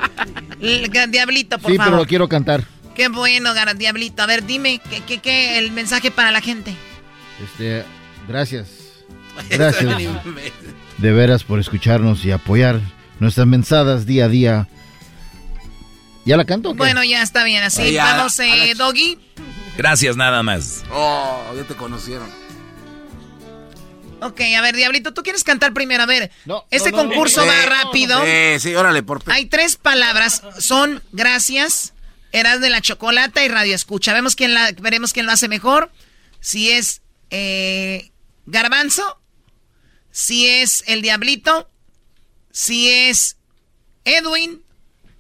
Diablito, 1.09 1.59
por 1.59 1.71
Sí, 1.71 1.77
favor. 1.77 1.91
pero 1.93 2.03
lo 2.03 2.07
quiero 2.07 2.29
cantar. 2.29 2.65
Qué 2.95 3.09
bueno, 3.09 3.53
Diablito. 3.77 4.23
A 4.23 4.27
ver, 4.27 4.45
dime, 4.45 4.81
¿qué, 4.91 5.03
qué, 5.03 5.19
qué 5.19 5.59
el 5.59 5.73
mensaje 5.73 6.11
para 6.11 6.31
la 6.31 6.41
gente? 6.41 6.75
Este, 7.43 7.85
gracias. 8.29 8.69
Gracias. 9.51 9.97
De 10.99 11.13
veras 11.13 11.43
por 11.43 11.59
escucharnos 11.59 12.25
y 12.25 12.31
apoyar 12.31 12.81
nuestras 13.19 13.49
mensadas 13.49 14.07
día 14.07 14.27
a 14.27 14.29
día. 14.29 14.69
¿Ya 16.25 16.37
la 16.37 16.45
canto? 16.45 16.71
o 16.71 16.73
qué? 16.75 16.79
Bueno, 16.79 17.03
ya 17.03 17.21
está 17.21 17.43
bien, 17.43 17.65
así. 17.65 17.97
Vamos, 17.97 18.39
eh, 18.39 18.75
Doggy. 18.77 19.19
Gracias, 19.77 20.17
nada 20.17 20.45
más. 20.45 20.85
Oh, 20.93 21.53
ya 21.57 21.65
te 21.65 21.75
conocieron. 21.75 22.31
Ok, 24.21 24.41
a 24.57 24.61
ver, 24.61 24.77
Diablito, 24.77 25.13
¿tú 25.13 25.23
quieres 25.23 25.43
cantar 25.45 25.75
primero? 25.75 26.03
A 26.03 26.07
ver, 26.07 26.31
este 26.71 26.93
no, 26.93 26.99
no, 26.99 27.09
concurso 27.09 27.41
no, 27.41 27.49
va 27.49 27.55
no, 27.65 27.85
rápido. 27.85 28.25
Sí, 28.25 28.61
sí, 28.61 28.75
órale, 28.75 29.03
por. 29.03 29.23
Hay 29.27 29.47
tres 29.47 29.77
palabras, 29.77 30.43
son 30.59 31.03
gracias, 31.13 31.93
eras 32.35 32.61
de 32.61 32.69
la 32.69 32.81
chocolata 32.81 33.45
y 33.45 33.49
radio 33.49 33.77
escucha. 33.77 34.13
Vemos 34.13 34.35
quién 34.35 34.55
la, 34.55 34.73
veremos 34.73 35.13
quién 35.13 35.25
lo 35.25 35.33
hace 35.33 35.49
mejor. 35.49 35.93
Si 36.41 36.71
es 36.71 37.01
eh, 37.31 38.11
Garbanzo, 38.45 39.21
si 40.11 40.49
es 40.49 40.83
el 40.89 41.01
Diablito, 41.01 41.71
si 42.51 42.91
es 42.91 43.37
Edwin 44.05 44.63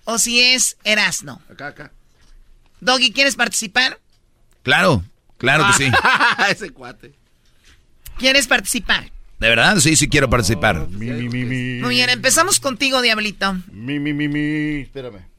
o 0.02 0.18
si 0.18 0.40
es 0.40 0.76
Erasno. 0.82 1.40
Acá, 1.48 1.68
acá. 1.68 1.92
Doggy, 2.80 3.12
¿quieres 3.12 3.36
participar? 3.36 4.00
Claro, 4.64 5.04
claro 5.38 5.66
que 5.68 5.84
sí. 5.84 5.92
Ese 6.50 6.70
cuate. 6.70 7.14
¿Quieres 8.18 8.48
participar? 8.48 9.12
De 9.38 9.48
verdad, 9.48 9.78
sí, 9.78 9.94
sí 9.94 10.08
quiero 10.08 10.28
participar. 10.28 10.88
Muy 10.88 11.94
bien, 11.94 12.10
empezamos 12.10 12.58
contigo, 12.58 13.02
Diablito. 13.02 13.54
Mi, 13.70 14.00
mi, 14.00 14.12
mi, 14.12 14.26
mi. 14.26 14.82
Espérame. 14.82 15.33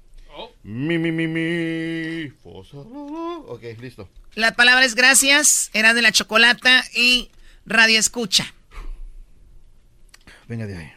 Mi, 0.63 0.97
mi, 0.97 1.11
mi, 1.11 1.27
mi. 1.27 2.29
Fosa. 2.43 2.77
Ok, 2.77 3.61
listo. 3.79 4.09
La 4.35 4.53
palabra 4.53 4.83
es 4.85 4.95
gracias, 4.95 5.69
eras 5.73 5.95
de 5.95 6.01
la 6.01 6.11
chocolata 6.11 6.83
y 6.93 7.29
radio 7.65 7.99
escucha. 7.99 8.53
Venga 10.47 10.65
de 10.67 10.77
ahí. 10.77 10.91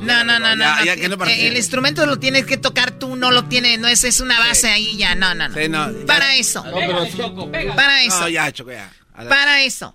No, 0.00 0.24
no, 0.24 0.38
no, 0.40 0.56
no. 0.56 0.64
Ya, 0.64 0.76
no. 0.78 0.84
ya, 0.84 0.96
que 0.96 1.08
no 1.08 1.14
Eh, 1.14 1.18
participe. 1.18 1.46
el 1.48 1.56
instrumento 1.56 2.06
lo 2.06 2.18
tienes 2.18 2.46
que 2.46 2.56
tocar 2.56 2.90
tú, 2.92 3.16
no 3.16 3.30
lo 3.30 3.44
tiene, 3.44 3.76
no 3.78 3.86
es, 3.86 4.02
es 4.04 4.20
una 4.20 4.38
base 4.38 4.68
ahí 4.70 4.96
ya, 4.96 5.14
no, 5.14 5.34
no, 5.34 5.48
no. 5.48 5.54
Sí, 5.54 5.68
no, 5.68 5.90
ya. 5.92 6.06
Para 6.06 6.34
eso. 6.36 6.64
Choco. 7.16 7.50
Para 7.52 8.02
eso. 8.02 8.20
No, 8.20 8.28
ya, 8.28 8.50
Choco, 8.52 8.72
ya. 8.72 8.90
Para 9.28 9.62
eso. 9.62 9.94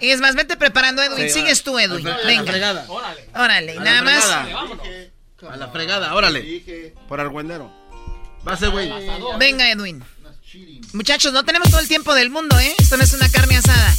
Y 0.00 0.10
es 0.10 0.20
más, 0.20 0.34
vete 0.34 0.56
preparando, 0.56 1.02
Edwin. 1.02 1.28
Sí, 1.28 1.40
Sigues 1.40 1.62
tú, 1.62 1.78
Edwin. 1.78 2.06
a 2.06 2.18
la 2.18 2.26
Venga. 2.26 2.44
fregada. 2.50 2.86
Órale, 3.34 3.72
A 3.72 3.74
la 3.76 3.84
nada 3.84 4.02
más. 4.02 4.24
A 5.50 5.56
la 5.56 5.68
fregada, 5.68 6.14
órale. 6.14 6.92
Por 7.08 7.20
argüendero. 7.20 7.70
güey. 8.72 8.90
Venga, 9.38 9.70
Edwin. 9.70 10.02
Muchachos, 10.92 11.32
no 11.32 11.44
tenemos 11.44 11.68
todo 11.70 11.80
el 11.80 11.88
tiempo 11.88 12.14
del 12.14 12.30
mundo, 12.30 12.58
¿eh? 12.58 12.74
Esto 12.78 12.96
no 12.96 13.02
es 13.04 13.12
una 13.12 13.28
carne 13.28 13.56
asada. 13.56 13.94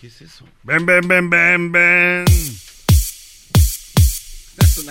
¿Qué 0.00 0.06
es 0.06 0.22
eso? 0.22 0.46
Ven, 0.62 0.86
ven, 0.86 1.06
ven, 1.06 1.28
ven, 1.28 1.72
ven. 1.72 2.24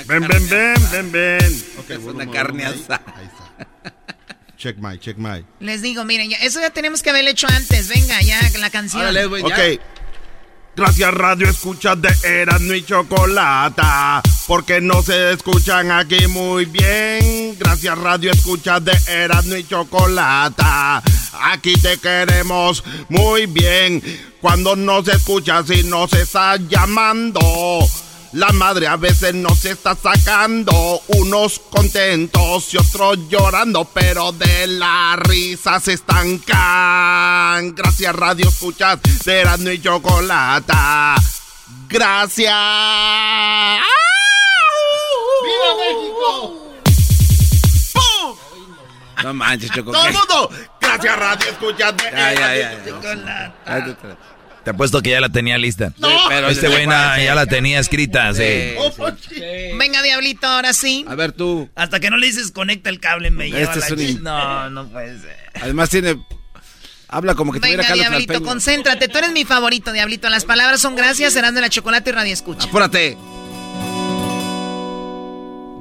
Ven, 0.06 0.28
ven, 0.28 0.50
ven, 0.50 0.92
ven, 0.92 1.12
ven. 1.12 1.64
Es 1.90 1.98
una 2.04 2.30
carne 2.30 2.66
asada. 2.66 3.04
Ahí 3.16 3.26
está. 3.26 3.94
Check 4.62 4.78
my, 4.78 5.00
check 5.00 5.18
my. 5.18 5.44
Les 5.60 5.82
digo, 5.82 6.06
miren, 6.06 6.30
ya- 6.30 6.38
eso 6.38 6.62
ya 6.62 6.70
tenemos 6.70 7.02
que 7.02 7.10
haberlo 7.10 7.32
hecho 7.32 7.48
antes. 7.48 7.88
Venga, 7.88 8.22
ya, 8.22 8.40
la 8.60 8.70
canción. 8.70 9.02
Ok. 9.44 9.82
Gracias 10.76 11.14
Radio 11.14 11.50
Escucha 11.50 11.96
de 11.96 12.10
Erasmo 12.24 12.74
y 12.74 12.84
Chocolata, 12.86 14.22
porque 14.48 14.80
no 14.80 15.02
se 15.02 15.34
escuchan 15.34 15.92
aquí 15.92 16.28
muy 16.28 16.66
bien. 16.66 17.58
Gracias 17.60 17.98
Radio 17.98 18.32
Escucha 18.32 18.80
de 18.80 18.94
Erasmo 19.08 19.56
y 19.56 19.68
Chocolata, 19.68 21.02
aquí 21.52 21.74
te 21.74 21.98
queremos 21.98 22.84
muy 23.10 23.48
bien. 23.48 24.02
Cuando 24.40 24.76
nos 24.76 25.08
escuchas 25.08 25.70
y 25.72 25.84
nos 25.84 26.14
estás 26.14 26.60
llamando, 26.70 27.42
la 28.34 28.50
madre 28.54 28.88
a 28.88 28.96
veces 28.96 29.34
nos 29.34 29.66
está 29.66 29.96
sacando, 29.96 31.02
unos 31.08 31.60
contentos 31.60 32.74
y 32.74 32.78
otros 32.78 33.18
llorando, 33.28 33.86
pero 33.86 34.32
de 34.32 34.68
la 34.68 35.18
risa 35.18 35.80
se 35.80 35.94
estancan. 35.94 37.76
Gracias 37.76 38.16
Radio 38.16 38.48
Escuchas 38.48 39.00
de 39.26 39.40
Erasmo 39.40 39.70
y 39.70 39.82
Chocolata. 39.82 41.16
Gracias. 41.90 42.54
¡Viva 45.44 45.76
México! 45.78 46.58
No 49.24 49.34
manches, 49.34 49.72
Choco. 49.72 49.92
¡Todo 49.92 50.06
mundo! 50.06 50.50
Gracias 50.80 51.20
Radio 51.20 51.52
Escuchas 51.52 51.94
Erasmo 52.02 52.86
y. 52.86 52.90
Chocolata. 52.90 54.18
Te- 54.64 54.70
apuesto 54.72 55.02
que 55.02 55.10
ya 55.12 55.22
la 55.22 55.30
tenía 55.30 55.58
lista. 55.58 55.92
No. 55.98 56.08
pero 56.30 56.50
este 56.50 56.68
güey 56.68 56.86
na- 56.88 57.22
ya 57.24 57.34
la 57.36 57.46
tenía 57.46 57.80
escrita, 57.80 58.34
sí. 58.34 58.44
Venga, 59.78 60.02
Diablito, 60.04 60.46
ahora 60.48 60.74
sí. 60.74 61.04
A 61.08 61.16
ver 61.16 61.32
tú. 61.32 61.70
Hasta 61.76 62.00
que 62.00 62.10
no 62.10 62.18
le 62.18 62.28
dices 62.28 62.52
conecta 62.52 62.90
el 62.90 63.00
cable, 63.00 63.32
me 63.32 63.50
lleva 63.50 63.60
Este 63.74 63.80
la 63.80 63.86
es 63.88 63.92
un 64.18 64.24
No, 64.24 64.70
no 64.70 64.88
puede 64.90 65.20
ser. 65.20 65.38
Además 65.62 65.90
tiene... 65.90 66.18
Habla 67.14 67.36
como 67.36 67.52
que 67.52 67.60
tuviera 67.60 67.82
Venga, 67.84 67.90
Carlos 67.90 68.08
Diablito, 68.08 68.42
concéntrate. 68.44 69.10
Tú 69.10 69.18
eres 69.18 69.32
mi 69.34 69.44
favorito, 69.44 69.92
Diablito. 69.92 70.30
Las 70.30 70.46
palabras 70.46 70.80
son 70.80 70.96
gracias, 70.96 71.34
serán 71.34 71.54
de 71.56 71.60
la 71.62 71.70
chocolate 71.70 72.10
y 72.10 72.14
radio 72.14 72.32
escucha. 72.34 72.68
Apúrate. 72.70 73.18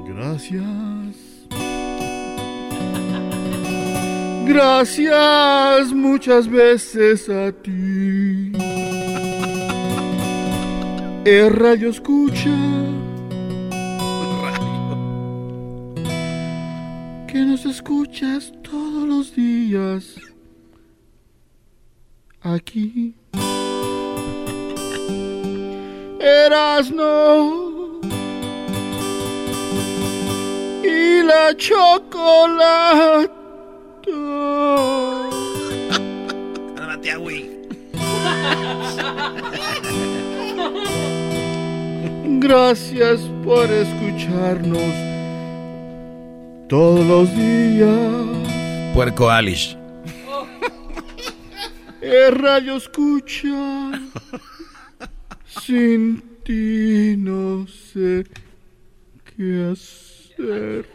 Gracias. 0.07 0.63
Gracias 4.45 5.93
muchas 5.93 6.49
veces 6.49 7.29
a 7.29 7.51
ti. 7.53 8.51
Es 11.23 11.51
Radio 11.51 11.91
Escucha. 11.91 12.49
Que 17.27 17.37
nos 17.45 17.63
escuchas 17.63 18.51
todos 18.63 19.07
los 19.07 19.35
días. 19.35 20.15
Aquí. 22.41 23.13
Erasno 26.19 28.01
y 30.83 31.21
la 31.21 31.55
chocolate. 31.55 33.29
Cálmate, 36.75 37.15
güey. 37.17 37.51
Gracias 42.39 43.19
por 43.43 43.69
escucharnos 43.69 44.93
todos 46.67 47.05
los 47.05 47.35
días. 47.35 48.93
Puerco 48.93 49.29
Alish. 49.29 49.77
El 52.01 52.35
radio 52.35 52.77
escucha. 52.77 53.91
Sin 55.45 56.21
ti 56.43 57.15
no 57.17 57.67
sé 57.67 58.25
qué 59.35 59.71
hacer. 59.71 60.85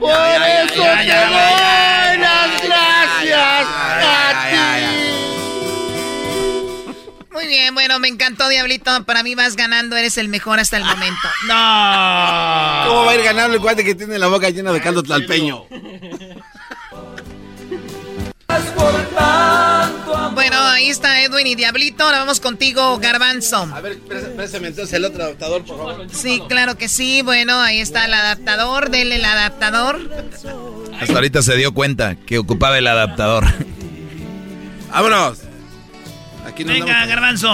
Por 0.00 0.10
eso 0.10 0.82
te 0.82 1.20
doy 1.28 2.18
las 2.18 2.62
gracias 2.62 3.66
a 3.68 4.48
ti. 4.50 5.19
Muy 7.40 7.48
bien, 7.48 7.72
bueno, 7.74 7.98
me 7.98 8.08
encantó, 8.08 8.48
Diablito. 8.50 9.04
Para 9.04 9.22
mí 9.22 9.34
vas 9.34 9.56
ganando, 9.56 9.96
eres 9.96 10.18
el 10.18 10.28
mejor 10.28 10.60
hasta 10.60 10.76
el 10.76 10.84
momento. 10.84 11.28
No. 11.48 11.54
¿Cómo 12.86 13.04
va 13.06 13.12
a 13.12 13.14
ir 13.14 13.22
ganando 13.24 13.54
el 13.56 13.62
cuate 13.62 13.82
que 13.82 13.94
tiene 13.94 14.18
la 14.18 14.26
boca 14.26 14.50
llena 14.50 14.72
de 14.72 14.80
caldo 14.82 15.02
tlalpeño? 15.02 15.64
Bueno, 20.34 20.56
ahí 20.58 20.88
está 20.88 21.22
Edwin 21.22 21.46
y 21.46 21.54
Diablito. 21.54 22.04
Ahora 22.04 22.18
vamos 22.20 22.40
contigo, 22.40 22.98
Garbanzo. 22.98 23.68
A 23.72 23.80
ver, 23.80 23.98
prés- 24.00 24.34
préstame 24.36 24.68
entonces 24.68 24.92
el 24.94 25.04
otro 25.04 25.22
adaptador, 25.24 25.64
por 25.64 25.76
favor. 25.76 26.06
Sí, 26.12 26.40
claro 26.48 26.76
que 26.76 26.88
sí. 26.88 27.22
Bueno, 27.22 27.60
ahí 27.60 27.80
está 27.80 28.04
el 28.06 28.14
adaptador. 28.14 28.90
Denle 28.90 29.16
el 29.16 29.24
adaptador. 29.24 30.00
Hasta 31.00 31.14
ahorita 31.14 31.42
se 31.42 31.56
dio 31.56 31.72
cuenta 31.74 32.16
que 32.16 32.38
ocupaba 32.38 32.78
el 32.78 32.86
adaptador. 32.86 33.44
¡Vámonos! 34.90 35.38
Aquí 36.50 36.64
nos 36.64 36.74
Venga, 36.74 37.06
garbanzo. 37.06 37.48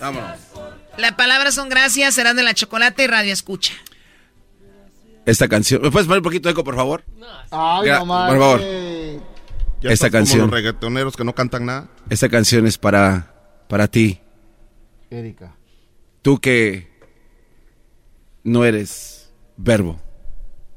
Vámonos. 0.00 0.30
Las 0.96 1.12
palabras 1.12 1.54
son 1.54 1.68
gracias, 1.68 2.14
serán 2.14 2.36
de 2.36 2.42
la 2.42 2.54
chocolate 2.54 3.04
y 3.04 3.06
radio 3.06 3.32
escucha. 3.32 3.74
Esta 5.26 5.48
canción. 5.48 5.82
¿Me 5.82 5.90
puedes 5.90 6.06
poner 6.06 6.18
un 6.18 6.24
poquito 6.24 6.48
de 6.48 6.52
eco, 6.52 6.64
por 6.64 6.76
favor? 6.76 7.02
Ay, 7.50 7.88
Gra- 7.88 7.98
no 8.04 8.28
por 8.28 8.38
favor. 8.38 8.60
Ya 8.60 9.90
Esta 9.90 10.06
estás 10.06 10.10
canción. 10.10 10.40
Como 10.40 10.52
los 10.52 10.54
reggaetoneros 10.62 11.16
que 11.16 11.24
no 11.24 11.34
cantan 11.34 11.66
nada. 11.66 11.88
Esta 12.10 12.28
canción 12.28 12.66
es 12.66 12.78
para, 12.78 13.34
para 13.68 13.88
ti. 13.88 14.20
Erika. 15.10 15.54
Tú 16.22 16.38
que 16.40 16.90
no 18.44 18.64
eres 18.64 19.30
verbo, 19.56 20.00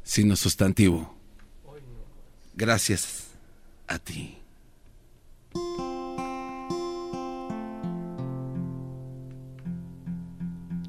sino 0.04 0.36
sustantivo. 0.36 1.16
Gracias 2.56 3.28
a 3.88 4.00
ti. 4.00 4.37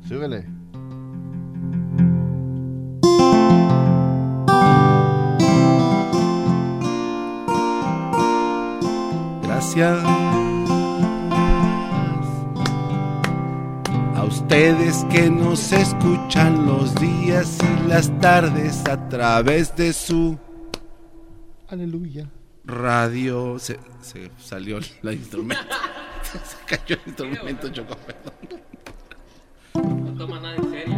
Súbele. 0.08 0.40
Gracias 9.42 9.98
a 14.14 14.24
ustedes 14.26 15.04
que 15.10 15.30
nos 15.30 15.72
escuchan 15.72 16.66
los 16.66 16.94
días 16.96 17.58
y 17.62 17.88
las 17.88 18.10
tardes 18.20 18.84
a 18.86 19.08
través 19.08 19.74
de 19.76 19.92
su 19.92 20.38
Aleluya. 21.68 22.28
radio. 22.64 23.58
Se, 23.58 23.78
se 24.00 24.30
salió 24.38 24.78
el 24.78 24.84
instrumento. 25.12 25.64
se 26.22 26.56
cayó 26.76 26.96
el 26.96 27.08
instrumento, 27.08 27.68
Choco. 27.70 27.96
perdón. 27.96 28.32
Toma 30.18 30.40
nada 30.40 30.56
en 30.56 30.70
serio. 30.70 30.96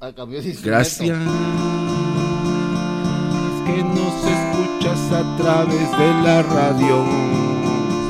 Ah, 0.00 0.10
cambió 0.16 0.42
de. 0.42 0.52
Gracias 0.60 1.18
que 3.64 3.84
nos 3.84 4.14
escuchas 4.36 5.12
a 5.12 5.36
través 5.36 5.90
de 5.98 6.14
la 6.24 6.42
radio. 6.42 7.04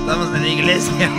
Estamos 0.01 0.35
en 0.35 0.43
la 0.43 0.49
iglesia. 0.49 1.11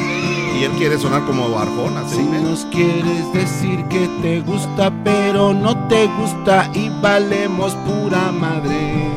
Y 0.60 0.64
él 0.64 0.72
quiere 0.72 0.98
sonar 0.98 1.24
como 1.26 1.58
Arjona, 1.58 2.08
Si 2.08 2.24
nos 2.24 2.66
quieres 2.66 3.32
decir 3.34 3.84
que 3.86 4.08
te 4.24 4.42
gusta, 4.42 4.92
pero 5.04 5.54
no 5.54 5.88
te 5.88 6.08
gusta 6.08 6.70
y 6.74 6.90
valemos 7.02 7.76
pura 7.76 8.32
madre. 8.32 9.08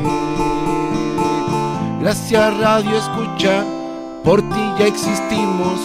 Gracias 1.99 2.57
Radio 2.59 2.95
Escucha, 2.95 3.65
por 4.23 4.41
ti 4.41 4.61
ya 4.77 4.85
existimos. 4.85 5.79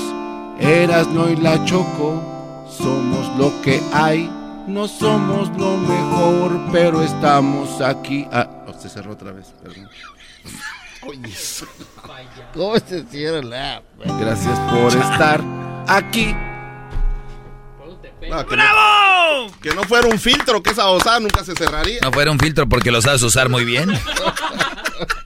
Eras 0.58 1.08
no 1.08 1.28
y 1.28 1.36
la 1.36 1.64
Choco, 1.64 2.31
somos 2.82 3.38
lo 3.38 3.62
que 3.62 3.80
hay. 3.92 4.30
No 4.66 4.86
somos 4.86 5.48
lo 5.58 5.76
mejor, 5.76 6.60
pero 6.72 7.02
estamos 7.02 7.80
aquí. 7.80 8.26
Ah, 8.32 8.48
oh, 8.66 8.74
se 8.78 8.88
cerró 8.88 9.12
otra 9.12 9.32
vez, 9.32 9.52
perdón. 9.62 9.88
Oye, 11.04 11.34
¿cómo 12.54 12.78
se 12.78 13.04
cierra 13.04 13.42
la 13.42 13.76
app? 13.76 13.84
Gracias 14.20 14.58
por 14.70 14.92
estar 14.92 15.40
aquí. 15.88 16.34
No, 18.28 18.46
que 18.46 18.54
¡Bravo! 18.54 19.48
No, 19.48 19.60
que 19.60 19.74
no 19.74 19.82
fuera 19.82 20.06
un 20.06 20.18
filtro, 20.18 20.62
que 20.62 20.70
esa 20.70 20.86
osada 20.88 21.18
nunca 21.18 21.42
se 21.42 21.54
cerraría. 21.54 22.00
No 22.02 22.12
fuera 22.12 22.30
un 22.30 22.38
filtro 22.38 22.68
porque 22.68 22.92
lo 22.92 23.02
sabes 23.02 23.22
usar 23.22 23.48
muy 23.48 23.64
bien. 23.64 23.90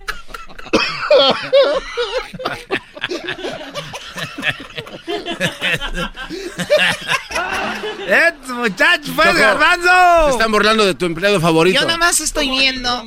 ¡Eh, 8.08 8.32
muchacho, 8.48 9.12
pues, 9.14 9.28
Choco, 9.28 9.38
garbanzo! 9.40 10.26
Se 10.26 10.30
están 10.32 10.52
burlando 10.52 10.84
de 10.84 10.94
tu 10.94 11.06
empleado 11.06 11.40
favorito. 11.40 11.80
Yo 11.80 11.86
nada 11.86 11.98
más 11.98 12.20
estoy 12.20 12.48
viendo. 12.50 13.04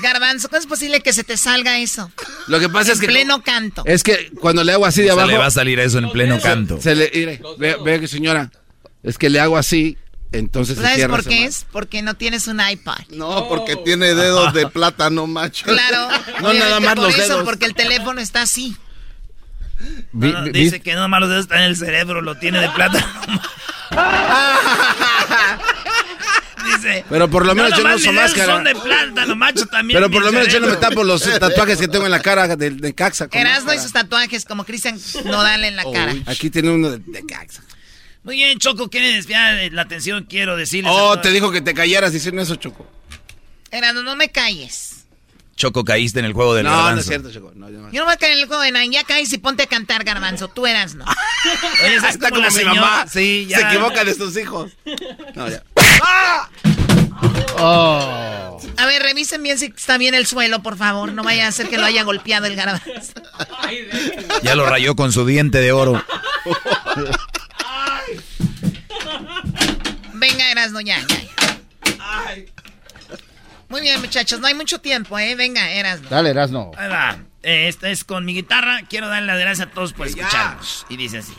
Garbanzo, 0.00 0.48
¿cómo 0.48 0.58
es 0.58 0.66
posible 0.66 1.00
que 1.00 1.12
se 1.12 1.22
te 1.22 1.36
salga 1.36 1.78
eso? 1.78 2.10
Lo 2.46 2.58
que 2.60 2.68
pasa 2.68 2.90
En 2.90 2.94
es 2.94 3.00
que. 3.00 3.06
pleno 3.08 3.42
canto. 3.42 3.82
Es 3.84 4.02
que 4.02 4.30
cuando 4.40 4.64
le 4.64 4.72
hago 4.72 4.86
así 4.86 5.02
de 5.02 5.10
O 5.10 5.14
sea, 5.14 5.24
abajo. 5.24 5.30
le 5.32 5.38
va 5.38 5.46
a 5.46 5.50
salir 5.50 5.78
eso 5.80 5.98
en 5.98 6.10
pleno 6.10 6.40
canto. 6.40 6.80
Se 6.80 6.94
le, 6.94 7.10
mire, 7.14 7.42
ve, 7.58 7.76
ve 7.84 8.00
que 8.00 8.08
señora, 8.08 8.50
es 9.02 9.18
que 9.18 9.28
le 9.28 9.38
hago 9.40 9.58
así, 9.58 9.98
entonces 10.32 10.76
¿Sabes 10.76 11.06
por 11.08 11.24
qué 11.24 11.44
es? 11.44 11.66
Porque 11.70 12.02
no 12.02 12.14
tienes 12.14 12.46
un 12.46 12.60
iPad. 12.60 12.98
No, 13.10 13.48
porque 13.48 13.76
tiene 13.76 14.14
dedos 14.14 14.52
de 14.52 14.66
plátano, 14.68 15.26
macho. 15.26 15.66
Claro. 15.66 16.08
No, 16.40 16.52
nada 16.52 16.80
más 16.80 16.94
por 16.94 17.04
los 17.04 17.14
eso, 17.14 17.28
dedos. 17.34 17.44
porque 17.44 17.66
el 17.66 17.74
teléfono 17.74 18.20
está 18.20 18.42
así. 18.42 18.76
No, 20.12 20.26
no, 20.32 20.44
dice 20.44 20.80
que 20.80 20.94
no 20.94 21.08
malos 21.08 21.28
dedos 21.28 21.42
está 21.44 21.58
en 21.58 21.64
el 21.64 21.76
cerebro, 21.76 22.20
lo 22.20 22.36
tiene 22.36 22.60
de 22.60 22.68
plata. 22.70 23.06
dice. 26.64 27.04
Pero 27.08 27.28
por 27.28 27.46
lo 27.46 27.54
menos 27.54 27.76
yo 27.76 27.84
no 27.86 27.94
uso 27.94 28.12
máscara. 28.12 28.54
son 28.54 28.64
de 28.64 28.74
plátano, 28.74 29.36
macho, 29.36 29.66
también. 29.66 29.98
Pero 29.98 30.10
por 30.10 30.24
lo 30.24 30.32
menos 30.32 30.48
yo 30.48 30.60
no 30.60 30.68
me 30.68 30.76
tapo 30.76 31.04
los 31.04 31.22
tatuajes 31.38 31.78
que 31.78 31.88
tengo 31.88 32.04
en 32.06 32.10
la 32.10 32.20
cara 32.20 32.56
de, 32.56 32.70
de 32.70 32.94
Caxa. 32.94 33.28
Erasmo 33.30 33.72
y 33.72 33.78
sus 33.78 33.92
tatuajes 33.92 34.44
como 34.44 34.64
Cristian 34.64 34.98
Nodal 35.24 35.64
en 35.64 35.76
la 35.76 35.84
cara. 35.84 36.14
Aquí 36.26 36.50
tiene 36.50 36.70
uno 36.70 36.90
de, 36.90 36.98
de 36.98 37.26
Caxa. 37.26 37.62
Muy 38.24 38.36
bien, 38.36 38.58
Choco, 38.58 38.88
¿quiere 38.88 39.12
desviar 39.12 39.72
la 39.72 39.82
atención? 39.82 40.24
Quiero 40.28 40.56
decirles. 40.56 40.92
Oh, 40.94 41.18
te 41.18 41.30
dijo 41.30 41.50
que 41.50 41.60
te 41.60 41.74
callaras 41.74 42.12
diciendo 42.12 42.40
eso, 42.42 42.56
Choco. 42.56 42.86
Erasmo, 43.70 44.02
no 44.02 44.14
me 44.16 44.30
calles. 44.30 45.04
Choco, 45.56 45.84
caíste 45.84 46.18
en 46.20 46.24
el 46.24 46.32
juego 46.32 46.54
del 46.54 46.64
No, 46.64 46.70
no 46.70 46.76
garbanzo. 46.76 47.00
es 47.00 47.06
cierto, 47.06 47.32
Choco. 47.32 47.52
No, 47.54 47.68
yo 47.68 47.78
no. 47.78 47.90
Yo 47.92 48.00
no 48.00 48.04
voy 48.06 48.14
a 48.14 48.16
caer 48.16 48.32
en 48.32 48.38
el 48.40 48.46
juego 48.46 48.62
de 48.62 48.72
Nine. 48.72 48.90
Ya 48.94 49.04
caes 49.04 49.32
y 49.32 49.38
ponte 49.38 49.64
a 49.64 49.66
cantar, 49.66 50.02
Garbanzo. 50.04 50.48
Tú 50.48 50.66
eras, 50.66 50.94
¿no? 50.94 51.04
Oye, 51.84 51.94
es 51.96 52.04
Está 52.04 52.30
como 52.30 52.48
mi 52.48 52.64
mamá. 52.64 53.06
Sí, 53.08 53.46
ya. 53.48 53.58
Se 53.58 53.64
equivoca 53.66 54.04
de 54.04 54.14
sus 54.14 54.36
hijos. 54.36 54.72
No, 55.34 55.48
ya. 55.48 55.62
Oh. 57.58 58.60
A 58.78 58.86
ver, 58.86 59.02
revisen 59.02 59.42
bien 59.42 59.58
si 59.58 59.66
está 59.66 59.98
bien 59.98 60.14
el 60.14 60.26
suelo, 60.26 60.62
por 60.62 60.76
favor. 60.76 61.12
No 61.12 61.22
vaya 61.22 61.46
a 61.48 61.52
ser 61.52 61.68
que 61.68 61.76
lo 61.78 61.84
haya 61.84 62.02
golpeado 62.02 62.46
el 62.46 62.56
Garbanzo. 62.56 63.12
Ya 64.42 64.54
lo 64.54 64.66
rayó 64.66 64.96
con 64.96 65.12
su 65.12 65.26
diente 65.26 65.58
de 65.58 65.72
oro. 65.72 66.02
Venga, 70.14 70.50
Erasmo, 70.50 70.80
ya, 70.80 70.98
ya. 71.00 71.22
Muy 73.68 73.80
bien, 73.80 74.00
muchachos. 74.00 74.38
No 74.40 74.46
hay 74.46 74.54
mucho 74.54 74.80
tiempo, 74.80 75.18
¿eh? 75.18 75.34
Venga, 75.34 75.70
Erasmo. 75.70 76.08
Dale, 76.10 76.30
Erasno. 76.30 76.70
Ahí 76.76 76.88
va. 76.88 77.18
Eh, 77.42 77.68
Esta 77.68 77.88
es 77.88 78.04
con 78.04 78.24
mi 78.24 78.34
guitarra. 78.34 78.82
Quiero 78.88 79.08
darle 79.08 79.26
las 79.28 79.40
gracias 79.40 79.68
a 79.68 79.70
todos 79.70 79.92
por 79.92 80.06
escucharnos. 80.06 80.86
Y 80.88 80.96
dice 80.96 81.18
así. 81.18 81.34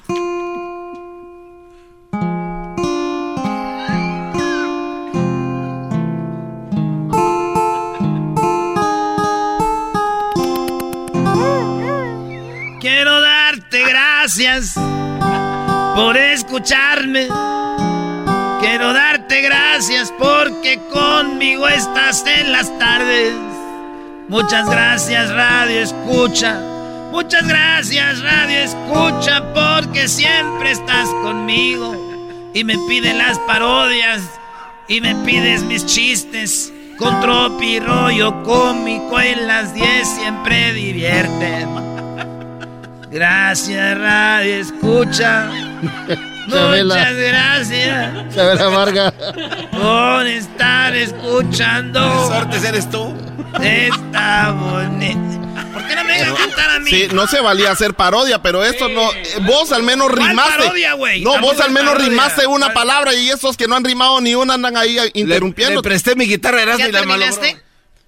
Quiero 12.80 13.22
darte 13.22 13.84
gracias 13.86 14.76
por 15.96 16.18
escucharme. 16.18 17.28
Quiero 18.60 18.94
darte 18.94 19.42
gracias 19.42 20.12
porque 20.18 20.80
conmigo 20.92 21.68
estás 21.68 22.26
en 22.26 22.52
las 22.52 22.78
tardes. 22.80 23.34
Muchas 24.30 24.70
gracias, 24.70 25.32
Radio 25.32 25.82
Escucha. 25.82 26.60
Muchas 27.12 27.48
gracias, 27.48 28.22
Radio 28.22 28.60
Escucha, 28.60 29.44
porque 29.54 30.08
siempre 30.08 30.72
estás 30.72 31.08
conmigo. 31.22 32.52
Y 32.54 32.64
me 32.64 32.78
piden 32.88 33.18
las 33.18 33.38
parodias. 33.40 34.22
Y 34.88 35.02
me 35.02 35.16
pides 35.26 35.64
mis 35.64 35.86
chistes. 35.86 36.72
Con 36.98 37.20
tropi 37.22 37.80
rollo 37.80 38.44
cómico 38.44 39.20
en 39.20 39.48
las 39.48 39.74
10 39.74 40.08
siempre 40.08 40.74
divierten. 40.74 41.68
Gracias, 43.12 43.98
Radio 43.98 44.56
Escucha. 44.56 45.73
Chabela. 46.50 46.96
Muchas 46.96 47.16
gracias 47.16 48.36
Chabela 48.36 48.68
Varga. 48.68 49.14
por 49.72 50.28
estar 50.28 50.96
escuchando. 50.96 52.28
Sortes 52.28 52.64
eres 52.64 52.90
tú. 52.90 53.14
Está 53.62 54.52
bonito. 54.52 55.20
¿Por 55.74 55.88
qué 55.88 55.96
no 55.96 56.04
me 56.04 56.14
dejan 56.18 56.36
cantar 56.36 56.70
a 56.72 56.80
mí? 56.80 56.90
Sí, 56.90 57.08
no 57.14 57.28
se 57.28 57.40
valía 57.40 57.72
hacer 57.72 57.94
parodia, 57.94 58.42
pero 58.42 58.64
esto 58.64 58.90
no. 58.90 59.12
eh, 59.14 59.24
Vos 59.42 59.72
al 59.72 59.84
menos 59.84 60.08
¿Cuál 60.10 60.30
rimaste. 60.30 60.58
parodia, 60.64 60.94
güey? 60.94 61.22
No, 61.24 61.40
vos 61.40 61.60
al 61.60 61.72
menos 61.72 61.92
parodia. 61.94 62.10
rimaste 62.10 62.48
una 62.48 62.68
¿Cuál? 62.68 62.74
palabra 62.74 63.14
y 63.14 63.30
esos 63.30 63.56
que 63.58 63.68
no 63.68 63.76
han 63.76 63.84
rimado 63.84 64.20
ni 64.22 64.36
una 64.36 64.56
andan 64.56 64.76
ahí 64.78 64.96
Le, 64.96 65.12
interrumpiendo. 65.14 65.76
le 65.82 65.82
presté 65.88 66.16
mi 66.16 66.26
guitarra 66.26 66.62
Erasmo 66.62 66.80
¿Ya 66.84 66.90
y 66.90 66.92
la 66.92 67.04
malogró. 67.04 67.32
terminaste? 67.36 67.64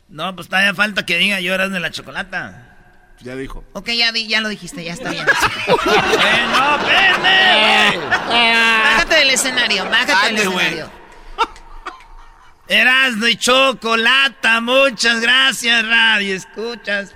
No, 0.10 0.36
pues 0.36 0.48
todavía 0.48 0.74
falta 0.74 1.06
que 1.06 1.18
diga 1.18 1.40
yo 1.40 1.54
eras 1.54 1.72
de 1.72 1.80
la 1.80 1.90
chocolata. 1.92 2.65
Ya 3.22 3.36
dijo. 3.36 3.64
Ok, 3.74 3.90
ya, 3.90 4.12
di- 4.12 4.28
ya 4.28 4.40
lo 4.42 4.50
dijiste, 4.50 4.84
ya 4.84 4.94
está 4.94 5.10
bien. 5.10 5.26
¡Eh, 5.26 6.48
no! 6.52 6.78
Bájate 8.84 9.16
del 9.16 9.30
escenario, 9.32 9.86
bájate 9.90 10.28
del 10.28 10.38
escenario. 10.38 10.90
Erasno 12.68 13.28
y 13.28 13.36
chocolata, 13.36 14.60
muchas 14.62 15.22
gracias, 15.22 15.86
radio. 15.88 16.36
Escuchas. 16.36 17.12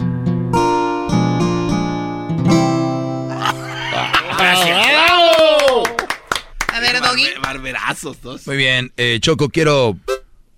A 6.71 6.79
ver, 6.79 6.99
Doggy. 7.01 7.23
Barbe- 7.25 7.39
Barberazos, 7.41 8.21
dos. 8.21 8.45
Muy 8.47 8.57
bien, 8.57 8.91
eh, 8.97 9.19
Choco, 9.21 9.49
quiero... 9.49 9.97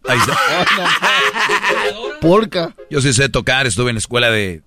Ahí 0.08 0.18
está. 0.18 0.38
Polka. 2.22 2.74
Yo 2.90 3.02
sí 3.02 3.14
sé 3.14 3.30
tocar, 3.30 3.68
estuve 3.68 3.92
en 3.92 3.96
la 3.96 4.00
escuela 4.00 4.30
de, 4.32 4.62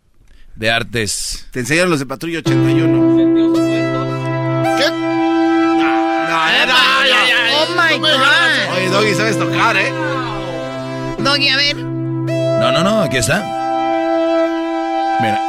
de 0.56 0.70
artes. 0.70 1.46
Te 1.50 1.60
enseñaron 1.60 1.90
los 1.90 2.00
de 2.00 2.06
Patrulla 2.06 2.38
81. 2.38 3.54
¿Qué? 4.76 4.90
No, 4.90 6.66
no. 6.66 6.74
Oh 7.56 7.66
my 7.76 7.98
God. 7.98 8.76
Oye, 8.76 8.88
Doggy, 8.90 9.14
sabes 9.14 9.38
tocar, 9.38 9.76
¿eh? 9.76 9.92
Doggy, 11.18 11.48
a 11.48 11.56
ver. 11.56 11.76
No, 11.76 12.72
no, 12.72 12.82
no, 12.84 13.02
aquí 13.02 13.16
está. 13.16 13.42
Mira, 15.20 15.40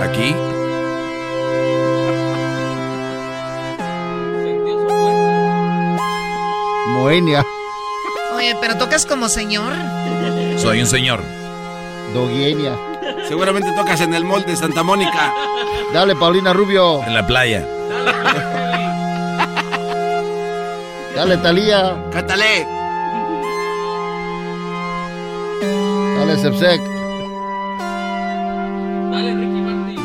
aquí. 0.00 0.34
Moenia. 6.88 7.46
Oye, 8.34 8.56
pero 8.60 8.76
tocas 8.76 9.06
como 9.06 9.28
señor. 9.28 9.72
Soy 10.56 10.80
un 10.80 10.86
señor. 10.86 11.22
Doguienia. 12.12 12.91
Seguramente 13.28 13.72
tocas 13.72 14.00
en 14.00 14.14
el 14.14 14.24
mall 14.24 14.44
de 14.44 14.56
Santa 14.56 14.82
Mónica. 14.82 15.32
Dale, 15.92 16.16
Paulina 16.16 16.52
Rubio. 16.52 17.02
En 17.04 17.14
la 17.14 17.26
playa. 17.26 17.66
Dale, 21.14 21.36
Talía. 21.38 21.94
Cátale. 22.12 22.66
Dale, 26.18 26.36
Sepsec. 26.38 26.80
Dale, 29.10 29.34
Ricky 29.34 29.60
Martin. 29.60 30.00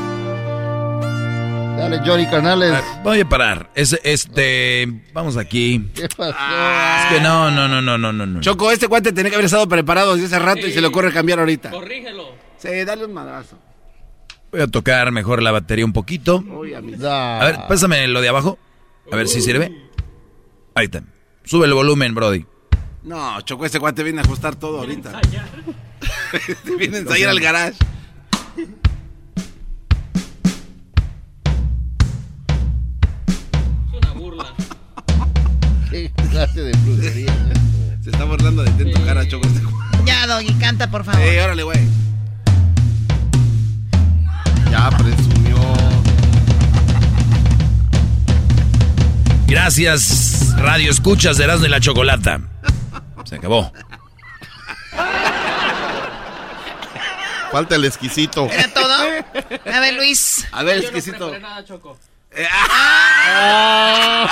Dale, 1.77 2.01
Johnny 2.05 2.27
Canales. 2.27 2.83
Voy 3.03 3.21
a 3.21 3.29
parar. 3.29 3.69
Es, 3.73 3.97
este, 4.03 4.87
vamos 5.13 5.37
aquí. 5.37 5.89
¿Qué 5.95 6.09
pasó? 6.09 6.31
Es 6.31 7.05
que 7.13 7.21
no, 7.21 7.49
no, 7.51 7.67
no, 7.67 7.81
no, 7.81 7.97
no, 7.97 8.11
no. 8.11 8.25
no. 8.25 8.41
Choco, 8.41 8.69
este 8.71 8.87
cuate 8.87 9.13
tenía 9.13 9.29
que 9.29 9.35
haber 9.35 9.45
estado 9.45 9.67
preparado 9.69 10.15
desde 10.15 10.27
hace 10.35 10.39
rato 10.43 10.67
y 10.67 10.71
se 10.71 10.81
le 10.81 10.87
ocurre 10.87 11.13
cambiar 11.13 11.39
ahorita. 11.39 11.71
Corrígelo. 11.71 12.46
Sí, 12.57 12.69
dale 12.85 13.05
un 13.05 13.13
madrazo. 13.13 13.57
Voy 14.51 14.61
a 14.61 14.67
tocar 14.67 15.11
mejor 15.11 15.43
la 15.43 15.51
batería 15.51 15.85
un 15.85 15.93
poquito. 15.93 16.37
Uy, 16.39 16.73
a 16.73 16.81
mí. 16.81 16.95
Da. 16.95 17.41
A 17.41 17.45
ver, 17.45 17.57
pásame 17.67 18.07
lo 18.07 18.21
de 18.21 18.29
abajo. 18.29 18.57
A 19.11 19.15
ver 19.15 19.27
si 19.27 19.41
sirve. 19.41 19.71
Ahí 20.73 20.85
está. 20.85 21.03
Sube 21.43 21.65
el 21.65 21.73
volumen, 21.73 22.15
Brody. 22.15 22.45
No, 23.03 23.39
Choco, 23.41 23.65
este 23.65 23.79
cuate 23.79 24.03
viene 24.03 24.19
a 24.19 24.23
ajustar 24.23 24.55
todo 24.55 24.79
ahorita. 24.79 25.21
viene 26.77 26.97
a 26.97 26.99
ensayar 27.01 27.29
al 27.29 27.39
garage. 27.39 27.77
Es 33.87 33.93
una 33.93 34.11
burla. 34.11 34.53
¿Qué 35.89 36.11
clase 36.31 36.61
de 36.61 36.71
brujería? 36.79 37.33
Se 38.03 38.09
está 38.09 38.25
burlando 38.25 38.63
de 38.63 38.71
ti 38.71 38.91
tocar 38.91 39.17
a 39.17 39.27
Choco 39.27 39.47
este 39.47 39.61
cuate. 39.61 39.97
Ya, 40.05 40.27
Doggy, 40.27 40.53
canta, 40.55 40.89
por 40.89 41.03
favor. 41.03 41.21
Sí, 41.21 41.37
órale, 41.37 41.63
güey. 41.63 42.06
Ya 44.77 44.91
presumió. 44.91 45.57
Gracias, 49.47 50.53
Radio 50.57 50.91
Escuchas 50.91 51.37
de 51.37 51.45
Erasmo 51.45 51.65
y 51.65 51.69
la 51.69 51.79
Chocolata. 51.79 52.41
Se 53.25 53.37
acabó. 53.37 53.73
Falta 57.51 57.75
el 57.75 57.85
exquisito. 57.85 58.47
¿Era 58.51 58.71
todo? 58.71 58.93
A 58.93 59.79
ver, 59.79 59.95
Luis. 59.95 60.45
A 60.51 60.61
ver, 60.61 60.77
exquisito. 60.77 61.33
Ah. 62.51 64.29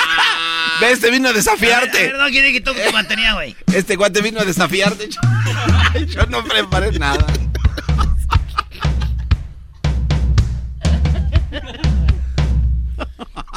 Ve, 0.79 0.91
este 0.91 1.09
vino 1.09 1.29
a 1.29 1.33
desafiarte. 1.33 1.97
A 1.97 2.01
ver, 2.01 2.17
no 2.17 2.27
quiere 2.27 2.53
que 2.53 2.61
toque 2.61 2.83
tu 2.85 2.91
batería, 2.91 3.33
güey. 3.33 3.55
Este 3.73 3.95
guante 3.95 4.21
vino 4.21 4.41
a 4.41 4.45
desafiarte. 4.45 5.09
Yo 6.07 6.27
no 6.27 6.43
preparé 6.43 6.91
nada. 6.99 7.25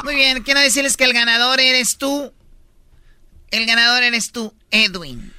Muy 0.03 0.15
bien, 0.15 0.41
quiero 0.43 0.59
decirles 0.59 0.97
que 0.97 1.03
el 1.03 1.13
ganador 1.13 1.59
eres 1.59 1.97
tú. 1.97 2.31
El 3.51 3.65
ganador 3.65 4.03
eres 4.03 4.31
tú, 4.31 4.53
Edwin. 4.71 5.33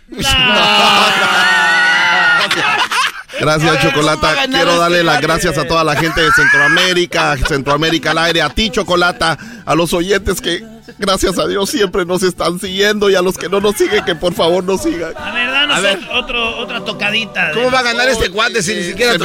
Gracias, 3.39 3.81
Chocolata. 3.83 4.35
Quiero 4.51 4.77
darle 4.79 5.03
las 5.03 5.21
gracias 5.21 5.57
a 5.57 5.67
toda 5.67 5.85
la 5.85 5.97
gente 5.97 6.21
de 6.21 6.31
Centroamérica, 6.33 7.37
Centroamérica 7.49 8.11
al 8.11 8.19
aire, 8.19 8.43
a 8.43 8.51
ti, 8.51 8.71
Chocolata, 8.71 9.39
a 9.65 9.75
los 9.75 9.93
oyentes 9.95 10.41
que, 10.41 10.63
gracias 10.99 11.39
a 11.39 11.47
Dios, 11.47 11.71
siempre 11.71 12.05
nos 12.05 12.23
están 12.23 12.59
siguiendo 12.61 13.09
y 13.09 13.15
a 13.15 13.23
los 13.23 13.39
que 13.39 13.49
no 13.49 13.61
nos 13.61 13.77
siguen, 13.77 14.05
que 14.05 14.15
por 14.15 14.35
favor 14.35 14.65
nos 14.65 14.83
sigan. 14.83 15.13
A 15.17 15.33
ver, 15.33 15.51
danos 15.51 15.77
A 15.77 15.81
ver. 15.81 16.01
ot- 16.01 16.09
otro, 16.25 16.59
otra 16.59 16.85
tocadita. 16.85 17.53
¿Cómo 17.55 17.71
va 17.71 17.79
a 17.79 17.83
ganar 17.83 18.09
este 18.09 18.29
guante 18.29 18.63
si 18.63 18.75
ni 18.75 18.83
siquiera 18.83 19.13
Se 19.13 19.19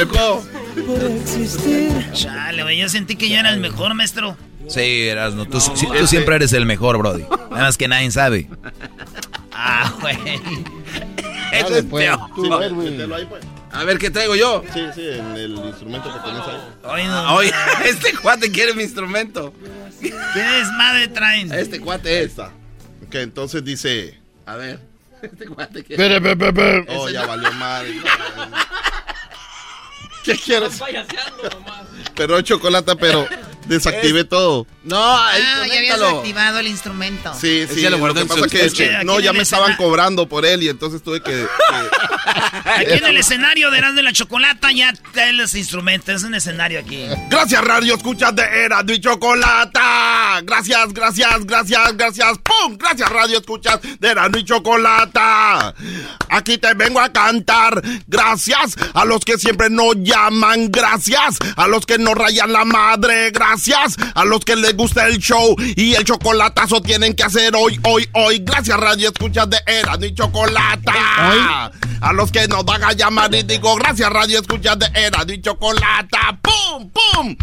me- 0.76 2.00
tocó? 2.00 2.12
Chale, 2.12 2.62
güey, 2.62 2.78
yo 2.78 2.88
sentí 2.88 3.16
que 3.16 3.28
yo 3.28 3.36
era 3.36 3.50
el 3.50 3.60
mejor, 3.60 3.94
maestro. 3.94 4.36
Sí, 4.68 5.08
Erasmo, 5.08 5.46
tú, 5.46 5.60
sí, 5.60 5.86
tú 5.98 6.06
siempre 6.06 6.36
eres 6.36 6.52
el 6.52 6.66
mejor, 6.66 6.98
Brody. 6.98 7.22
Nada 7.50 7.62
más 7.64 7.76
que 7.78 7.86
nadie 7.88 8.10
sabe. 8.10 8.48
Ah, 9.52 9.92
güey. 10.00 10.16
Dale, 11.52 11.82
pues, 11.84 12.06
peor. 12.06 12.20
pues. 12.34 13.44
A 13.72 13.84
ver, 13.84 13.98
¿qué 13.98 14.10
traigo 14.10 14.34
yo? 14.34 14.62
Sí, 14.72 14.80
sí, 14.94 15.08
en 15.08 15.36
el 15.36 15.52
instrumento 15.52 16.12
que 16.12 16.20
tienes 16.20 16.42
ahí. 16.46 16.56
Oye, 16.84 17.04
no, 17.06 17.14
Ah, 17.16 17.34
Oye, 17.34 17.52
este 17.84 18.12
cuate 18.14 18.50
quiere 18.50 18.74
mi 18.74 18.82
instrumento. 18.82 19.52
¿Qué 20.00 20.40
desmadre 20.40 21.08
traen? 21.08 21.52
Este 21.52 21.80
cuate 21.80 22.22
es. 22.24 22.38
Ok, 22.38 23.14
entonces 23.14 23.64
dice. 23.64 24.18
A 24.46 24.56
ver. 24.56 24.80
Este 25.22 25.46
cuate 25.46 25.82
quiere. 25.82 26.84
Oh, 26.88 27.08
ya 27.08 27.22
no. 27.22 27.28
valió 27.28 27.52
madre. 27.52 27.94
¿Qué 30.26 30.36
quieres? 30.36 30.82
Pero 32.16 32.40
chocolate, 32.42 32.96
pero 32.96 33.26
desactivé 33.66 34.24
todo. 34.24 34.66
No, 34.86 34.96
Ah, 35.18 35.32
ya 35.36 35.62
habías 35.78 36.00
activado 36.00 36.58
el 36.60 36.68
instrumento. 36.68 37.32
Sí, 37.40 37.66
sí, 37.72 37.82
lo 37.82 37.98
lo, 37.98 38.14
que 38.14 38.24
pasa 38.24 38.46
es 38.46 38.52
que, 38.52 38.64
es 38.66 38.74
que 38.74 39.04
no, 39.04 39.18
ya 39.20 39.32
me 39.32 39.42
estaban 39.42 39.72
escena- 39.72 39.76
cobrando 39.76 40.28
por 40.28 40.46
él 40.46 40.62
y 40.62 40.68
entonces 40.68 41.02
tuve 41.02 41.20
que... 41.20 41.32
que- 41.32 41.46
Aquí 42.66 42.92
en 42.94 43.04
el 43.04 43.16
escenario 43.16 43.70
de 43.70 43.78
Erasmo 43.78 43.96
de 43.96 44.02
la 44.02 44.12
Chocolata 44.12 44.70
ya 44.72 44.92
traen 45.12 45.36
los 45.36 45.54
instrumentos. 45.54 46.14
Es 46.16 46.22
un 46.24 46.34
escenario 46.34 46.80
aquí. 46.80 47.06
Gracias, 47.30 47.62
Radio 47.64 47.94
Escuchas 47.94 48.34
de 48.34 48.42
Erasmo 48.42 48.92
y 48.92 49.00
Chocolata. 49.00 50.40
Gracias, 50.42 50.92
gracias, 50.92 51.44
gracias, 51.46 51.96
gracias. 51.96 52.38
¡Pum! 52.38 52.76
Gracias, 52.76 53.08
Radio 53.08 53.38
Escuchas 53.38 53.80
de 54.00 54.08
Erasmo 54.08 54.38
y 54.38 54.44
Chocolata. 54.44 55.74
Aquí 56.28 56.58
te 56.58 56.74
vengo 56.74 57.00
a 57.00 57.12
cantar. 57.12 57.82
Gracias 58.06 58.76
a 58.94 59.04
los 59.04 59.20
que 59.24 59.38
siempre 59.38 59.70
nos 59.70 59.94
llaman. 59.98 60.70
Gracias 60.70 61.38
a 61.56 61.66
los 61.68 61.86
que 61.86 61.98
nos 61.98 62.14
rayan 62.14 62.52
la 62.52 62.64
madre. 62.64 63.30
Gracias 63.30 63.96
a 64.14 64.24
los 64.24 64.44
que 64.44 64.56
les 64.56 64.75
gusta 64.76 65.08
el 65.08 65.18
show 65.18 65.56
y 65.58 65.94
el 65.94 66.04
chocolatazo 66.04 66.80
tienen 66.80 67.14
que 67.14 67.24
hacer 67.24 67.54
hoy, 67.56 67.80
hoy, 67.82 68.08
hoy. 68.12 68.38
Gracias, 68.44 68.78
Radio 68.78 69.08
Escuchas 69.08 69.50
de 69.50 69.58
Erasmo 69.66 70.04
y 70.04 70.14
Chocolata. 70.14 71.72
A 72.00 72.12
los 72.12 72.30
que 72.30 72.46
nos 72.46 72.64
van 72.64 72.84
a 72.84 72.92
llamar 72.92 73.34
y 73.34 73.42
digo 73.42 73.74
gracias, 73.76 74.08
Radio 74.10 74.38
Escuchas 74.40 74.78
de 74.78 74.86
Erasmo 74.94 75.32
y 75.32 75.40
Chocolata. 75.40 76.38
¡Pum, 76.40 76.90
pum! 76.90 77.36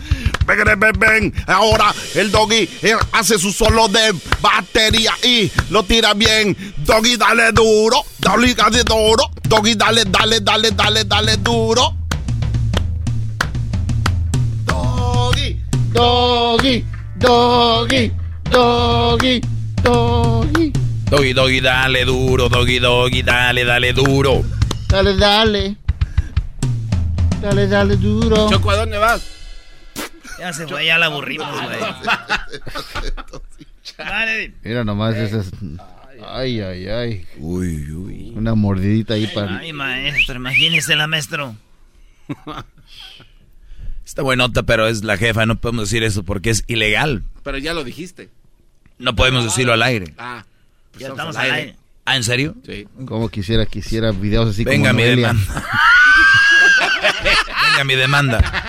Ven, 0.45 0.79
ven, 0.79 0.99
ven. 0.99 1.33
Ahora 1.47 1.93
el 2.15 2.31
doggy 2.31 2.69
eh, 2.81 2.95
hace 3.13 3.39
su 3.39 3.51
solo 3.51 3.87
de 3.87 4.13
batería 4.41 5.13
y 5.23 5.51
lo 5.69 5.83
tira 5.83 6.13
bien. 6.13 6.55
Doggy, 6.77 7.15
dale 7.15 7.51
duro. 7.51 8.03
Doggy, 8.19 8.53
dale 8.53 8.83
duro. 8.83 9.31
Doggy, 9.43 9.75
dale, 9.75 10.03
dale, 10.05 10.41
dale, 10.41 10.71
dale, 10.71 11.03
dale 11.05 11.37
duro. 11.37 11.95
Doggy, 14.65 15.61
doggy, 15.93 16.85
doggy, 17.23 18.11
doggy, 18.51 19.41
doggy. 19.81 20.73
Doggy, 21.09 21.33
doggy, 21.33 21.61
dale 21.61 22.03
duro, 22.03 22.49
doggy, 22.49 22.79
doggy, 22.79 23.23
dale, 23.23 23.63
dale 23.63 23.93
duro. 23.93 24.43
Dale, 24.89 25.15
dale. 25.15 25.75
Dale, 27.41 27.67
dale 27.67 27.95
duro. 27.97 28.49
Choco, 28.49 28.71
¿a 28.71 28.75
dónde 28.77 28.97
vas? 28.97 29.21
Ya 30.39 30.51
se 30.51 30.67
fue, 30.67 30.85
ya 30.85 30.97
la 30.97 31.05
aburrimos, 31.05 31.49
güey. 31.49 31.79
Vale. 33.97 34.53
Mira 34.63 34.83
nomás 34.83 35.15
esas. 35.15 35.51
Ay, 36.27 36.59
ay, 36.61 36.87
ay. 36.87 37.27
Uy, 37.37 37.91
uy. 37.91 38.33
Una 38.35 38.55
mordidita 38.55 39.13
ahí 39.13 39.27
para. 39.27 39.59
Ay, 39.59 39.71
maestro, 39.71 40.35
imagínese 40.35 40.95
la 40.95 41.07
maestro. 41.07 41.55
Está 44.05 44.21
buenota, 44.21 44.63
pero 44.63 44.87
es 44.87 45.03
la 45.03 45.17
jefa, 45.17 45.45
no 45.45 45.55
podemos 45.55 45.89
decir 45.89 46.03
eso 46.03 46.23
porque 46.23 46.49
es 46.49 46.63
ilegal. 46.67 47.23
Pero 47.43 47.57
ya 47.57 47.73
lo 47.73 47.83
dijiste. 47.83 48.29
No 48.99 49.15
podemos 49.15 49.43
decirlo 49.45 49.73
al 49.73 49.81
aire. 49.83 50.13
Ah, 50.17 50.43
pues 50.91 51.01
Ya 51.01 51.07
estamos 51.09 51.35
al 51.35 51.51
aire. 51.51 51.75
¿Ah, 52.05 52.17
en 52.17 52.23
serio? 52.23 52.55
Sí. 52.65 52.85
Como 53.05 53.29
quisiera, 53.29 53.65
quisiera 53.65 54.11
videos 54.11 54.49
así 54.49 54.63
Venga 54.65 54.89
como 54.91 55.01
mi 55.01 55.05
Noelia. 55.07 55.27
demanda. 55.29 55.63
Venga 57.71 57.83
mi 57.85 57.95
demanda. 57.95 58.63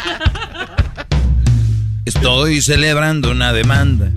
Estoy 2.05 2.62
celebrando 2.62 3.31
una 3.31 3.52
demanda. 3.52 4.11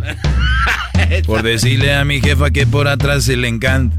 Por 1.26 1.42
decirle 1.42 1.96
a 1.96 2.04
mi 2.06 2.22
jefa 2.22 2.52
que 2.52 2.68
por 2.68 2.88
atrás 2.88 3.24
se 3.24 3.38
le 3.38 3.48
encanta. 3.48 3.96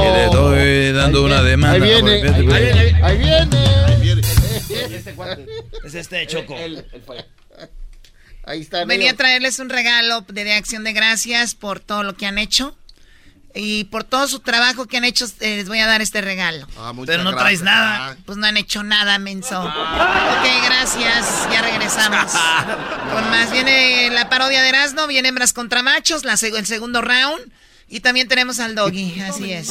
Que 0.00 0.10
le 0.10 0.24
estoy 0.26 0.92
dando 0.92 1.24
una 1.24 1.42
demanda. 1.42 1.74
Ahí 1.74 1.80
viene, 2.02 2.32
por- 2.44 2.54
ahí 2.54 3.18
viene, 3.18 3.58
ahí 3.86 4.00
viene. 4.00 4.22
Es 5.84 5.94
este 5.94 6.26
Choco. 6.26 6.56
Ahí 8.44 8.60
está. 8.60 8.84
Venía 8.84 9.12
a 9.12 9.14
traerles 9.14 9.58
un 9.60 9.68
regalo 9.68 10.22
de, 10.22 10.44
de 10.44 10.52
acción 10.54 10.82
de 10.84 10.92
gracias 10.92 11.54
por 11.54 11.80
todo 11.80 12.02
lo 12.02 12.16
que 12.16 12.26
han 12.26 12.38
hecho. 12.38 12.76
Y 13.54 13.84
por 13.84 14.02
todo 14.02 14.26
su 14.28 14.40
trabajo 14.40 14.86
que 14.86 14.96
han 14.96 15.04
hecho, 15.04 15.26
eh, 15.40 15.56
les 15.58 15.68
voy 15.68 15.78
a 15.78 15.86
dar 15.86 16.00
este 16.00 16.22
regalo. 16.22 16.66
Ah, 16.78 16.94
Pero 17.04 17.22
no 17.22 17.32
traes 17.36 17.60
gracias. 17.60 17.62
nada. 17.62 18.16
Pues 18.24 18.38
no 18.38 18.46
han 18.46 18.56
hecho 18.56 18.82
nada, 18.82 19.18
menso. 19.18 19.60
Ok, 19.62 20.46
gracias. 20.64 21.48
Ya 21.52 21.60
regresamos. 21.60 22.32
Con 23.12 23.28
más 23.30 23.52
viene 23.52 24.08
la 24.10 24.30
parodia 24.30 24.62
de 24.62 24.70
Erasmo, 24.70 25.06
viene 25.06 25.28
hembras 25.28 25.52
contra 25.52 25.82
machos, 25.82 26.24
la 26.24 26.32
seg- 26.34 26.56
el 26.56 26.64
segundo 26.66 27.02
round. 27.02 27.52
Y 27.94 28.00
también 28.00 28.26
tenemos 28.26 28.58
al 28.58 28.74
doggy, 28.74 29.20
así 29.20 29.52
es. 29.52 29.70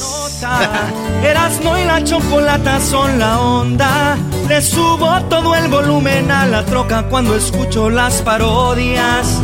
Erasmo 1.24 1.76
y 1.76 1.84
la 1.84 2.04
chocolata 2.04 2.78
son 2.78 3.18
la 3.18 3.40
onda. 3.40 4.16
Le 4.48 4.62
subo 4.62 5.20
todo 5.28 5.56
el 5.56 5.66
volumen 5.66 6.30
a 6.30 6.46
la 6.46 6.64
troca 6.64 7.02
cuando 7.08 7.34
escucho 7.34 7.90
las 7.90 8.22
parodias. 8.22 9.42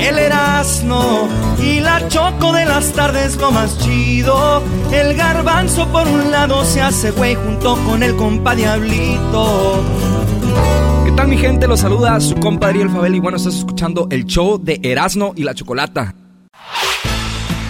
El 0.00 0.20
Erasmo 0.20 1.28
y 1.60 1.80
la 1.80 2.06
choco 2.06 2.52
de 2.52 2.64
las 2.64 2.92
tardes 2.92 3.38
lo 3.38 3.50
más 3.50 3.76
chido. 3.80 4.62
El 4.92 5.16
garbanzo 5.16 5.88
por 5.88 6.06
un 6.06 6.30
lado 6.30 6.64
se 6.64 6.80
hace 6.80 7.10
güey 7.10 7.34
junto 7.34 7.74
con 7.86 8.04
el 8.04 8.14
compa 8.14 8.54
Diablito. 8.54 9.82
¿Qué 11.04 11.10
tal 11.10 11.26
mi 11.26 11.38
gente? 11.38 11.66
Los 11.66 11.80
saluda 11.80 12.20
su 12.20 12.36
compadre 12.36 12.82
El 12.82 12.90
Fabel 12.90 13.16
y 13.16 13.18
bueno, 13.18 13.36
estás 13.36 13.56
escuchando 13.56 14.06
el 14.12 14.26
show 14.26 14.62
de 14.62 14.78
Erasmo 14.84 15.32
y 15.34 15.42
la 15.42 15.54
Chocolata. 15.54 16.14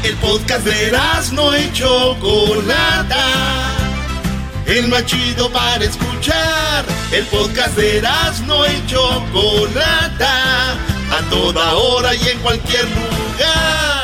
El 0.05 0.15
podcast 0.17 0.67
de 0.67 0.89
Erasmo 0.89 1.51
y 1.57 1.73
Chocolata. 1.73 3.25
El 4.67 4.89
más 4.89 5.07
chido 5.07 5.51
para 5.51 5.83
escuchar. 5.83 6.85
El 7.11 7.25
podcast 7.27 7.75
de 7.75 7.99
Erasmo 7.99 8.67
y 8.67 8.87
Chocolata. 8.87 10.73
A 11.11 11.31
toda 11.31 11.73
hora 11.73 12.15
y 12.15 12.29
en 12.29 12.39
cualquier 12.41 12.85
lugar. 12.85 14.04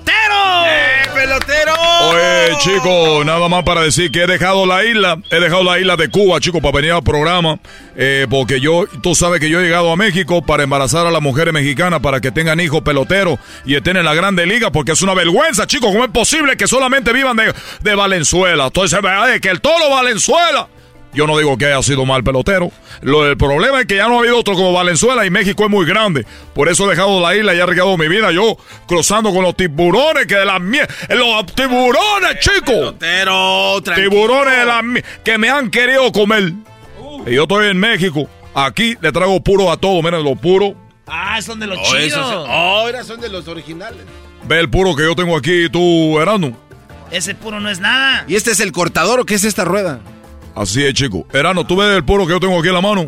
Pelotero! 0.00 0.66
¡Eh, 0.66 1.08
pelotero! 1.14 1.74
Oye, 2.10 2.56
chico, 2.60 3.24
nada 3.24 3.48
más 3.48 3.64
para 3.64 3.82
decir 3.82 4.10
que 4.10 4.22
he 4.22 4.26
dejado 4.26 4.66
la 4.66 4.84
isla, 4.84 5.18
he 5.30 5.40
dejado 5.40 5.64
la 5.64 5.78
isla 5.78 5.96
de 5.96 6.08
Cuba, 6.10 6.40
chico, 6.40 6.60
para 6.60 6.76
venir 6.76 6.92
al 6.92 7.02
programa, 7.02 7.58
eh, 7.96 8.26
porque 8.30 8.60
yo, 8.60 8.86
tú 9.02 9.14
sabes 9.14 9.40
que 9.40 9.48
yo 9.48 9.60
he 9.60 9.64
llegado 9.64 9.92
a 9.92 9.96
México 9.96 10.42
para 10.42 10.62
embarazar 10.62 11.06
a 11.06 11.10
las 11.10 11.22
mujeres 11.22 11.52
mexicanas 11.52 12.00
para 12.00 12.20
que 12.20 12.30
tengan 12.30 12.60
hijos 12.60 12.82
peloteros 12.82 13.38
y 13.64 13.74
estén 13.74 13.96
en 13.96 14.04
la 14.04 14.14
Grande 14.14 14.46
Liga, 14.46 14.70
porque 14.70 14.92
es 14.92 15.02
una 15.02 15.14
vergüenza, 15.14 15.66
chico, 15.66 15.88
¿cómo 15.88 16.04
es 16.04 16.10
posible 16.10 16.56
que 16.56 16.66
solamente 16.66 17.12
vivan 17.12 17.36
de, 17.36 17.54
de 17.80 17.94
Valenzuela? 17.94 18.66
Entonces, 18.66 19.00
¿verdad? 19.02 19.40
que 19.40 19.48
el 19.48 19.60
toro 19.60 19.90
Valenzuela. 19.90 20.68
Yo 21.14 21.26
no 21.26 21.38
digo 21.38 21.56
que 21.56 21.66
haya 21.66 21.82
sido 21.82 22.04
mal 22.04 22.22
pelotero. 22.22 22.70
Lo, 23.00 23.26
el 23.26 23.36
problema 23.36 23.80
es 23.80 23.86
que 23.86 23.96
ya 23.96 24.08
no 24.08 24.16
ha 24.16 24.18
habido 24.20 24.38
otro 24.38 24.54
como 24.54 24.72
Valenzuela 24.72 25.24
y 25.24 25.30
México 25.30 25.64
es 25.64 25.70
muy 25.70 25.86
grande. 25.86 26.26
Por 26.54 26.68
eso 26.68 26.86
he 26.86 26.90
dejado 26.90 27.20
la 27.20 27.34
isla 27.34 27.54
y 27.54 27.58
he 27.58 27.62
arriesgado 27.62 27.96
mi 27.96 28.08
vida. 28.08 28.30
Yo 28.30 28.56
cruzando 28.86 29.32
con 29.32 29.42
los 29.42 29.56
tiburones 29.56 30.26
que 30.26 30.34
de 30.36 30.44
las 30.44 30.60
mierda. 30.60 30.92
Los 31.08 31.46
tiburones, 31.54 32.38
chicos. 32.40 32.94
Pelotero, 32.98 33.80
Tiburones 33.94 34.58
de 34.58 34.64
las 34.66 34.84
que 35.24 35.38
me 35.38 35.48
han 35.48 35.70
querido 35.70 36.12
comer. 36.12 36.52
Y 37.26 37.34
yo 37.34 37.42
estoy 37.44 37.68
en 37.68 37.78
México. 37.78 38.28
Aquí 38.54 38.96
le 39.00 39.10
traigo 39.10 39.40
puro 39.42 39.72
a 39.72 39.76
todo. 39.76 40.02
Miren, 40.02 40.22
los 40.22 40.38
puros. 40.38 40.72
Ah, 41.06 41.40
son 41.40 41.58
de 41.58 41.66
los 41.66 41.78
Oh, 41.78 41.82
chidos. 41.84 42.04
esos- 42.06 42.34
oh, 42.34 42.46
ahora 42.46 43.02
son 43.02 43.20
de 43.20 43.28
los 43.30 43.48
originales. 43.48 44.00
Ve 44.44 44.60
el 44.60 44.68
puro 44.68 44.94
que 44.94 45.04
yo 45.04 45.14
tengo 45.16 45.36
aquí, 45.36 45.68
tú, 45.70 46.20
Erano. 46.20 46.54
Ese 47.10 47.34
puro 47.34 47.60
no 47.60 47.70
es 47.70 47.80
nada. 47.80 48.24
¿Y 48.28 48.36
este 48.36 48.50
es 48.50 48.60
el 48.60 48.72
cortador 48.72 49.20
o 49.20 49.24
qué 49.24 49.34
es 49.34 49.44
esta 49.44 49.64
rueda? 49.64 50.00
Así 50.58 50.84
es, 50.84 50.92
chico. 50.94 51.24
Erano, 51.32 51.64
tú 51.64 51.76
ves 51.76 51.94
el 51.96 52.04
puro 52.04 52.26
que 52.26 52.32
yo 52.32 52.40
tengo 52.40 52.58
aquí 52.58 52.68
en 52.68 52.74
la 52.74 52.80
mano. 52.80 53.06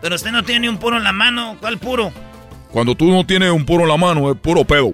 Pero 0.00 0.14
usted 0.14 0.30
no 0.30 0.44
tiene 0.44 0.60
ni 0.60 0.68
un 0.68 0.78
puro 0.78 0.96
en 0.96 1.04
la 1.04 1.12
mano. 1.12 1.56
¿Cuál 1.60 1.78
puro? 1.78 2.12
Cuando 2.70 2.94
tú 2.94 3.10
no 3.10 3.26
tienes 3.26 3.50
un 3.50 3.64
puro 3.64 3.82
en 3.82 3.88
la 3.88 3.96
mano, 3.96 4.30
es 4.30 4.38
puro 4.38 4.64
pedo. 4.64 4.92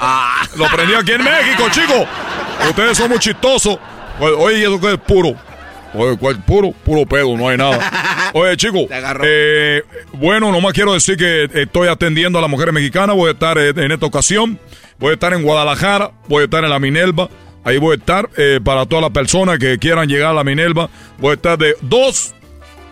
Ah. 0.00 0.46
Lo 0.56 0.66
aprendí 0.66 0.94
aquí 0.94 1.12
en 1.12 1.22
México, 1.22 1.64
chicos. 1.70 2.06
Ustedes 2.68 2.96
son 2.96 3.10
muy 3.10 3.18
chistosos. 3.18 3.78
Oye, 4.18 4.34
Oye, 4.34 4.58
¿y 4.60 4.62
eso 4.62 4.80
qué 4.80 4.94
es 4.94 4.98
puro? 4.98 5.34
Oye, 5.94 6.16
¿cuál 6.16 6.42
puro? 6.42 6.72
Puro 6.72 7.04
pedo, 7.04 7.36
no 7.36 7.48
hay 7.48 7.58
nada. 7.58 8.30
Oye, 8.34 8.56
chicos. 8.56 8.86
eh, 9.22 9.82
bueno, 10.14 10.50
nomás 10.52 10.72
quiero 10.72 10.94
decir 10.94 11.16
que 11.18 11.50
estoy 11.52 11.88
atendiendo 11.88 12.38
a 12.38 12.42
las 12.42 12.50
mujeres 12.50 12.72
mexicanas. 12.72 13.14
Voy 13.14 13.28
a 13.28 13.32
estar 13.32 13.58
eh, 13.58 13.74
en 13.76 13.92
esta 13.92 14.06
ocasión. 14.06 14.58
Voy 14.98 15.10
a 15.10 15.14
estar 15.14 15.34
en 15.34 15.42
Guadalajara. 15.42 16.12
Voy 16.28 16.42
a 16.42 16.44
estar 16.44 16.64
en 16.64 16.70
la 16.70 16.78
Minerva. 16.78 17.28
Ahí 17.64 17.78
voy 17.78 17.92
a 17.92 17.98
estar 17.98 18.28
eh, 18.36 18.60
para 18.62 18.86
todas 18.86 19.02
las 19.02 19.12
personas 19.12 19.58
que 19.58 19.78
quieran 19.78 20.08
llegar 20.08 20.30
a 20.30 20.34
la 20.34 20.44
Minerva. 20.44 20.90
Voy 21.18 21.32
a 21.32 21.34
estar 21.34 21.58
de 21.58 21.76
2 21.82 22.34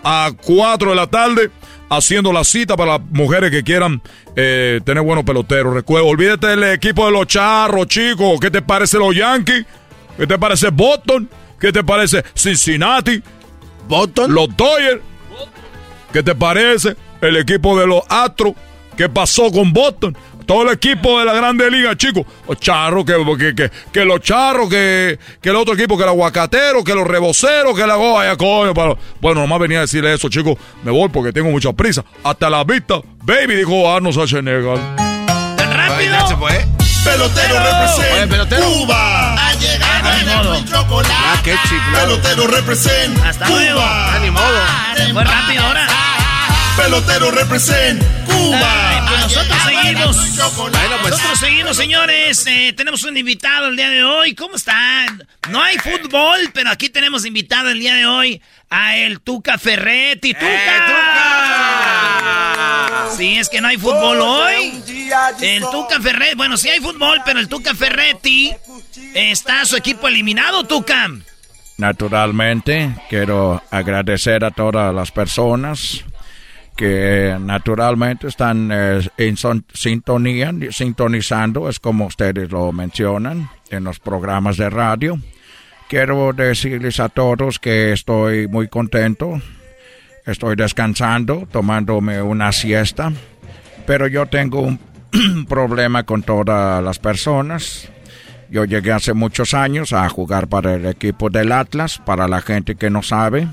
a 0.04 0.30
4 0.44 0.90
de 0.90 0.96
la 0.96 1.06
tarde 1.06 1.50
haciendo 1.88 2.32
la 2.32 2.44
cita 2.44 2.76
para 2.76 2.98
las 2.98 3.00
mujeres 3.10 3.50
que 3.50 3.64
quieran 3.64 4.00
eh, 4.36 4.80
tener 4.84 5.02
buenos 5.02 5.24
peloteros. 5.24 5.74
Recuerda, 5.74 6.06
olvídate 6.08 6.46
del 6.46 6.64
equipo 6.64 7.04
de 7.04 7.12
los 7.12 7.26
charros, 7.26 7.86
chicos. 7.88 8.38
¿Qué 8.40 8.50
te 8.50 8.62
parece 8.62 8.98
los 8.98 9.14
Yankees? 9.14 9.66
¿Qué 10.16 10.26
te 10.26 10.38
parece 10.38 10.68
Boston? 10.70 11.28
¿Qué 11.58 11.72
te 11.72 11.82
parece 11.82 12.24
Cincinnati? 12.34 13.22
¿Boston? 13.88 14.32
Los 14.32 14.56
Dodgers. 14.56 15.00
¿Qué 16.12 16.22
te 16.22 16.34
parece 16.34 16.96
el 17.20 17.36
equipo 17.36 17.78
de 17.78 17.86
los 17.86 18.02
Astros? 18.08 18.54
¿Qué 18.96 19.08
pasó 19.08 19.50
con 19.50 19.72
Boston? 19.72 20.16
Todo 20.50 20.62
el 20.62 20.70
equipo 20.70 21.20
de 21.20 21.26
la 21.26 21.32
Grande 21.32 21.70
Liga, 21.70 21.96
chicos. 21.96 22.24
Los 22.48 22.58
charros, 22.58 23.04
que, 23.04 23.14
que, 23.38 23.54
que, 23.54 23.70
que 23.92 24.04
los 24.04 24.18
charros, 24.20 24.68
que, 24.68 25.16
que 25.40 25.48
el 25.50 25.54
otro 25.54 25.74
equipo, 25.74 25.96
que 25.96 26.02
el 26.02 26.08
aguacatero, 26.08 26.82
que 26.82 26.92
los 26.92 27.06
reboceros, 27.06 27.76
que 27.78 27.86
la 27.86 27.94
goya, 27.94 28.36
coño. 28.36 28.74
para- 28.74 28.96
Bueno, 29.20 29.42
nomás 29.42 29.60
venía 29.60 29.78
a 29.78 29.82
decirle 29.82 30.12
eso, 30.12 30.28
chicos. 30.28 30.56
Me 30.82 30.90
voy 30.90 31.08
porque 31.08 31.32
tengo 31.32 31.50
mucha 31.52 31.72
prisa. 31.72 32.04
Hasta 32.24 32.50
la 32.50 32.64
vista, 32.64 32.96
baby, 33.22 33.54
dijo 33.54 33.94
Arnold 33.94 34.12
Schwarzenegger. 34.12 34.76
¿Tan 35.56 35.72
rápido? 35.72 36.16
Pelotero 37.04 37.54
Oye, 37.54 37.64
represent 37.70 38.30
pelotero. 38.32 38.62
Cuba. 38.64 39.34
Ha 39.34 39.54
llegado 39.54 40.54
el 40.56 40.64
chocolate. 40.64 41.14
Ah, 41.16 41.40
qué 41.44 41.54
chiflado. 41.62 42.06
Pelotero 42.20 42.46
represent 42.48 43.24
Hasta 43.24 43.48
luego. 43.48 43.74
Cuba. 43.78 44.14
Ah, 44.14 44.18
ni 44.20 44.30
modo. 44.32 45.14
Fue 45.14 45.24
rápido 45.24 45.62
ahora. 45.62 45.86
Pelotero 46.76 47.30
represent 47.30 48.02
Cuba. 48.24 48.58
Ay, 48.62 49.00
pues 49.08 49.20
nosotros 49.22 49.58
seguimos. 49.64 50.28
y 50.28 50.36
chocolate. 50.36 50.88
Nosotros 51.10 51.38
seguimos, 51.38 51.76
señores. 51.76 52.46
Eh, 52.46 52.72
tenemos 52.76 53.02
un 53.04 53.16
invitado 53.16 53.68
el 53.68 53.76
día 53.76 53.88
de 53.90 54.02
hoy. 54.04 54.34
¿Cómo 54.34 54.56
están? 54.56 55.26
No 55.50 55.62
hay 55.62 55.76
fútbol, 55.78 56.50
pero 56.52 56.70
aquí 56.70 56.88
tenemos 56.88 57.24
invitado 57.26 57.68
el 57.70 57.80
día 57.80 57.94
de 57.94 58.06
hoy 58.06 58.40
a 58.70 58.96
el 58.96 59.20
Tuca 59.20 59.58
Ferretti. 59.58 60.32
¡Tuca! 60.34 60.46
Sí, 63.16 63.36
es 63.38 63.48
que 63.48 63.60
no 63.60 63.68
hay 63.68 63.76
fútbol 63.76 64.20
hoy. 64.20 64.82
El 65.40 65.62
Tuca 65.70 66.00
Ferretti, 66.00 66.36
bueno, 66.36 66.56
sí 66.56 66.68
hay 66.70 66.80
fútbol, 66.80 67.20
pero 67.24 67.40
el 67.40 67.48
Tuca 67.48 67.74
Ferretti 67.74 68.52
está 69.14 69.64
su 69.64 69.76
equipo 69.76 70.08
eliminado, 70.08 70.64
Tuca. 70.64 71.10
Naturalmente, 71.76 72.94
quiero 73.08 73.62
agradecer 73.70 74.44
a 74.44 74.50
todas 74.50 74.94
las 74.94 75.10
personas 75.10 76.04
que 76.80 77.36
naturalmente 77.38 78.26
están 78.26 78.70
eh, 78.72 79.06
en 79.18 79.36
sintonía, 79.74 80.50
sintonizando, 80.70 81.68
es 81.68 81.78
como 81.78 82.06
ustedes 82.06 82.50
lo 82.50 82.72
mencionan 82.72 83.50
en 83.68 83.84
los 83.84 84.00
programas 84.00 84.56
de 84.56 84.70
radio. 84.70 85.18
Quiero 85.90 86.32
decirles 86.32 86.98
a 86.98 87.10
todos 87.10 87.58
que 87.58 87.92
estoy 87.92 88.48
muy 88.48 88.68
contento, 88.68 89.42
estoy 90.24 90.56
descansando, 90.56 91.46
tomándome 91.52 92.22
una 92.22 92.50
siesta, 92.50 93.12
pero 93.86 94.06
yo 94.06 94.24
tengo 94.24 94.62
un 94.62 94.80
problema 95.50 96.04
con 96.04 96.22
todas 96.22 96.82
las 96.82 96.98
personas. 96.98 97.90
Yo 98.48 98.64
llegué 98.64 98.92
hace 98.92 99.12
muchos 99.12 99.52
años 99.52 99.92
a 99.92 100.08
jugar 100.08 100.48
para 100.48 100.76
el 100.76 100.86
equipo 100.86 101.28
del 101.28 101.52
Atlas, 101.52 102.00
para 102.06 102.26
la 102.26 102.40
gente 102.40 102.74
que 102.74 102.88
no 102.88 103.02
sabe. 103.02 103.48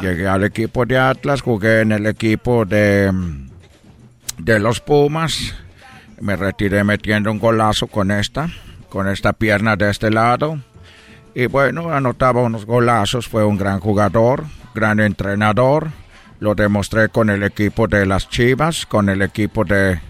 Llegué 0.00 0.28
al 0.28 0.44
equipo 0.44 0.86
de 0.86 0.98
Atlas, 0.98 1.42
jugué 1.42 1.80
en 1.80 1.92
el 1.92 2.06
equipo 2.06 2.64
de, 2.64 3.12
de 4.38 4.58
los 4.58 4.80
Pumas. 4.80 5.54
Me 6.20 6.36
retiré 6.36 6.84
metiendo 6.84 7.30
un 7.30 7.38
golazo 7.38 7.86
con 7.86 8.10
esta, 8.10 8.48
con 8.88 9.08
esta 9.08 9.32
pierna 9.32 9.76
de 9.76 9.90
este 9.90 10.10
lado. 10.10 10.58
Y 11.34 11.46
bueno, 11.46 11.92
anotaba 11.92 12.42
unos 12.42 12.66
golazos, 12.66 13.28
fue 13.28 13.44
un 13.44 13.56
gran 13.56 13.80
jugador, 13.80 14.44
gran 14.74 15.00
entrenador. 15.00 15.88
Lo 16.40 16.54
demostré 16.54 17.08
con 17.08 17.30
el 17.30 17.42
equipo 17.42 17.88
de 17.88 18.06
las 18.06 18.28
Chivas, 18.28 18.86
con 18.86 19.08
el 19.08 19.22
equipo 19.22 19.64
de, 19.64 20.00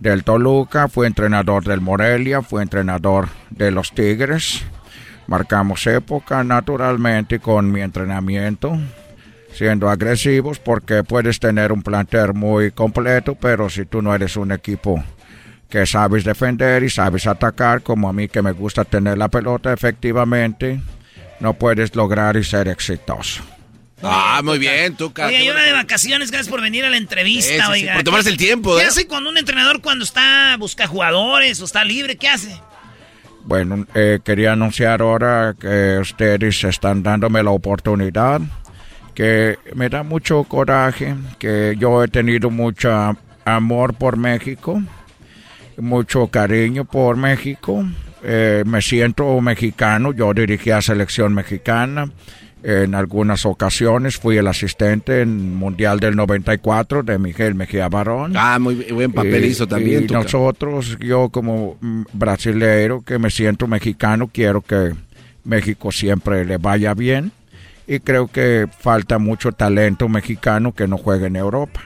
del 0.00 0.24
Toluca, 0.24 0.88
fue 0.88 1.06
entrenador 1.06 1.64
del 1.64 1.80
Morelia, 1.80 2.42
fue 2.42 2.62
entrenador 2.62 3.28
de 3.50 3.70
los 3.70 3.92
Tigres. 3.92 4.64
Marcamos 5.28 5.86
época 5.86 6.42
naturalmente 6.42 7.38
con 7.38 7.70
mi 7.70 7.82
entrenamiento, 7.82 8.76
siendo 9.52 9.88
agresivos 9.90 10.58
porque 10.58 11.04
puedes 11.04 11.38
tener 11.38 11.70
un 11.70 11.82
plantel 11.82 12.32
muy 12.32 12.70
completo, 12.72 13.34
pero 13.34 13.68
si 13.68 13.84
tú 13.84 14.00
no 14.02 14.14
eres 14.14 14.36
un 14.36 14.52
equipo 14.52 15.04
que 15.68 15.84
sabes 15.86 16.24
defender 16.24 16.82
y 16.82 16.88
sabes 16.88 17.26
atacar, 17.26 17.82
como 17.82 18.08
a 18.08 18.12
mí 18.14 18.26
que 18.26 18.40
me 18.40 18.52
gusta 18.52 18.86
tener 18.86 19.18
la 19.18 19.28
pelota 19.28 19.70
efectivamente, 19.70 20.80
no 21.40 21.52
puedes 21.52 21.94
lograr 21.94 22.38
y 22.38 22.42
ser 22.42 22.68
exitoso. 22.68 23.42
Ah, 24.02 24.40
muy 24.42 24.58
bien, 24.58 24.96
tú, 24.96 25.12
Oiga, 25.14 25.42
yo 25.42 25.52
una 25.52 25.62
de 25.64 25.72
vacaciones, 25.72 26.30
gracias 26.30 26.48
por 26.48 26.62
venir 26.62 26.84
a 26.86 26.88
la 26.88 26.96
entrevista, 26.96 27.50
Sí, 27.52 27.58
sí, 27.58 27.66
sí, 27.66 27.70
oiga. 27.72 27.94
por 27.94 28.04
tomarse 28.04 28.30
el 28.30 28.36
tiempo, 28.38 28.76
¿Qué 28.78 28.84
¿eh? 28.84 28.86
hace 28.86 29.06
cuando 29.06 29.28
un 29.28 29.36
entrenador 29.36 29.82
cuando 29.82 30.04
está 30.04 30.56
busca 30.58 30.86
jugadores 30.86 31.60
o 31.60 31.66
está 31.66 31.84
libre? 31.84 32.16
¿Qué 32.16 32.28
hace? 32.28 32.58
Bueno, 33.48 33.86
eh, 33.94 34.18
quería 34.22 34.52
anunciar 34.52 35.00
ahora 35.00 35.54
que 35.58 35.96
ustedes 35.98 36.62
están 36.64 37.02
dándome 37.02 37.42
la 37.42 37.50
oportunidad, 37.50 38.42
que 39.14 39.58
me 39.74 39.88
da 39.88 40.02
mucho 40.02 40.44
coraje, 40.44 41.14
que 41.38 41.74
yo 41.78 42.04
he 42.04 42.08
tenido 42.08 42.50
mucho 42.50 43.16
amor 43.46 43.94
por 43.94 44.18
México, 44.18 44.82
mucho 45.78 46.26
cariño 46.26 46.84
por 46.84 47.16
México. 47.16 47.86
Eh, 48.22 48.64
me 48.66 48.82
siento 48.82 49.40
mexicano, 49.40 50.12
yo 50.12 50.34
dirigí 50.34 50.70
a 50.70 50.82
selección 50.82 51.32
mexicana. 51.32 52.10
En 52.62 52.94
algunas 52.96 53.46
ocasiones 53.46 54.16
fui 54.16 54.36
el 54.36 54.48
asistente 54.48 55.22
en 55.22 55.54
Mundial 55.54 56.00
del 56.00 56.16
94 56.16 57.04
de 57.04 57.16
Miguel 57.18 57.54
Mejía 57.54 57.88
Barón. 57.88 58.32
Ah, 58.36 58.58
muy 58.58 58.74
buen 58.90 59.12
papel 59.12 59.44
Y- 59.44 59.48
hizo 59.48 59.68
también. 59.68 60.04
y 60.04 60.12
nosotros, 60.12 60.96
yo 61.00 61.28
como 61.28 61.76
brasileiro 62.12 63.02
que 63.02 63.18
me 63.18 63.30
siento 63.30 63.68
mexicano, 63.68 64.28
quiero 64.32 64.60
que 64.60 64.92
México 65.44 65.92
siempre 65.92 66.44
le 66.44 66.56
vaya 66.58 66.94
bien. 66.94 67.30
Y 67.86 68.00
creo 68.00 68.26
que 68.26 68.66
falta 68.80 69.18
mucho 69.18 69.52
talento 69.52 70.08
mexicano 70.08 70.74
que 70.74 70.88
no 70.88 70.98
juegue 70.98 71.26
en 71.28 71.36
Europa. 71.36 71.80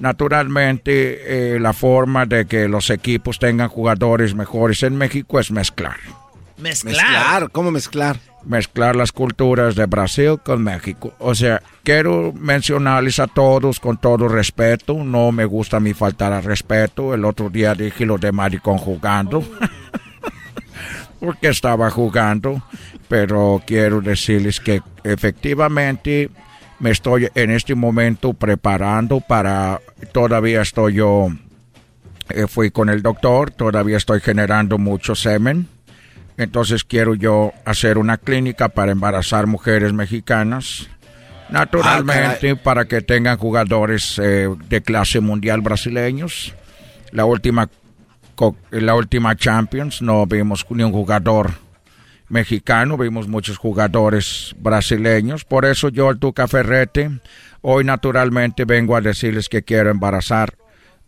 Naturalmente, 0.00 1.54
eh, 1.54 1.60
la 1.60 1.72
forma 1.72 2.26
de 2.26 2.46
que 2.46 2.68
los 2.68 2.90
equipos 2.90 3.38
tengan 3.38 3.68
jugadores 3.68 4.34
mejores 4.34 4.82
en 4.82 4.96
México 4.96 5.38
es 5.38 5.50
mezclar. 5.50 5.96
Mezclar. 6.58 7.50
¿cómo 7.50 7.70
mezclar? 7.70 8.18
Mezclar 8.44 8.96
las 8.96 9.12
culturas 9.12 9.74
de 9.76 9.86
Brasil 9.86 10.38
con 10.42 10.62
México. 10.62 11.12
O 11.18 11.34
sea, 11.34 11.62
quiero 11.82 12.32
mencionarles 12.32 13.18
a 13.18 13.26
todos 13.26 13.78
con 13.80 13.98
todo 13.98 14.28
respeto. 14.28 14.94
No 15.04 15.30
me 15.30 15.44
gusta 15.44 15.78
mí 15.78 15.92
faltar 15.92 16.32
al 16.32 16.42
respeto. 16.42 17.12
El 17.12 17.24
otro 17.24 17.50
día 17.50 17.74
dije 17.74 18.06
lo 18.06 18.16
de 18.18 18.32
maricón 18.32 18.78
jugando. 18.78 19.44
Porque 21.20 21.48
estaba 21.48 21.90
jugando. 21.90 22.62
Pero 23.08 23.62
quiero 23.66 24.00
decirles 24.00 24.58
que 24.58 24.82
efectivamente 25.04 26.30
me 26.78 26.90
estoy 26.90 27.28
en 27.34 27.50
este 27.50 27.74
momento 27.74 28.32
preparando 28.32 29.20
para... 29.20 29.80
Todavía 30.12 30.62
estoy 30.62 30.94
yo... 30.94 31.28
eh, 32.30 32.46
fui 32.46 32.70
con 32.70 32.88
el 32.88 33.02
doctor. 33.02 33.50
Todavía 33.50 33.98
estoy 33.98 34.20
generando 34.20 34.78
mucho 34.78 35.14
semen. 35.14 35.68
Entonces 36.40 36.84
quiero 36.84 37.14
yo 37.14 37.52
hacer 37.66 37.98
una 37.98 38.16
clínica 38.16 38.70
para 38.70 38.92
embarazar 38.92 39.46
mujeres 39.46 39.92
mexicanas. 39.92 40.88
Naturalmente, 41.50 42.56
para 42.56 42.86
que 42.86 43.02
tengan 43.02 43.36
jugadores 43.36 44.18
eh, 44.18 44.48
de 44.70 44.80
clase 44.80 45.20
mundial 45.20 45.60
brasileños. 45.60 46.54
La 47.12 47.26
última, 47.26 47.68
la 48.70 48.94
última 48.94 49.36
Champions 49.36 50.00
no 50.00 50.24
vimos 50.24 50.64
ni 50.70 50.82
un 50.82 50.92
jugador 50.92 51.50
mexicano, 52.30 52.96
vimos 52.96 53.28
muchos 53.28 53.58
jugadores 53.58 54.54
brasileños. 54.58 55.44
Por 55.44 55.66
eso 55.66 55.90
yo, 55.90 56.08
el 56.08 56.18
Tuca 56.18 56.48
Ferrete, 56.48 57.10
hoy 57.60 57.84
naturalmente 57.84 58.64
vengo 58.64 58.96
a 58.96 59.02
decirles 59.02 59.50
que 59.50 59.62
quiero 59.62 59.90
embarazar 59.90 60.54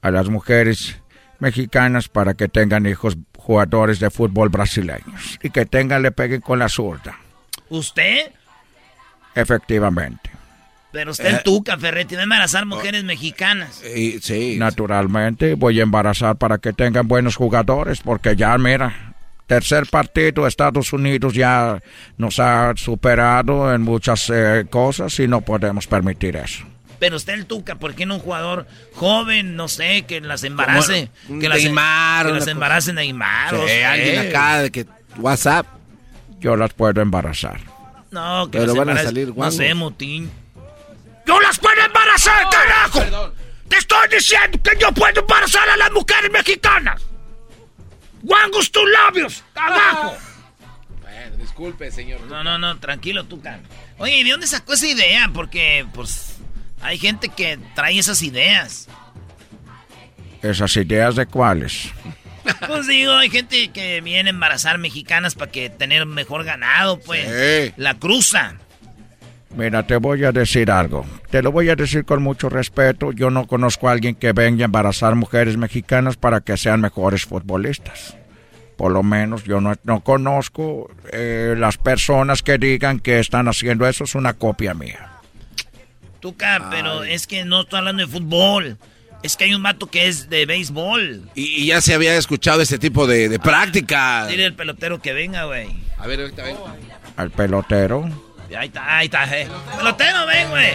a 0.02 0.10
las 0.10 0.28
mujeres 0.28 1.00
mexicanas 1.38 2.08
para 2.08 2.34
que 2.34 2.48
tengan 2.48 2.84
hijos 2.84 3.16
jugadores 3.42 3.98
de 4.00 4.10
fútbol 4.10 4.48
brasileños 4.48 5.38
y 5.42 5.50
que 5.50 5.66
tengan, 5.66 6.02
le 6.02 6.12
peguen 6.12 6.40
con 6.40 6.58
la 6.58 6.68
zurda, 6.68 7.18
¿Usted? 7.68 8.30
efectivamente. 9.34 10.30
Pero 10.92 11.10
usted 11.12 11.26
el 11.26 11.42
Tuca, 11.42 11.78
Ferretti, 11.78 12.14
va 12.16 12.20
a 12.20 12.24
embarazar 12.24 12.66
mujeres 12.66 13.02
mexicanas. 13.02 13.82
sí. 14.20 14.56
Naturalmente 14.58 15.54
voy 15.54 15.80
a 15.80 15.82
embarazar 15.84 16.36
para 16.36 16.58
que 16.58 16.74
tengan 16.74 17.08
buenos 17.08 17.34
jugadores, 17.36 18.00
porque 18.02 18.36
ya, 18.36 18.56
mira, 18.58 19.14
tercer 19.46 19.86
partido, 19.90 20.46
Estados 20.46 20.92
Unidos 20.92 21.32
ya 21.32 21.80
nos 22.18 22.38
ha 22.38 22.74
superado 22.76 23.72
en 23.74 23.80
muchas 23.80 24.30
eh, 24.32 24.66
cosas 24.68 25.18
y 25.18 25.26
no 25.26 25.40
podemos 25.40 25.86
permitir 25.86 26.36
eso. 26.36 26.64
Pero 27.02 27.16
usted 27.16 27.32
el 27.32 27.46
Tuca, 27.46 27.80
¿por 27.80 27.96
qué 27.96 28.06
no 28.06 28.14
un 28.14 28.20
jugador 28.20 28.64
joven, 28.94 29.56
no 29.56 29.66
sé, 29.66 30.04
que 30.06 30.20
las 30.20 30.44
embarace? 30.44 31.10
Como 31.26 31.40
que 31.40 31.48
las, 31.48 31.58
Neymar, 31.58 32.26
que 32.26 32.32
las 32.34 32.46
embarace 32.46 32.92
Neymar. 32.92 33.50
Sí, 33.50 33.56
o 33.56 33.66
sea, 33.66 33.92
alguien 33.94 34.28
acá 34.28 34.62
de 34.62 34.70
que 34.70 34.86
WhatsApp. 35.16 35.66
Yo 36.38 36.54
las 36.54 36.72
puedo 36.74 37.00
embarazar. 37.00 37.58
No, 38.12 38.48
que 38.52 38.58
Pero 38.58 38.74
las 38.74 38.86
van 38.86 38.96
a 38.96 39.02
salir 39.02 39.26
No 39.26 39.34
guangos. 39.34 39.56
sé, 39.56 39.74
Motín. 39.74 40.30
¡Yo 41.26 41.40
las 41.40 41.58
puedo 41.58 41.84
embarazar, 41.84 42.44
carajo! 42.48 43.32
Te 43.66 43.78
estoy 43.78 44.08
diciendo 44.08 44.60
que 44.62 44.78
yo 44.80 44.92
puedo 44.92 45.22
embarazar 45.22 45.68
a 45.70 45.76
las 45.76 45.90
mujeres 45.90 46.30
mexicanas. 46.30 47.02
¡Guangos 48.22 48.70
tus 48.70 48.88
labios! 48.88 49.42
¡Abajo! 49.56 50.14
Bueno, 51.00 51.36
disculpe, 51.36 51.90
señor. 51.90 52.20
No, 52.22 52.42
no, 52.44 52.58
no, 52.58 52.78
tranquilo, 52.78 53.24
Tuca. 53.24 53.58
Oye, 53.98 54.18
¿y 54.18 54.24
de 54.24 54.30
dónde 54.30 54.46
sacó 54.46 54.72
esa 54.72 54.86
idea? 54.86 55.30
Porque, 55.32 55.86
pues, 55.92 56.31
hay 56.82 56.98
gente 56.98 57.28
que 57.28 57.58
trae 57.74 57.98
esas 57.98 58.22
ideas. 58.22 58.88
¿Esas 60.42 60.76
ideas 60.76 61.14
de 61.14 61.26
cuáles? 61.26 61.88
Pues 62.66 62.88
digo, 62.88 63.12
hay 63.12 63.30
gente 63.30 63.68
que 63.68 64.00
viene 64.00 64.28
a 64.28 64.32
embarazar 64.32 64.76
mexicanas 64.78 65.36
para 65.36 65.52
que 65.52 65.70
tener 65.70 66.04
mejor 66.06 66.42
ganado, 66.42 66.98
pues. 66.98 67.72
La 67.76 67.94
cruza. 67.94 68.56
Mira, 69.56 69.86
te 69.86 69.96
voy 69.96 70.24
a 70.24 70.32
decir 70.32 70.70
algo. 70.70 71.06
Te 71.30 71.42
lo 71.42 71.52
voy 71.52 71.68
a 71.68 71.76
decir 71.76 72.04
con 72.04 72.22
mucho 72.22 72.48
respeto. 72.48 73.12
Yo 73.12 73.30
no 73.30 73.46
conozco 73.46 73.88
a 73.88 73.92
alguien 73.92 74.14
que 74.14 74.32
venga 74.32 74.64
a 74.64 74.66
embarazar 74.66 75.14
mujeres 75.14 75.56
mexicanas 75.56 76.16
para 76.16 76.40
que 76.40 76.56
sean 76.56 76.80
mejores 76.80 77.26
futbolistas. 77.26 78.16
Por 78.76 78.90
lo 78.90 79.02
menos 79.02 79.44
yo 79.44 79.60
no, 79.60 79.74
no 79.84 80.00
conozco 80.02 80.90
eh, 81.12 81.54
las 81.56 81.76
personas 81.76 82.42
que 82.42 82.58
digan 82.58 82.98
que 82.98 83.20
están 83.20 83.46
haciendo 83.46 83.86
eso. 83.86 84.04
Es 84.04 84.14
una 84.14 84.32
copia 84.34 84.74
mía. 84.74 85.11
Tuca, 86.22 86.68
pero 86.70 87.02
es 87.04 87.26
que 87.26 87.44
no 87.44 87.62
estoy 87.62 87.80
hablando 87.80 88.06
de 88.06 88.08
fútbol. 88.10 88.78
Es 89.24 89.36
que 89.36 89.44
hay 89.44 89.54
un 89.54 89.62
vato 89.62 89.86
que 89.88 90.06
es 90.08 90.30
de 90.30 90.46
béisbol. 90.46 91.28
Y, 91.34 91.62
y 91.62 91.66
ya 91.66 91.80
se 91.80 91.94
había 91.94 92.16
escuchado 92.16 92.60
ese 92.62 92.78
tipo 92.78 93.06
de, 93.08 93.28
de 93.28 93.38
práctica. 93.40 94.26
Dile 94.26 94.46
al 94.46 94.54
pelotero 94.54 95.02
que 95.02 95.12
venga, 95.12 95.44
güey. 95.44 95.68
A 95.98 96.06
ver, 96.06 96.20
ahorita 96.20 96.42
ven. 96.44 96.56
Al 97.16 97.30
pelotero. 97.32 98.08
Ahí 98.56 98.68
está, 98.68 98.96
ahí 98.98 99.06
está, 99.06 99.24
eh. 99.36 99.48
Pelotero, 99.76 100.26
ven, 100.26 100.48
güey. 100.50 100.70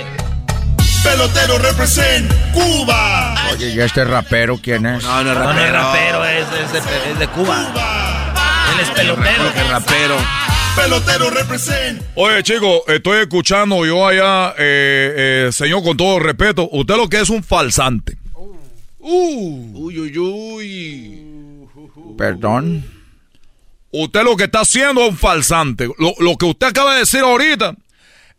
Pelotero 1.04 1.58
represent 1.60 2.30
Cuba. 2.54 3.36
Oye, 3.54 3.70
¿y 3.70 3.80
este 3.80 4.04
rapero 4.04 4.58
quién 4.62 4.86
es? 4.86 5.04
No, 5.04 5.24
no 5.24 5.32
es 5.32 5.38
No, 5.38 5.54
no 5.54 5.60
es 5.62 5.72
rapero. 5.72 6.20
rapero, 6.22 6.26
es, 6.26 6.48
es 6.66 6.74
de, 6.74 7.12
es 7.12 7.20
de 7.20 7.28
Cuba. 7.30 8.34
Él 8.74 8.80
es 8.82 8.90
pelotero. 8.90 9.48
Es 9.50 9.70
rapero. 9.70 10.18
Pelotero 10.78 11.32
represent. 11.32 12.04
Oye, 12.14 12.44
chicos, 12.44 12.82
estoy 12.88 13.22
escuchando 13.22 13.84
yo 13.84 14.08
allá, 14.08 14.54
eh, 14.60 15.48
eh, 15.48 15.52
señor, 15.52 15.84
con 15.84 15.98
todo 15.98 16.20
respeto, 16.20 16.70
usted 16.72 16.96
lo 16.96 17.10
que 17.10 17.20
es 17.20 17.30
un 17.32 17.44
falsante. 17.44 18.16
Uh. 19.00 19.72
Uy, 19.74 20.00
uy, 20.00 20.18
uy. 20.20 21.24
Perdón. 22.16 22.86
Usted 23.90 24.24
lo 24.24 24.38
que 24.38 24.44
está 24.44 24.60
haciendo 24.60 25.02
es 25.02 25.10
un 25.10 25.18
falsante. 25.18 25.90
Lo, 25.98 26.14
lo 26.20 26.36
que 26.38 26.46
usted 26.46 26.68
acaba 26.68 26.94
de 26.94 27.00
decir 27.00 27.22
ahorita, 27.22 27.76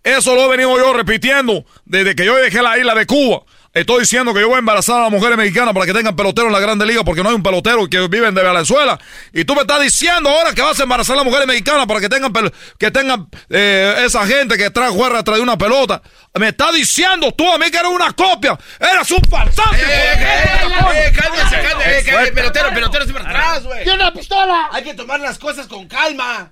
eso 0.04 0.34
lo 0.36 0.44
he 0.44 0.56
venido 0.56 0.78
yo 0.78 0.92
repitiendo 0.92 1.64
desde 1.86 2.14
que 2.14 2.24
yo 2.24 2.36
dejé 2.36 2.62
la 2.62 2.78
isla 2.78 2.94
de 2.94 3.04
Cuba. 3.06 3.42
Estoy 3.78 4.00
diciendo 4.00 4.34
que 4.34 4.40
yo 4.40 4.48
voy 4.48 4.56
a 4.56 4.58
embarazar 4.58 4.96
a 4.96 5.02
las 5.02 5.10
mujeres 5.12 5.38
mexicanas 5.38 5.72
para 5.72 5.86
que 5.86 5.92
tengan 5.92 6.16
pelotero 6.16 6.48
en 6.48 6.52
la 6.52 6.58
Grande 6.58 6.84
Liga 6.84 7.04
porque 7.04 7.22
no 7.22 7.28
hay 7.28 7.36
un 7.36 7.44
pelotero 7.44 7.88
que 7.88 8.08
viven 8.08 8.34
de 8.34 8.42
Venezuela. 8.42 8.98
Y 9.32 9.44
tú 9.44 9.54
me 9.54 9.60
estás 9.60 9.80
diciendo 9.80 10.28
ahora 10.28 10.52
que 10.52 10.62
vas 10.62 10.80
a 10.80 10.82
embarazar 10.82 11.14
a 11.14 11.18
las 11.18 11.24
mujeres 11.24 11.46
mexicanas 11.46 11.86
para 11.86 12.00
que 12.00 12.08
tengan 12.08 12.32
que 12.76 12.90
tengan 12.90 13.28
eh, 13.48 14.02
esa 14.04 14.26
gente 14.26 14.56
que 14.56 14.70
trae 14.70 14.90
juega 14.90 15.20
atrás 15.20 15.36
de 15.36 15.44
una 15.44 15.56
pelota. 15.56 16.02
Me 16.34 16.48
estás 16.48 16.74
diciendo 16.74 17.30
tú 17.30 17.48
a 17.48 17.56
mí 17.56 17.70
que 17.70 17.78
eres 17.78 17.92
una 17.92 18.12
copia. 18.14 18.58
Eres 18.80 19.08
un 19.12 19.22
falsante. 19.30 19.76
Eh, 19.80 21.12
cálmese, 21.14 21.62
cálmese, 21.62 22.04
cálmese, 22.04 22.32
pelotero, 22.32 22.70
pelotero, 22.70 23.04
siempre 23.04 23.24
atrás, 23.24 23.62
güey. 23.62 23.84
¡Tiene 23.84 24.02
una 24.02 24.12
pistola! 24.12 24.70
Hay 24.72 24.82
que 24.82 24.94
tomar 24.94 25.20
las 25.20 25.38
cosas 25.38 25.68
con 25.68 25.86
calma. 25.86 26.50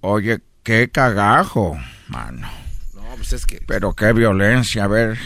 Oye, 0.00 0.40
qué 0.62 0.90
cagajo, 0.90 1.78
mano. 2.08 2.50
No, 2.94 3.02
pues 3.16 3.34
es 3.34 3.44
que. 3.44 3.60
Pero 3.66 3.94
qué 3.94 4.14
violencia, 4.14 4.84
a 4.84 4.88
ver. 4.88 5.18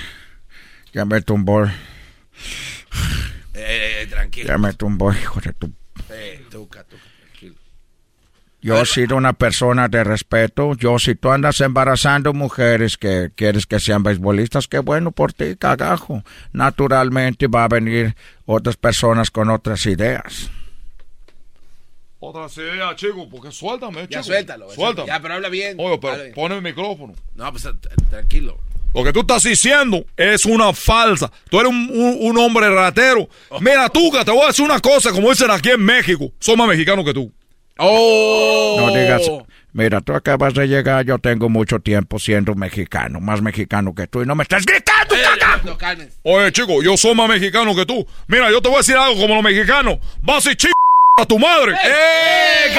Ya 0.96 1.04
me 1.04 1.20
tumbó. 1.20 1.66
Eh, 1.66 1.72
eh, 3.54 4.06
tranquilo. 4.08 4.48
Ya 4.48 4.56
me 4.56 4.72
tumbó, 4.72 5.12
hijo 5.12 5.38
de 5.42 5.52
tu. 5.52 5.70
Eh, 6.08 6.42
tuca, 6.50 6.84
tuca, 6.84 7.02
tranquilo. 7.20 7.54
Yo 8.62 8.80
he 8.80 8.86
sido 8.86 9.14
una 9.16 9.34
persona 9.34 9.88
de 9.88 10.02
respeto. 10.04 10.74
Yo, 10.74 10.98
si 10.98 11.14
tú 11.14 11.30
andas 11.30 11.60
embarazando 11.60 12.32
mujeres 12.32 12.96
que 12.96 13.30
quieres 13.34 13.66
que 13.66 13.78
sean 13.78 14.02
beisbolistas, 14.04 14.68
qué 14.68 14.78
bueno 14.78 15.10
por 15.12 15.34
ti, 15.34 15.56
cagajo. 15.56 16.24
Naturalmente 16.54 17.46
va 17.46 17.64
a 17.64 17.68
venir 17.68 18.16
otras 18.46 18.78
personas 18.78 19.30
con 19.30 19.50
otras 19.50 19.84
ideas. 19.84 20.50
Otra 22.20 22.46
idea, 22.56 22.96
chico, 22.96 23.28
porque 23.28 23.52
suéltame, 23.52 24.00
Ya 24.08 24.08
chico. 24.08 24.22
suéltalo. 24.22 24.70
Suéltame. 24.70 25.08
Ya, 25.08 25.20
pero 25.20 25.34
habla 25.34 25.50
bien. 25.50 25.76
Oye, 25.78 25.98
pero 25.98 26.12
Habla 26.14 26.24
bien. 26.24 26.34
pon 26.34 26.52
el 26.52 26.62
micrófono. 26.62 27.12
No, 27.34 27.50
pues 27.52 27.64
t- 27.64 27.70
tranquilo. 28.08 28.58
Lo 28.96 29.04
que 29.04 29.12
tú 29.12 29.20
estás 29.20 29.42
diciendo 29.42 30.06
es 30.16 30.46
una 30.46 30.72
falsa. 30.72 31.30
Tú 31.50 31.60
eres 31.60 31.70
un, 31.70 31.90
un- 31.92 32.16
un 32.18 32.38
hombre 32.38 32.70
ratero. 32.70 33.28
Mira, 33.60 33.90
tú, 33.90 34.10
que 34.10 34.24
te 34.24 34.30
voy 34.30 34.44
a 34.44 34.46
decir 34.46 34.64
una 34.64 34.80
cosa, 34.80 35.12
como 35.12 35.28
dicen 35.28 35.50
aquí 35.50 35.68
en 35.68 35.84
México. 35.84 36.32
Soy 36.40 36.56
más 36.56 36.66
mexicano 36.66 37.04
que 37.04 37.12
tú. 37.12 37.30
¡Oh! 37.78 38.76
No 38.78 38.94
digas, 38.96 39.20
mira, 39.74 40.00
tú 40.00 40.14
acabas 40.14 40.54
de 40.54 40.66
llegar, 40.66 41.04
yo 41.04 41.18
tengo 41.18 41.50
mucho 41.50 41.78
tiempo 41.78 42.18
siendo 42.18 42.54
mexicano, 42.54 43.20
más 43.20 43.42
mexicano 43.42 43.94
que 43.94 44.06
tú, 44.06 44.22
y 44.22 44.26
no 44.26 44.34
me 44.34 44.44
estás 44.44 44.64
gritando, 44.64 45.14
caca. 45.14 45.60
No, 45.62 45.76
cálmense. 45.76 46.16
Oye, 46.22 46.50
chico, 46.52 46.82
yo 46.82 46.96
soy 46.96 47.14
más 47.14 47.28
mexicano 47.28 47.74
que 47.76 47.84
tú. 47.84 48.06
Mira, 48.28 48.50
yo 48.50 48.62
te 48.62 48.68
voy 48.68 48.76
a 48.76 48.78
decir 48.78 48.96
algo 48.96 49.20
como 49.20 49.34
los 49.34 49.44
mexicanos. 49.44 49.98
Vas 50.22 50.46
y 50.46 50.56
ch... 50.56 50.68
a 51.18 51.24
tu 51.24 51.38
madre. 51.38 51.72
¡Eh! 51.82 52.74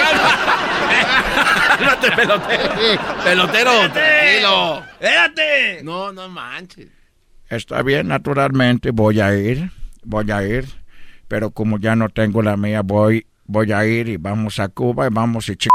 ¡Cálmate, 1.79 2.11
pelotero! 2.15 2.69
Pelotero, 3.23 3.91
tranquilo. 3.91 4.83
¡Espérate! 4.99 5.83
No, 5.83 6.13
no 6.13 6.29
manches. 6.29 6.87
Está 7.49 7.81
bien, 7.81 8.09
naturalmente 8.09 8.91
voy 8.91 9.21
a 9.21 9.33
ir, 9.33 9.71
voy 10.03 10.29
a 10.31 10.43
ir, 10.43 10.67
pero 11.27 11.49
como 11.49 11.79
ya 11.79 11.95
no 11.95 12.09
tengo 12.09 12.43
la 12.43 12.57
mía, 12.57 12.81
voy, 12.83 13.25
voy 13.45 13.71
a 13.71 13.83
ir 13.85 14.07
y 14.07 14.17
vamos 14.17 14.59
a 14.59 14.67
Cuba 14.67 15.07
y 15.07 15.09
vamos 15.09 15.49
y 15.49 15.55
ch... 15.55 15.69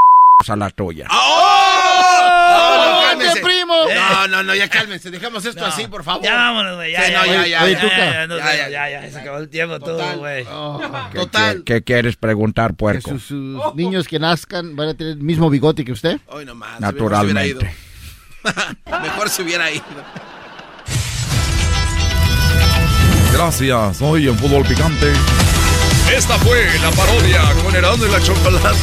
a 0.48 0.56
la 0.56 0.70
tuya. 0.70 1.08
¡Oh! 1.10 2.18
No, 2.48 2.94
no, 2.94 3.00
cálmense. 3.08 3.40
primo! 3.40 3.71
No, 3.86 4.28
no, 4.28 4.42
no, 4.42 4.54
ya 4.54 4.68
cálmense. 4.68 5.10
Dejemos 5.10 5.44
esto 5.44 5.60
No. 5.60 5.66
así, 5.66 5.86
por 5.86 6.04
favor. 6.04 6.22
Ya 6.22 6.34
vámonos, 6.34 6.76
güey. 6.76 6.92
Ya, 6.92 7.04
Sí, 7.06 7.12
ya, 7.12 7.18
no, 7.18 7.26
ya, 7.26 7.32
ya, 7.32 7.46
ya, 7.46 7.62
Oye, 7.64 7.72
ya. 7.74 7.80
Ya, 7.82 8.12
ya, 8.12 8.26
no, 8.26 8.38
Ya, 8.38 8.44
ya, 8.44 8.68
ya, 8.68 8.90
ya, 8.90 9.02
ya, 9.06 9.10
se 9.12 9.18
acabó 9.20 9.38
el 9.38 9.48
tiempo 9.48 9.78
Total. 9.78 9.96
todo, 10.12 10.18
güey. 10.18 10.44
¿Qué, 11.12 11.18
Total. 11.18 11.56
qué- 11.58 11.64
qué 11.74 11.82
quieres 11.82 12.16
preguntar, 12.16 12.70
Que 12.70 12.76
puerco? 12.76 13.10
sus, 13.10 13.24
sus 13.24 13.74
niños 13.74 14.06
que 14.08 14.18
nazcan 14.18 14.74
van 14.76 14.88
a 14.90 14.94
tener 14.94 15.14
el 15.14 15.22
mismo 15.22 15.48
bigote 15.50 15.84
que 15.84 15.92
usted. 15.92 16.18
Hoy 16.28 16.44
nomás. 16.44 16.80
Naturalmente. 16.80 17.74
Mejor 19.02 19.28
se 19.30 19.42
hubiera 19.42 19.70
ido. 19.70 19.84
Gracias, 23.32 24.02
hoy 24.02 24.28
en 24.28 24.36
Fútbol 24.38 24.62
Picante. 24.64 25.12
Esta 26.14 26.36
fue 26.38 26.66
la 26.80 26.90
parodia 26.90 27.40
con 27.64 27.74
Erasmo 27.74 28.04
y 28.06 28.10
la 28.10 28.20
Chocolata. 28.20 28.72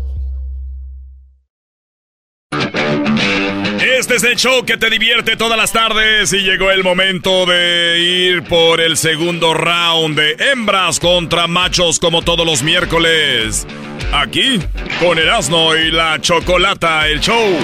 Este 3.81 4.15
es 4.15 4.23
el 4.23 4.35
show 4.35 4.63
que 4.63 4.77
te 4.77 4.91
divierte 4.91 5.35
todas 5.35 5.57
las 5.57 5.71
tardes 5.71 6.31
y 6.33 6.41
llegó 6.41 6.69
el 6.69 6.83
momento 6.83 7.47
de 7.47 7.97
ir 7.99 8.43
por 8.43 8.79
el 8.79 8.95
segundo 8.95 9.55
round 9.55 10.15
de 10.19 10.35
hembras 10.51 10.99
contra 10.99 11.47
machos 11.47 11.99
como 11.99 12.21
todos 12.21 12.45
los 12.45 12.61
miércoles. 12.61 13.65
Aquí 14.13 14.59
con 14.99 15.17
Erasmo 15.17 15.75
y 15.75 15.89
la 15.89 16.21
Chocolata, 16.21 17.07
el 17.07 17.21
show 17.21 17.57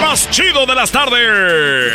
más 0.00 0.30
chido 0.30 0.64
de 0.64 0.76
las 0.76 0.92
tardes. 0.92 1.92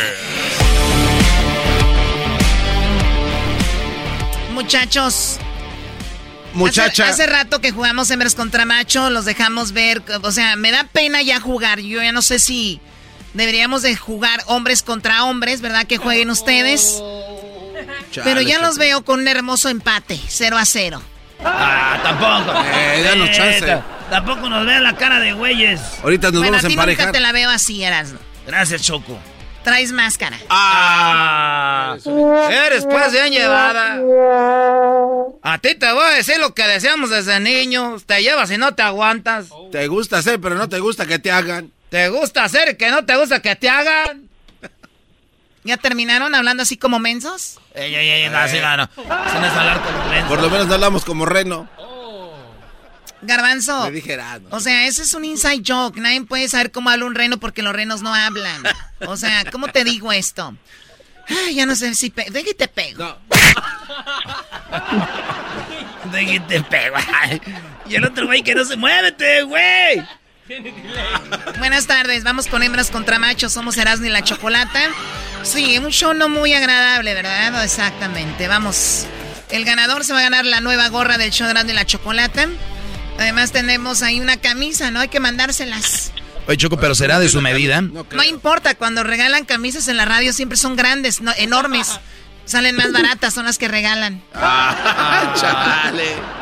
Muchachos. 4.52 5.38
Muchacha. 6.52 7.04
Hace, 7.04 7.22
hace 7.22 7.26
rato 7.26 7.62
que 7.62 7.70
jugamos 7.70 8.10
hembras 8.10 8.34
contra 8.34 8.66
machos, 8.66 9.10
los 9.10 9.24
dejamos 9.24 9.72
ver. 9.72 10.02
O 10.20 10.32
sea, 10.32 10.54
me 10.56 10.70
da 10.70 10.84
pena 10.84 11.22
ya 11.22 11.40
jugar. 11.40 11.80
Yo 11.80 12.02
ya 12.02 12.12
no 12.12 12.20
sé 12.20 12.38
si 12.38 12.78
deberíamos 13.34 13.82
de 13.82 13.96
jugar 13.96 14.42
hombres 14.46 14.82
contra 14.82 15.24
hombres, 15.24 15.60
¿verdad? 15.60 15.86
Que 15.86 15.96
jueguen 15.98 16.30
ustedes. 16.30 17.02
Pero 18.24 18.40
ya 18.40 18.58
los 18.58 18.76
veo 18.78 19.04
con 19.04 19.20
un 19.20 19.28
hermoso 19.28 19.68
empate, 19.68 20.20
0 20.28 20.58
a 20.58 20.64
0. 20.64 21.02
Ah, 21.44 21.98
tampoco. 22.02 22.58
Eh, 22.74 23.02
danos 23.02 23.30
chance. 23.30 23.60
ta- 23.66 23.84
Tampoco 24.10 24.48
nos 24.48 24.66
vean 24.66 24.82
la 24.82 24.96
cara 24.96 25.20
de 25.20 25.32
güeyes. 25.32 25.80
Ahorita 26.02 26.32
nos 26.32 26.40
bueno, 26.40 26.52
vamos 26.52 26.64
a 26.64 26.66
a 26.66 26.68
ti 26.68 26.74
nunca 26.76 26.82
emparejar. 26.90 27.12
te 27.12 27.20
la 27.20 27.30
veo 27.32 27.48
así, 27.48 27.82
Erasmo. 27.84 28.18
Gracias, 28.46 28.82
Choco. 28.82 29.16
Traes 29.62 29.92
máscara. 29.92 30.36
Ah, 30.48 31.96
eres 32.50 32.84
pues 32.86 33.12
bien 33.12 33.30
llevada. 33.30 34.00
A 35.42 35.58
ti 35.58 35.74
te 35.76 35.92
voy 35.92 36.04
a 36.04 36.14
decir 36.14 36.38
lo 36.38 36.54
que 36.54 36.66
deseamos 36.66 37.10
desde 37.10 37.38
niños. 37.40 38.04
Te 38.04 38.22
llevas 38.22 38.50
y 38.50 38.56
no 38.58 38.74
te 38.74 38.82
aguantas. 38.82 39.46
Te 39.70 39.86
gusta 39.86 40.18
hacer, 40.18 40.40
pero 40.40 40.56
no 40.56 40.68
te 40.68 40.78
gusta 40.80 41.06
que 41.06 41.18
te 41.18 41.30
hagan. 41.30 41.70
Te 41.90 42.08
gusta 42.08 42.44
hacer 42.44 42.76
que 42.76 42.90
no 42.90 43.04
te 43.04 43.16
gusta 43.16 43.42
que 43.42 43.56
te 43.56 43.68
hagan. 43.68 44.28
¿Ya 45.64 45.76
terminaron 45.76 46.34
hablando 46.34 46.62
así 46.62 46.78
como 46.78 46.98
mensos? 46.98 47.58
Ey, 47.74 47.94
ey, 47.94 48.08
ey, 48.08 48.30
no, 48.30 48.38
así 48.38 48.58
no, 48.60 48.76
no. 48.76 48.84
Así 48.84 49.38
no 49.38 49.46
es 49.46 49.52
hablar 49.52 49.82
como 49.82 50.08
menso. 50.08 50.28
Por 50.28 50.40
lo 50.40 50.48
menos 50.48 50.66
no 50.68 50.74
hablamos 50.74 51.04
como 51.04 51.26
reno. 51.26 51.68
Garbanzo. 53.22 53.84
Le 53.84 53.90
dije 53.90 54.14
Erasmo. 54.14 54.48
O 54.50 54.60
sea, 54.60 54.86
ese 54.86 55.02
es 55.02 55.12
un 55.12 55.26
inside 55.26 55.62
joke. 55.66 56.00
Nadie 56.00 56.22
puede 56.22 56.48
saber 56.48 56.72
cómo 56.72 56.88
habla 56.88 57.04
un 57.04 57.14
reno 57.14 57.38
porque 57.38 57.62
los 57.62 57.74
renos 57.74 58.00
no 58.00 58.14
hablan. 58.14 58.62
O 59.06 59.16
sea, 59.16 59.44
¿cómo 59.50 59.68
te 59.68 59.84
digo 59.84 60.12
esto? 60.12 60.56
Ay, 61.28 61.56
ya 61.56 61.66
no 61.66 61.76
sé 61.76 61.94
si... 61.94 62.10
Pe 62.10 62.26
Deja 62.30 62.50
y 62.50 62.54
te 62.54 62.68
pego. 62.68 63.18
Deja 66.12 66.32
y 66.32 66.40
te 66.40 66.62
pego. 66.62 66.96
Y 67.86 67.96
el 67.96 68.04
otro 68.04 68.26
güey 68.26 68.42
que 68.42 68.54
no 68.54 68.64
se 68.64 68.76
muévete, 68.76 69.42
güey. 69.42 70.02
Buenas 71.58 71.86
tardes, 71.86 72.24
vamos 72.24 72.46
con 72.46 72.62
hembras 72.62 72.90
contra 72.90 73.18
machos. 73.18 73.52
Somos 73.52 73.76
Erasmo 73.76 74.06
y 74.06 74.10
la 74.10 74.22
Chocolata. 74.24 74.80
Sí, 75.42 75.78
un 75.78 75.90
show 75.90 76.12
no 76.14 76.28
muy 76.28 76.52
agradable, 76.54 77.14
¿verdad? 77.14 77.62
Exactamente. 77.64 78.48
Vamos. 78.48 79.06
El 79.50 79.64
ganador 79.64 80.04
se 80.04 80.12
va 80.12 80.20
a 80.20 80.22
ganar 80.22 80.44
la 80.44 80.60
nueva 80.60 80.88
gorra 80.88 81.18
del 81.18 81.30
show 81.30 81.46
de 81.46 81.52
Erasmo 81.52 81.70
y 81.70 81.74
la 81.74 81.86
Chocolata. 81.86 82.46
Además 83.18 83.52
tenemos 83.52 84.02
ahí 84.02 84.20
una 84.20 84.38
camisa, 84.38 84.90
¿no? 84.90 85.00
Hay 85.00 85.08
que 85.08 85.20
mandárselas. 85.20 86.12
Oye, 86.46 86.56
Choco, 86.56 86.78
pero 86.78 86.94
será 86.94 87.18
de 87.20 87.28
su 87.28 87.40
medida. 87.40 87.80
No 87.82 88.24
importa, 88.24 88.74
cuando 88.74 89.02
regalan 89.04 89.44
camisas 89.44 89.88
en 89.88 89.96
la 89.96 90.04
radio 90.04 90.32
siempre 90.32 90.56
son 90.56 90.74
grandes, 90.74 91.20
no- 91.20 91.34
enormes. 91.36 92.00
Salen 92.46 92.74
más 92.74 92.90
baratas, 92.92 93.34
son 93.34 93.44
las 93.44 93.58
que 93.58 93.68
regalan. 93.68 94.22
Ah, 94.34 95.32
chale. 95.40 96.39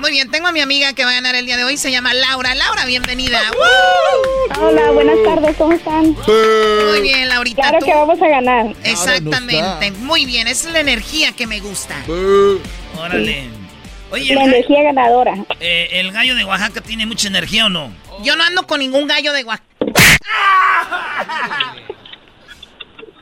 Muy 0.00 0.12
bien, 0.12 0.30
tengo 0.30 0.48
a 0.48 0.52
mi 0.52 0.60
amiga 0.60 0.94
que 0.94 1.04
va 1.04 1.10
a 1.10 1.14
ganar 1.14 1.34
el 1.34 1.44
día 1.44 1.56
de 1.58 1.64
hoy, 1.64 1.76
se 1.76 1.90
llama 1.90 2.14
Laura. 2.14 2.54
Laura, 2.54 2.86
bienvenida. 2.86 3.38
Hola, 4.58 4.90
buenas 4.92 5.16
tardes, 5.24 5.56
¿cómo 5.58 5.72
están? 5.72 6.16
Muy 6.16 7.02
bien, 7.02 7.28
Laurita. 7.28 7.62
Claro 7.62 7.78
¿tú? 7.80 7.84
que 7.86 7.94
vamos 7.94 8.22
a 8.22 8.28
ganar. 8.28 8.74
Exactamente, 8.82 9.90
muy 9.98 10.24
bien, 10.24 10.48
esa 10.48 10.68
es 10.68 10.72
la 10.74 10.80
energía 10.80 11.32
que 11.32 11.46
me 11.46 11.60
gusta. 11.60 11.94
Órale. 12.98 13.48
Oye, 14.10 14.34
La 14.34 14.44
energía 14.44 14.82
ganadora. 14.82 15.34
eh, 15.60 15.88
¿el 15.92 16.10
gallo 16.12 16.34
de 16.34 16.44
Oaxaca 16.44 16.80
tiene 16.80 17.06
mucha 17.06 17.28
energía 17.28 17.66
o 17.66 17.68
no? 17.68 17.92
Yo 18.22 18.34
no 18.36 18.42
ando 18.42 18.66
con 18.66 18.80
ningún 18.80 19.06
gallo 19.06 19.32
de 19.32 19.42
guac. 19.44 19.62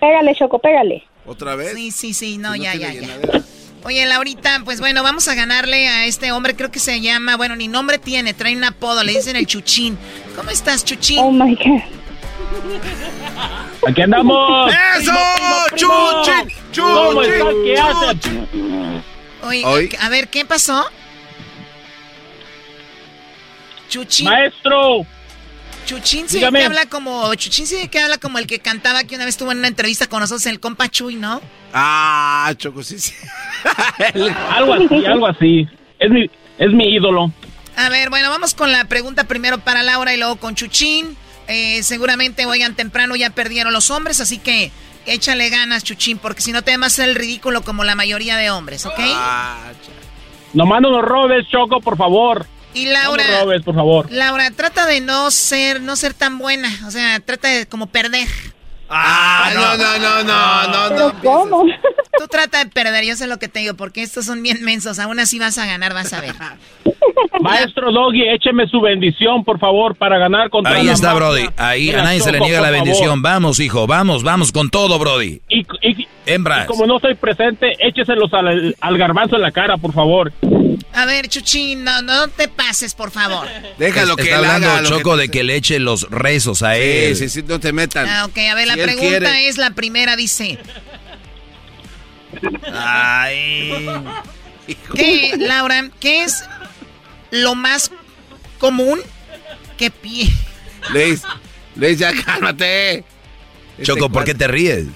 Pégale, 0.01 0.35
Choco, 0.37 0.59
pégale. 0.61 1.05
¿Otra 1.27 1.57
vez? 1.57 1.75
Sí, 1.75 1.91
sí, 1.91 2.15
sí, 2.15 2.39
no, 2.39 2.55
Si 2.55 2.61
no 2.61 2.65
ya, 2.65 2.75
ya, 2.75 2.93
ya. 2.93 3.43
Oye, 3.89 4.05
Laurita, 4.05 4.61
pues 4.67 4.81
bueno, 4.81 5.03
vamos 5.03 5.29
a 5.29 5.35
ganarle 5.35 5.89
a 5.89 6.05
este 6.05 6.31
hombre, 6.31 6.55
creo 6.55 6.71
que 6.71 6.79
se 6.79 7.01
llama, 7.01 7.39
bueno, 7.39 7.57
ni 7.57 7.69
nombre 7.69 7.97
tiene, 7.97 8.35
trae 8.35 8.55
un 8.55 8.63
apodo, 8.65 9.03
le 9.03 9.13
dicen 9.13 9.35
el 9.35 9.47
Chuchín. 9.47 9.97
¿Cómo 10.37 10.51
estás, 10.51 10.85
Chuchín? 10.85 11.21
Oh 11.21 11.31
my 11.31 11.55
God. 11.55 11.81
Aquí 13.89 14.03
andamos. 14.03 14.71
¡Eso! 14.99 15.11
primo. 15.11 15.57
¡Chuchín! 15.71 16.59
¿Cómo 16.77 17.15
¡Chuchín! 17.15 17.33
están? 17.33 17.55
¿Qué 17.65 17.79
hacen? 17.79 19.03
Oye, 19.45 19.65
Hoy- 19.65 19.97
a 20.03 20.09
ver, 20.11 20.29
¿qué 20.29 20.45
pasó? 20.45 20.85
Chuchín. 23.89 24.27
Maestro. 24.29 25.07
Chuchín 25.89 26.29
sí 26.29 26.39
que 26.39 26.65
habla 26.65 26.85
como, 26.85 27.35
Chuchín 27.35 27.67
sí 27.67 27.89
que 27.89 27.99
habla 27.99 28.19
como 28.19 28.37
el 28.37 28.47
que 28.47 28.59
cantaba 28.59 29.05
que 29.05 29.15
una 29.15 29.25
vez 29.25 29.37
estuvo 29.37 29.53
en 29.53 29.59
una 29.59 29.69
entrevista 29.69 30.07
con 30.07 30.21
nosotros, 30.21 30.45
el 30.45 30.61
compa 30.61 30.91
Chuy, 30.91 31.15
¿no? 31.15 31.41
Ah, 31.73 32.53
Choco, 32.59 32.83
sí, 32.83 32.99
sí. 32.99 33.15
Algo 34.51 34.75
así, 34.75 35.07
algo 35.07 35.27
así. 35.27 35.67
Es 35.99 36.11
mi, 36.11 36.31
es 36.59 36.73
mi 36.75 36.95
ídolo. 36.95 37.33
A 37.75 37.89
ver, 37.89 38.11
bueno, 38.11 38.29
vamos 38.29 38.53
con 38.53 38.71
la 38.71 38.85
pregunta 38.85 39.25
primero 39.25 39.61
para 39.61 39.83
Laura 39.83 40.13
y 40.13 40.19
luego 40.19 40.37
con 40.37 40.55
Chuchín. 40.55 41.17
Eh, 41.47 41.83
seguramente, 41.83 42.45
oigan, 42.45 42.75
temprano 42.75 43.17
ya 43.17 43.31
perdieron 43.31 43.73
los 43.73 43.91
hombres, 43.91 44.21
así 44.21 44.37
que 44.37 44.71
échale 45.07 45.49
ganas, 45.49 45.85
Chuchín, 45.85 46.19
porque 46.19 46.43
si 46.43 46.53
no 46.53 46.61
te 46.61 46.77
vas 46.77 46.83
a 46.83 46.87
hacer 46.89 47.09
el 47.09 47.15
ridículo 47.15 47.63
como 47.63 47.85
la 47.85 47.95
mayoría 47.95 48.37
de 48.37 48.51
hombres, 48.51 48.85
¿ok? 48.85 48.99
Ah, 48.99 49.73
Nomás 50.53 50.83
no 50.83 50.91
nos 50.91 51.03
robes, 51.03 51.49
Choco, 51.49 51.81
por 51.81 51.97
favor. 51.97 52.47
Y 52.75 52.87
Laura. 52.87 53.25
No 53.25 53.31
me 53.33 53.41
robes, 53.41 53.63
por 53.63 53.75
favor. 53.75 54.07
Laura, 54.13 54.51
trata 54.51 54.87
de 54.87 55.01
no 55.01 55.31
ser, 55.31 55.81
no 55.81 55.97
ser 55.97 56.15
tan 56.15 56.39
buena. 56.39 56.69
O 56.87 56.91
sea, 56.91 57.19
trata 57.21 57.49
de 57.49 57.67
como 57.67 57.87
perder. 57.87 58.29
Ah, 58.91 59.51
no, 59.55 59.77
no, 59.77 59.99
no, 59.99 60.25
no, 60.25 60.67
no, 60.69 60.97
no. 61.13 61.21
¿Cómo? 61.23 61.65
Tú 62.19 62.27
trata 62.31 62.65
de 62.65 62.71
perder, 62.71 63.05
yo 63.05 63.17
sé 63.17 63.27
lo 63.27 63.39
que 63.39 63.47
te 63.49 63.59
digo, 63.61 63.75
porque 63.75 64.03
estos 64.03 64.25
son 64.25 64.43
bien 64.43 64.63
mensos. 64.65 64.99
Aún 64.99 65.21
así 65.21 65.39
vas 65.39 65.59
a 65.59 65.67
ganar, 65.67 65.93
vas 65.93 66.13
a 66.15 66.21
ver. 66.23 66.35
Maestro 67.41 67.93
Doggy, 67.93 68.23
écheme 68.29 68.67
su 68.67 68.81
bendición, 68.81 69.45
por 69.45 69.59
favor, 69.59 69.95
para 69.95 70.19
ganar 70.19 70.49
contra 70.51 70.75
Ahí 70.77 70.87
la 70.87 70.93
está, 70.93 71.09
mafia 71.13 71.19
Brody. 71.29 71.49
Ahí 71.57 71.91
a 71.91 72.03
nadie 72.03 72.21
se 72.21 72.33
le 72.33 72.41
niega 72.41 72.61
la 72.61 72.69
por 72.69 72.77
favor. 72.77 72.87
bendición. 72.87 73.23
Vamos, 73.23 73.61
hijo, 73.61 73.87
vamos, 73.87 74.23
vamos 74.23 74.53
con 74.53 74.71
todo, 74.71 74.99
Brody. 74.99 75.41
Y, 75.49 75.67
y- 75.83 76.09
Hembras. 76.27 76.65
y 76.65 76.67
como 76.67 76.87
no 76.87 76.97
estoy 76.97 77.15
presente, 77.15 77.75
écheselos 77.79 78.33
al, 78.35 78.75
al 78.81 78.99
garbanzo 78.99 79.37
en 79.37 79.43
la 79.43 79.51
cara, 79.53 79.77
por 79.77 79.93
favor. 79.93 80.33
A 80.93 81.05
ver, 81.05 81.29
Chuchín, 81.29 81.85
no, 81.85 82.03
no 82.03 82.29
te 82.29 82.49
pases, 82.49 82.95
por 82.95 83.11
favor. 83.11 83.47
Déjalo 83.79 84.13
Está 84.13 84.23
que 84.23 84.29
él 84.31 84.35
hablando 84.37 84.71
haga 84.71 84.83
Choco 84.89 85.15
que- 85.17 85.23
de 85.23 85.29
que 85.29 85.45
le 85.45 85.55
eche 85.57 85.79
los 85.79 86.11
rezos 86.11 86.63
a 86.63 86.77
él. 86.77 87.15
Sí, 87.17 87.29
sí, 87.29 87.41
sí, 87.43 87.47
no 87.47 87.61
te 87.61 87.73
metan. 87.73 88.09
Ah, 88.09 88.25
ok, 88.25 88.39
a 88.51 88.55
ver, 88.55 88.67
la 88.67 88.75
Si 88.75 88.81
pregunta 88.81 89.09
quiere. 89.09 89.49
es 89.49 89.59
la 89.59 89.71
primera, 89.71 90.17
dice. 90.17 90.59
Ay. 92.73 93.87
¿Qué, 94.95 95.33
Laura, 95.39 95.89
qué 96.01 96.25
es 96.25 96.45
lo 97.31 97.55
más 97.55 97.91
común 98.59 99.01
que 99.77 99.91
pie? 99.91 100.31
Luis, 100.91 101.23
Luis, 101.75 101.99
ya 101.99 102.13
cálmate. 102.25 103.05
Choco, 103.83 104.11
¿por 104.11 104.25
qué 104.25 104.35
te 104.35 104.47
ríes? 104.49 104.87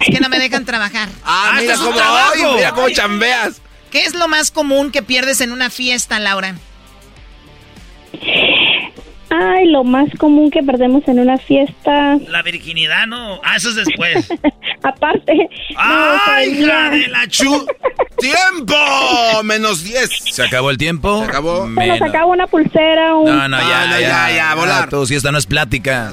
Es 0.00 0.08
que 0.14 0.20
no 0.20 0.28
me 0.28 0.38
dejan 0.38 0.64
trabajar. 0.64 1.08
Ah, 1.24 1.52
mira 1.58 1.60
este 1.62 1.72
es 1.74 1.78
un 1.80 1.86
cómo, 1.86 1.96
trabajo. 1.98 2.32
ay, 2.34 2.42
mira 2.56 2.70
cómo 2.72 2.90
chambeas. 2.90 3.60
¿Qué 3.90 4.04
es 4.04 4.14
lo 4.14 4.28
más 4.28 4.50
común 4.50 4.92
que 4.92 5.02
pierdes 5.02 5.40
en 5.40 5.52
una 5.52 5.70
fiesta, 5.70 6.18
Laura? 6.20 6.54
Ay, 9.30 9.66
lo 9.68 9.84
más 9.84 10.08
común 10.18 10.50
que 10.50 10.62
perdemos 10.62 11.06
en 11.06 11.20
una 11.20 11.38
fiesta. 11.38 12.18
La 12.28 12.42
virginidad, 12.42 13.06
no. 13.06 13.40
Ah, 13.44 13.56
eso 13.56 13.68
es 13.70 13.76
después. 13.76 14.28
Aparte. 14.82 15.48
¡Ay, 15.76 16.50
no, 16.52 16.58
hija 16.66 16.90
de 16.90 17.08
la 17.08 17.26
chu! 17.28 17.66
¡Tiempo! 18.18 18.74
Menos 19.44 19.84
10. 19.84 20.10
¿Se 20.32 20.42
acabó 20.42 20.70
el 20.70 20.76
tiempo? 20.78 21.20
Se 21.20 21.28
acabó. 21.30 21.64
Se 21.74 21.86
nos 21.86 22.00
una 22.26 22.46
pulsera, 22.46 23.14
un... 23.14 23.24
No, 23.24 23.48
no, 23.48 23.58
ya, 23.58 23.82
Ah, 23.82 23.86
no, 23.86 24.00
ya, 24.00 24.28
ya, 24.28 24.36
ya, 24.36 24.54
volar. 24.54 24.90
Tú, 24.90 25.06
si 25.06 25.14
esta 25.14 25.30
no 25.32 25.38
es 25.38 25.46
plática. 25.46 26.10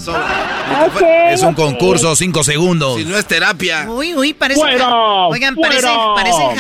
Ok, 0.86 1.02
Es 1.32 1.42
un 1.42 1.54
concurso, 1.54 2.16
cinco 2.16 2.44
segundos. 2.44 2.98
Si 2.98 3.06
no 3.06 3.18
es 3.18 3.26
terapia. 3.26 3.90
Uy, 3.90 4.16
uy, 4.16 4.34
parece. 4.34 4.60
¡Fuera! 4.62 4.88
Oigan, 5.28 5.56
parecen, 5.56 5.90
¡Fuera! 5.90 6.14
parecen 6.16 6.60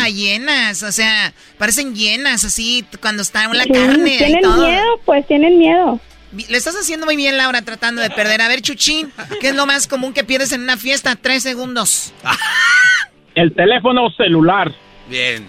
o 0.84 0.92
sea, 0.92 1.34
parecen 1.58 1.96
llenas 1.96 2.44
así 2.44 2.84
cuando 3.00 3.22
está 3.22 3.44
en 3.46 3.58
la 3.58 3.64
Sí, 3.64 3.70
carne. 3.72 4.16
y 4.16 4.18
Tienen 4.18 4.42
todo. 4.42 4.66
miedo, 4.68 5.00
pues 5.06 5.26
tienen 5.28 5.58
miedo. 5.60 6.00
Le 6.32 6.58
estás 6.58 6.76
haciendo 6.76 7.06
muy 7.06 7.16
bien, 7.16 7.38
Laura, 7.38 7.62
tratando 7.62 8.02
de 8.02 8.10
perder. 8.10 8.42
A 8.42 8.48
ver, 8.48 8.62
Chuchín, 8.62 9.12
¿qué 9.40 9.50
es 9.50 9.56
lo 9.56 9.66
más 9.66 9.88
común 9.88 10.14
que 10.14 10.24
pierdes 10.24 10.52
en 10.52 10.62
una 10.62 10.78
fiesta? 10.78 11.16
Tres 11.16 11.44
segundos. 11.44 12.14
El 13.36 13.54
teléfono 13.54 14.10
celular. 14.18 14.74
Bien. 15.10 15.48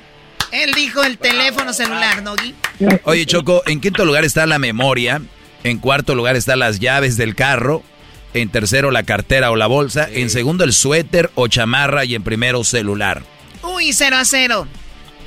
Él 0.52 0.72
dijo 0.74 1.02
el 1.02 1.18
teléfono 1.18 1.72
celular, 1.72 2.22
Doggy. 2.22 2.55
Oye, 3.05 3.26
Choco, 3.26 3.62
en 3.66 3.80
quinto 3.80 4.05
lugar 4.05 4.24
está 4.24 4.46
la 4.46 4.59
memoria. 4.59 5.20
En 5.64 5.78
cuarto 5.78 6.14
lugar 6.14 6.36
están 6.36 6.59
las 6.59 6.78
llaves 6.80 7.16
del 7.16 7.34
carro. 7.34 7.82
En 8.34 8.50
tercero, 8.50 8.90
la 8.90 9.02
cartera 9.02 9.50
o 9.50 9.56
la 9.56 9.66
bolsa. 9.66 10.09
En 10.10 10.30
segundo, 10.30 10.64
el 10.64 10.72
suéter 10.72 11.30
o 11.34 11.48
chamarra. 11.48 12.05
Y 12.05 12.14
en 12.14 12.22
primero, 12.22 12.62
celular. 12.64 13.22
Uy, 13.62 13.92
cero 13.92 14.16
a 14.16 14.24
cero. 14.24 14.66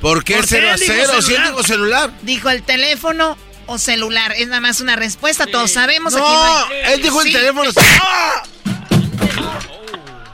¿Por 0.00 0.24
qué 0.24 0.34
¿Por 0.34 0.42
qué 0.42 0.56
0 0.56 0.68
a 0.72 0.78
0? 0.78 1.22
Si 1.22 1.34
él 1.34 1.42
dijo 1.44 1.62
celular. 1.62 2.10
Dijo 2.22 2.50
el 2.50 2.62
teléfono 2.64 3.36
o 3.66 3.78
celular. 3.78 4.32
Es 4.36 4.48
nada 4.48 4.60
más 4.60 4.80
una 4.80 4.96
respuesta, 4.96 5.46
todos 5.46 5.70
sabemos. 5.72 6.12
No, 6.14 6.18
aquí 6.18 6.32
no 6.34 6.74
hay- 6.86 6.94
él 6.94 7.02
dijo 7.02 7.22
el 7.22 7.32
teléfono. 7.32 7.70
¡Ah! 8.00 8.42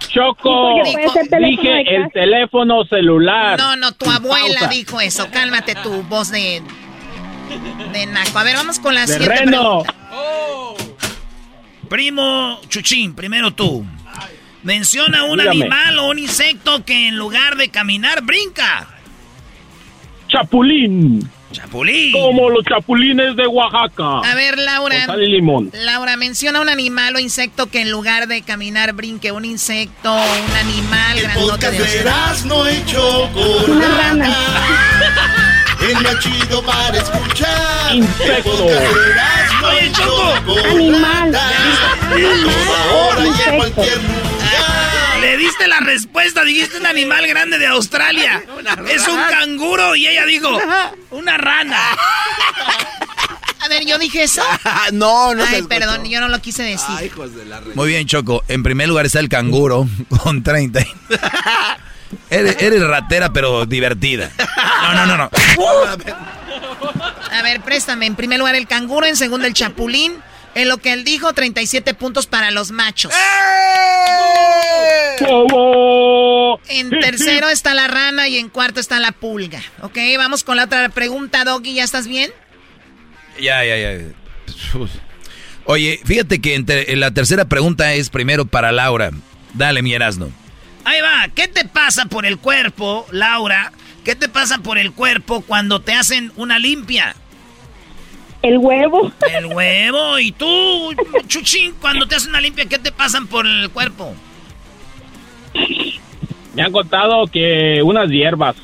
Choco, 0.09 0.81
teléfono 0.85 1.47
dije 1.47 1.97
el 1.97 2.11
teléfono 2.13 2.85
celular. 2.87 3.59
No, 3.59 3.77
no, 3.77 3.93
tu 3.93 4.11
abuela 4.11 4.61
Pausa. 4.61 4.69
dijo 4.75 5.01
eso. 5.01 5.29
Cálmate 5.31 5.75
tu 5.77 6.03
voz 6.05 6.31
de. 6.31 6.63
de 7.93 8.07
naco. 8.07 8.39
A 8.39 8.43
ver, 8.45 8.57
vamos 8.57 8.79
con 8.81 8.95
la 8.95 9.03
De 9.07 9.15
siguiente 9.15 9.45
reno. 9.45 9.83
pregunta. 9.83 9.95
Primo 11.89 12.61
Chuchín, 12.69 13.15
primero 13.15 13.51
tú. 13.53 13.85
Menciona 14.63 15.25
un 15.25 15.39
Dígame. 15.39 15.61
animal 15.63 15.99
o 16.01 16.09
un 16.11 16.19
insecto 16.19 16.85
que 16.85 17.09
en 17.09 17.17
lugar 17.17 17.57
de 17.57 17.69
caminar 17.71 18.23
brinca. 18.23 18.87
Chapulín. 20.29 21.31
Chapulín. 21.53 22.13
Como 22.13 22.51
los 22.51 22.65
chapulines 22.65 23.37
de 23.37 23.47
Oaxaca. 23.47 24.21
A 24.21 24.35
ver, 24.35 24.59
Laura. 24.59 24.97
Con 25.07 25.15
sal 25.15 25.23
y 25.23 25.31
limón. 25.31 25.71
Laura, 25.73 26.17
menciona 26.17 26.61
un 26.61 26.69
animal 26.69 27.17
o 27.17 27.19
insecto 27.19 27.67
que 27.67 27.81
en 27.81 27.91
lugar 27.91 28.29
de 28.29 28.43
caminar 28.43 28.93
brinque. 28.93 29.33
Un 29.33 29.45
insecto, 29.45 30.13
un 30.13 30.57
animal 30.57 31.21
grandote 31.21 31.71
de 31.71 31.79
y 31.79 32.85
Chocolata. 32.85 33.73
Una 33.73 33.89
rana. 33.89 34.37
El 35.81 35.95
más 36.03 36.19
chido 36.19 36.63
para 36.63 36.99
escuchar. 36.99 37.95
Insecto. 37.95 38.67
Oye, 38.67 39.87
y 39.87 39.93
Choco. 39.93 40.59
Animal. 40.71 41.35
A 41.35 41.51
toda 42.11 42.95
hora 42.95 43.25
y 43.25 43.49
en 43.49 43.57
cualquier 43.57 43.97
lugar. 43.97 44.28
Le 45.21 45.37
diste 45.37 45.67
la 45.67 45.81
respuesta, 45.81 46.45
dijiste 46.45 46.79
un 46.79 46.87
animal 46.87 47.27
grande 47.27 47.59
de 47.59 47.67
Australia. 47.67 48.43
Es 48.89 49.07
un 49.09 49.21
canguro 49.31 49.97
y 49.97 50.07
ella 50.07 50.25
dijo 50.27 50.59
una 51.11 51.37
rana. 51.39 51.79
A 53.61 53.69
ver, 53.69 53.85
yo 53.85 53.99
dije 53.99 54.23
eso. 54.23 54.43
no, 54.93 55.35
no 55.35 55.45
Ay, 55.45 55.63
perdón, 55.63 56.05
yo 56.05 56.21
no 56.21 56.29
lo 56.29 56.41
quise 56.41 56.63
decir. 56.63 56.87
Ay, 56.97 57.07
hijos 57.07 57.35
de 57.35 57.45
la 57.45 57.61
Muy 57.75 57.89
bien, 57.89 58.07
Choco. 58.07 58.45
En 58.49 58.63
primer 58.63 58.89
lugar 58.89 59.07
está 59.07 59.21
el 59.21 59.29
canguro 59.29 59.89
con 60.23 60.43
30. 60.43 60.81
eres, 62.31 62.57
eres 62.61 62.83
ratera, 62.83 63.33
pero 63.33 63.67
divertida. 63.67 64.31
No, 64.83 64.95
no, 64.95 65.07
no, 65.07 65.17
no. 65.17 65.31
A 67.33 67.43
ver, 67.43 67.61
préstame. 67.63 68.07
En 68.07 68.15
primer 68.15 68.39
lugar 68.39 68.55
el 68.55 68.67
canguro, 68.67 69.07
en 69.07 69.17
segundo 69.17 69.47
el 69.47 69.55
chapulín. 69.55 70.15
En 70.59 70.69
lo 70.69 70.79
que 70.79 70.93
él 70.93 71.05
dijo, 71.05 71.33
37 71.33 71.95
puntos 71.95 72.27
para 72.27 72.51
los 72.51 72.73
machos. 72.73 73.13
En 76.69 76.91
tercero 77.01 77.49
está 77.49 77.75
la 77.75 77.87
rana 77.87 78.27
y 78.29 78.39
en 78.39 78.49
cuarto 78.49 78.81
está 78.81 78.99
la 78.99 79.13
pulga. 79.13 79.63
Ok, 79.83 79.97
vamos 80.17 80.43
con 80.45 80.57
la 80.57 80.65
otra 80.65 80.89
pregunta, 80.89 81.45
Doggy. 81.45 81.75
¿Ya 81.75 81.85
estás 81.85 82.07
bien? 82.09 82.31
Ya, 83.41 83.65
ya, 83.65 83.77
ya. 83.77 83.99
Oye, 85.65 86.01
fíjate 86.05 86.41
que 86.41 86.55
entre- 86.57 86.97
la 86.97 87.13
tercera 87.13 87.45
pregunta 87.45 87.95
es 87.95 88.11
primero 88.11 88.45
para 88.45 88.73
Laura. 88.73 89.11
Dale, 89.55 89.83
mi 89.83 89.95
Erasno. 89.95 90.31
Ahí 90.85 91.01
va, 91.01 91.29
¿qué 91.35 91.47
te 91.49 91.67
pasa 91.67 92.07
por 92.07 92.27
el 92.27 92.39
cuerpo, 92.39 93.07
Laura? 93.13 93.73
¿Qué 94.05 94.17
te 94.17 94.29
pasa 94.29 94.59
por 94.59 94.79
el 94.79 94.93
cuerpo 94.93 95.43
cuando 95.43 95.81
te 95.83 95.93
hacen 95.95 96.33
una 96.37 96.59
limpia? 96.59 97.15
El 98.43 98.59
huevo. 98.59 99.13
El 99.31 99.47
huevo. 99.47 100.19
¿Y 100.19 100.33
tú, 100.33 100.95
Chuchín, 101.27 101.75
cuando 101.81 102.07
te 102.07 102.17
hacen 102.17 102.31
una 102.31 102.41
limpia, 102.41 102.67
qué 102.67 102.79
te 102.79 102.93
pasan 102.93 103.27
por 103.27 103.47
el 103.47 103.71
cuerpo? 103.71 104.15
Me 106.55 106.63
han 106.63 106.73
contado 106.73 107.27
que 107.27 107.81
unas 107.83 108.09
hierbas. 108.09 108.57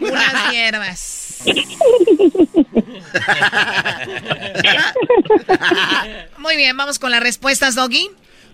Unas 0.00 0.52
hierbas. 0.52 1.42
Muy 6.38 6.56
bien, 6.56 6.76
vamos 6.76 6.98
con 6.98 7.10
las 7.10 7.22
respuestas, 7.22 7.74
Doggy. 7.74 8.10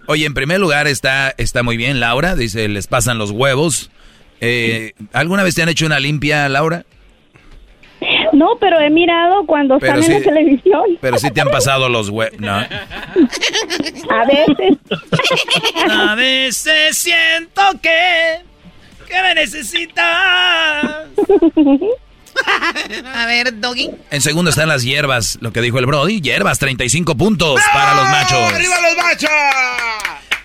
Oye, 0.06 0.26
en 0.26 0.34
primer 0.34 0.60
lugar 0.60 0.86
está, 0.86 1.34
está 1.38 1.62
muy 1.62 1.78
bien, 1.78 2.00
Laura. 2.00 2.36
Dice, 2.36 2.68
les 2.68 2.86
pasan 2.86 3.18
los 3.18 3.30
huevos. 3.30 3.90
Eh, 4.40 4.92
¿Alguna 5.12 5.42
vez 5.42 5.54
te 5.54 5.62
han 5.62 5.70
hecho 5.70 5.86
una 5.86 6.00
limpia, 6.00 6.48
Laura? 6.48 6.84
No, 8.35 8.56
pero 8.61 8.81
he 8.81 8.90
mirado 8.90 9.47
cuando 9.47 9.78
Pero 9.78 10.01
están 10.01 10.12
en 10.12 10.19
la 10.20 10.24
televisión. 10.24 10.82
Pero 11.01 11.19
sí 11.19 11.31
te 11.31 11.40
han 11.40 11.48
pasado 11.48 11.89
los 11.89 12.09
huevos. 12.09 12.39
No. 12.40 12.52
A 12.55 12.66
veces. 14.27 14.78
A 15.90 16.15
veces 16.15 16.98
siento 16.98 17.62
que, 17.81 18.40
que 19.09 19.23
me 19.23 19.35
necesitas. 19.35 20.05
A 23.15 23.27
ver, 23.27 23.61
Doggy. 23.61 23.90
En 24.11 24.20
segundo 24.20 24.51
están 24.51 24.69
las 24.69 24.82
hierbas, 24.82 25.39
lo 25.40 25.52
que 25.52 25.61
dijo 25.61 25.78
el 25.78 25.86
Brody. 25.86 26.20
Hierbas, 26.20 26.59
35 26.59 27.15
puntos 27.16 27.61
para 27.73 27.94
los 27.94 28.05
machos. 28.09 28.52
¡Arriba 28.52 28.74
los 28.81 28.97
machos! 28.97 29.31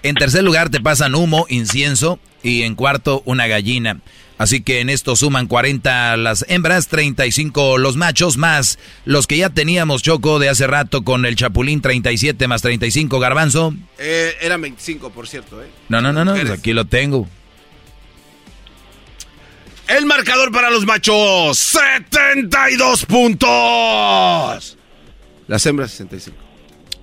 En 0.03 0.15
tercer 0.15 0.43
lugar 0.43 0.69
te 0.69 0.79
pasan 0.79 1.15
humo, 1.15 1.45
incienso. 1.49 2.19
Y 2.43 2.61
en 2.61 2.75
cuarto, 2.75 3.21
una 3.25 3.47
gallina. 3.47 3.99
Así 4.39 4.61
que 4.61 4.79
en 4.79 4.89
esto 4.89 5.17
suman 5.17 5.47
40 5.47 6.15
las 6.15 6.45
hembras, 6.47 6.87
35 6.87 7.77
los 7.77 7.97
machos, 7.97 8.37
más 8.37 8.79
los 9.03 9.27
que 9.27 9.35
ya 9.35 9.49
teníamos 9.49 10.01
Choco 10.01 10.39
de 10.39 10.47
hace 10.47 10.65
rato 10.65 11.03
con 11.03 11.25
el 11.25 11.35
Chapulín, 11.35 11.81
37 11.81 12.47
más 12.47 12.61
35 12.61 13.19
garbanzo. 13.19 13.73
Eh, 13.97 14.33
eran 14.39 14.61
25, 14.61 15.09
por 15.09 15.27
cierto, 15.27 15.61
¿eh? 15.61 15.67
No, 15.89 15.99
no, 16.01 16.13
no, 16.13 16.23
no, 16.23 16.31
pues 16.31 16.49
aquí 16.51 16.71
lo 16.71 16.85
tengo. 16.85 17.27
El 19.89 20.05
marcador 20.05 20.53
para 20.53 20.69
los 20.69 20.85
machos, 20.85 21.59
72 21.59 23.05
puntos. 23.07 24.77
Las 25.47 25.65
hembras, 25.65 25.91
65. 25.91 26.37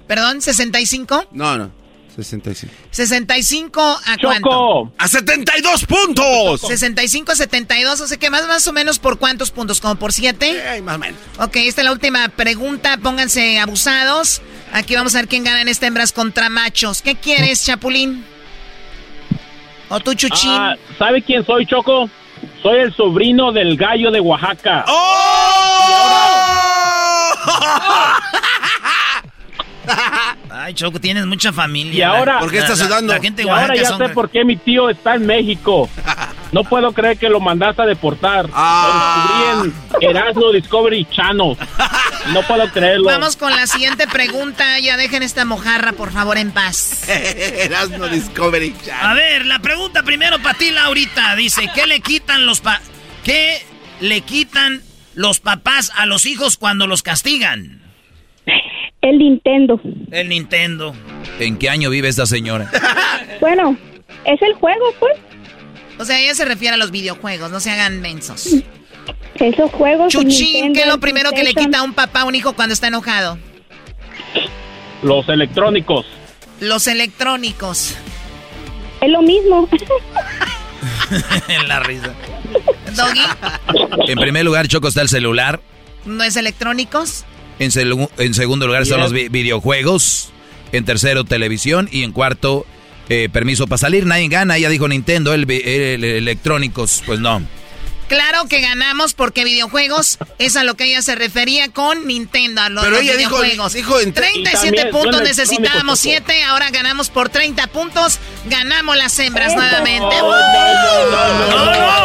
Perdón, 0.07 0.41
65. 0.41 1.29
No, 1.33 1.59
no, 1.59 1.71
65. 2.17 2.73
65 2.91 3.83
a 4.05 4.17
Choco. 4.17 4.27
cuánto? 4.27 4.93
¡A 4.99 5.07
72 5.09 5.85
puntos! 5.85 6.61
65 6.63 7.33
a 7.33 7.37
72, 7.37 8.01
o 8.01 8.07
sea 8.07 8.17
que 8.17 8.31
más, 8.31 8.47
más 8.49 8.67
o 8.67 8.73
menos 8.73 8.99
por 8.99 9.19
cuántos 9.19 9.51
puntos, 9.51 9.81
como 9.81 9.97
por 9.97 10.13
7. 10.13 10.81
más 10.83 10.97
o 10.97 10.99
menos. 10.99 11.21
Ok, 11.39 11.57
esta 11.57 11.83
es 11.83 11.85
la 11.85 11.93
última 11.93 12.29
pregunta, 12.31 12.97
pónganse 12.97 13.59
abusados. 13.59 14.41
Aquí 14.73 14.95
vamos 14.95 15.15
a 15.15 15.19
ver 15.19 15.29
quién 15.29 15.45
gana 15.45 15.61
en 15.63 15.69
esta 15.69 15.87
hembras 15.87 16.13
contra 16.13 16.49
machos. 16.49 17.03
¿Qué 17.03 17.15
quieres, 17.15 17.65
Chapulín? 17.65 18.25
¿O 19.89 20.01
tú, 20.01 20.15
Chuchín? 20.15 20.51
Ah, 20.51 20.75
¿Sabe 20.99 21.23
quién 21.23 21.45
soy, 21.47 21.67
Choco? 21.67 22.11
Soy 22.63 22.81
el 22.81 22.95
sobrino 22.95 23.53
del 23.53 23.77
gallo 23.77 24.11
de 24.11 24.21
Oaxaca. 24.21 24.85
Ay, 30.51 30.75
Choco, 30.75 31.01
tienes 31.01 31.27
mucha 31.27 31.53
familia. 31.53 31.95
Y 31.99 32.03
ahora, 32.03 32.41
La- 32.41 32.41
la- 32.41 33.15
La, 33.15 33.21
gente 33.21 33.43
Y 33.43 33.49
ahora 33.49 33.75
ya 33.77 33.89
son- 33.89 33.99
sé 33.99 34.09
por 34.11 34.31
qué 34.31 34.45
mi 34.45 34.57
tío 34.57 34.89
está 34.91 35.15
en 35.17 35.27
México. 35.27 35.89
No 36.53 36.63
puedo 36.63 36.93
creer 36.93 37.19
que 37.19 37.29
lo 37.29 37.41
mandaste 37.41 37.83
a 37.83 37.87
deportar. 37.87 38.49
Ah. 38.55 39.53
Lo 39.57 39.65
descubrí 39.65 40.07
en 40.07 40.17
Erasmo 40.17 40.53
Discovery 40.53 41.07
Channel. 41.11 41.57
No 42.33 42.43
puedo 42.43 42.69
creerlo. 42.71 43.05
Vamos 43.07 43.37
con 43.37 43.55
la 43.55 43.67
siguiente 43.67 44.07
pregunta. 44.09 44.79
Ya 44.81 44.97
dejen 44.97 45.23
esta 45.23 45.45
mojarra, 45.45 45.93
por 45.93 46.13
favor, 46.13 46.39
en 46.39 46.53
paz. 46.53 47.09
Erasmo 47.09 48.07
Discovery 48.07 48.75
A 49.03 49.15
ver, 49.15 49.45
la 49.47 49.59
pregunta 49.59 50.03
primero 50.05 50.39
para 50.41 50.57
ti, 50.57 50.71
Laurita. 50.71 51.35
Dice, 51.37 51.69
¿qué 51.75 51.87
le 51.87 52.01
quitan 52.01 52.47
los 52.47 52.61
pa 52.61 52.81
qué 53.25 53.65
le 54.01 54.21
quitan 54.23 54.83
los 55.15 55.41
papás 55.41 55.91
a 55.97 56.07
los 56.07 56.27
hijos 56.27 56.57
cuando 56.57 56.87
los 56.87 57.03
castigan? 57.03 57.83
El 59.09 59.19
Nintendo. 59.19 59.81
El 60.11 60.29
Nintendo. 60.29 60.93
¿En 61.39 61.59
qué 61.59 61.71
año 61.71 61.91
vive 61.91 62.09
esta 62.09 62.27
señora? 62.27 62.71
Bueno, 63.41 63.77
es 64.25 64.41
el 64.41 64.55
juego, 64.55 64.85
pues. 64.99 65.13
O 65.99 66.05
sea, 66.07 66.19
ella 66.19 66.35
se 66.35 66.45
refiere 66.47 66.75
a 66.75 66.79
los 66.79 66.91
videojuegos, 66.91 67.51
no 67.51 67.61
se 67.61 67.71
hagan 67.71 68.01
mensos. 68.01 68.49
Esos 69.35 69.71
juegos. 69.73 70.11
Chuchín, 70.13 70.53
Nintendo, 70.55 70.73
¿qué 70.75 70.81
es 70.81 70.87
lo 70.89 71.01
primero 71.01 71.31
que 71.33 71.45
le 71.45 71.53
quita 71.53 71.81
a 71.81 71.83
un 71.83 71.93
papá 71.93 72.23
a 72.23 72.25
un 72.25 72.35
hijo 72.35 72.55
cuando 72.55 72.73
está 72.73 72.89
enojado? 72.89 73.39
Los 75.03 75.29
electrónicos. 75.29 76.07
Los 76.61 76.87
electrónicos. 76.87 77.95
Es 79.03 79.11
lo 79.11 79.21
mismo. 79.23 79.69
en 81.49 81.69
la 81.69 81.81
risa. 81.81 82.15
Doggy, 82.97 83.21
En 84.11 84.19
primer 84.19 84.45
lugar, 84.47 84.67
Choco 84.67 84.89
está 84.89 85.03
el 85.03 85.09
celular. 85.11 85.61
¿no 86.07 86.25
es 86.25 86.37
electrónicos? 86.37 87.25
En, 87.59 87.71
en 88.19 88.35
segundo 88.35 88.67
lugar 88.67 88.83
están 88.83 88.99
Yes. 88.99 89.05
los 89.05 89.13
vi- 89.13 89.29
videojuegos. 89.29 90.31
En 90.73 90.85
tercero, 90.85 91.25
televisión. 91.25 91.89
Y 91.93 92.03
en 92.03 92.13
cuarto, 92.13 92.67
eh, 93.09 93.29
permiso 93.33 93.67
para 93.67 93.79
salir. 93.79 94.05
Nadie 94.07 94.29
gana. 94.29 94.59
Ya 94.59 94.69
dijo 94.69 94.89
Nintendo, 94.89 95.33
el, 95.33 95.47
vi- 95.47 95.63
el- 95.65 96.03
el 96.03 96.05
electrónicos. 96.05 97.03
Pues 97.07 97.21
no. 97.21 97.43
Claro 98.09 98.47
que 98.47 98.61
ganamos 98.61 99.15
porque 99.15 99.45
videojuegos 99.45 100.19
es 100.39 100.57
a 100.57 100.63
lo 100.65 100.75
que 100.77 100.85
ella 100.85 101.03
se 101.03 101.15
refería 101.17 101.73
con 101.73 102.07
Nintendo, 102.07 102.61
a 102.63 102.69
los, 102.69 102.85
Pero 102.85 102.99
ella 102.99 103.17
dijo- 103.17 103.37
videojuegos. 103.41 103.73
dijo 103.73 104.01
en- 104.01 104.13
37 104.13 104.67
Y 104.69 104.71
también 104.71 104.91
puntos 104.91 105.23
necesitábamos, 105.23 106.05
electrónicos, 106.05 106.27
7, 106.35 106.45
ahora 106.45 106.71
ganamos 106.71 107.11
por 107.11 107.29
30 107.31 107.67
puntos, 107.67 108.19
ganamos 108.47 108.97
las 108.97 109.19
hembras 109.19 109.55
nuevamente. 109.55 110.17
No, 110.19 110.31
no, 110.31 111.47
no, 111.51 111.65
no. 111.65 111.97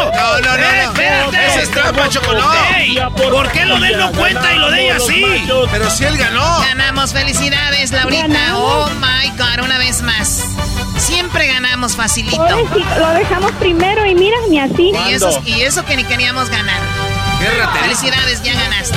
Eh, 0.62 0.82
espérate. 0.84 1.46
Ese 1.46 1.62
es 1.62 1.70
trampa, 1.70 2.08
no. 2.08 3.10
¿Por 3.16 3.50
qué 3.52 3.64
lo 3.64 3.78
de 3.78 3.88
él 3.88 3.98
no 3.98 4.12
cuenta 4.12 4.52
y 4.54 4.58
lo 4.58 4.70
de 4.70 4.84
ella 4.84 4.98
sí? 5.00 5.24
Pero 5.70 5.90
si 5.90 6.04
él 6.04 6.16
ganó. 6.18 6.60
Ganamos, 6.60 7.12
felicidades, 7.12 7.92
Laurita. 7.92 8.56
Oh 8.56 8.88
my 9.00 9.30
God, 9.38 9.64
una 9.64 9.78
vez 9.78 10.02
más. 10.02 10.42
Siempre 11.02 11.48
ganamos 11.48 11.96
facilito. 11.96 12.36
Pobrecito, 12.36 12.98
lo 13.00 13.08
dejamos 13.08 13.50
primero 13.52 14.06
y 14.06 14.14
mira, 14.14 14.36
ni 14.48 14.60
así. 14.60 14.92
Y 15.08 15.12
eso, 15.12 15.42
y 15.44 15.62
eso 15.62 15.84
que 15.84 15.96
ni 15.96 16.04
queríamos 16.04 16.48
ganar. 16.48 16.80
Felicidades, 17.82 18.40
ya 18.44 18.54
ganaste. 18.54 18.96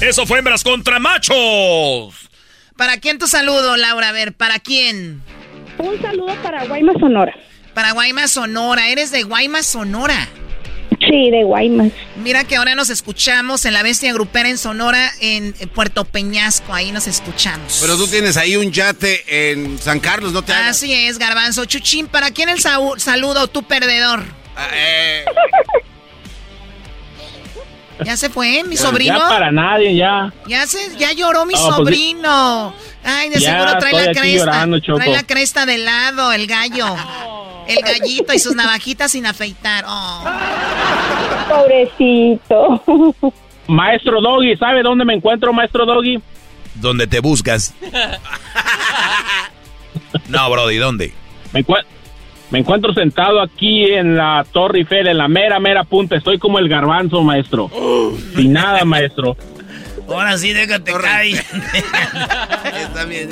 Eso 0.00 0.26
fue 0.26 0.38
hembras 0.40 0.64
contra 0.64 0.98
machos. 0.98 2.28
¿Para 2.76 2.98
quién 2.98 3.20
tu 3.20 3.28
saludo, 3.28 3.76
Laura? 3.76 4.08
A 4.08 4.12
ver, 4.12 4.32
¿para 4.32 4.58
quién? 4.58 5.22
Un 5.78 6.02
saludo 6.02 6.34
para 6.42 6.64
Guaymas, 6.64 6.96
Sonora. 6.98 7.32
Para 7.74 7.92
Guaymas, 7.92 8.32
Sonora. 8.32 8.88
Eres 8.88 9.12
de 9.12 9.22
Guaymas, 9.22 9.66
Sonora. 9.66 10.28
Sí, 11.14 11.30
de 11.30 11.44
Guaymas. 11.44 11.92
Mira 12.16 12.42
que 12.42 12.56
ahora 12.56 12.74
nos 12.74 12.90
escuchamos 12.90 13.64
en 13.66 13.72
la 13.72 13.84
Bestia 13.84 14.12
Grupera 14.12 14.48
en 14.48 14.58
Sonora, 14.58 15.12
en 15.20 15.52
Puerto 15.72 16.04
Peñasco. 16.04 16.74
Ahí 16.74 16.90
nos 16.90 17.06
escuchamos. 17.06 17.78
Pero 17.80 17.96
tú 17.96 18.08
tienes 18.08 18.36
ahí 18.36 18.56
un 18.56 18.72
yate 18.72 19.52
en 19.52 19.78
San 19.78 20.00
Carlos, 20.00 20.32
¿no 20.32 20.42
te 20.42 20.52
hagas? 20.52 20.70
Así 20.70 20.92
es, 20.92 21.18
Garbanzo. 21.18 21.66
Chuchín, 21.66 22.08
¿para 22.08 22.32
quién 22.32 22.48
el 22.48 22.58
saludo, 22.60 23.46
tu 23.46 23.62
perdedor? 23.62 24.24
Ah, 24.56 24.66
eh, 24.74 25.24
Ya 28.04 28.16
se 28.16 28.28
fue, 28.28 28.64
mi 28.64 28.74
Ya 28.74 28.82
sobrino. 28.82 29.20
para 29.20 29.52
nadie, 29.52 29.94
ya. 29.94 30.32
Ya 30.48 30.66
se, 30.66 30.96
ya 30.98 31.12
lloró 31.12 31.46
mi 31.46 31.54
pues, 31.54 31.64
sobrino. 31.64 32.74
Ay, 33.04 33.30
de 33.30 33.38
Ya 33.38 33.52
seguro 33.52 33.78
trae 33.78 33.92
la 33.92 34.12
cresta. 34.12 34.24
llorando, 34.24 34.80
trae 34.80 35.12
la 35.12 35.22
cresta 35.22 35.64
de 35.64 35.78
lado, 35.78 36.32
el 36.32 36.48
gallo. 36.48 36.96
El 37.68 37.82
gallito 37.82 38.32
y 38.32 38.38
sus 38.38 38.54
navajitas 38.54 39.12
sin 39.12 39.26
afeitar. 39.26 39.84
Oh. 39.86 40.24
Pobrecito. 41.48 42.82
Maestro 43.66 44.20
Doggy, 44.20 44.56
¿sabe 44.56 44.82
dónde 44.82 45.04
me 45.04 45.14
encuentro, 45.14 45.52
Maestro 45.52 45.86
Doggy? 45.86 46.20
Donde 46.74 47.06
te 47.06 47.20
buscas. 47.20 47.74
No, 50.28 50.50
Brody, 50.50 50.76
¿dónde? 50.76 51.12
Me, 51.52 51.64
encue- 51.64 51.84
me 52.50 52.58
encuentro 52.60 52.92
sentado 52.92 53.40
aquí 53.40 53.84
en 53.92 54.16
la 54.16 54.44
Torre 54.52 54.80
Eiffel, 54.80 55.06
en 55.08 55.18
la 55.18 55.28
mera, 55.28 55.60
mera 55.60 55.84
punta. 55.84 56.16
Estoy 56.16 56.38
como 56.38 56.58
el 56.58 56.68
garbanzo, 56.68 57.22
maestro. 57.22 57.70
Sin 58.36 58.52
nada, 58.52 58.84
maestro. 58.84 59.36
Ahora 60.08 60.36
sí, 60.38 60.52
déjate 60.52 60.92
caer. 60.92 61.44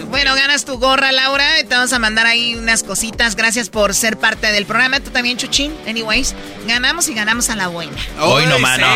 Bueno, 0.08 0.34
ganas 0.34 0.64
tu 0.64 0.78
gorra, 0.78 1.10
Laura. 1.12 1.46
Te 1.68 1.74
vamos 1.74 1.92
a 1.92 1.98
mandar 1.98 2.26
ahí 2.26 2.54
unas 2.54 2.82
cositas. 2.82 3.36
Gracias 3.36 3.68
por 3.70 3.94
ser 3.94 4.18
parte 4.18 4.52
del 4.52 4.66
programa. 4.66 5.00
Tú 5.00 5.10
también, 5.10 5.36
Chuchín. 5.36 5.74
Anyways, 5.86 6.34
ganamos 6.66 7.08
y 7.08 7.14
ganamos 7.14 7.48
a 7.50 7.56
la 7.56 7.68
buena. 7.68 7.96
Hoy 8.20 8.46
no, 8.46 8.58
mano. 8.58 8.86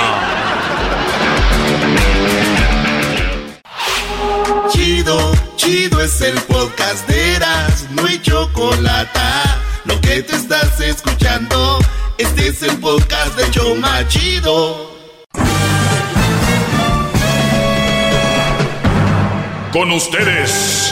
Chido, 4.73 5.33
chido 5.57 6.01
es 6.01 6.21
el 6.21 6.39
podcast 6.43 7.07
de 7.09 7.35
Eras, 7.35 7.87
no 7.91 8.05
hay 8.07 8.21
chocolate. 8.21 9.21
Lo 9.85 10.01
que 10.01 10.23
te 10.23 10.37
estás 10.37 10.81
escuchando, 10.81 11.79
este 12.19 12.49
es 12.49 12.63
el 12.63 12.77
podcast 12.79 13.37
de 13.37 13.51
Choma 13.51 14.07
Chido. 14.09 14.96
Con 19.77 19.93
ustedes. 19.93 20.91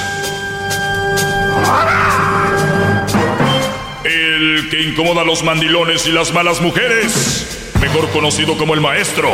El 4.05 4.69
que 4.69 4.82
incomoda 4.82 5.23
a 5.23 5.24
los 5.24 5.43
mandilones 5.43 6.06
y 6.06 6.12
las 6.12 6.35
malas 6.35 6.61
mujeres. 6.61 7.73
Mejor 7.81 8.11
conocido 8.11 8.59
como 8.59 8.74
el 8.74 8.82
maestro. 8.82 9.31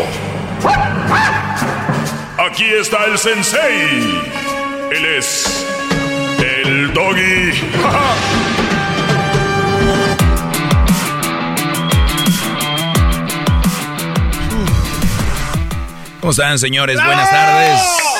Aquí 2.38 2.64
está 2.66 3.06
el 3.06 3.18
sensei. 3.18 4.22
Él 4.92 5.04
es 5.18 5.66
el 6.38 6.94
doggy. 6.94 7.50
¿Cómo 16.20 16.30
están, 16.30 16.56
señores? 16.60 17.04
Buenas 17.04 17.28
tardes. 17.28 18.19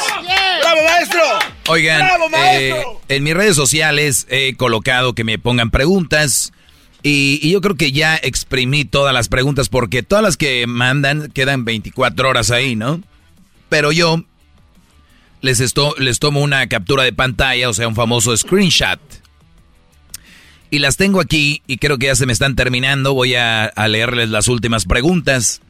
¡Bravo, 0.90 0.98
maestro! 0.98 1.22
Oigan, 1.68 2.00
¡Bravo, 2.00 2.28
eh, 2.36 2.84
en 3.08 3.22
mis 3.22 3.34
redes 3.34 3.56
sociales 3.56 4.26
he 4.28 4.54
colocado 4.56 5.14
que 5.14 5.24
me 5.24 5.38
pongan 5.38 5.70
preguntas 5.70 6.52
y, 7.02 7.38
y 7.42 7.52
yo 7.52 7.60
creo 7.60 7.76
que 7.76 7.92
ya 7.92 8.16
exprimí 8.16 8.84
todas 8.84 9.14
las 9.14 9.28
preguntas 9.28 9.68
porque 9.68 10.02
todas 10.02 10.22
las 10.22 10.36
que 10.36 10.66
mandan 10.66 11.30
quedan 11.30 11.64
24 11.64 12.28
horas 12.28 12.50
ahí, 12.50 12.76
¿no? 12.76 13.00
Pero 13.68 13.92
yo 13.92 14.24
les, 15.40 15.60
esto, 15.60 15.94
les 15.98 16.18
tomo 16.18 16.40
una 16.40 16.66
captura 16.68 17.04
de 17.04 17.12
pantalla, 17.12 17.68
o 17.68 17.72
sea, 17.72 17.88
un 17.88 17.94
famoso 17.94 18.36
screenshot. 18.36 19.00
Y 20.70 20.78
las 20.78 20.96
tengo 20.96 21.20
aquí 21.20 21.62
y 21.66 21.78
creo 21.78 21.98
que 21.98 22.06
ya 22.06 22.14
se 22.14 22.26
me 22.26 22.32
están 22.32 22.54
terminando. 22.54 23.14
Voy 23.14 23.34
a, 23.34 23.64
a 23.64 23.88
leerles 23.88 24.28
las 24.28 24.46
últimas 24.48 24.84
preguntas 24.84 25.62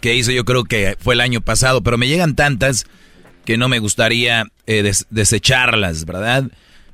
que 0.00 0.14
hice 0.14 0.34
yo 0.34 0.44
creo 0.44 0.64
que 0.64 0.96
fue 1.00 1.14
el 1.14 1.20
año 1.20 1.40
pasado, 1.40 1.82
pero 1.82 1.98
me 1.98 2.08
llegan 2.08 2.36
tantas 2.36 2.86
que 3.50 3.56
no 3.58 3.68
me 3.68 3.80
gustaría 3.80 4.46
eh, 4.68 4.82
des- 4.84 5.06
desecharlas, 5.10 6.04
¿verdad? 6.04 6.44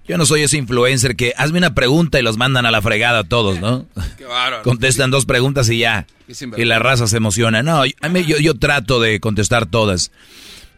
Yo 0.08 0.16
no 0.16 0.24
soy 0.24 0.40
ese 0.42 0.56
influencer 0.56 1.16
que 1.16 1.34
hazme 1.36 1.58
una 1.58 1.74
pregunta 1.74 2.18
y 2.18 2.22
los 2.22 2.38
mandan 2.38 2.64
a 2.64 2.70
la 2.70 2.80
fregada 2.80 3.18
a 3.18 3.24
todos, 3.24 3.60
¿no? 3.60 3.84
Qué 4.16 4.24
bárbaro. 4.24 4.62
Contestan 4.62 5.10
dos 5.10 5.26
preguntas 5.26 5.68
y 5.68 5.78
ya. 5.80 6.06
Y 6.56 6.64
la 6.64 6.78
raza 6.78 7.06
se 7.08 7.18
emociona. 7.18 7.62
No, 7.62 7.82
a 8.00 8.08
mí- 8.08 8.24
yo, 8.24 8.38
yo 8.38 8.54
trato 8.54 9.00
de 9.00 9.20
contestar 9.20 9.66
todas. 9.66 10.12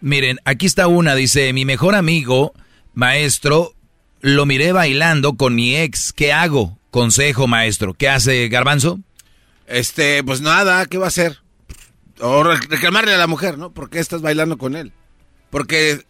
Miren, 0.01 0.39
aquí 0.45 0.67
está 0.67 0.89
una, 0.89 1.15
dice, 1.15 1.53
mi 1.53 1.65
mejor 1.65 1.95
amigo, 1.95 2.55
maestro, 2.95 3.73
lo 4.21 4.47
miré 4.47 4.73
bailando 4.73 5.35
con 5.35 5.55
mi 5.55 5.77
ex. 5.77 6.13
¿Qué 6.13 6.33
hago? 6.33 6.77
Consejo, 6.91 7.47
maestro. 7.47 7.95
¿Qué 7.95 8.09
hace 8.09 8.49
Garbanzo? 8.49 8.99
Este, 9.69 10.25
pues 10.25 10.41
nada, 10.41 10.87
¿qué 10.87 10.99
va 10.99 11.05
a 11.05 11.09
hacer? 11.09 11.39
O 12.21 12.43
re- 12.43 12.59
reclamarle 12.69 13.15
a 13.15 13.19
la 13.19 13.29
mujer, 13.29 13.59
¿no? 13.59 13.71
¿Por 13.73 13.91
qué 13.91 14.01
estás 14.01 14.23
bailando 14.23 14.59
con 14.59 14.75
él? 14.75 14.91
Porque 15.51 16.01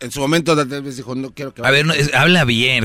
en 0.00 0.10
su 0.10 0.20
momento 0.20 0.56
tal 0.56 0.82
vez 0.82 0.96
dijo, 0.96 1.14
no 1.14 1.32
quiero 1.32 1.54
que 1.54 1.62
A 1.64 1.70
ver, 1.70 1.86
no, 1.86 1.94
es- 1.94 2.12
habla 2.14 2.44
bien. 2.44 2.84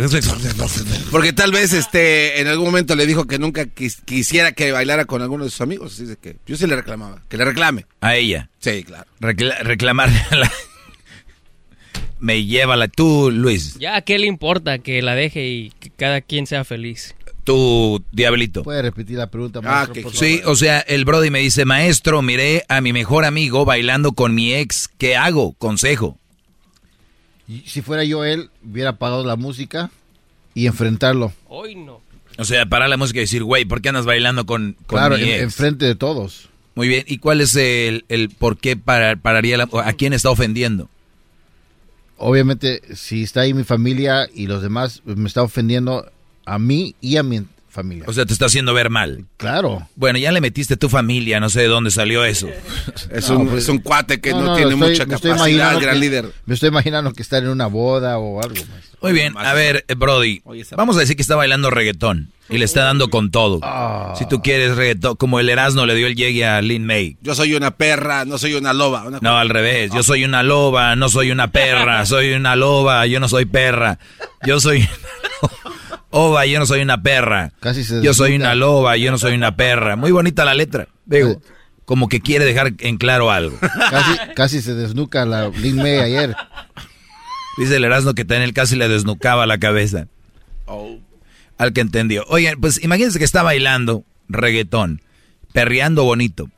Porque 1.11 1.34
tal 1.34 1.52
vez 1.52 1.74
este 1.74 2.40
en 2.40 2.48
algún 2.48 2.68
momento 2.68 2.95
le 2.95 3.06
dijo 3.06 3.26
que 3.26 3.40
nunca 3.40 3.64
quis- 3.66 4.03
quisiera 4.06 4.52
que 4.52 4.72
bailara 4.72 5.06
con 5.06 5.22
alguno 5.22 5.44
de 5.44 5.49
sus 5.49 5.61
amigos. 5.61 5.94
Así 5.94 6.06
de 6.06 6.16
que 6.18 6.38
yo 6.45 6.56
sí 6.56 6.68
le 6.68 6.76
reclamaba. 6.76 7.24
Que 7.28 7.38
le 7.38 7.45
reclame. 7.45 7.86
A 8.02 8.16
ella. 8.16 8.49
Sí, 8.60 8.84
claro. 8.84 9.06
Recla- 9.20 9.60
reclamarle 9.64 10.20
a 10.32 10.36
la... 10.36 10.52
Me 12.20 12.44
lleva 12.45 12.76
la... 12.76 12.90
Tú, 12.90 13.32
Luis. 13.32 13.76
Ya, 13.80 13.95
¿a 13.95 14.02
qué 14.02 14.20
le 14.20 14.28
importa 14.28 14.80
que 14.80 15.02
la 15.02 15.16
deje 15.16 15.48
y 15.48 15.72
que 15.80 15.90
cada 15.90 16.20
quien 16.20 16.48
sea 16.48 16.66
feliz? 16.66 17.16
Tú, 17.44 18.03
Diablito. 18.11 18.64
¿Puede 18.64 18.82
repetir 18.84 19.18
la 19.18 19.30
pregunta, 19.32 19.60
Ah, 19.64 19.86
maestro, 19.88 20.03
por 20.03 20.16
Sí, 20.16 20.41
o 20.45 20.56
sea, 20.56 20.80
el 20.82 21.06
Brody 21.06 21.32
me 21.32 21.40
dice, 21.40 21.66
maestro, 21.66 22.22
miré 22.22 22.64
a 22.70 22.80
mi 22.82 22.94
mejor 22.94 23.26
amigo 23.26 23.66
bailando 23.66 24.11
con 24.11 24.36
mi 24.36 24.53
ex. 24.53 24.90
¿Qué 24.98 25.16
hago? 25.16 25.53
Consejo. 25.53 26.18
Y 27.48 27.61
Si 27.66 27.82
fuera 27.82 28.03
yo 28.03 28.24
él, 28.26 28.49
hubiera 28.64 28.91
apagado 28.91 29.26
la 29.26 29.36
música 29.36 29.90
y 30.53 30.68
enfrentarlo. 30.68 31.34
Hoy 31.48 31.76
no. 31.76 32.02
O 32.38 32.45
sea, 32.45 32.66
parar 32.68 32.90
la 32.90 32.98
música 32.98 33.20
y 33.20 33.22
decir, 33.22 33.44
güey, 33.44 33.66
¿por 33.66 33.82
qué 33.82 33.90
andas 33.90 34.06
bailando 34.06 34.45
con, 34.45 34.78
con 34.86 34.99
Claro, 34.99 35.16
mi 35.18 35.24
en, 35.24 35.30
ex? 35.30 35.41
enfrente 35.44 35.86
de 35.86 35.95
todos. 35.95 36.49
Muy 36.76 36.88
bien. 36.88 37.03
¿Y 37.07 37.18
cuál 37.18 37.41
es 37.41 37.56
el, 37.56 38.06
el 38.10 38.30
por 38.30 38.57
qué 38.57 38.78
parar- 38.78 39.20
pararía 39.20 39.57
la... 39.57 39.68
¿A 39.84 39.94
quién 39.94 40.14
está 40.14 40.30
ofendiendo? 40.30 40.88
Obviamente, 42.18 42.82
si 42.95 43.24
está 43.24 43.41
ahí 43.41 43.53
mi 43.53 43.64
familia 43.64 44.28
y 44.34 44.48
los 44.48 44.61
demás, 44.61 45.02
pues, 45.06 45.18
me 45.18 45.28
está 45.28 45.41
ofendiendo 45.41 46.10
a 46.53 46.59
mí 46.59 46.95
y 47.01 47.17
a 47.17 47.23
mi 47.23 47.41
familia. 47.69 48.05
O 48.07 48.13
sea, 48.13 48.26
te 48.26 48.34
está 48.34 48.47
haciendo 48.47 48.73
ver 48.73 48.89
mal. 48.89 49.26
Claro. 49.38 49.88
Bueno, 49.95 50.17
ya 50.17 50.31
le 50.31 50.41
metiste 50.41 50.76
tu 50.76 50.89
familia, 50.89 51.39
no 51.39 51.49
sé 51.49 51.61
de 51.61 51.67
dónde 51.67 51.91
salió 51.91 52.26
eso. 52.26 52.49
Es, 53.11 53.30
No, 53.30 53.39
un, 53.39 53.47
pues- 53.49 53.63
es 53.63 53.69
un 53.69 53.77
cuate 53.80 54.19
que 54.19 54.31
no, 54.31 54.41
No, 54.41 54.45
no, 54.47 54.55
tiene 54.55 54.71
estoy- 54.73 54.89
mucha 54.89 55.05
capacidad, 55.05 55.35
imaginando 55.35 55.80
gran 55.80 55.93
que- 55.95 55.99
líder. 56.01 56.31
Me 56.45 56.53
estoy 56.55 56.69
imaginando 56.69 57.13
que 57.13 57.21
estar 57.21 57.43
en 57.43 57.49
una 57.49 57.67
boda 57.67 58.17
o 58.17 58.41
algo. 58.41 58.55
maestro. 58.55 58.97
Muy 59.01 59.13
bien, 59.13 59.34
a 59.38 59.53
ver, 59.53 59.85
eh, 59.88 59.93
Brody, 59.95 60.41
vamos 60.76 60.97
a 60.97 60.99
decir 60.99 61.15
que 61.15 61.21
está 61.21 61.35
bailando 61.38 61.69
reggaetón 61.69 62.31
y 62.49 62.57
le 62.57 62.65
está 62.65 62.84
dando 62.84 63.09
con 63.09 63.31
todo. 63.31 63.59
Ah. 63.63 64.13
Si 64.17 64.27
tú 64.27 64.41
quieres 64.41 64.76
reggaetón, 64.76 65.15
como 65.15 65.39
el 65.39 65.47
Erasmo 65.47 65.85
le 65.85 65.95
dio 65.95 66.05
el 66.07 66.15
llegue 66.15 66.45
a 66.45 66.61
Lin 66.61 66.85
May. 66.85 67.15
Yo 67.21 67.34
soy 67.34 67.53
una 67.53 67.71
perra, 67.71 68.26
no 68.26 68.38
soy 68.38 68.55
una 68.55 68.73
loba. 68.73 69.03
Una 69.05 69.19
No, 69.21 69.38
al 69.38 69.47
revés, 69.47 69.91
yo 69.93 70.03
soy 70.03 70.26
una 70.26 70.43
loba, 70.43 70.97
no 70.97 71.07
soy 71.07 71.31
una 71.31 71.49
perra, 71.51 72.05
soy 72.07 72.34
una 72.34 72.57
loba, 72.57 73.05
yo 73.05 73.21
no 73.21 73.30
soy 73.30 73.45
perra. 73.45 73.99
Yo 74.45 74.59
soy 74.59 74.85
ova, 76.10 76.45
yo 76.45 76.60
no 76.60 76.65
soy 76.65 76.81
una 76.81 77.02
perra. 77.02 77.52
Casi 77.60 77.84
se 77.84 78.02
Yo 78.03 78.14
soy 78.14 78.36
una 78.36 78.56
loba, 78.56 78.98
yo 78.98 79.11
no 79.11 79.18
soy 79.18 79.34
una 79.36 79.56
perra. 79.56 79.95
Muy 79.95 80.11
bonita 80.11 80.45
la 80.45 80.53
letra, 80.53 80.88
digo, 81.06 81.41
como 81.86 82.07
que 82.10 82.22
quiere 82.22 82.45
dejar 82.45 82.73
en 82.80 82.98
claro 82.98 83.31
algo. 83.31 83.57
Casi, 83.60 84.19
casi 84.36 84.61
se 84.61 84.73
desnuca 84.76 85.26
la 85.26 85.49
Lin 85.49 85.77
May 85.77 85.98
ayer. 85.99 86.36
Dice 87.57 87.76
el 87.76 87.84
Erasmo 87.84 88.14
que 88.14 88.22
en 88.22 88.41
él 88.41 88.53
casi 88.53 88.76
le 88.76 88.88
desnucaba 88.88 89.45
la 89.45 89.57
cabeza. 89.57 90.07
Al 91.57 91.73
que 91.73 91.81
entendió. 91.81 92.23
Oigan, 92.30 92.60
pues 92.61 92.81
imagínense 92.84 93.19
que 93.19 93.26
está 93.26 93.44
bailando 93.44 94.03
reggaetón, 94.30 95.02
perreando 95.52 96.03
bonito. 96.06 96.49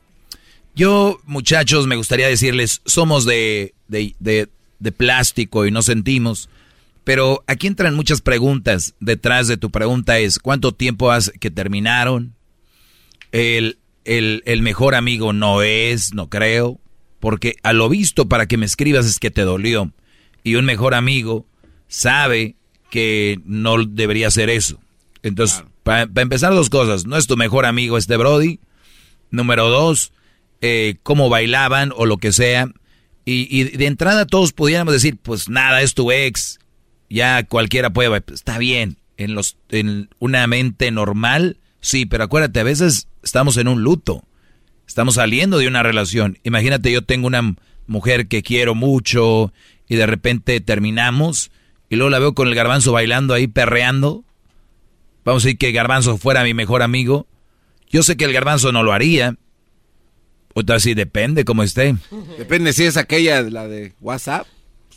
Yo, 0.74 1.18
muchachos, 1.24 1.86
me 1.86 1.96
gustaría 1.96 2.28
decirles, 2.28 2.82
somos 2.86 3.24
de, 3.24 3.74
de, 3.88 4.14
de- 4.20 4.48
de 4.78 4.90
plástico 4.92 5.64
y 5.66 5.70
no 5.70 5.80
sentimos. 5.82 6.48
Pero 7.04 7.42
aquí 7.46 7.66
entran 7.66 7.94
muchas 7.94 8.20
preguntas. 8.20 8.94
Detrás 9.00 9.48
de 9.48 9.56
tu 9.56 9.70
pregunta 9.70 10.18
es, 10.18 10.38
¿cuánto 10.38 10.72
tiempo 10.72 11.10
hace 11.10 11.32
que 11.32 11.50
terminaron? 11.50 12.34
El, 13.32 13.78
el, 14.04 14.42
el 14.46 14.62
mejor 14.62 14.94
amigo 14.94 15.32
no 15.32 15.62
es, 15.62 16.14
no 16.14 16.28
creo. 16.28 16.78
Porque 17.18 17.56
a 17.62 17.72
lo 17.72 17.88
visto 17.88 18.28
para 18.28 18.46
que 18.46 18.56
me 18.56 18.66
escribas 18.66 19.06
es 19.06 19.18
que 19.18 19.30
te 19.30 19.42
dolió. 19.42 19.92
Y 20.44 20.56
un 20.56 20.64
mejor 20.64 20.94
amigo 20.94 21.46
sabe 21.88 22.56
que 22.90 23.40
no 23.44 23.84
debería 23.84 24.28
hacer 24.28 24.50
eso. 24.50 24.78
Entonces, 25.22 25.64
para 25.82 26.08
empezar 26.16 26.52
dos 26.52 26.70
cosas. 26.70 27.06
No 27.06 27.16
es 27.16 27.26
tu 27.26 27.36
mejor 27.36 27.66
amigo 27.66 27.98
este 27.98 28.16
Brody. 28.16 28.60
Número 29.30 29.68
dos, 29.68 30.12
eh, 30.60 30.96
cómo 31.02 31.28
bailaban 31.28 31.92
o 31.96 32.06
lo 32.06 32.18
que 32.18 32.32
sea. 32.32 32.68
Y, 33.24 33.46
y 33.56 33.64
de 33.76 33.86
entrada 33.86 34.26
todos 34.26 34.52
pudiéramos 34.52 34.92
decir, 34.92 35.16
pues 35.16 35.48
nada, 35.48 35.80
es 35.82 35.94
tu 35.94 36.10
ex. 36.12 36.58
Ya 37.12 37.44
cualquiera 37.44 37.92
puede. 37.92 38.22
Está 38.32 38.58
bien. 38.58 38.96
En, 39.18 39.34
los, 39.34 39.56
en 39.68 40.08
una 40.18 40.46
mente 40.46 40.90
normal, 40.90 41.58
sí, 41.80 42.06
pero 42.06 42.24
acuérdate, 42.24 42.60
a 42.60 42.64
veces 42.64 43.08
estamos 43.22 43.56
en 43.58 43.68
un 43.68 43.82
luto. 43.82 44.24
Estamos 44.86 45.16
saliendo 45.16 45.58
de 45.58 45.68
una 45.68 45.82
relación. 45.82 46.38
Imagínate, 46.42 46.90
yo 46.90 47.02
tengo 47.02 47.26
una 47.26 47.54
mujer 47.86 48.26
que 48.26 48.42
quiero 48.42 48.74
mucho 48.74 49.52
y 49.88 49.96
de 49.96 50.06
repente 50.06 50.60
terminamos 50.60 51.50
y 51.90 51.96
luego 51.96 52.08
la 52.08 52.18
veo 52.18 52.34
con 52.34 52.48
el 52.48 52.54
garbanzo 52.54 52.92
bailando 52.92 53.34
ahí, 53.34 53.46
perreando. 53.46 54.24
Vamos 55.24 55.44
a 55.44 55.46
decir 55.46 55.58
que 55.58 55.72
Garbanzo 55.72 56.16
fuera 56.18 56.42
mi 56.42 56.54
mejor 56.54 56.82
amigo. 56.82 57.26
Yo 57.90 58.02
sé 58.02 58.16
que 58.16 58.24
el 58.24 58.32
Garbanzo 58.32 58.72
no 58.72 58.82
lo 58.82 58.92
haría. 58.92 59.36
Otra 60.54 60.80
sí, 60.80 60.94
depende 60.94 61.44
cómo 61.44 61.62
esté. 61.62 61.94
Depende 62.38 62.72
si 62.72 62.84
es 62.84 62.96
aquella, 62.96 63.42
la 63.42 63.68
de 63.68 63.92
WhatsApp, 64.00 64.46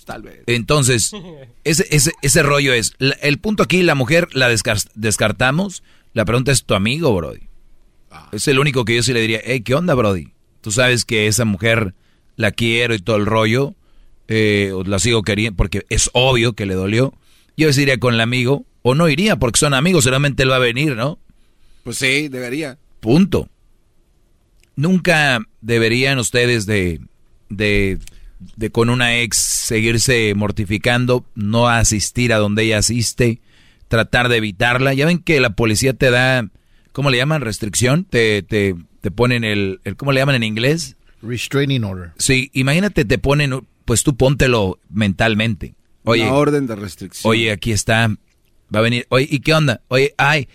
tal 0.05 0.21
vez. 0.21 0.43
Entonces, 0.47 1.11
ese, 1.63 1.85
ese, 1.91 2.13
ese 2.21 2.43
rollo 2.43 2.73
es. 2.73 2.93
la- 2.99 3.15
el 3.21 3.37
punto 3.39 3.63
aquí, 3.63 3.83
la 3.83 3.95
mujer 3.95 4.29
la 4.33 4.49
descar- 4.51 4.89
descartamos. 4.95 5.83
La 6.13 6.23
pregunta 6.25 6.51
es 6.53 6.63
tu 6.63 6.73
amigo, 6.75 7.13
Brody. 7.13 7.41
Es 8.31 8.47
el 8.47 8.59
único 8.59 8.85
que 8.85 8.95
yo 8.95 9.03
sí 9.03 9.11
le 9.11 9.19
diría, 9.19 9.41
hey, 9.43 9.59
¿qué 9.61 9.75
onda, 9.75 9.93
Brody? 9.93 10.29
Tú 10.61 10.71
sabes 10.71 11.03
que 11.03 11.27
esa 11.27 11.43
mujer 11.43 11.93
la 12.37 12.51
quiero 12.51 12.95
y 12.95 12.99
todo 12.99 13.17
el 13.17 13.25
rollo. 13.25 13.75
eh, 14.29 14.71
la 14.85 14.97
sigo 14.99 15.21
queriendo 15.23 15.57
porque 15.57 15.85
es 15.89 16.09
obvio 16.13 16.53
que 16.53 16.65
le 16.65 16.73
dolió. 16.75 17.13
Yo 17.57 17.71
sí 17.73 17.81
iría 17.81 17.97
con 17.99 18.13
el 18.13 18.21
amigo. 18.21 18.65
O 18.81 18.95
no 18.95 19.09
iría 19.09 19.35
porque 19.37 19.59
son 19.59 19.73
amigos, 19.73 20.03
seguramente 20.03 20.43
él 20.43 20.51
va 20.51 20.57
a 20.57 20.59
venir, 20.59 20.95
¿no? 20.95 21.17
Pues 21.83 21.97
sí, 21.97 22.27
debería. 22.29 22.77
Punto. 22.99 23.49
Nunca 24.75 25.39
deberían 25.61 26.19
ustedes 26.19 26.65
de, 26.65 26.99
de, 27.49 27.97
de 28.55 28.69
con 28.69 28.89
una 28.89 29.17
ex 29.19 29.37
seguirse 29.37 30.33
mortificando, 30.35 31.25
no 31.35 31.67
asistir 31.67 32.33
a 32.33 32.37
donde 32.37 32.63
ella 32.63 32.79
asiste, 32.79 33.41
tratar 33.87 34.29
de 34.29 34.37
evitarla. 34.37 34.93
Ya 34.93 35.05
ven 35.05 35.19
que 35.19 35.39
la 35.39 35.51
policía 35.51 35.93
te 35.93 36.11
da, 36.11 36.47
¿cómo 36.91 37.09
le 37.09 37.17
llaman? 37.17 37.41
Restricción. 37.41 38.05
Te, 38.05 38.43
te, 38.43 38.75
te 39.01 39.11
ponen 39.11 39.43
el, 39.43 39.79
el, 39.83 39.95
¿cómo 39.95 40.11
le 40.11 40.19
llaman 40.19 40.35
en 40.35 40.43
inglés? 40.43 40.95
Restraining 41.21 41.83
order. 41.83 42.11
Sí, 42.17 42.51
imagínate, 42.53 43.05
te 43.05 43.17
ponen, 43.17 43.65
pues 43.85 44.03
tú 44.03 44.15
póntelo 44.15 44.79
mentalmente. 44.89 45.75
Oye, 46.03 46.23
Una 46.23 46.33
orden 46.33 46.67
de 46.67 46.75
restricción. 46.75 47.29
Oye, 47.31 47.51
aquí 47.51 47.71
está. 47.71 48.09
Va 48.73 48.79
a 48.79 48.81
venir. 48.81 49.05
Oye, 49.09 49.27
¿y 49.29 49.39
qué 49.39 49.53
onda? 49.53 49.81
Oye, 49.87 50.13
ay. 50.17 50.47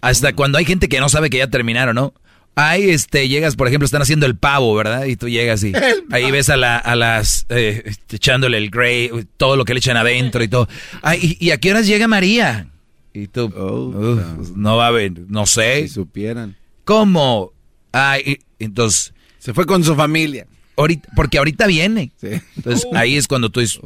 hasta 0.00 0.32
cuando 0.34 0.58
hay 0.58 0.64
gente 0.64 0.88
que 0.88 1.00
no 1.00 1.08
sabe 1.08 1.30
que 1.30 1.38
ya 1.38 1.48
terminaron, 1.48 1.94
¿no? 1.94 2.14
Ay, 2.54 2.90
este, 2.90 3.28
llegas, 3.28 3.56
por 3.56 3.66
ejemplo, 3.68 3.86
están 3.86 4.02
haciendo 4.02 4.26
el 4.26 4.36
pavo, 4.36 4.74
¿verdad? 4.74 5.04
Y 5.06 5.16
tú 5.16 5.28
llegas 5.28 5.64
y 5.64 5.72
ahí 6.10 6.30
ves 6.30 6.50
a, 6.50 6.56
la, 6.56 6.76
a 6.76 6.94
las, 6.96 7.46
eh, 7.48 7.92
echándole 8.10 8.58
el 8.58 8.68
grey, 8.70 9.10
todo 9.38 9.56
lo 9.56 9.64
que 9.64 9.72
le 9.74 9.78
echan 9.78 9.96
adentro 9.96 10.42
y 10.44 10.48
todo. 10.48 10.68
Ay, 11.00 11.36
¿y, 11.40 11.46
y 11.46 11.50
a 11.50 11.58
qué 11.58 11.70
horas 11.70 11.86
llega 11.86 12.08
María? 12.08 12.68
Y 13.14 13.28
tú, 13.28 13.44
"Uf, 13.46 14.50
no 14.56 14.76
va 14.76 14.88
a 14.88 14.90
ver, 14.90 15.12
no 15.28 15.46
sé. 15.46 15.82
Si 15.82 15.94
supieran. 15.94 16.56
¿Cómo? 16.84 17.52
Ay, 17.92 18.22
y- 18.58 18.64
entonces. 18.64 19.12
Se 19.38 19.52
fue 19.54 19.66
con 19.66 19.82
su 19.84 19.94
familia. 19.94 20.46
Ahorita, 20.76 21.08
porque 21.16 21.38
ahorita 21.38 21.66
viene. 21.66 22.12
Entonces 22.56 22.86
ahí 22.94 23.16
es 23.16 23.28
cuando 23.28 23.50
tú 23.50 23.60
dices, 23.60 23.80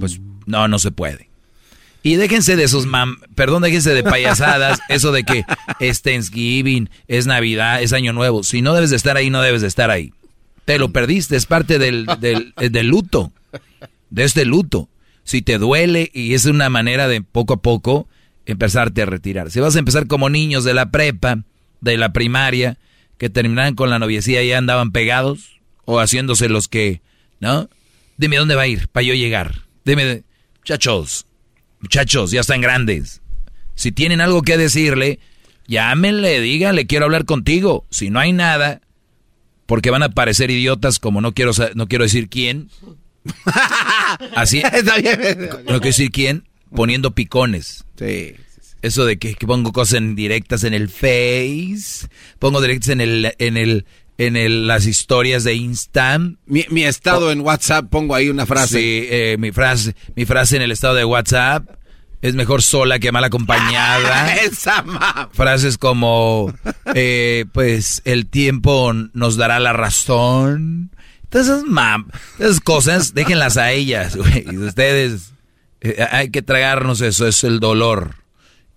pues 0.00 0.20
no, 0.46 0.66
no 0.68 0.78
se 0.78 0.90
puede. 0.90 1.28
Y 2.02 2.16
déjense 2.16 2.56
de 2.56 2.64
esos 2.64 2.86
mam, 2.86 3.18
perdón, 3.34 3.62
déjense 3.62 3.94
de 3.94 4.02
payasadas, 4.02 4.80
eso 4.88 5.12
de 5.12 5.22
que 5.22 5.44
es 5.78 6.02
Thanksgiving, 6.02 6.90
es 7.06 7.26
Navidad, 7.26 7.82
es 7.82 7.92
Año 7.92 8.12
Nuevo. 8.12 8.42
Si 8.42 8.62
no 8.62 8.74
debes 8.74 8.90
de 8.90 8.96
estar 8.96 9.16
ahí, 9.16 9.30
no 9.30 9.40
debes 9.40 9.60
de 9.62 9.68
estar 9.68 9.90
ahí. 9.90 10.12
Te 10.64 10.78
lo 10.78 10.92
perdiste, 10.92 11.36
es 11.36 11.46
parte 11.46 11.78
del, 11.78 12.06
del, 12.20 12.54
eh, 12.60 12.70
del 12.70 12.88
luto, 12.88 13.32
de 14.10 14.24
este 14.24 14.44
luto. 14.44 14.88
Si 15.24 15.42
te 15.42 15.58
duele 15.58 16.10
y 16.12 16.34
es 16.34 16.46
una 16.46 16.68
manera 16.68 17.08
de 17.08 17.22
poco 17.22 17.54
a 17.54 17.62
poco 17.62 18.08
empezarte 18.46 19.02
a 19.02 19.06
retirar. 19.06 19.50
Si 19.50 19.60
vas 19.60 19.76
a 19.76 19.78
empezar 19.78 20.06
como 20.06 20.28
niños 20.28 20.64
de 20.64 20.74
la 20.74 20.90
prepa, 20.90 21.44
de 21.80 21.96
la 21.96 22.12
primaria, 22.12 22.78
que 23.18 23.30
terminaban 23.30 23.74
con 23.74 23.90
la 23.90 23.98
noviecía 23.98 24.42
y 24.42 24.48
ya 24.48 24.58
andaban 24.58 24.90
pegados, 24.90 25.60
o 25.84 26.00
haciéndose 26.00 26.48
los 26.48 26.68
que, 26.68 27.02
¿no? 27.40 27.68
Dime 28.16 28.36
dónde 28.36 28.54
va 28.54 28.62
a 28.62 28.66
ir 28.66 28.88
para 28.88 29.04
yo 29.04 29.14
llegar. 29.14 29.62
Dime, 29.84 30.22
muchachos, 30.58 31.26
Muchachos, 31.82 32.30
ya 32.30 32.40
están 32.40 32.60
grandes. 32.60 33.20
Si 33.74 33.92
tienen 33.92 34.20
algo 34.20 34.42
que 34.42 34.56
decirle, 34.56 35.18
llámenle, 35.66 36.40
díganle, 36.40 36.86
quiero 36.86 37.06
hablar 37.06 37.24
contigo. 37.24 37.86
Si 37.90 38.08
no 38.08 38.20
hay 38.20 38.32
nada, 38.32 38.80
porque 39.66 39.90
van 39.90 40.02
a 40.02 40.10
parecer 40.10 40.50
idiotas 40.50 40.98
como 40.98 41.20
no 41.20 41.32
quiero, 41.32 41.52
no 41.74 41.88
quiero 41.88 42.04
decir 42.04 42.28
quién. 42.28 42.70
Así, 44.36 44.60
Está 44.60 44.96
bien. 44.98 45.18
no 45.40 45.64
quiero 45.64 45.80
decir 45.80 46.10
quién, 46.10 46.48
poniendo 46.74 47.14
picones. 47.14 47.84
Sí. 47.98 48.34
Eso 48.82 49.04
de 49.04 49.16
que, 49.16 49.34
que 49.34 49.46
pongo 49.46 49.72
cosas 49.72 49.98
en 49.98 50.16
directas 50.16 50.64
en 50.64 50.74
el 50.74 50.88
Face, 50.88 52.08
pongo 52.38 52.60
directas 52.60 52.88
en 52.90 53.00
el, 53.00 53.34
en 53.38 53.56
el, 53.56 53.86
en 54.18 54.36
el, 54.36 54.66
las 54.66 54.86
historias 54.86 55.44
de 55.44 55.54
Insta. 55.54 56.18
Mi, 56.46 56.64
mi 56.70 56.84
estado 56.84 57.30
en 57.30 57.40
WhatsApp, 57.40 57.88
pongo 57.90 58.14
ahí 58.14 58.28
una 58.28 58.46
frase. 58.46 58.78
Sí, 58.78 59.06
eh, 59.10 59.36
mi 59.38 59.52
frase, 59.52 59.94
mi 60.14 60.24
frase 60.24 60.56
en 60.56 60.62
el 60.62 60.72
estado 60.72 60.94
de 60.94 61.04
WhatsApp 61.04 61.68
es 62.22 62.36
mejor 62.36 62.62
sola 62.62 63.00
que 63.00 63.12
mal 63.12 63.24
acompañada. 63.24 64.36
Esa 64.44 64.84
Frases 65.32 65.76
como, 65.76 66.54
eh, 66.94 67.46
pues, 67.52 68.00
el 68.04 68.26
tiempo 68.26 68.92
nos 69.12 69.36
dará 69.36 69.58
la 69.58 69.72
razón. 69.72 70.90
Todas 71.28 71.48
esas, 71.48 71.64
mam 71.64 72.08
esas 72.38 72.60
cosas, 72.60 73.14
déjenlas 73.14 73.56
a 73.56 73.72
ellas, 73.72 74.16
güey. 74.16 74.56
Ustedes, 74.56 75.32
eh, 75.80 76.06
hay 76.10 76.30
que 76.30 76.42
tragarnos 76.42 77.00
eso, 77.00 77.26
es 77.26 77.42
el 77.42 77.58
dolor. 77.58 78.16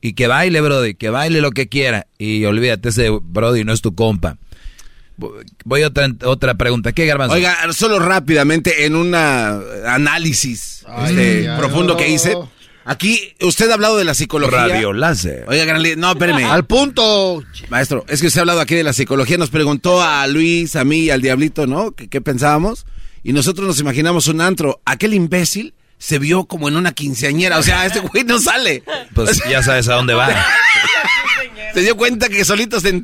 Y 0.02 0.14
que 0.14 0.28
baile, 0.28 0.62
Brody, 0.62 0.96
que 0.96 1.10
baile 1.10 1.42
lo 1.42 1.52
que 1.52 1.68
quiera. 1.68 2.08
Y 2.18 2.46
olvídate, 2.46 2.90
ese 2.90 3.10
Brody 3.10 3.64
no 3.64 3.74
es 3.74 3.82
tu 3.82 3.94
compa. 3.94 4.38
Voy 5.18 5.84
a 5.84 5.88
otra, 5.88 6.10
otra 6.24 6.56
pregunta. 6.56 6.92
¿Qué, 6.92 7.06
Garbanzo? 7.06 7.36
Oiga, 7.36 7.58
solo 7.74 8.00
rápidamente, 8.00 8.86
en 8.86 8.96
un 8.96 9.16
análisis 9.16 10.84
Ay, 10.88 11.18
este, 11.18 11.58
profundo 11.58 11.98
que 11.98 12.10
hice. 12.10 12.36
Aquí, 12.88 13.34
usted 13.42 13.70
ha 13.72 13.74
hablado 13.74 13.98
de 13.98 14.04
la 14.04 14.14
psicología. 14.14 14.68
Radio 14.68 14.94
láser. 14.94 15.46
Oiga, 15.48 15.66
gran 15.66 15.82
no, 15.98 16.12
espéreme. 16.12 16.46
Al 16.46 16.66
punto. 16.66 17.44
Maestro, 17.70 18.06
es 18.08 18.22
que 18.22 18.28
usted 18.28 18.40
ha 18.40 18.44
hablado 18.44 18.62
aquí 18.62 18.76
de 18.76 18.84
la 18.84 18.94
psicología. 18.94 19.38
Nos 19.38 19.50
preguntó 19.50 20.04
a 20.04 20.28
Luis, 20.28 20.76
a 20.76 20.84
mí 20.84 21.00
y 21.00 21.10
al 21.10 21.22
Diablito, 21.22 21.66
¿no? 21.66 21.92
¿Qué, 21.92 22.08
qué 22.08 22.22
pensábamos? 22.22 22.86
Y 23.24 23.34
nosotros 23.34 23.68
nos 23.68 23.80
imaginamos 23.80 24.28
un 24.28 24.40
antro. 24.40 24.82
Aquel 24.86 25.16
imbécil 25.16 25.74
se 25.98 26.20
vio 26.20 26.46
como 26.46 26.68
en 26.68 26.76
una 26.76 26.92
quinceañera. 26.92 27.58
O 27.58 27.64
sea, 27.64 27.86
este 27.88 28.02
güey 28.02 28.24
no 28.24 28.40
sale. 28.40 28.84
Pues 29.16 29.42
ya 29.50 29.64
sabes 29.64 29.88
a 29.88 29.96
dónde 29.96 30.14
va. 30.14 30.30
Se 31.74 31.82
dio 31.82 31.98
cuenta 31.98 32.30
que 32.30 32.46
solito 32.46 32.80
se... 32.80 33.04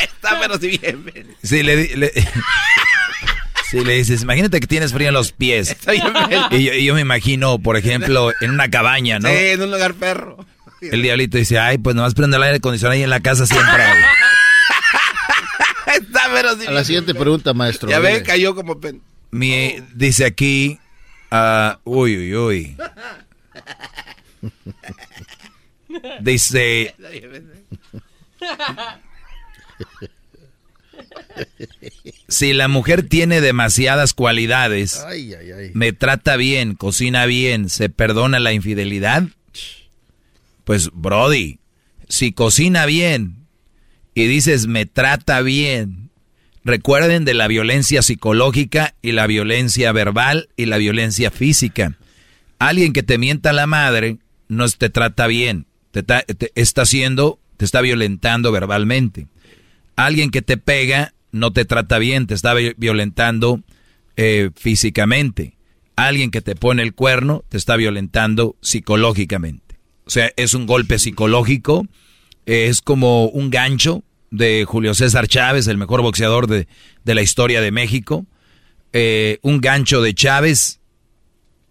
Está 0.00 0.38
pero 0.40 0.58
si 0.58 0.78
bien. 0.78 1.04
bien. 1.04 1.36
Sí, 1.42 1.62
le, 1.62 1.96
le- 1.96 2.12
sí, 3.70 3.84
le 3.84 3.94
dices, 3.94 4.22
imagínate 4.22 4.60
que 4.60 4.66
tienes 4.66 4.92
frío 4.92 5.08
en 5.08 5.14
los 5.14 5.32
pies. 5.32 5.70
Está 5.70 5.92
bien, 5.92 6.04
bien. 6.28 6.42
Y 6.50 6.64
yo, 6.64 6.72
y 6.74 6.84
yo 6.84 6.94
me 6.94 7.00
imagino, 7.00 7.58
por 7.58 7.76
ejemplo, 7.76 8.32
en 8.40 8.50
una 8.50 8.70
cabaña, 8.70 9.18
¿no? 9.18 9.28
Sí, 9.28 9.34
en 9.34 9.62
un 9.62 9.70
lugar 9.70 9.94
perro. 9.94 10.44
El 10.80 11.02
diablito 11.02 11.38
dice, 11.38 11.58
ay, 11.58 11.78
pues 11.78 11.96
nomás 11.96 12.14
prende 12.14 12.36
el 12.36 12.42
aire 12.42 12.56
acondicionado 12.58 12.94
ahí 12.94 13.02
en 13.02 13.10
la 13.10 13.20
casa 13.20 13.46
siempre. 13.46 13.82
Está 15.86 16.28
pero 16.32 16.58
si 16.58 16.66
A 16.66 16.70
la 16.72 16.84
siguiente 16.84 17.14
pregunta, 17.14 17.54
maestro. 17.54 17.88
Ya 17.88 18.00
ve, 18.00 18.22
cayó 18.22 18.54
como 18.54 18.80
pen... 18.80 19.00
Mi, 19.30 19.76
dice 19.94 20.24
aquí, 20.24 20.78
ah, 21.30 21.78
uy, 21.84 22.16
uy, 22.16 22.34
uy. 22.36 22.76
Dice, 26.20 26.94
si 32.28 32.52
la 32.52 32.68
mujer 32.68 33.08
tiene 33.08 33.40
demasiadas 33.40 34.14
cualidades, 34.14 35.00
Ay, 35.06 35.34
ay, 35.34 35.50
ay. 35.52 35.70
me 35.74 35.92
trata 35.92 36.36
bien, 36.36 36.74
cocina 36.74 37.26
bien, 37.26 37.68
se 37.68 37.88
perdona 37.88 38.38
la 38.40 38.52
infidelidad, 38.52 39.24
pues 40.64 40.90
Brody, 40.92 41.58
si 42.08 42.32
cocina 42.32 42.86
bien 42.86 43.46
y 44.14 44.26
dices 44.26 44.66
me 44.66 44.86
trata 44.86 45.40
bien, 45.42 46.10
recuerden 46.64 47.24
de 47.24 47.34
la 47.34 47.48
violencia 47.48 48.02
psicológica 48.02 48.94
y 49.02 49.12
la 49.12 49.26
violencia 49.26 49.92
verbal 49.92 50.48
y 50.56 50.66
la 50.66 50.78
violencia 50.78 51.30
física. 51.30 51.96
Alguien 52.58 52.92
que 52.92 53.02
te 53.02 53.18
mienta 53.18 53.52
la 53.52 53.66
madre 53.66 54.18
no 54.48 54.68
te 54.68 54.88
trata 54.88 55.26
bien, 55.26 55.66
te 55.90 56.04
está 56.54 56.82
haciendo, 56.82 57.38
te 57.56 57.64
está 57.64 57.80
violentando 57.80 58.52
verbalmente. 58.52 59.26
Alguien 59.96 60.30
que 60.30 60.42
te 60.42 60.56
pega 60.56 61.14
no 61.32 61.52
te 61.52 61.64
trata 61.64 61.98
bien, 61.98 62.26
te 62.26 62.34
está 62.34 62.54
vi- 62.54 62.74
violentando 62.76 63.60
eh, 64.16 64.50
físicamente. 64.56 65.56
Alguien 65.96 66.30
que 66.30 66.40
te 66.40 66.54
pone 66.56 66.82
el 66.82 66.94
cuerno 66.94 67.44
te 67.48 67.56
está 67.56 67.76
violentando 67.76 68.56
psicológicamente. 68.60 69.78
O 70.06 70.10
sea, 70.10 70.30
es 70.36 70.54
un 70.54 70.66
golpe 70.66 70.98
psicológico, 70.98 71.86
eh, 72.46 72.66
es 72.68 72.80
como 72.80 73.26
un 73.26 73.50
gancho 73.50 74.02
de 74.30 74.64
Julio 74.66 74.94
César 74.94 75.28
Chávez, 75.28 75.66
el 75.68 75.78
mejor 75.78 76.02
boxeador 76.02 76.46
de, 76.48 76.66
de 77.04 77.14
la 77.14 77.22
historia 77.22 77.60
de 77.60 77.70
México. 77.70 78.26
Eh, 78.92 79.38
un 79.42 79.60
gancho 79.60 80.02
de 80.02 80.14
Chávez 80.14 80.80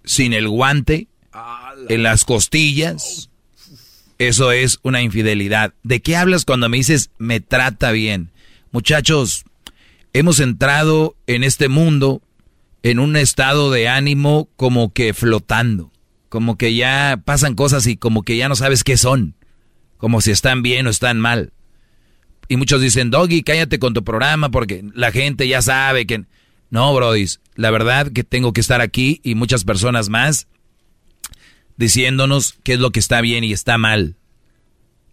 sin 0.03 0.33
el 0.33 0.47
guante, 0.49 1.07
en 1.89 2.03
las 2.03 2.25
costillas. 2.25 3.29
Eso 4.27 4.53
es 4.53 4.79
una 4.83 5.01
infidelidad. 5.01 5.73
¿De 5.83 6.01
qué 6.01 6.15
hablas 6.15 6.45
cuando 6.45 6.69
me 6.69 6.77
dices 6.77 7.11
me 7.17 7.41
trata 7.41 7.91
bien? 7.91 8.31
Muchachos, 8.71 9.43
hemos 10.13 10.39
entrado 10.39 11.17
en 11.27 11.43
este 11.43 11.67
mundo 11.67 12.21
en 12.83 12.99
un 12.99 13.17
estado 13.17 13.69
de 13.69 13.89
ánimo 13.89 14.47
como 14.55 14.93
que 14.93 15.13
flotando, 15.13 15.91
como 16.29 16.57
que 16.57 16.73
ya 16.73 17.21
pasan 17.25 17.55
cosas 17.55 17.85
y 17.85 17.97
como 17.97 18.23
que 18.23 18.37
ya 18.37 18.47
no 18.47 18.55
sabes 18.55 18.85
qué 18.85 18.95
son, 18.95 19.35
como 19.97 20.21
si 20.21 20.31
están 20.31 20.63
bien 20.63 20.87
o 20.87 20.89
están 20.89 21.19
mal. 21.19 21.51
Y 22.47 22.55
muchos 22.55 22.79
dicen, 22.79 23.11
Doggy, 23.11 23.43
cállate 23.43 23.77
con 23.77 23.93
tu 23.93 24.05
programa 24.05 24.51
porque 24.51 24.85
la 24.93 25.11
gente 25.11 25.49
ya 25.49 25.61
sabe 25.61 26.05
que... 26.07 26.23
No, 26.69 26.93
brodis, 26.95 27.41
la 27.55 27.71
verdad 27.71 28.09
que 28.13 28.23
tengo 28.23 28.53
que 28.53 28.61
estar 28.61 28.79
aquí 28.79 29.19
y 29.21 29.35
muchas 29.35 29.65
personas 29.65 30.07
más 30.07 30.47
diciéndonos 31.77 32.55
qué 32.63 32.73
es 32.73 32.79
lo 32.79 32.91
que 32.91 32.99
está 32.99 33.21
bien 33.21 33.43
y 33.43 33.53
está 33.53 33.77
mal. 33.77 34.15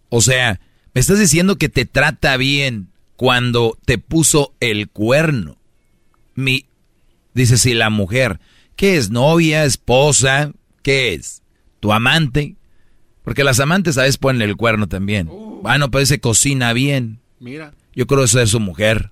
O 0.09 0.21
sea, 0.21 0.59
me 0.93 1.01
estás 1.01 1.19
diciendo 1.19 1.57
que 1.57 1.69
te 1.69 1.85
trata 1.85 2.37
bien 2.37 2.89
cuando 3.15 3.77
te 3.85 3.97
puso 3.97 4.53
el 4.59 4.89
cuerno. 4.89 5.57
Mi, 6.35 6.65
dice 7.33 7.57
si 7.57 7.73
la 7.73 7.89
mujer, 7.89 8.39
¿qué 8.75 8.97
es? 8.97 9.09
¿Novia? 9.09 9.63
¿Esposa? 9.63 10.51
¿Qué 10.83 11.13
es? 11.13 11.43
¿Tu 11.79 11.93
amante? 11.93 12.55
Porque 13.23 13.43
las 13.43 13.59
amantes 13.59 13.97
a 13.97 14.01
veces 14.01 14.17
ponen 14.17 14.41
el 14.41 14.57
cuerno 14.57 14.87
también. 14.87 15.29
Ah, 15.63 15.77
no, 15.77 15.91
pero 15.91 16.05
se 16.05 16.19
cocina 16.19 16.73
bien. 16.73 17.19
Mira. 17.39 17.73
Yo 17.93 18.07
creo 18.07 18.23
eso 18.23 18.39
es 18.39 18.49
su 18.49 18.59
mujer. 18.59 19.11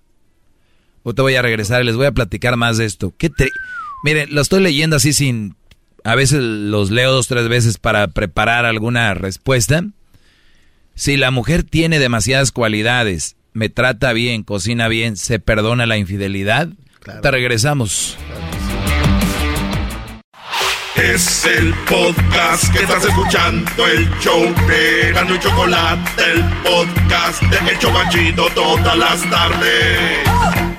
O 1.04 1.14
te 1.14 1.22
voy 1.22 1.36
a 1.36 1.42
regresar 1.42 1.82
y 1.82 1.86
les 1.86 1.96
voy 1.96 2.08
a 2.08 2.12
platicar 2.12 2.58
más 2.58 2.78
de 2.78 2.86
esto. 2.86 3.14
¿Qué 3.18 3.32
Miren, 4.04 4.34
lo 4.34 4.42
estoy 4.42 4.62
leyendo 4.62 4.96
así 4.96 5.14
sin... 5.14 5.56
A 6.10 6.16
veces 6.16 6.40
los 6.42 6.90
leo 6.90 7.12
dos, 7.12 7.28
tres 7.28 7.48
veces 7.50 7.78
para 7.78 8.08
preparar 8.08 8.66
alguna 8.66 9.14
respuesta. 9.14 9.84
Si 10.96 11.18
la 11.18 11.30
mujer 11.30 11.62
tiene 11.62 12.00
demasiadas 12.00 12.52
cualidades, 12.52 13.36
me 13.54 13.70
trata 13.70 14.12
bien, 14.12 14.42
cocina 14.42 14.88
bien, 14.88 15.18
se 15.18 15.38
perdona 15.38 15.86
la 15.86 15.98
infidelidad, 15.98 16.70
te 17.22 17.30
regresamos. 17.30 18.18
Es 20.96 21.46
el 21.46 21.76
podcast 21.88 22.74
que 22.74 22.80
estás 22.80 23.06
escuchando, 23.06 23.86
el 23.86 24.10
show 24.20 24.42
de 24.68 25.12
Gano 25.14 25.36
y 25.36 25.40
Chocolate, 25.40 26.24
el 26.32 26.44
podcast 26.64 27.44
de 27.44 27.72
El 27.72 27.78
Chobachito 27.78 28.50
todas 28.56 28.98
las 28.98 29.30
tardes. 29.30 30.79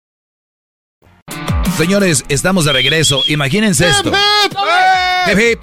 Señores, 1.77 2.25
estamos 2.29 2.65
de 2.65 2.73
regreso. 2.73 3.23
Imagínense 3.27 3.89
esto. 3.89 4.11
Hip, 5.29 5.39
hip. 5.39 5.59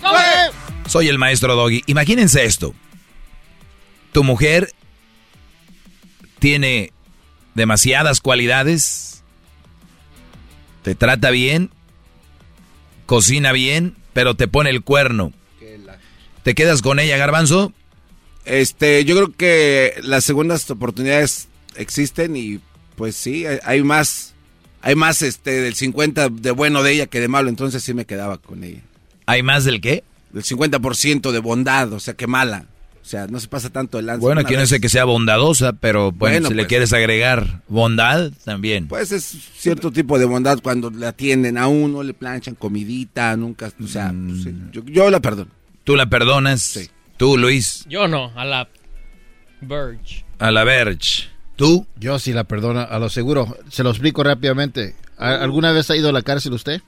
Soy 0.88 1.08
el 1.08 1.18
maestro 1.18 1.54
Doggy. 1.54 1.82
Imagínense 1.86 2.44
esto. 2.44 2.74
Tu 4.12 4.24
mujer 4.24 4.72
tiene 6.38 6.92
demasiadas 7.54 8.20
cualidades. 8.20 9.22
Te 10.82 10.94
trata 10.94 11.30
bien. 11.30 11.70
Cocina 13.06 13.52
bien, 13.52 13.96
pero 14.12 14.34
te 14.34 14.48
pone 14.48 14.70
el 14.70 14.82
cuerno. 14.82 15.32
¿Te 16.42 16.54
quedas 16.54 16.82
con 16.82 16.98
ella, 16.98 17.16
Garbanzo? 17.16 17.72
Este, 18.44 19.04
yo 19.04 19.14
creo 19.14 19.32
que 19.32 19.94
las 20.02 20.24
segundas 20.24 20.70
oportunidades 20.70 21.48
existen 21.76 22.36
y 22.36 22.60
pues 22.96 23.14
sí, 23.16 23.46
hay, 23.46 23.58
hay 23.62 23.82
más, 23.82 24.34
hay 24.82 24.94
más 24.94 25.22
este 25.22 25.60
del 25.60 25.74
50 25.74 26.28
de 26.28 26.50
bueno 26.50 26.82
de 26.82 26.92
ella 26.92 27.06
que 27.06 27.20
de 27.20 27.28
malo, 27.28 27.48
entonces 27.48 27.82
sí 27.82 27.94
me 27.94 28.04
quedaba 28.04 28.38
con 28.38 28.64
ella. 28.64 28.80
¿Hay 29.26 29.42
más 29.42 29.64
del 29.64 29.80
qué? 29.80 30.04
Del 30.32 30.42
50% 30.44 31.30
de 31.32 31.38
bondad, 31.38 31.92
o 31.92 32.00
sea, 32.00 32.14
que 32.14 32.26
mala. 32.26 32.66
O 33.02 33.10
sea, 33.10 33.26
no 33.26 33.40
se 33.40 33.48
pasa 33.48 33.70
tanto 33.70 33.98
el 33.98 34.04
lance. 34.04 34.20
Bueno, 34.20 34.42
aquí 34.42 34.54
no 34.54 34.66
sé 34.66 34.80
que 34.80 34.90
sea 34.90 35.04
bondadosa, 35.04 35.72
pero 35.72 36.12
bueno, 36.12 36.18
Bueno, 36.34 36.48
si 36.48 36.54
le 36.54 36.62
pues. 36.64 36.68
quieres 36.68 36.92
agregar 36.92 37.62
bondad, 37.66 38.30
también. 38.44 38.86
Pues 38.86 39.12
es 39.12 39.24
cierto 39.56 39.90
tipo 39.90 40.18
de 40.18 40.26
bondad 40.26 40.58
cuando 40.62 40.90
le 40.90 41.06
atienden 41.06 41.56
a 41.56 41.68
uno, 41.68 42.02
le 42.02 42.12
planchan 42.12 42.54
comidita, 42.54 43.34
nunca, 43.36 43.72
o 43.82 43.86
sea, 43.86 44.12
Mm. 44.12 44.42
sí, 44.42 44.54
yo, 44.72 44.82
yo 44.84 45.10
la 45.10 45.20
perdono. 45.20 45.50
¿Tú 45.84 45.96
la 45.96 46.10
perdonas? 46.10 46.60
Sí. 46.60 46.90
¿Tú, 47.16 47.38
Luis? 47.38 47.86
Yo 47.88 48.08
no, 48.08 48.30
a 48.36 48.44
la 48.44 48.68
Verge. 49.62 50.24
A 50.38 50.50
la 50.50 50.64
Verge. 50.64 51.28
¿Tú? 51.58 51.86
Yo 51.98 52.20
sí 52.20 52.32
la 52.32 52.44
perdono, 52.44 52.80
a 52.88 52.98
lo 53.00 53.08
seguro. 53.08 53.56
Se 53.68 53.82
lo 53.82 53.90
explico 53.90 54.22
rápidamente. 54.22 54.94
¿A- 55.18 55.42
¿Alguna 55.42 55.72
vez 55.72 55.90
ha 55.90 55.96
ido 55.96 56.08
a 56.08 56.12
la 56.12 56.22
cárcel 56.22 56.52
usted? 56.52 56.80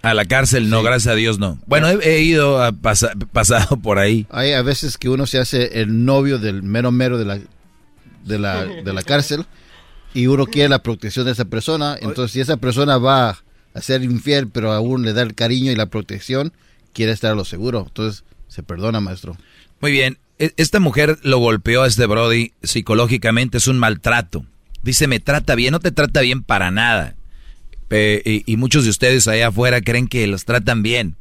A 0.00 0.14
la 0.14 0.24
cárcel, 0.26 0.70
no, 0.70 0.82
gracias 0.84 1.12
a 1.12 1.16
Dios, 1.16 1.40
no. 1.40 1.58
Bueno, 1.66 1.88
he, 1.88 1.98
he 2.18 2.22
ido 2.22 2.62
a 2.62 2.70
pasa- 2.70 3.12
pasado 3.32 3.76
por 3.78 3.98
ahí. 3.98 4.26
Hay 4.30 4.52
a 4.52 4.62
veces 4.62 4.96
que 4.96 5.08
uno 5.08 5.26
se 5.26 5.38
hace 5.38 5.80
el 5.82 6.04
novio 6.04 6.38
del 6.38 6.62
mero 6.62 6.92
mero 6.92 7.18
de 7.18 7.24
la, 7.24 7.40
de 8.24 8.38
la, 8.38 8.64
de 8.64 8.92
la 8.92 9.02
cárcel 9.02 9.44
y 10.14 10.28
uno 10.28 10.46
quiere 10.46 10.68
la 10.68 10.84
protección 10.84 11.26
de 11.26 11.32
esa 11.32 11.46
persona. 11.46 11.96
Entonces, 12.00 12.30
si 12.30 12.40
esa 12.40 12.56
persona 12.58 12.98
va 12.98 13.38
a 13.74 13.80
ser 13.80 14.04
infiel, 14.04 14.46
pero 14.48 14.70
aún 14.72 15.02
le 15.02 15.12
da 15.14 15.22
el 15.22 15.34
cariño 15.34 15.72
y 15.72 15.76
la 15.76 15.86
protección, 15.86 16.52
quiere 16.92 17.10
estar 17.10 17.32
a 17.32 17.34
lo 17.34 17.44
seguro. 17.44 17.84
Entonces, 17.88 18.22
se 18.46 18.62
perdona, 18.62 19.00
maestro. 19.00 19.36
Muy 19.80 19.90
bien. 19.90 20.18
E- 20.42 20.54
Esta 20.56 20.80
mujer 20.80 21.18
lo 21.22 21.38
golpeó 21.38 21.82
a 21.82 21.86
este 21.86 22.04
Brody 22.06 22.52
psicológicamente, 22.64 23.58
es 23.58 23.68
un 23.68 23.78
maltrato. 23.78 24.44
Dice, 24.82 25.06
me 25.06 25.20
trata 25.20 25.54
bien, 25.54 25.70
no 25.70 25.78
te 25.78 25.92
trata 25.92 26.20
bien 26.22 26.42
para 26.42 26.72
nada. 26.72 27.14
Pe- 27.86 28.22
y, 28.24 28.42
y 28.52 28.56
muchos 28.56 28.82
de 28.84 28.90
ustedes 28.90 29.28
allá 29.28 29.48
afuera 29.48 29.80
creen 29.80 30.08
que 30.08 30.26
los 30.26 30.44
tratan 30.44 30.82
bien. 30.82 31.14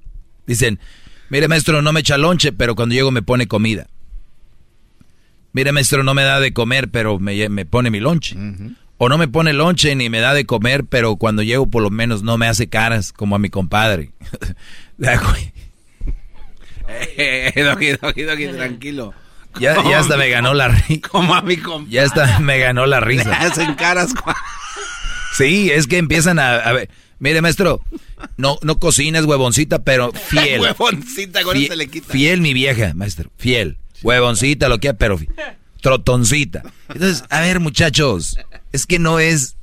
Dicen, 0.48 0.80
mire 1.30 1.48
maestro, 1.48 1.84
no 1.84 1.94
me 1.94 2.00
echa 2.00 2.18
lonche, 2.18 2.52
pero 2.52 2.74
cuando 2.76 2.96
llego 2.96 3.12
me 3.12 3.22
pone 3.22 3.48
comida. 3.48 3.88
Mire 5.54 5.72
maestro, 5.72 6.02
no 6.04 6.14
me 6.16 6.24
da 6.24 6.40
de 6.40 6.54
comer, 6.54 6.90
pero 6.90 7.20
me 7.20 7.66
pone 7.66 7.92
mi 7.92 8.00
lonche. 8.00 8.36
O 8.98 9.10
no 9.10 9.18
me 9.18 9.28
pone 9.28 9.54
lonche 9.54 9.96
ni 9.96 10.10
me 10.10 10.20
da 10.20 10.34
de 10.34 10.46
comer, 10.46 10.86
pero 10.86 11.16
cuando 11.18 11.44
llego 11.44 11.68
por 11.68 11.84
lo 11.84 11.90
menos 11.92 12.24
no 12.24 12.38
me 12.38 12.48
hace 12.48 12.70
caras 12.70 13.12
como 13.14 13.36
a 13.36 13.40
mi 13.40 13.50
compadre. 13.50 14.12
Doggy, 17.56 18.48
tranquilo. 18.56 19.14
Ya, 19.60 19.76
ya 19.84 20.00
hasta 20.00 20.18
me 20.18 20.30
ganó 20.30 20.54
la 20.54 20.70
risa. 20.70 21.10
Como 21.10 21.36
a 21.36 21.42
mi 21.42 21.58
compadre. 21.58 21.92
Ya 21.92 22.04
hasta 22.04 22.40
me 22.40 22.60
ganó 22.60 22.86
la 22.86 23.00
Le 23.00 23.06
risa. 23.06 23.34
hacen 23.34 23.74
caras. 23.76 24.14
Sí, 25.38 25.72
es 25.72 25.88
que 25.88 25.98
empiezan 25.98 26.40
a, 26.40 26.56
a 26.56 26.72
ver. 26.74 26.90
Mire, 27.20 27.42
maestro, 27.42 27.82
no, 28.38 28.58
no 28.64 28.80
cocinas 28.80 29.26
huevoncita, 29.26 29.84
pero 29.84 30.12
fiel. 30.30 30.62
Huevoncita, 30.62 31.44
con 31.44 31.58
se 31.58 31.76
le 31.76 31.88
quita. 31.88 32.12
Fiel, 32.12 32.42
mi 32.42 32.54
vieja, 32.54 32.94
maestro. 32.96 33.30
Fiel. 33.38 33.78
Huevoncita, 34.02 34.68
lo 34.70 34.80
que 34.80 34.94
pero 34.94 35.20
trotoncita. 35.82 36.64
Entonces, 36.90 37.24
a 37.30 37.42
ver, 37.42 37.60
muchachos, 37.60 38.38
es 38.72 38.86
que 38.86 39.00
no 39.00 39.20
es, 39.20 39.56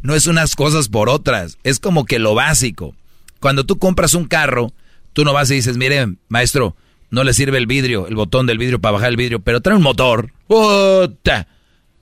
no 0.00 0.14
es 0.14 0.26
unas 0.26 0.56
cosas 0.56 0.88
por 0.88 1.08
otras. 1.08 1.58
Es 1.64 1.78
como 1.80 2.04
que 2.06 2.18
lo 2.18 2.34
básico. 2.34 2.94
Cuando 3.40 3.64
tú 3.64 3.78
compras 3.78 4.14
un 4.14 4.24
carro, 4.26 4.72
tú 5.12 5.24
no 5.24 5.32
vas 5.32 5.50
y 5.50 5.54
dices, 5.54 5.76
mire, 5.76 6.06
maestro, 6.28 6.76
no 7.10 7.24
le 7.24 7.34
sirve 7.34 7.58
el 7.58 7.66
vidrio, 7.66 8.06
el 8.06 8.14
botón 8.14 8.46
del 8.46 8.58
vidrio 8.58 8.80
para 8.80 8.92
bajar 8.92 9.10
el 9.10 9.16
vidrio, 9.16 9.40
pero 9.40 9.60
trae 9.60 9.76
un 9.76 9.82
motor. 9.82 10.32
¡Puta! 10.46 11.48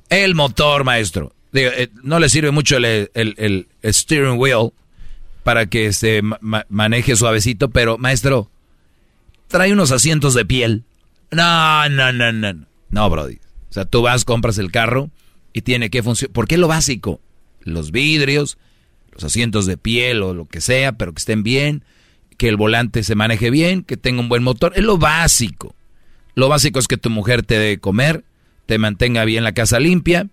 El 0.08 0.34
motor, 0.34 0.84
maestro. 0.84 1.32
Digo, 1.52 1.70
eh, 1.74 1.90
no 2.02 2.18
le 2.20 2.28
sirve 2.28 2.50
mucho 2.52 2.76
el, 2.76 3.10
el- 3.14 3.68
steering 3.84 4.38
wheel 4.38 4.70
para 5.42 5.66
que 5.66 5.92
se 5.92 6.22
ma- 6.22 6.66
maneje 6.68 7.16
suavecito, 7.16 7.70
pero 7.70 7.98
maestro, 7.98 8.50
trae 9.48 9.72
unos 9.72 9.90
asientos 9.90 10.34
de 10.34 10.44
piel. 10.44 10.84
No, 11.30 11.88
no, 11.88 12.12
no, 12.12 12.32
no. 12.32 12.66
no. 12.90 13.10
Brody. 13.10 13.36
O 13.68 13.72
sea, 13.72 13.84
tú 13.84 14.02
vas, 14.02 14.24
compras 14.24 14.58
el 14.58 14.70
carro 14.72 15.10
y 15.52 15.62
tiene 15.62 15.90
que 15.90 16.02
funcionar. 16.02 16.32
¿Por 16.32 16.46
qué 16.48 16.56
lo 16.58 16.68
básico? 16.68 17.20
Los 17.62 17.90
vidrios, 17.92 18.58
los 19.12 19.24
asientos 19.24 19.66
de 19.66 19.76
piel 19.76 20.22
o 20.22 20.34
lo 20.34 20.46
que 20.46 20.60
sea, 20.60 20.92
pero 20.92 21.12
que 21.12 21.18
estén 21.20 21.42
bien, 21.42 21.84
que 22.40 22.48
el 22.48 22.56
volante 22.56 23.04
se 23.04 23.14
maneje 23.14 23.50
bien, 23.50 23.82
que 23.82 23.98
tenga 23.98 24.22
un 24.22 24.30
buen 24.30 24.42
motor. 24.42 24.72
Es 24.74 24.82
lo 24.82 24.96
básico. 24.96 25.74
Lo 26.34 26.48
básico 26.48 26.78
es 26.78 26.88
que 26.88 26.96
tu 26.96 27.10
mujer 27.10 27.42
te 27.42 27.58
dé 27.58 27.76
comer, 27.76 28.24
te 28.64 28.78
mantenga 28.78 29.26
bien 29.26 29.44
la 29.44 29.52
casa 29.52 29.78
limpia, 29.78 30.26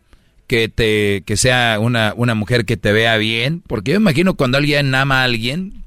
que 0.48 0.70
te 0.70 1.24
que 1.26 1.36
sea 1.36 1.80
una, 1.82 2.14
una 2.16 2.34
mujer 2.34 2.64
que 2.64 2.78
te 2.78 2.94
vea 2.94 3.18
bien, 3.18 3.62
porque 3.68 3.92
yo 3.92 3.98
imagino 3.98 4.36
cuando 4.36 4.58
alguien 4.58 4.96
ama 4.96 5.20
a 5.20 5.24
alguien, 5.26 5.84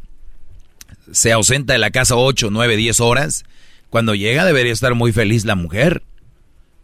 se 1.10 1.32
ausenta 1.32 1.72
de 1.72 1.78
la 1.78 1.90
casa 1.90 2.16
8, 2.16 2.48
9, 2.50 2.76
10 2.76 3.00
horas, 3.00 3.44
cuando 3.88 4.14
llega 4.14 4.44
debería 4.44 4.74
estar 4.74 4.94
muy 4.94 5.12
feliz 5.12 5.46
la 5.46 5.54
mujer. 5.54 6.02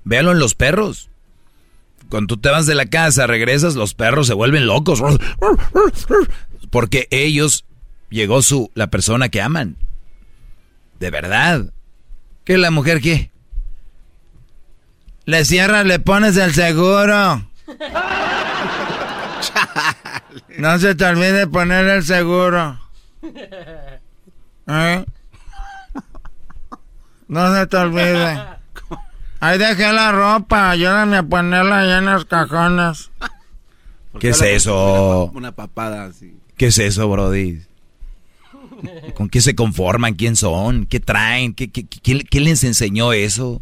Véalo 0.04 0.32
en 0.32 0.38
los 0.38 0.54
perros. 0.54 1.10
Cuando 2.08 2.36
tú 2.36 2.40
te 2.40 2.48
vas 2.48 2.64
de 2.64 2.74
la 2.74 2.86
casa, 2.86 3.26
regresas, 3.26 3.74
los 3.74 3.92
perros 3.92 4.28
se 4.28 4.32
vuelven 4.32 4.66
locos. 4.66 5.02
Porque 6.70 7.06
ellos 7.10 7.66
llegó 8.10 8.42
su 8.42 8.70
la 8.74 8.88
persona 8.88 9.28
que 9.28 9.40
aman. 9.40 9.76
De 10.98 11.10
verdad. 11.10 11.72
¿Qué 12.44 12.58
la 12.58 12.70
mujer 12.70 13.00
qué? 13.00 13.30
Le 15.24 15.44
cierras, 15.44 15.84
le 15.84 15.98
pones 15.98 16.36
el 16.36 16.52
seguro. 16.54 17.48
No 20.58 20.78
se 20.78 20.94
te 20.94 21.04
olvide 21.04 21.46
poner 21.46 21.86
el 21.86 22.02
seguro. 22.02 22.80
¿Eh? 24.66 25.04
No 27.28 27.54
se 27.54 27.66
te 27.66 27.76
olvide. 27.76 28.42
Ahí 29.40 29.58
dejé 29.58 29.92
la 29.92 30.12
ropa, 30.12 30.70
ayúdame 30.70 31.18
a 31.18 31.22
ponerla 31.22 31.80
allá 31.80 31.98
en 31.98 32.06
los 32.06 32.24
cajones. 32.24 33.10
¿Qué 34.18 34.30
es 34.30 34.40
eso? 34.40 35.26
Una 35.34 35.52
papada 35.52 36.04
así. 36.04 36.40
¿Qué 36.56 36.68
es 36.68 36.78
eso, 36.78 37.08
Brody? 37.08 37.62
¿Con 39.14 39.28
qué 39.28 39.40
se 39.40 39.54
conforman? 39.54 40.14
¿Quién 40.14 40.36
son? 40.36 40.86
¿Qué 40.86 41.00
traen? 41.00 41.54
¿Qué, 41.54 41.70
qué, 41.70 41.86
qué- 41.86 42.40
les 42.40 42.64
enseñó 42.64 43.12
eso? 43.12 43.60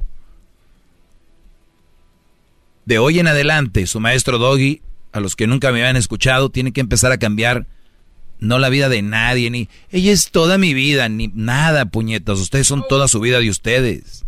De 2.84 2.98
hoy 2.98 3.18
en 3.18 3.26
adelante, 3.28 3.86
su 3.86 4.00
maestro 4.00 4.38
Doggy, 4.38 4.82
a 5.12 5.20
los 5.20 5.36
que 5.36 5.46
nunca 5.46 5.72
me 5.72 5.80
habían 5.80 5.96
escuchado, 5.96 6.50
tiene 6.50 6.72
que 6.72 6.80
empezar 6.80 7.12
a 7.12 7.18
cambiar 7.18 7.66
no 8.40 8.58
la 8.58 8.68
vida 8.68 8.88
de 8.88 9.00
nadie, 9.00 9.50
ni 9.50 9.68
ella 9.90 10.12
es 10.12 10.30
toda 10.30 10.58
mi 10.58 10.74
vida, 10.74 11.08
ni 11.08 11.28
nada, 11.28 11.86
puñetas. 11.86 12.38
Ustedes 12.40 12.66
son 12.66 12.84
toda 12.88 13.08
su 13.08 13.20
vida 13.20 13.38
de 13.40 13.48
ustedes. 13.48 14.24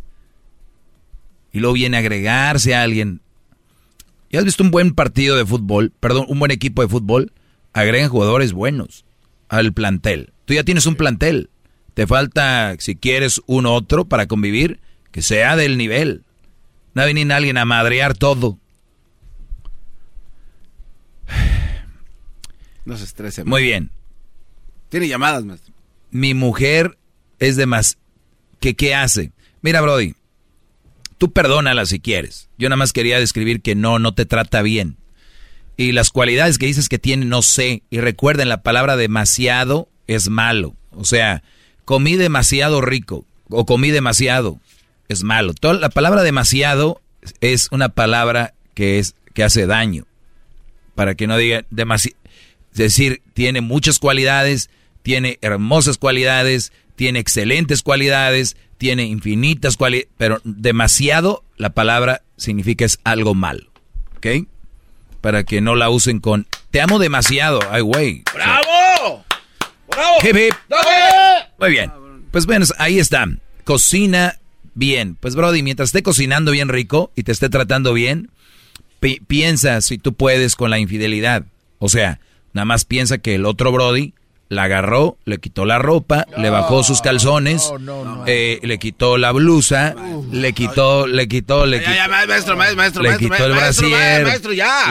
Y 1.52 1.58
luego 1.60 1.74
viene 1.74 1.96
a 1.96 2.00
agregarse 2.00 2.74
a 2.74 2.82
alguien. 2.82 3.20
¿Ya 4.30 4.38
has 4.38 4.44
visto 4.44 4.62
un 4.62 4.70
buen 4.70 4.94
partido 4.94 5.36
de 5.36 5.44
fútbol? 5.44 5.92
Perdón, 6.00 6.26
un 6.28 6.38
buen 6.38 6.50
equipo 6.50 6.82
de 6.82 6.88
fútbol. 6.88 7.32
Agregan 7.72 8.08
jugadores 8.08 8.52
buenos 8.52 9.04
al 9.48 9.72
plantel. 9.72 10.32
Tú 10.46 10.54
ya 10.54 10.64
tienes 10.64 10.86
un 10.86 10.96
plantel. 10.96 11.50
Te 11.92 12.06
falta, 12.06 12.74
si 12.78 12.96
quieres, 12.96 13.42
un 13.46 13.66
otro 13.66 14.06
para 14.06 14.26
convivir, 14.26 14.80
que 15.10 15.20
sea 15.20 15.56
del 15.56 15.76
nivel. 15.76 16.22
No 16.94 17.00
va 17.00 17.02
a 17.02 17.06
venir 17.06 17.30
alguien 17.32 17.58
a 17.58 17.66
madrear 17.66 18.16
todo. 18.16 18.58
No 22.86 22.96
se 22.96 23.02
estrese. 23.02 23.42
Muy 23.42 23.64
bien. 23.64 23.90
Tiene 24.90 25.08
llamadas, 25.08 25.44
maestro. 25.44 25.74
Mi 26.12 26.34
mujer 26.34 26.96
es 27.40 27.56
de 27.56 27.66
más... 27.66 27.98
¿Qué, 28.60 28.76
¿Qué 28.76 28.94
hace? 28.94 29.32
Mira, 29.60 29.80
Brody, 29.80 30.14
tú 31.18 31.32
perdónala 31.32 31.84
si 31.84 31.98
quieres. 31.98 32.48
Yo 32.58 32.68
nada 32.68 32.76
más 32.76 32.92
quería 32.92 33.18
describir 33.18 33.60
que 33.60 33.74
no, 33.74 33.98
no 33.98 34.14
te 34.14 34.24
trata 34.24 34.62
bien. 34.62 34.98
Y 35.76 35.90
las 35.90 36.10
cualidades 36.10 36.58
que 36.58 36.66
dices 36.66 36.88
que 36.88 37.00
tiene, 37.00 37.24
no 37.24 37.42
sé. 37.42 37.82
Y 37.90 37.98
recuerden, 37.98 38.48
la 38.48 38.62
palabra 38.62 38.96
demasiado 38.96 39.88
es 40.06 40.28
malo. 40.28 40.74
O 40.90 41.04
sea, 41.04 41.42
comí 41.84 42.16
demasiado 42.16 42.80
rico 42.80 43.24
o 43.48 43.66
comí 43.66 43.90
demasiado 43.90 44.60
es 45.08 45.22
malo. 45.22 45.54
Toda 45.54 45.74
la 45.74 45.88
palabra 45.88 46.22
demasiado 46.22 47.00
es 47.40 47.68
una 47.70 47.88
palabra 47.88 48.54
que 48.74 48.98
es 48.98 49.14
que 49.34 49.44
hace 49.44 49.66
daño. 49.66 50.04
Para 50.94 51.14
que 51.14 51.26
no 51.26 51.36
diga 51.36 51.64
demasiado. 51.70 52.16
Es 52.72 52.78
decir, 52.78 53.22
tiene 53.34 53.60
muchas 53.60 53.98
cualidades, 53.98 54.70
tiene 55.02 55.38
hermosas 55.42 55.98
cualidades, 55.98 56.72
tiene 56.94 57.18
excelentes 57.18 57.82
cualidades, 57.82 58.56
tiene 58.78 59.04
infinitas 59.04 59.76
cualidades, 59.76 60.08
pero 60.16 60.40
demasiado 60.44 61.44
la 61.56 61.70
palabra 61.70 62.22
significa 62.36 62.84
es 62.84 62.98
algo 63.04 63.34
malo. 63.34 63.70
¿Ok? 64.16 64.48
Para 65.20 65.44
que 65.44 65.60
no 65.60 65.74
la 65.74 65.90
usen 65.90 66.20
con 66.20 66.46
te 66.70 66.80
amo 66.80 66.98
demasiado. 66.98 67.60
Ay, 67.70 67.80
güey. 67.82 68.22
¡Bravo! 68.34 68.85
¡Bravo! 69.96 70.16
Hip, 70.22 70.36
hip. 70.36 70.54
Muy 71.58 71.70
bien. 71.70 71.92
Pues 72.30 72.46
bueno, 72.46 72.66
ahí 72.78 72.98
está. 72.98 73.26
Cocina 73.64 74.38
bien. 74.74 75.16
Pues 75.16 75.34
Brody, 75.34 75.62
mientras 75.62 75.88
esté 75.88 76.02
cocinando 76.02 76.52
bien 76.52 76.68
rico 76.68 77.10
y 77.16 77.22
te 77.22 77.32
esté 77.32 77.48
tratando 77.48 77.92
bien, 77.92 78.30
piensa 79.26 79.80
si 79.80 79.98
tú 79.98 80.14
puedes 80.14 80.54
con 80.54 80.70
la 80.70 80.78
infidelidad. 80.78 81.44
O 81.78 81.88
sea, 81.88 82.20
nada 82.52 82.64
más 82.64 82.84
piensa 82.84 83.18
que 83.18 83.34
el 83.34 83.46
otro 83.46 83.72
Brody 83.72 84.14
la 84.48 84.64
agarró, 84.64 85.18
le 85.24 85.38
quitó 85.38 85.64
la 85.64 85.78
ropa, 85.78 86.26
le 86.36 86.50
bajó 86.50 86.84
sus 86.84 87.00
calzones, 87.00 87.72
eh, 88.26 88.60
le 88.62 88.78
quitó 88.78 89.18
la 89.18 89.32
blusa, 89.32 89.94
le 90.30 90.52
quitó, 90.52 91.06
le 91.06 91.26
quitó, 91.26 91.66
le 91.66 91.80
quitó, 91.80 92.08
maestro, 92.08 92.56
maestro, 92.56 93.02
le 93.02 93.16
quitó 93.18 93.44
el 93.46 93.52
brasier, 93.52 94.40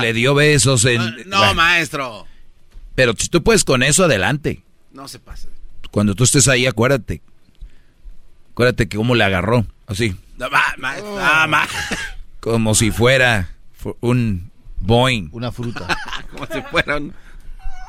le 0.01 0.13
dio 0.13 0.33
besos 0.33 0.83
en... 0.85 1.29
No, 1.29 1.53
maestro. 1.53 2.27
Pero 2.95 3.13
si 3.17 3.29
tú 3.29 3.43
puedes 3.43 3.63
con 3.63 3.83
eso, 3.83 4.05
adelante. 4.05 4.61
No 4.95 5.09
se 5.09 5.19
pasa. 5.19 5.49
Cuando 5.91 6.15
tú 6.15 6.23
estés 6.23 6.47
ahí, 6.47 6.65
acuérdate. 6.65 7.21
Acuérdate 8.51 8.87
que 8.87 8.95
cómo 8.95 9.13
le 9.13 9.25
agarró, 9.25 9.65
así. 9.87 10.15
Como 12.39 12.73
si 12.75 12.91
fuera 12.91 13.49
un 13.99 14.49
Boeing. 14.77 15.27
Una 15.33 15.51
fruta. 15.51 15.85
Como 16.31 16.45
si 16.47 16.61
fuera 16.71 16.97
un... 16.97 17.13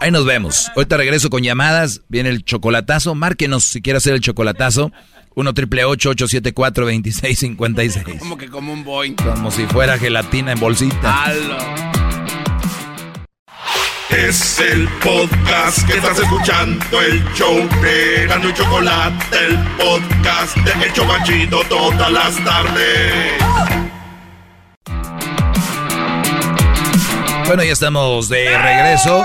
Ahí 0.00 0.10
nos 0.10 0.24
vemos. 0.26 0.70
Ahorita 0.74 0.96
regreso 0.96 1.30
con 1.30 1.42
llamadas. 1.42 2.02
Viene 2.08 2.28
el 2.28 2.44
chocolatazo. 2.44 3.14
Márquenos 3.14 3.64
si 3.64 3.80
quiere 3.80 3.98
hacer 3.98 4.14
el 4.14 4.20
chocolatazo. 4.20 4.92
1 5.34 5.54
triple 5.54 5.84
874 5.84 6.84
2656 6.86 8.18
Como 8.18 8.36
que 8.36 8.48
como 8.48 8.72
un 8.72 8.84
Boeing. 8.84 9.14
Como 9.14 9.50
si 9.50 9.66
fuera 9.66 9.98
gelatina 9.98 10.52
en 10.52 10.60
bolsita. 10.60 11.32
Es 14.10 14.60
el 14.60 14.88
podcast 15.02 15.84
que 15.86 15.96
estás 15.96 16.18
escuchando, 16.18 17.02
el 17.02 17.24
show 17.34 17.56
de 17.82 18.26
Gano 18.28 18.48
y 18.48 18.54
Chocolate, 18.54 19.36
el 19.46 19.58
podcast 19.76 20.56
de 20.58 20.86
Hecho 20.86 21.04
Machito 21.04 21.60
todas 21.68 22.10
las 22.12 22.36
tardes. 22.44 23.32
Bueno, 27.46 27.64
ya 27.64 27.72
estamos 27.72 28.28
de 28.28 28.56
regreso. 28.56 29.24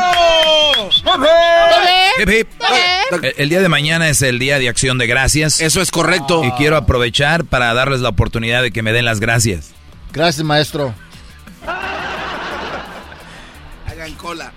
El 3.38 3.50
día 3.50 3.62
de 3.62 3.70
mañana 3.70 4.10
es 4.10 4.22
el 4.24 4.40
día 4.40 4.58
de 4.58 4.68
acción 4.68 4.98
de 4.98 5.06
gracias. 5.08 5.62
Eso 5.62 5.82
es 5.82 5.92
correcto. 5.92 6.44
Y 6.44 6.52
quiero 6.54 6.76
aprovechar 6.76 7.46
para 7.46 7.74
darles 7.74 8.02
la 8.02 8.10
oportunidad 8.10 8.62
de 8.64 8.72
que 8.72 8.82
me 8.82 8.94
den 8.94 9.06
las 9.06 9.20
gracias. 9.20 9.72
Gracias, 10.12 10.44
maestro. 10.44 10.94
Hagan 13.88 14.14
cola. 14.16 14.52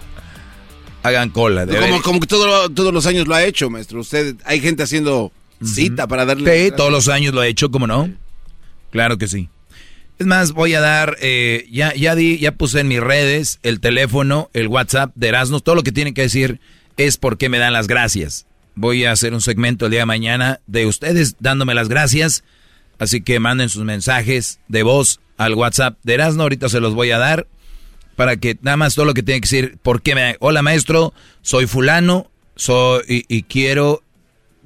Hagan 1.04 1.28
cola. 1.28 1.66
Como, 1.66 2.02
como, 2.02 2.20
que 2.20 2.26
todos 2.26 2.92
los 2.92 3.06
años 3.06 3.28
lo 3.28 3.34
ha 3.34 3.44
hecho, 3.44 3.68
maestro. 3.68 4.00
Usted, 4.00 4.36
hay 4.46 4.60
gente 4.60 4.82
haciendo 4.82 5.32
cita 5.62 6.06
para 6.06 6.24
darle. 6.24 6.64
Sí, 6.64 6.72
todos 6.74 6.90
los 6.90 7.08
años 7.08 7.34
lo 7.34 7.42
ha 7.42 7.46
hecho, 7.46 7.70
¿cómo 7.70 7.86
no? 7.86 8.10
Claro 8.90 9.18
que 9.18 9.28
sí. 9.28 9.50
Es 10.18 10.26
más, 10.26 10.52
voy 10.52 10.72
a 10.72 10.80
dar, 10.80 11.18
eh, 11.20 11.68
ya, 11.70 11.92
ya 11.94 12.14
di, 12.14 12.38
ya 12.38 12.52
puse 12.52 12.80
en 12.80 12.88
mis 12.88 13.00
redes 13.00 13.58
el 13.62 13.80
teléfono, 13.80 14.48
el 14.54 14.68
WhatsApp 14.68 15.12
de 15.14 15.28
Erasmus, 15.28 15.62
todo 15.62 15.74
lo 15.74 15.82
que 15.82 15.92
tienen 15.92 16.14
que 16.14 16.22
decir 16.22 16.58
es 16.96 17.18
por 17.18 17.36
qué 17.36 17.50
me 17.50 17.58
dan 17.58 17.74
las 17.74 17.86
gracias. 17.86 18.46
Voy 18.74 19.04
a 19.04 19.12
hacer 19.12 19.34
un 19.34 19.42
segmento 19.42 19.84
el 19.84 19.90
día 19.90 20.00
de 20.00 20.06
mañana 20.06 20.60
de 20.66 20.86
ustedes 20.86 21.36
dándome 21.38 21.74
las 21.74 21.90
gracias, 21.90 22.44
así 22.98 23.20
que 23.20 23.40
manden 23.40 23.68
sus 23.68 23.84
mensajes 23.84 24.58
de 24.68 24.84
voz 24.84 25.20
al 25.36 25.52
WhatsApp 25.52 25.98
de 26.02 26.14
Erasmo, 26.14 26.44
ahorita 26.44 26.70
se 26.70 26.80
los 26.80 26.94
voy 26.94 27.10
a 27.10 27.18
dar 27.18 27.46
para 28.14 28.36
que 28.36 28.56
nada 28.62 28.76
más 28.76 28.94
todo 28.94 29.04
lo 29.04 29.14
que 29.14 29.22
tienen 29.22 29.40
que 29.40 29.46
decir, 29.46 29.78
por 29.82 30.02
qué 30.02 30.14
me, 30.14 30.36
hola 30.40 30.62
maestro, 30.62 31.12
soy 31.42 31.66
fulano, 31.66 32.28
soy 32.56 33.24
y, 33.28 33.42
quiero 33.42 34.02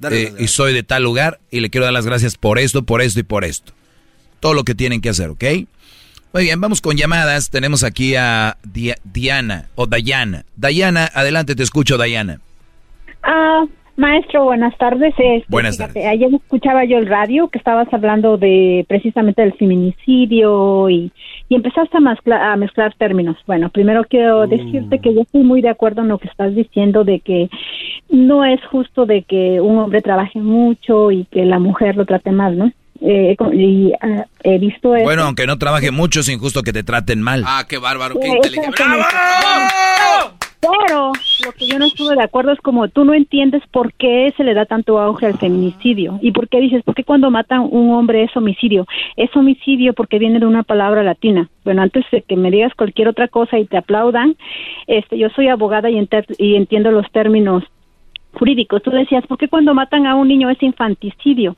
eh, 0.09 0.33
y 0.37 0.47
soy 0.47 0.73
de 0.73 0.83
tal 0.83 1.03
lugar 1.03 1.39
y 1.51 1.59
le 1.59 1.69
quiero 1.69 1.85
dar 1.85 1.93
las 1.93 2.05
gracias 2.05 2.37
por 2.37 2.59
esto, 2.59 2.83
por 2.83 3.01
esto 3.01 3.19
y 3.19 3.23
por 3.23 3.43
esto 3.43 3.73
todo 4.39 4.53
lo 4.53 4.63
que 4.63 4.75
tienen 4.75 5.01
que 5.01 5.09
hacer, 5.09 5.29
¿ok? 5.29 5.43
Muy 6.33 6.43
bien, 6.43 6.61
vamos 6.61 6.81
con 6.81 6.95
llamadas. 6.95 7.49
Tenemos 7.49 7.83
aquí 7.83 8.15
a 8.15 8.57
Diana 8.63 9.69
o 9.75 9.87
Dayana. 9.87 10.45
Dayana, 10.55 11.09
adelante, 11.13 11.55
te 11.55 11.63
escucho, 11.63 11.97
Dayana. 11.97 12.39
Ah, 13.23 13.65
maestro, 13.99 14.45
buenas 14.45 14.75
tardes. 14.77 15.13
Este, 15.17 15.45
buenas 15.49 15.77
tardes. 15.77 16.05
Ayer 16.05 16.33
escuchaba 16.33 16.85
yo 16.85 16.97
el 16.97 17.07
radio 17.07 17.49
que 17.49 17.57
estabas 17.57 17.87
hablando 17.93 18.37
de 18.37 18.85
precisamente 18.87 19.41
del 19.41 19.53
feminicidio 19.53 20.89
y, 20.89 21.11
y 21.49 21.55
empezaste 21.55 21.97
a 21.97 22.55
mezclar, 22.55 22.93
términos. 22.97 23.37
Bueno, 23.45 23.69
primero 23.69 24.03
quiero 24.09 24.47
mm. 24.47 24.49
decirte 24.49 24.99
que 24.99 25.13
yo 25.13 25.21
estoy 25.21 25.43
muy 25.43 25.61
de 25.61 25.69
acuerdo 25.69 26.01
en 26.01 26.07
lo 26.07 26.17
que 26.17 26.27
estás 26.27 26.55
diciendo 26.55 27.03
de 27.03 27.19
que 27.19 27.49
no 28.09 28.45
es 28.45 28.59
justo 28.71 29.05
de 29.05 29.23
que 29.23 29.61
un 29.61 29.77
hombre 29.77 30.01
trabaje 30.01 30.39
mucho 30.39 31.11
y 31.11 31.25
que 31.25 31.45
la 31.45 31.59
mujer 31.59 31.95
lo 31.95 32.05
trate 32.05 32.31
mal, 32.31 32.57
¿no? 32.57 32.71
Eh, 33.01 33.37
y 33.53 33.93
ah, 34.01 34.25
he 34.43 34.57
visto 34.57 34.95
eso. 34.95 35.05
Bueno, 35.05 35.23
aunque 35.23 35.47
no 35.47 35.57
trabaje 35.57 35.91
mucho, 35.91 36.19
es 36.19 36.29
injusto 36.29 36.63
que 36.63 36.73
te 36.73 36.83
traten 36.83 37.21
mal. 37.21 37.43
Ah, 37.45 37.65
qué 37.67 37.77
bárbaro, 37.77 38.19
qué 38.19 38.27
inteligente. 38.27 38.83
Pero 40.61 41.13
lo 41.45 41.51
que 41.53 41.67
yo 41.67 41.79
no 41.79 41.85
estuve 41.85 42.15
de 42.15 42.23
acuerdo 42.23 42.51
es 42.51 42.59
como 42.59 42.89
tú 42.89 43.05
no 43.05 43.13
entiendes 43.13 43.63
por 43.71 43.93
qué 43.93 44.33
se 44.35 44.43
le 44.43 44.53
da 44.53 44.65
tanto 44.65 44.99
auge 44.99 45.25
al 45.25 45.37
feminicidio. 45.37 46.19
¿Y 46.21 46.31
por 46.31 46.49
qué 46.49 46.59
dices, 46.59 46.83
por 46.83 46.95
qué 46.95 47.05
cuando 47.05 47.31
matan 47.31 47.67
un 47.71 47.93
hombre 47.93 48.23
es 48.23 48.35
homicidio? 48.35 48.85
Es 49.15 49.33
homicidio 49.37 49.93
porque 49.93 50.19
viene 50.19 50.39
de 50.39 50.45
una 50.45 50.63
palabra 50.63 51.01
latina. 51.01 51.49
Bueno, 51.63 51.81
antes 51.81 52.03
de 52.11 52.23
que 52.23 52.35
me 52.35 52.51
digas 52.51 52.73
cualquier 52.75 53.07
otra 53.07 53.29
cosa 53.29 53.57
y 53.57 53.65
te 53.65 53.77
aplaudan, 53.77 54.35
este, 54.87 55.17
yo 55.17 55.29
soy 55.29 55.47
abogada 55.47 55.89
y, 55.89 56.55
entiendo 56.55 56.91
los 56.91 57.09
términos 57.11 57.63
jurídicos. 58.33 58.83
Tú 58.83 58.91
decías, 58.91 59.25
¿por 59.27 59.37
qué 59.37 59.47
cuando 59.47 59.73
matan 59.73 60.07
a 60.07 60.15
un 60.15 60.27
niño 60.27 60.49
es 60.49 60.61
infanticidio? 60.61 61.55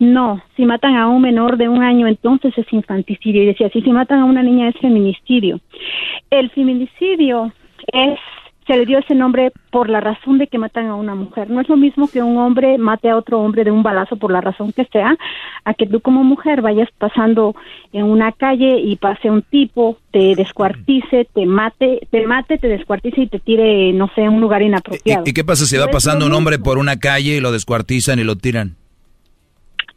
No, 0.00 0.42
si 0.56 0.66
matan 0.66 0.96
a 0.96 1.06
un 1.06 1.22
menor 1.22 1.56
de 1.58 1.68
un 1.68 1.84
año, 1.84 2.08
entonces 2.08 2.58
es 2.58 2.72
infanticidio. 2.72 3.44
Y 3.44 3.46
decía, 3.46 3.70
si 3.70 3.80
matan 3.92 4.18
a 4.18 4.24
una 4.24 4.42
niña 4.42 4.68
es 4.68 4.76
feminicidio. 4.78 5.60
El 6.28 6.50
feminicidio 6.50 7.52
es 7.92 8.18
se 8.66 8.76
le 8.76 8.86
dio 8.86 8.98
ese 8.98 9.14
nombre 9.14 9.52
por 9.70 9.88
la 9.90 10.00
razón 10.00 10.38
de 10.38 10.46
que 10.46 10.58
matan 10.58 10.86
a 10.86 10.94
una 10.94 11.14
mujer. 11.14 11.50
No 11.50 11.60
es 11.60 11.68
lo 11.68 11.76
mismo 11.76 12.08
que 12.08 12.22
un 12.22 12.38
hombre 12.38 12.78
mate 12.78 13.10
a 13.10 13.16
otro 13.16 13.40
hombre 13.40 13.64
de 13.64 13.70
un 13.70 13.82
balazo 13.82 14.16
por 14.16 14.30
la 14.30 14.40
razón 14.40 14.72
que 14.72 14.84
sea, 14.86 15.16
a 15.64 15.74
que 15.74 15.86
tú 15.86 16.00
como 16.00 16.22
mujer 16.22 16.62
vayas 16.62 16.88
pasando 16.98 17.56
en 17.92 18.04
una 18.04 18.32
calle 18.32 18.78
y 18.78 18.96
pase 18.96 19.30
un 19.30 19.42
tipo, 19.42 19.98
te 20.12 20.34
descuartice, 20.36 21.28
te 21.34 21.46
mate, 21.46 22.06
te 22.10 22.26
mate, 22.26 22.58
te 22.58 22.68
descuartice 22.68 23.22
y 23.22 23.26
te 23.26 23.40
tire, 23.40 23.92
no 23.92 24.08
sé, 24.14 24.24
a 24.24 24.30
un 24.30 24.40
lugar 24.40 24.62
inapropiado. 24.62 25.24
¿Y, 25.26 25.32
qué 25.32 25.44
pasa 25.44 25.66
si 25.66 25.76
va 25.76 25.88
pasando 25.88 26.26
un 26.26 26.32
hombre 26.32 26.58
por 26.58 26.78
una 26.78 26.98
calle 26.98 27.36
y 27.36 27.40
lo 27.40 27.50
descuartizan 27.50 28.18
y 28.20 28.24
lo 28.24 28.36
tiran? 28.36 28.76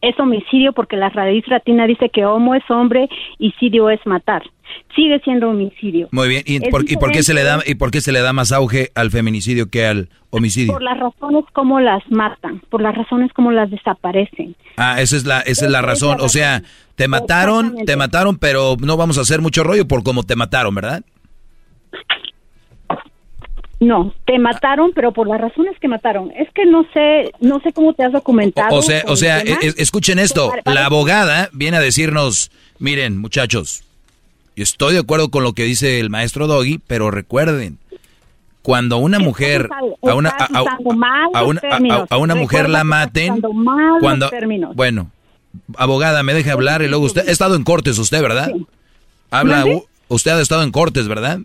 Es 0.10 0.20
homicidio 0.20 0.74
porque 0.74 0.96
la 0.98 1.10
raíz 1.10 1.48
latina 1.48 1.88
dice 1.88 2.10
que 2.10 2.26
homo 2.26 2.56
es 2.56 2.64
hombre 2.70 3.10
y 3.40 3.52
sidio 3.60 3.90
es 3.90 4.00
matar. 4.06 4.44
Sigue 4.96 5.20
siendo 5.20 5.50
homicidio. 5.50 6.10
Muy 6.12 6.28
bien. 6.28 6.44
¿Y, 6.46 6.60
por, 6.70 6.86
qué 7.12 7.24
se 7.24 7.34
le 7.34 7.44
da 7.44 7.60
y 7.66 7.76
por 7.76 7.92
qué 7.92 8.02
se 8.02 8.12
le 8.12 8.22
da 8.22 8.34
más 8.34 8.52
auge 8.52 8.92
al 8.96 9.12
feminicidio 9.12 9.70
que 9.70 9.86
al 9.86 10.10
homicidio? 10.30 10.74
Por 10.74 10.84
las 10.84 11.00
razones 11.00 11.46
como 11.54 11.80
las 11.80 12.04
matan, 12.10 12.62
por 12.70 12.82
las 12.82 12.96
razones 12.96 13.32
como 13.34 13.52
las 13.52 13.70
desaparecen. 13.70 14.56
Ah, 14.78 15.02
esa 15.02 15.16
es 15.16 15.26
la 15.26 15.42
esa 15.42 15.66
es 15.66 15.72
la 15.72 15.82
razón. 15.82 16.18
O 16.22 16.30
sea, 16.30 16.62
te 16.96 17.08
mataron, 17.08 17.76
te 17.86 17.96
mataron, 17.96 18.38
pero 18.38 18.76
no 18.80 18.98
vamos 18.98 19.18
a 19.18 19.22
hacer 19.22 19.42
mucho 19.42 19.64
rollo 19.64 19.88
por 19.88 20.04
cómo 20.04 20.24
te 20.24 20.36
mataron, 20.36 20.74
¿verdad? 20.74 21.04
No, 23.80 24.14
te 24.26 24.40
mataron, 24.40 24.92
pero 24.96 25.12
por 25.12 25.28
las 25.28 25.40
razones 25.40 25.78
que 25.80 25.88
mataron. 25.88 26.32
Es 26.32 26.50
que 26.54 26.66
no 26.66 26.86
sé, 26.94 27.32
no 27.42 27.60
sé 27.60 27.74
cómo 27.74 27.94
te 27.94 28.04
has 28.04 28.14
documentado. 28.14 28.76
O, 28.76 28.82
sea, 28.82 29.04
o 29.08 29.16
sea, 29.16 29.40
escuchen 29.40 30.18
esto. 30.18 30.52
La 30.64 30.86
abogada 30.86 31.50
viene 31.52 31.78
a 31.78 31.82
decirnos, 31.82 32.52
miren, 32.80 33.18
muchachos, 33.18 33.84
yo 34.56 34.64
estoy 34.64 34.94
de 34.94 35.00
acuerdo 35.00 35.30
con 35.30 35.44
lo 35.44 35.54
que 35.54 35.64
dice 35.64 36.00
el 36.00 36.10
maestro 36.10 36.48
Doggy, 36.48 36.80
pero 36.88 37.12
recuerden, 37.12 37.78
cuando 38.62 38.98
una 38.98 39.20
mujer 39.20 39.70
a 39.72 40.16
una 40.16 40.30
a, 40.30 42.18
una, 42.18 42.36
mujer 42.36 42.70
la 42.70 42.84
maten, 42.84 43.42
cuando 44.00 44.32
bueno, 44.74 45.12
abogada, 45.78 46.24
me 46.24 46.34
deja 46.34 46.54
hablar 46.54 46.82
y 46.82 46.88
luego 46.88 47.06
usted 47.06 47.28
ha 47.28 47.32
estado 47.32 47.56
en 47.56 47.64
cortes 47.64 48.00
usted, 48.00 48.22
¿verdad? 48.22 48.52
Habla, 49.30 49.66
usted 50.08 50.32
ha 50.32 50.42
estado 50.42 50.64
en 50.64 50.72
cortes, 50.72 51.08
¿verdad? 51.08 51.40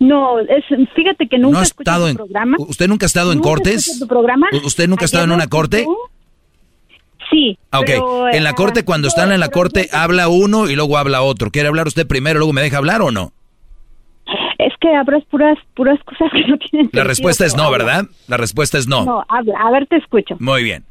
No, 0.00 0.38
es, 0.38 0.64
fíjate 0.94 1.26
que 1.28 1.38
nunca 1.38 1.58
no 1.58 1.60
ha 1.60 1.64
estado 1.64 2.08
en, 2.08 2.16
programa. 2.16 2.56
¿Usted 2.58 2.88
nunca 2.88 3.06
ha 3.06 3.08
estado 3.08 3.32
en 3.32 3.40
cortes? 3.40 4.04
programa? 4.08 4.46
¿Usted 4.64 4.88
nunca 4.88 5.04
ha 5.04 5.06
estado 5.06 5.24
en 5.24 5.32
una 5.32 5.48
corte? 5.48 5.86
Sí. 7.30 7.58
Ah, 7.70 7.80
ok, 7.80 7.90
en 8.32 8.44
la 8.44 8.54
corte, 8.54 8.84
cuando 8.84 9.08
están 9.08 9.32
en 9.32 9.40
la 9.40 9.48
corte, 9.48 9.88
habla 9.92 10.28
uno 10.28 10.68
y 10.68 10.76
luego 10.76 10.96
habla 10.96 11.22
otro. 11.22 11.50
¿Quiere 11.50 11.68
hablar 11.68 11.86
usted 11.88 12.06
primero, 12.06 12.38
luego 12.38 12.52
me 12.52 12.62
deja 12.62 12.78
hablar 12.78 13.02
o 13.02 13.10
no? 13.10 13.32
Es 14.58 14.72
que 14.80 14.94
hablas 14.94 15.24
puras, 15.26 15.58
puras 15.74 15.98
cosas 16.04 16.30
que 16.32 16.48
no 16.48 16.58
tienen 16.58 16.90
La 16.92 17.04
respuesta 17.04 17.44
es 17.44 17.56
no, 17.56 17.70
¿verdad? 17.70 18.06
La 18.26 18.36
respuesta 18.36 18.78
es 18.78 18.86
no. 18.86 19.04
No, 19.04 19.24
habla, 19.28 19.58
a 19.58 19.70
ver, 19.70 19.86
te 19.86 19.96
escucho. 19.96 20.36
Muy 20.38 20.62
bien. 20.62 20.84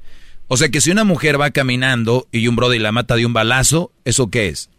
O 0.48 0.58
sea 0.58 0.69
que 0.69 0.80
si 0.80 0.92
una 0.92 1.03
mujer 1.03 1.40
va 1.40 1.52
caminando 1.52 2.26
y 2.32 2.48
un 2.48 2.56
brother 2.56 2.80
la 2.80 2.92
mata 2.92 3.16
de 3.16 3.26
un 3.26 3.34
balazo, 3.34 3.92
¿eso 4.06 4.30
qué 4.30 4.48
es? 4.48 4.69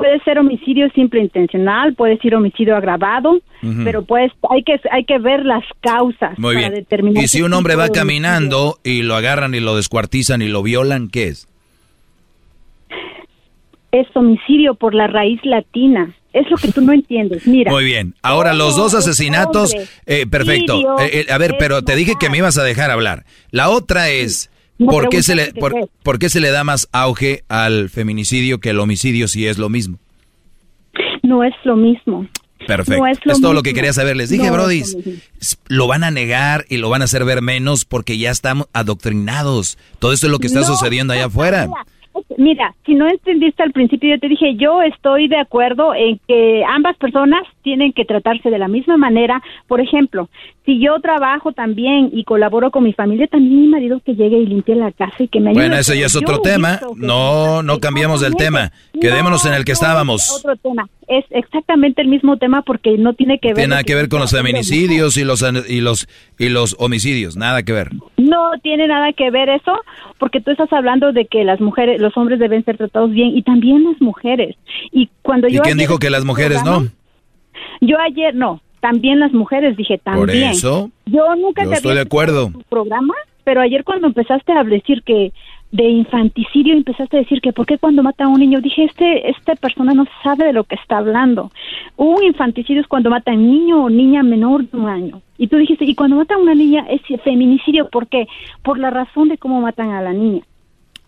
Puede 0.00 0.20
ser 0.20 0.38
homicidio 0.38 0.88
simple 0.94 1.20
intencional, 1.20 1.94
puede 1.94 2.18
ser 2.18 2.34
homicidio 2.34 2.76
agravado, 2.76 3.40
pero 3.84 4.04
pues 4.04 4.32
hay 4.50 4.62
que 4.62 4.80
hay 4.90 5.04
que 5.04 5.18
ver 5.18 5.44
las 5.44 5.64
causas 5.80 6.38
Muy 6.38 6.54
para 6.54 6.68
bien. 6.68 6.80
determinar. 6.80 7.24
Y 7.24 7.28
si 7.28 7.42
un 7.42 7.52
hombre 7.52 7.74
va 7.74 7.88
caminando 7.88 8.78
y 8.84 9.02
lo 9.02 9.16
agarran 9.16 9.54
y 9.54 9.60
lo 9.60 9.76
descuartizan 9.76 10.42
y 10.42 10.48
lo 10.48 10.62
violan, 10.62 11.08
¿qué 11.08 11.28
es? 11.28 11.48
Es 13.90 14.06
homicidio 14.14 14.74
por 14.74 14.94
la 14.94 15.06
raíz 15.06 15.40
latina. 15.44 16.14
Es 16.32 16.48
lo 16.50 16.56
que 16.58 16.70
tú 16.70 16.82
no 16.82 16.92
entiendes. 16.92 17.46
Mira. 17.46 17.72
Muy 17.72 17.84
bien. 17.84 18.14
Ahora, 18.22 18.52
los 18.52 18.76
dos 18.76 18.94
asesinatos. 18.94 19.74
Eh, 20.06 20.26
perfecto. 20.26 21.00
Eh, 21.00 21.24
eh, 21.28 21.32
a 21.32 21.38
ver, 21.38 21.56
pero 21.58 21.82
te 21.82 21.96
dije 21.96 22.14
que 22.20 22.28
me 22.28 22.38
ibas 22.38 22.58
a 22.58 22.62
dejar 22.64 22.90
hablar. 22.90 23.24
La 23.50 23.70
otra 23.70 24.10
es. 24.10 24.50
¿Por 24.78 25.08
qué, 25.08 25.22
se 25.22 25.34
le, 25.34 25.52
por, 25.52 26.18
qué 26.18 26.28
se 26.28 26.40
le 26.40 26.50
da 26.50 26.62
más 26.62 26.88
auge 26.92 27.42
al 27.48 27.88
feminicidio 27.88 28.60
que 28.60 28.70
al 28.70 28.80
homicidio 28.80 29.26
si 29.26 29.46
es 29.46 29.58
lo 29.58 29.68
mismo? 29.68 29.98
No 31.22 31.42
es 31.42 31.54
lo 31.64 31.76
mismo. 31.76 32.26
Perfecto. 32.66 33.06
es, 33.06 33.40
todo 33.40 33.54
lo 33.54 33.62
que 33.62 33.72
quería 33.72 33.92
saber. 33.92 34.16
Les 34.16 34.30
dije, 34.30 34.50
Brody, 34.50 34.82
lo 35.68 35.86
van 35.86 36.04
a 36.04 36.10
negar 36.10 36.64
y 36.68 36.76
lo 36.76 36.90
van 36.90 37.02
a 37.02 37.06
hacer 37.06 37.24
ver 37.24 37.42
menos 37.42 37.84
porque 37.84 38.18
ya 38.18 38.30
estamos 38.30 38.68
adoctrinados. 38.72 39.78
Todo 39.98 40.12
esto 40.12 40.26
es 40.26 40.32
lo 40.32 40.38
que 40.38 40.46
está 40.46 40.62
sucediendo 40.62 41.12
allá 41.12 41.26
afuera. 41.26 41.68
Mira, 42.36 42.74
si 42.84 42.94
no 42.94 43.08
entendiste 43.08 43.62
al 43.62 43.72
principio, 43.72 44.14
yo 44.14 44.20
te 44.20 44.28
dije, 44.28 44.56
yo 44.56 44.82
estoy 44.82 45.28
de 45.28 45.38
acuerdo 45.38 45.94
en 45.94 46.20
que 46.26 46.64
ambas 46.64 46.96
personas 46.96 47.42
tienen 47.68 47.92
que 47.92 48.06
tratarse 48.06 48.48
de 48.48 48.58
la 48.58 48.66
misma 48.66 48.96
manera. 48.96 49.42
Por 49.66 49.82
ejemplo, 49.82 50.30
si 50.64 50.80
yo 50.80 50.98
trabajo 51.02 51.52
también 51.52 52.08
y 52.14 52.24
colaboro 52.24 52.70
con 52.70 52.82
mi 52.82 52.94
familia, 52.94 53.26
también 53.26 53.60
mi 53.60 53.68
marido 53.68 54.00
que 54.02 54.14
llegue 54.14 54.38
y 54.38 54.46
limpie 54.46 54.74
la 54.74 54.90
casa 54.90 55.16
y 55.18 55.28
que 55.28 55.38
me 55.38 55.50
ayude. 55.50 55.64
Bueno, 55.64 55.76
eso 55.76 55.92
ya 55.92 56.06
es 56.06 56.16
otro 56.16 56.38
tema. 56.40 56.80
No, 56.96 57.62
no 57.62 57.78
cambiamos 57.78 58.22
del 58.22 58.36
tema. 58.36 58.72
Quedémonos 58.98 59.44
en 59.44 59.52
el 59.52 59.66
que 59.66 59.72
estábamos. 59.72 60.32
Otro 60.38 60.56
tema. 60.56 60.88
Es 61.08 61.26
exactamente 61.28 62.00
el 62.00 62.08
mismo 62.08 62.38
tema 62.38 62.62
porque 62.62 62.96
no 62.96 63.12
tiene 63.12 63.38
que 63.38 63.48
ver. 63.48 63.56
Tiene 63.56 63.68
nada 63.68 63.84
que 63.84 63.94
ver 63.94 64.08
con 64.08 64.20
los 64.20 64.30
feminicidios 64.30 65.18
y 65.18 65.24
los 65.24 65.44
y 65.68 65.80
los 65.82 66.08
y 66.38 66.48
los 66.48 66.74
homicidios, 66.78 67.36
nada 67.36 67.62
que 67.62 67.72
ver. 67.72 67.90
No 68.16 68.52
tiene 68.62 68.86
nada 68.88 69.12
que 69.12 69.30
ver 69.30 69.50
eso, 69.50 69.72
porque 70.18 70.40
tú 70.40 70.50
estás 70.50 70.72
hablando 70.72 71.12
de 71.12 71.26
que 71.26 71.44
las 71.44 71.60
mujeres, 71.60 72.00
los 72.00 72.16
hombres 72.16 72.38
deben 72.38 72.64
ser 72.64 72.76
tratados 72.78 73.10
bien 73.10 73.36
y 73.36 73.42
también 73.42 73.84
las 73.84 74.00
mujeres. 74.00 74.56
Y 74.90 75.10
cuando 75.22 75.48
yo 75.48 75.60
¿Y 75.60 75.64
quién 75.64 75.78
dijo 75.78 75.98
que 75.98 76.10
las 76.10 76.24
mujeres 76.24 76.62
no? 76.64 76.88
Yo 77.80 77.98
ayer 77.98 78.34
no, 78.34 78.60
también 78.80 79.20
las 79.20 79.32
mujeres 79.32 79.76
dije 79.76 79.98
también. 79.98 80.26
Por 80.26 80.30
eso. 80.30 80.90
Yo 81.06 81.34
nunca 81.36 81.64
te 81.64 81.74
estoy 81.74 81.94
de 81.94 82.02
acuerdo. 82.02 82.50
Tu 82.50 82.62
programa, 82.62 83.14
pero 83.44 83.60
ayer 83.60 83.84
cuando 83.84 84.06
empezaste 84.06 84.52
a 84.52 84.64
decir 84.64 85.02
que 85.02 85.32
de 85.70 85.84
infanticidio 85.84 86.72
empezaste 86.72 87.18
a 87.18 87.20
decir 87.20 87.40
que 87.42 87.52
por 87.52 87.66
qué 87.66 87.76
cuando 87.76 88.02
mata 88.02 88.24
a 88.24 88.28
un 88.28 88.40
niño 88.40 88.60
dije 88.62 88.84
este 88.84 89.28
esta 89.28 89.54
persona 89.54 89.92
no 89.92 90.06
sabe 90.22 90.46
de 90.46 90.54
lo 90.54 90.64
que 90.64 90.76
está 90.76 90.96
hablando 90.96 91.52
un 91.96 92.24
infanticidio 92.24 92.80
es 92.80 92.86
cuando 92.86 93.10
mata 93.10 93.32
a 93.32 93.34
un 93.34 93.50
niño 93.50 93.84
o 93.84 93.90
niña 93.90 94.22
menor 94.22 94.66
de 94.66 94.76
un 94.78 94.88
año 94.88 95.20
y 95.36 95.46
tú 95.48 95.58
dijiste 95.58 95.84
y 95.84 95.94
cuando 95.94 96.16
mata 96.16 96.36
a 96.36 96.38
una 96.38 96.54
niña 96.54 96.86
es 96.88 97.02
feminicidio 97.22 97.90
¿por 97.90 98.06
qué? 98.06 98.26
por 98.62 98.78
la 98.78 98.88
razón 98.88 99.28
de 99.28 99.36
cómo 99.36 99.60
matan 99.60 99.90
a 99.90 100.00
la 100.00 100.14
niña 100.14 100.40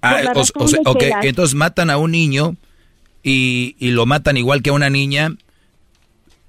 ah, 0.02 0.18
o, 0.34 0.68
sea, 0.68 0.80
entonces 1.22 1.54
matan 1.54 1.88
a 1.88 1.96
un 1.96 2.10
niño 2.10 2.54
y, 3.22 3.76
y 3.78 3.92
lo 3.92 4.04
matan 4.04 4.36
igual 4.36 4.60
que 4.60 4.68
a 4.68 4.74
una 4.74 4.90
niña 4.90 5.30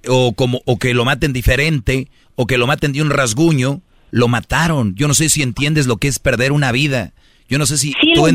o 0.07 0.33
como 0.33 0.61
o 0.65 0.77
que 0.77 0.93
lo 0.93 1.05
maten 1.05 1.33
diferente 1.33 2.07
o 2.35 2.47
que 2.47 2.57
lo 2.57 2.67
maten 2.67 2.93
de 2.93 3.01
un 3.01 3.09
rasguño, 3.09 3.81
lo 4.11 4.27
mataron. 4.27 4.95
Yo 4.95 5.07
no 5.07 5.13
sé 5.13 5.29
si 5.29 5.41
entiendes 5.41 5.87
lo 5.87 5.97
que 5.97 6.07
es 6.07 6.19
perder 6.19 6.51
una 6.51 6.71
vida. 6.71 7.13
Yo 7.51 7.57
no 7.57 7.65
sé 7.65 7.77
si 7.77 7.93
tú 8.15 8.27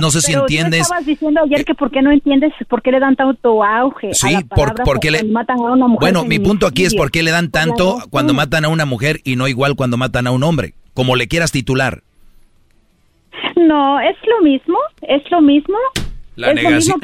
no 0.00 0.10
sé 0.10 0.20
si 0.20 0.32
entiendes. 0.32 0.80
estabas 0.80 1.06
diciendo 1.06 1.40
ayer 1.44 1.64
que 1.64 1.74
por 1.76 1.92
qué 1.92 2.02
no 2.02 2.10
entiendes 2.10 2.52
por 2.68 2.82
qué 2.82 2.90
le 2.90 2.98
dan 2.98 3.14
tanto 3.14 3.62
auge 3.62 4.12
sí, 4.12 4.34
a 4.34 4.40
la 4.40 4.46
por, 4.46 4.74
porque 4.82 5.12
le 5.12 5.22
matan 5.22 5.60
a 5.60 5.72
una 5.72 5.86
mujer. 5.86 6.00
Bueno, 6.12 6.24
mi 6.24 6.40
punto 6.40 6.66
aquí 6.66 6.84
es 6.84 6.92
por 6.96 7.12
qué 7.12 7.22
le 7.22 7.30
dan 7.30 7.52
tanto 7.52 7.98
cuando 8.10 8.34
matan 8.34 8.64
a 8.64 8.68
una 8.68 8.84
mujer 8.84 9.20
y 9.22 9.36
no 9.36 9.46
igual 9.46 9.76
cuando 9.76 9.96
matan 9.96 10.26
a 10.26 10.32
un 10.32 10.42
hombre, 10.42 10.74
como 10.92 11.14
le 11.14 11.28
quieras 11.28 11.52
titular. 11.52 12.02
No, 13.54 14.00
es 14.00 14.16
lo 14.26 14.42
mismo, 14.42 14.76
es 15.02 15.22
lo 15.30 15.40
mismo. 15.40 15.76
La 16.38 16.54
negación. 16.54 17.00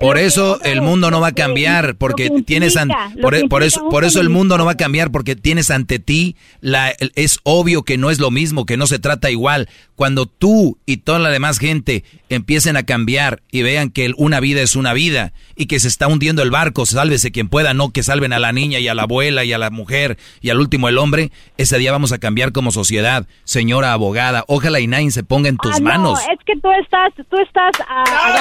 por, 0.00 0.18
eso 0.18 0.58
el 0.62 0.80
mundo 0.80 1.10
no 1.10 1.20
va 1.20 1.28
a 1.28 1.32
cambiar 1.32 1.96
porque 1.96 2.30
tienes 2.46 2.76
por, 3.20 3.62
eso 3.62 3.88
por 3.90 4.04
eso 4.04 4.20
el 4.20 4.30
mundo 4.30 4.56
no 4.56 4.64
va 4.64 4.72
a 4.72 4.76
cambiar 4.76 5.10
porque 5.10 5.36
tienes 5.36 5.70
ante 5.70 5.98
ti 5.98 6.34
la 6.60 6.94
es 7.14 7.40
obvio 7.42 7.82
que 7.82 7.98
no 7.98 8.10
es 8.10 8.20
lo 8.20 8.30
mismo 8.30 8.64
que 8.64 8.78
no 8.78 8.86
se 8.86 8.98
trata 8.98 9.30
igual 9.30 9.68
cuando 9.96 10.26
tú 10.26 10.78
y 10.86 10.98
toda 10.98 11.18
la 11.18 11.28
demás 11.28 11.58
gente 11.58 12.04
empiecen 12.28 12.76
a 12.76 12.84
cambiar 12.84 13.42
y 13.50 13.62
vean 13.62 13.90
que 13.90 14.12
una 14.16 14.40
vida 14.40 14.62
es 14.62 14.76
una 14.76 14.92
vida 14.92 15.32
y 15.56 15.66
que 15.66 15.80
se 15.80 15.88
está 15.88 16.06
hundiendo 16.06 16.42
el 16.42 16.52
barco, 16.52 16.86
sálvese 16.86 17.32
quien 17.32 17.48
pueda, 17.48 17.74
no 17.74 17.90
que 17.90 18.04
salven 18.04 18.32
a 18.32 18.38
la 18.38 18.52
niña 18.52 18.78
y 18.78 18.86
a 18.86 18.94
la 18.94 19.02
abuela 19.02 19.44
y 19.44 19.52
a 19.52 19.58
la 19.58 19.70
mujer 19.70 20.16
y 20.40 20.50
al 20.50 20.60
último 20.60 20.88
el 20.88 20.98
hombre, 20.98 21.32
ese 21.56 21.78
día 21.78 21.90
vamos 21.90 22.12
a 22.12 22.18
cambiar 22.18 22.52
como 22.52 22.70
sociedad, 22.70 23.26
señora 23.42 23.92
abogada. 23.92 24.44
Ojalá 24.46 24.78
y 24.78 24.86
nadie 24.86 25.10
se 25.10 25.24
ponga 25.24 25.48
en 25.48 25.56
tus 25.56 25.76
ah, 25.76 25.80
manos. 25.80 26.20
es 26.20 26.38
que 26.46 26.54
tú 26.60 26.68
estás, 26.80 27.12
tú 27.28 27.36
estás... 27.38 27.72
¡Bravo! 27.76 28.30
¡Bravo! 28.32 28.37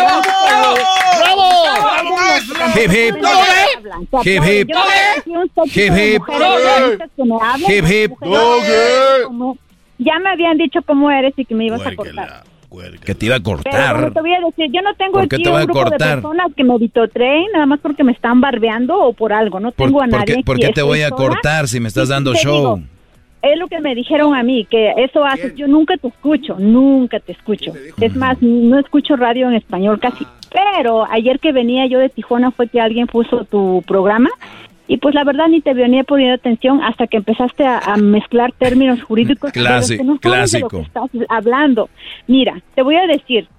Hip 2.76 2.92
hip. 2.92 3.16
Hip 4.24 4.44
hip. 4.44 4.70
Hip 5.74 5.94
hip. 5.94 6.22
Hip 7.90 8.12
ya 10.00 10.20
me 10.20 10.30
habían 10.30 10.58
dicho 10.58 10.82
cómo 10.84 11.10
eres 11.10 11.34
y 11.38 11.46
que 11.46 11.56
me 11.56 11.66
ibas 11.66 11.86
a 11.86 11.96
cortar. 11.96 12.44
Que 13.04 13.16
te 13.16 13.26
iba 13.26 13.36
a 13.36 13.40
cortar. 13.40 14.14
te 14.14 14.22
voy 14.22 14.34
a 14.34 14.40
decir, 14.42 14.70
yo 14.72 14.82
no 14.82 14.94
tengo 14.96 15.20
aquí 15.20 15.48
un 15.48 15.66
grupo 15.66 15.90
de 15.90 15.98
personas 15.98 16.48
que 16.56 16.64
me 16.64 16.78
tren 16.90 17.46
nada 17.54 17.66
más 17.66 17.80
porque 17.80 18.04
me 18.04 18.12
están 18.12 18.42
barbeando 18.42 19.00
o 19.00 19.14
por 19.14 19.34
algo. 19.34 19.60
No 19.60 19.72
tengo 19.72 20.02
a 20.02 20.08
nadie. 20.08 20.44
¿Por 20.44 20.60
qué, 20.60 20.70
te 20.70 20.82
voy 20.82 21.02
a 21.02 21.12
cortar 21.12 21.68
si 21.68 21.80
me 21.80 21.88
estás 21.88 22.10
dando 22.10 22.34
show? 22.36 22.82
Es 23.52 23.60
lo 23.60 23.68
que 23.68 23.80
me 23.80 23.96
dijeron 23.96 24.36
a 24.36 24.44
mí, 24.44 24.66
que 24.66 24.94
eso 24.98 25.26
haces. 25.26 25.56
Yo 25.56 25.68
nunca 25.68 25.98
te 25.98 26.08
escucho, 26.08 26.56
nunca 26.60 27.20
te 27.20 27.32
escucho. 27.32 27.74
Es 28.00 28.16
más, 28.16 28.42
no 28.42 28.80
escucho 28.80 29.16
radio 29.16 29.48
en 29.48 29.56
español 29.56 30.00
casi. 30.00 30.26
Pero 30.52 31.06
ayer 31.10 31.40
que 31.40 31.52
venía 31.52 31.86
yo 31.88 32.00
de 32.00 32.10
Tijuana 32.10 32.52
fue 32.52 32.68
que 32.68 32.80
alguien 32.80 33.08
puso 33.08 33.46
tu 33.46 33.84
programa 33.86 34.30
y 34.88 34.98
pues 34.98 35.14
la 35.14 35.24
verdad 35.24 35.48
ni 35.50 35.62
te 35.62 35.74
vio 35.74 35.88
ni 35.88 36.00
he 36.00 36.04
ponido 36.04 36.34
atención 36.34 36.82
hasta 36.82 37.08
que 37.08 37.18
empezaste 37.18 37.66
a, 37.66 37.98
mezclar 37.98 38.54
términos 38.54 39.04
jurídicos 39.04 39.52
clásico, 39.52 40.04
que 40.04 40.08
no 40.08 40.18
clásico. 40.18 40.70
De 40.70 40.78
lo 40.78 40.84
que 40.84 40.88
estás 40.88 41.28
hablando. 41.30 41.90
Mira, 42.26 42.62
te 42.74 42.82
voy 42.82 42.96
a 42.96 43.06
decir, 43.06 43.50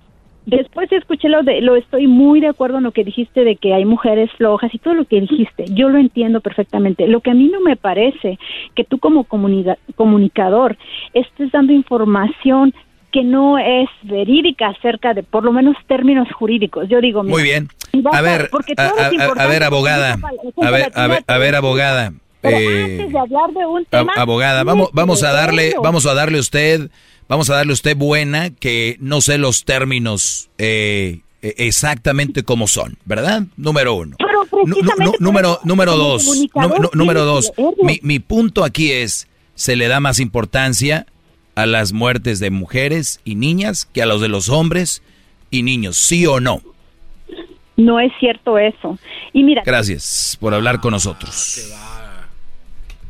después 0.49 0.89
de 0.89 0.97
escuché 0.97 1.29
lo 1.29 1.43
de, 1.43 1.61
lo 1.61 1.77
estoy 1.77 2.07
muy 2.07 2.41
de 2.41 2.49
acuerdo 2.49 2.79
en 2.79 2.85
lo 2.85 2.93
que 2.93 3.05
dijiste 3.05 3.45
de 3.45 3.57
que 3.57 3.75
hay 3.75 3.85
mujeres 3.85 4.31
flojas 4.33 4.75
y 4.75 4.79
todo 4.79 4.95
lo 4.95 5.05
que 5.05 5.21
dijiste, 5.21 5.67
yo 5.69 5.89
lo 5.91 5.99
entiendo 5.99 6.41
perfectamente. 6.41 7.07
Lo 7.07 7.21
que 7.21 7.31
a 7.31 7.35
mí 7.35 7.51
no 7.53 7.61
me 7.61 7.77
parece 7.77 8.39
que 8.75 8.85
tú 8.85 8.99
como 8.99 9.25
comunicador 9.25 10.77
estés 11.13 11.53
dando 11.53 11.73
información 11.73 12.73
que 13.13 13.23
no 13.25 13.59
es 13.59 13.89
verídica 14.03 14.69
acerca 14.69 15.15
de 15.15 15.23
por 15.23 15.45
lo 15.45 15.53
menos 15.53 15.77
términos 15.87 16.29
jurídicos. 16.33 16.89
Yo 16.89 17.01
digo, 17.01 17.23
muy 17.25 17.43
bien. 17.43 17.69
A 18.13 18.21
ver, 18.21 18.51
a, 18.77 19.47
ver, 19.47 19.65
abogada, 19.65 20.19
a 20.63 20.71
ver, 20.71 20.93
a 20.95 21.07
ver, 21.07 21.25
a 21.27 21.39
ver, 21.39 21.55
abogada. 21.57 22.13
antes 22.43 23.13
de 23.13 23.19
hablar 23.19 23.51
de 23.53 23.67
un 23.67 23.85
tema, 23.87 24.13
abogada, 24.17 24.65
vamos, 24.65 24.91
vamos 24.93 25.23
a 25.23 25.33
darle, 25.33 25.75
vamos 25.83 26.07
a 26.07 26.15
darle 26.15 26.39
usted, 26.39 26.91
vamos 27.29 27.51
a 27.51 27.55
darle 27.55 27.73
usted 27.73 27.97
buena 27.97 28.51
que 28.51 28.97
no 29.01 29.21
sé 29.21 29.39
los 29.39 29.65
términos 29.65 30.51
eh, 30.59 31.21
e, 31.43 31.55
exactamente 31.59 32.43
como 32.43 32.67
son, 32.67 32.99
¿verdad? 33.05 33.45
Número 33.57 33.95
uno. 33.95 34.17
número, 35.21 35.61
número 35.65 35.97
dos, 35.97 36.49
número 36.95 37.25
dos. 37.25 37.53
Mi, 37.83 38.01
mi 38.03 38.19
punto 38.19 38.65
aquí 38.65 38.91
es, 38.93 39.29
se 39.55 39.77
le 39.77 39.89
da 39.89 40.01
más 40.01 40.21
importancia 40.21 41.07
a 41.55 41.67
las 41.67 41.93
muertes 41.93 42.39
de 42.39 42.51
mujeres 42.51 43.21
y 43.25 43.35
niñas 43.35 43.89
que 43.93 44.03
a 44.03 44.07
los 44.07 44.21
de 44.21 44.29
los 44.29 44.49
hombres 44.49 45.03
y 45.51 45.63
niños, 45.63 45.97
¿sí 45.97 46.27
o 46.27 46.41
no? 46.41 46.63
No 47.77 48.01
es 48.01 48.13
cierto 48.19 48.59
eso. 48.59 48.99
Y 49.33 49.45
mira. 49.45 49.63
Gracias 49.65 50.37
por 50.41 50.53
hablar 50.53 50.81
con 50.81 50.91
nosotros. 50.91 51.73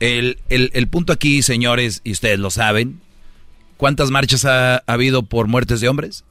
El, 0.00 0.38
el, 0.48 0.88
punto 0.88 1.12
aquí, 1.12 1.42
señores, 1.42 2.00
y 2.04 2.12
ustedes 2.12 2.38
lo 2.38 2.50
saben, 2.50 3.00
¿cuántas 3.78 4.10
marchas 4.10 4.44
ha, 4.44 4.82
habido 4.86 5.22
por 5.22 5.48
muertes 5.48 5.80
de 5.80 5.88
hombres? 5.88 6.24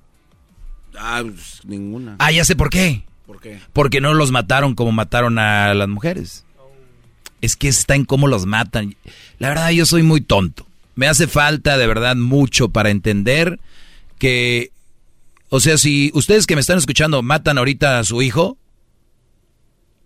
Ah, 0.95 1.23
pues, 1.23 1.61
ninguna. 1.65 2.17
Ah, 2.19 2.31
ya 2.31 2.45
sé 2.45 2.55
por 2.55 2.69
qué. 2.69 3.03
¿Por 3.25 3.41
qué? 3.41 3.59
Porque 3.73 4.01
no 4.01 4.13
los 4.13 4.31
mataron 4.31 4.75
como 4.75 4.91
mataron 4.91 5.39
a 5.39 5.73
las 5.73 5.87
mujeres. 5.87 6.45
Es 7.41 7.55
que 7.55 7.67
está 7.67 7.95
en 7.95 8.05
cómo 8.05 8.27
los 8.27 8.45
matan. 8.45 8.95
La 9.39 9.49
verdad, 9.49 9.71
yo 9.71 9.87
soy 9.87 10.03
muy 10.03 10.21
tonto 10.21 10.67
me 10.97 11.07
hace 11.07 11.27
falta 11.27 11.77
de 11.77 11.87
verdad 11.87 12.15
mucho 12.15 12.69
para 12.69 12.89
entender 12.89 13.59
que, 14.17 14.71
o 15.49 15.59
sea, 15.59 15.77
si 15.77 16.11
ustedes 16.15 16.47
que 16.47 16.55
me 16.55 16.61
están 16.61 16.79
escuchando 16.79 17.21
matan 17.21 17.59
ahorita 17.59 17.99
a 17.99 18.03
su 18.03 18.23
hijo, 18.23 18.57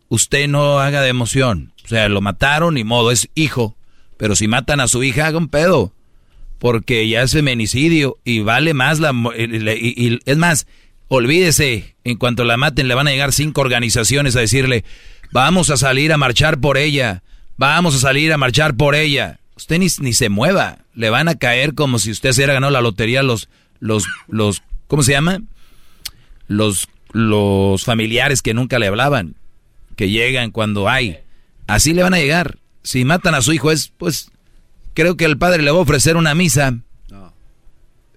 usted 0.09 0.49
no 0.49 0.79
haga 0.79 1.01
de 1.01 1.07
emoción. 1.07 1.71
O 1.85 1.87
sea, 1.87 2.09
lo 2.09 2.19
mataron 2.19 2.77
y 2.77 2.83
modo, 2.83 3.09
es 3.09 3.29
hijo. 3.35 3.77
Pero 4.17 4.35
si 4.35 4.49
matan 4.49 4.81
a 4.81 4.89
su 4.89 5.01
hija, 5.01 5.27
haga 5.27 5.37
un 5.37 5.47
pedo. 5.47 5.93
Porque 6.61 7.09
ya 7.09 7.23
es 7.23 7.33
feminicidio 7.33 8.19
y 8.23 8.39
vale 8.39 8.73
más 8.73 8.99
la... 8.99 9.11
Y, 9.35 10.19
es 10.23 10.37
más, 10.37 10.67
olvídese, 11.09 11.95
en 12.05 12.17
cuanto 12.17 12.45
la 12.45 12.55
maten 12.55 12.87
le 12.87 12.95
van 12.95 13.07
a 13.07 13.11
llegar 13.11 13.33
cinco 13.33 13.59
organizaciones 13.59 14.37
a 14.37 14.39
decirle, 14.39 14.85
vamos 15.33 15.71
a 15.71 15.75
salir 15.75 16.13
a 16.13 16.17
marchar 16.17 16.61
por 16.61 16.77
ella, 16.77 17.23
vamos 17.57 17.95
a 17.95 17.99
salir 17.99 18.31
a 18.31 18.37
marchar 18.37 18.75
por 18.75 18.95
ella 18.95 19.39
usted 19.61 19.77
ni, 19.77 20.13
se 20.13 20.29
mueva. 20.29 20.79
Le 20.95 21.09
van 21.09 21.27
a 21.27 21.35
caer 21.35 21.75
como 21.75 21.99
si 21.99 22.11
usted 22.11 22.31
se 22.31 22.41
hubiera 22.41 22.53
ganado 22.53 22.71
la 22.71 22.81
lotería 22.81 23.21
los, 23.21 23.47
los, 23.79 24.05
los, 24.27 24.63
¿cómo 24.87 25.03
se 25.03 25.11
llama? 25.11 25.41
Los 26.47 26.87
los 27.13 27.83
familiares 27.83 28.41
que 28.41 28.53
nunca 28.53 28.79
le 28.79 28.87
hablaban, 28.87 29.35
que 29.95 30.09
llegan 30.09 30.51
cuando 30.51 30.87
hay. 30.87 31.19
Así 31.67 31.93
le 31.93 32.03
van 32.03 32.13
a 32.13 32.19
llegar. 32.19 32.57
Si 32.83 33.05
matan 33.05 33.35
a 33.35 33.41
su 33.41 33.53
hijo 33.53 33.69
es, 33.69 33.91
pues, 33.97 34.31
creo 34.93 35.17
que 35.17 35.25
el 35.25 35.37
padre 35.37 35.63
le 35.63 35.71
va 35.71 35.77
a 35.77 35.81
ofrecer 35.81 36.17
una 36.17 36.35
misa. 36.35 36.79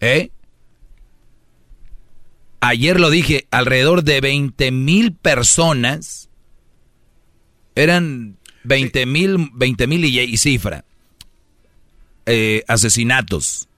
¿Eh? 0.01 0.31
Ayer 2.61 2.99
lo 2.99 3.11
dije, 3.11 3.47
alrededor 3.51 4.05
de 4.05 4.21
20 4.21 4.71
mil 4.71 5.13
personas, 5.13 6.29
eran 7.75 8.37
20 8.65 9.07
mil 9.07 9.51
20 9.55 9.87
mil 9.87 10.05
y, 10.05 10.37
cifra, 10.37 10.85
eh, 12.27 12.65
asesinatos. 12.69 13.69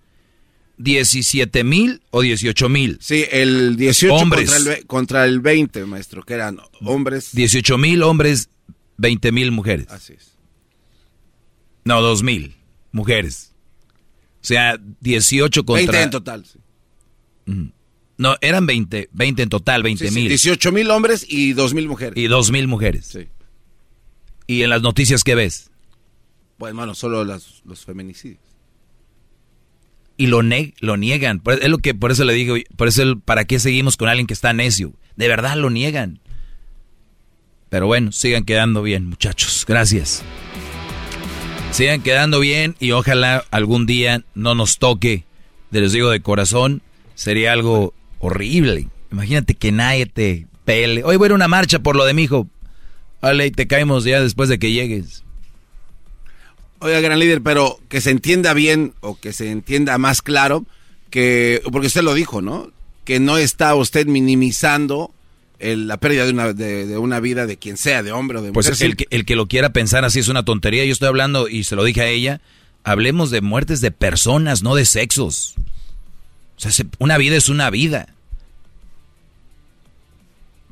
17 0.78 1.65
mil 1.65 2.02
o 2.10 2.20
18 2.20 2.68
mil. 2.68 2.99
Sí, 3.00 3.25
el 3.31 3.76
18 3.76 4.15
hombres. 4.15 4.50
Contra, 4.50 4.75
el, 4.75 4.86
contra 4.86 5.25
el 5.25 5.41
20, 5.41 5.86
maestro, 5.86 6.23
que 6.23 6.34
eran 6.34 6.58
hombres. 6.83 7.31
18 7.33 7.78
mil 7.78 8.02
hombres, 8.02 8.50
20 8.99 9.33
mil 9.33 9.52
mujeres. 9.52 9.86
Así 9.89 10.12
es. 10.12 10.33
No, 11.84 12.02
2 12.02 12.23
mil 12.23 12.56
mujeres. 12.97 13.55
O 14.42 14.47
sea, 14.47 14.81
18 15.00 15.65
contra... 15.65 15.92
20 15.92 16.02
en 16.02 16.10
total, 16.10 16.44
sí. 16.44 16.58
No, 18.18 18.36
eran 18.41 18.66
20, 18.66 19.10
20 19.12 19.42
en 19.42 19.49
total, 19.49 19.83
20 19.83 20.10
mil. 20.10 20.28
18 20.28 20.73
mil 20.73 20.91
hombres 20.91 21.25
y 21.28 21.52
2 21.52 21.75
mil 21.75 21.86
mujeres. 21.86 22.16
Y 22.16 22.26
2 22.26 22.50
mil 22.50 22.66
mujeres. 22.66 23.07
Sí. 23.07 23.28
¿Y 24.47 24.62
en 24.62 24.70
las 24.70 24.83
noticias 24.83 25.23
qué 25.23 25.34
ves? 25.34 25.70
Pues, 26.58 26.70
hermano, 26.70 26.94
solo 26.94 27.25
las, 27.25 27.62
los 27.65 27.84
feminicidios 27.84 28.47
y 30.16 30.26
lo, 30.26 30.42
lo 30.81 30.97
niegan. 30.97 31.42
Es 31.60 31.68
lo 31.68 31.78
que 31.78 31.94
por 31.94 32.10
eso 32.10 32.25
le 32.25 32.33
digo, 32.33 32.57
por 32.76 32.89
eso 32.89 33.18
para 33.20 33.44
qué 33.44 33.58
seguimos 33.58 33.97
con 33.97 34.08
alguien 34.08 34.26
que 34.26 34.34
está 34.34 34.52
necio. 34.52 34.94
De 35.16 35.28
verdad 35.28 35.57
lo 35.57 35.70
niegan. 35.70 36.20
Pero 37.68 37.86
bueno, 37.86 38.12
sigan 38.12 38.44
quedando 38.44 38.83
bien, 38.83 39.07
muchachos. 39.07 39.65
Gracias. 39.66 40.23
Sigan 41.73 42.03
quedando 42.03 42.41
bien 42.41 42.75
y 42.81 42.93
ojalá 42.93 43.45
algún 43.51 43.86
día 43.86 44.25
no 44.35 44.55
nos 44.55 44.78
toque. 44.78 45.25
Les 45.70 45.93
digo 45.93 46.11
de 46.11 46.23
corazón, 46.23 46.81
sería 47.15 47.53
algo 47.53 47.93
horrible. 48.19 48.89
Imagínate 49.12 49.55
que 49.55 49.73
nadie 49.73 50.07
te 50.07 50.47
pele. 50.65 51.05
Hoy 51.05 51.17
voy 51.17 51.27
a 51.27 51.28
ir 51.28 51.33
una 51.35 51.49
marcha 51.49 51.81
por 51.81 51.97
lo 51.97 52.05
de 52.07 52.15
mi 52.15 52.23
hijo. 52.23 52.49
Vale, 53.20 53.51
te 53.51 53.67
caemos 53.67 54.05
ya 54.05 54.20
después 54.20 54.49
de 54.49 54.59
que 54.59 54.73
llegues. 54.73 55.25
Oiga, 56.78 57.01
gran 57.01 57.19
líder, 57.19 57.43
pero 57.43 57.78
que 57.89 58.01
se 58.01 58.11
entienda 58.11 58.53
bien 58.55 58.95
o 59.01 59.19
que 59.19 59.33
se 59.33 59.51
entienda 59.51 59.99
más 59.99 60.23
claro 60.23 60.65
que, 61.11 61.62
porque 61.73 61.89
usted 61.89 62.03
lo 62.03 62.15
dijo, 62.15 62.43
¿no? 62.43 62.70
Que 63.05 63.20
no 63.20 63.39
está 63.39 63.75
usted 63.75 64.07
minimizando 64.07 65.12
la 65.59 65.97
pérdida 65.99 66.25
de 66.25 66.33
una, 66.33 66.52
de, 66.52 66.99
una 66.99 67.20
vida 67.20 67.47
de 67.47 67.57
quien 67.57 67.76
sea, 67.76 68.02
de 68.02 68.12
hombre 68.12 68.39
o 68.39 68.43
de 68.43 68.52
pues 68.52 68.67
mujer. 68.67 68.78
Pues 68.78 68.83
el 68.83 68.97
que, 68.97 69.07
el 69.10 69.25
que 69.25 69.36
lo 69.36 69.47
quiera 69.47 69.70
pensar 69.70 70.05
así 70.05 70.18
es 70.18 70.28
una 70.28 70.44
tontería. 70.44 70.85
Yo 70.85 70.93
estoy 70.93 71.09
hablando, 71.09 71.49
y 71.49 71.65
se 71.65 71.76
lo 71.76 71.85
dije 71.85 72.02
a 72.02 72.09
ella, 72.09 72.41
hablemos 72.85 73.31
de 73.31 73.41
muertes 73.41 73.81
de 73.81 73.91
personas, 73.91 74.62
no 74.62 74.75
de 74.75 74.85
sexos. 74.85 75.55
O 76.57 76.60
sea, 76.60 76.86
una 76.99 77.18
vida 77.18 77.36
es 77.36 77.49
una 77.49 77.70
vida. 77.70 78.09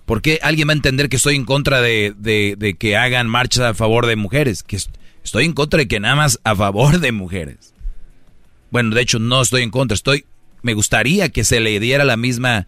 ¿Por 0.06 0.20
qué 0.20 0.38
alguien 0.42 0.68
va 0.68 0.72
a 0.72 0.76
entender 0.76 1.08
que 1.08 1.16
estoy 1.16 1.34
en 1.36 1.44
contra 1.44 1.80
de, 1.80 2.14
de 2.16 2.76
que 2.78 2.96
hagan 2.96 3.26
marchas 3.26 3.64
a 3.64 3.74
favor 3.74 4.06
de 4.06 4.16
mujeres? 4.16 4.62
Que 4.62 4.78
Estoy 5.24 5.46
en 5.46 5.54
contra 5.54 5.78
de 5.78 5.88
que 5.88 6.00
nada 6.00 6.16
más 6.16 6.38
a 6.44 6.54
favor 6.54 7.00
de 7.00 7.10
mujeres. 7.10 7.72
Bueno, 8.70 8.94
de 8.94 9.00
hecho 9.00 9.18
no 9.18 9.40
estoy 9.40 9.62
en 9.62 9.70
contra, 9.70 9.94
estoy 9.94 10.26
me 10.62 10.74
gustaría 10.74 11.28
que 11.28 11.44
se 11.44 11.60
le 11.60 11.78
diera 11.78 12.04
la 12.04 12.16
misma 12.16 12.66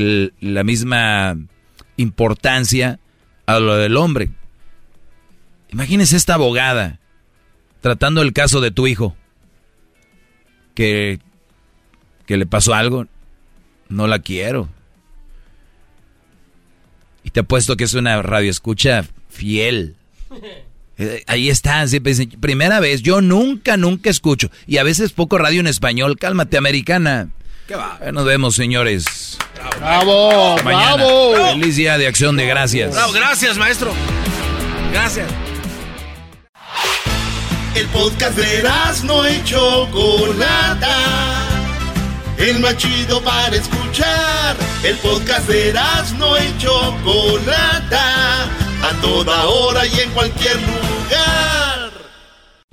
la 0.00 0.64
misma 0.64 1.36
importancia 1.96 2.98
a 3.46 3.58
lo 3.58 3.76
del 3.76 3.96
hombre. 3.96 4.30
Imagínese 5.70 6.16
esta 6.16 6.34
abogada 6.34 7.00
tratando 7.80 8.22
el 8.22 8.32
caso 8.32 8.60
de 8.60 8.70
tu 8.70 8.86
hijo 8.86 9.16
que 10.74 11.20
que 12.26 12.36
le 12.36 12.46
pasó 12.46 12.74
algo, 12.74 13.06
no 13.88 14.06
la 14.06 14.18
quiero. 14.18 14.68
Y 17.22 17.30
te 17.30 17.40
apuesto 17.40 17.76
que 17.76 17.84
es 17.84 17.94
una 17.94 18.20
radioescucha 18.22 19.04
fiel. 19.28 19.96
Eh, 20.96 21.24
ahí 21.26 21.48
está, 21.50 21.84
siempre 21.88 22.14
primera 22.40 22.78
vez, 22.78 23.02
yo 23.02 23.20
nunca, 23.20 23.76
nunca 23.76 24.10
escucho. 24.10 24.48
Y 24.68 24.76
a 24.76 24.84
veces 24.84 25.10
poco 25.10 25.38
radio 25.38 25.58
en 25.58 25.66
español, 25.66 26.16
cálmate, 26.16 26.56
americana. 26.56 27.30
¿Qué 27.66 27.76
va? 27.76 27.98
Eh, 28.02 28.12
nos 28.12 28.26
vemos, 28.26 28.54
señores. 28.54 29.38
Bravo, 29.78 30.56
bravo. 30.62 31.34
Feliz 31.52 31.76
día 31.76 31.96
de 31.96 32.06
acción 32.06 32.36
de 32.36 32.46
gracias. 32.46 32.92
Bravo, 32.92 33.12
gracias, 33.12 33.56
maestro. 33.56 33.92
Gracias. 34.92 35.26
El 37.74 37.86
podcast 37.88 38.36
de 38.36 38.62
no 39.04 39.24
hecho 39.24 39.88
Chocolata. 39.90 40.96
El 42.36 42.60
más 42.60 42.76
chido 42.76 43.22
para 43.22 43.56
escuchar. 43.56 44.56
El 44.82 44.96
podcast 44.98 45.48
de 45.48 45.72
no 46.18 46.36
hecho 46.36 46.94
Chocolata 47.02 48.42
a 48.44 49.00
toda 49.00 49.46
hora 49.46 49.86
y 49.86 50.00
en 50.00 50.10
cualquier 50.10 50.56
lugar. 50.56 51.63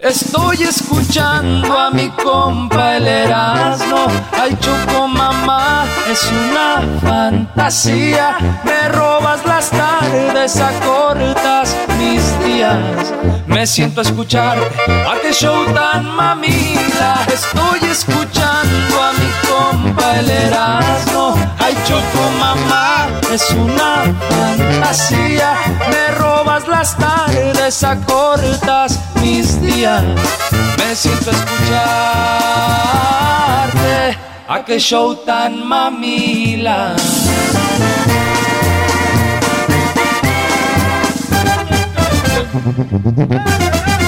Estoy 0.01 0.63
escuchando 0.63 1.77
a 1.77 1.91
mi 1.91 2.09
compa 2.09 2.97
el 2.97 3.07
Erasmo, 3.07 4.07
ay 4.31 4.57
choco 4.59 5.07
mamá, 5.07 5.85
es 6.09 6.27
una 6.31 6.99
fantasía, 6.99 8.35
me 8.63 8.89
robas 8.89 9.45
las 9.45 9.69
tardes, 9.69 10.57
acortas 10.57 11.77
mis 11.99 12.43
días, 12.43 13.13
me 13.45 13.67
siento 13.67 14.01
a 14.01 14.03
escuchar 14.03 14.57
a 14.57 15.19
qué 15.21 15.31
show 15.31 15.65
tan 15.71 16.03
mamila, 16.15 17.23
estoy 17.27 17.87
escuchando 17.87 19.03
a 19.03 19.13
mi 19.13 19.40
compa 19.61 20.19
el 20.19 20.29
Erasmo, 20.29 21.35
ay 21.59 21.75
choco 21.87 22.23
mamá, 22.39 23.07
es 23.31 23.49
una 23.51 23.91
fantasía, 24.29 25.53
me 25.89 26.15
robas 26.15 26.67
las 26.67 26.97
tardes, 26.97 27.83
acortas 27.83 28.99
mis 29.21 29.61
días 29.61 30.03
me 30.91 30.95
siento 30.95 31.31
escucharte. 31.31 31.77
A 34.47 34.65
qué 34.65 34.79
show 34.79 35.15
tan 35.25 35.65
mamila. 35.65 36.95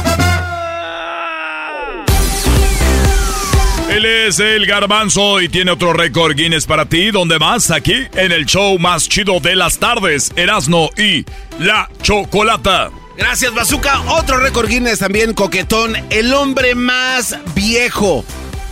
Él 3.93 4.05
es 4.05 4.39
el 4.39 4.65
garbanzo 4.65 5.39
y 5.39 5.49
tiene 5.49 5.69
otro 5.69 5.93
récord 5.93 6.35
Guinness 6.35 6.65
para 6.65 6.85
ti. 6.85 7.11
¿Dónde 7.11 7.37
más? 7.37 7.69
Aquí 7.69 7.93
en 8.15 8.31
el 8.31 8.47
show 8.47 8.79
más 8.79 9.07
chido 9.07 9.39
de 9.39 9.55
las 9.55 9.77
tardes, 9.77 10.31
Erasno 10.35 10.89
y 10.97 11.23
la 11.59 11.87
Chocolata. 12.01 12.89
Gracias, 13.15 13.53
Bazooka. 13.53 14.01
Otro 14.13 14.37
récord 14.37 14.67
Guinness 14.67 14.97
también, 14.97 15.35
coquetón. 15.35 15.95
El 16.09 16.33
hombre 16.33 16.73
más 16.73 17.37
viejo. 17.53 18.25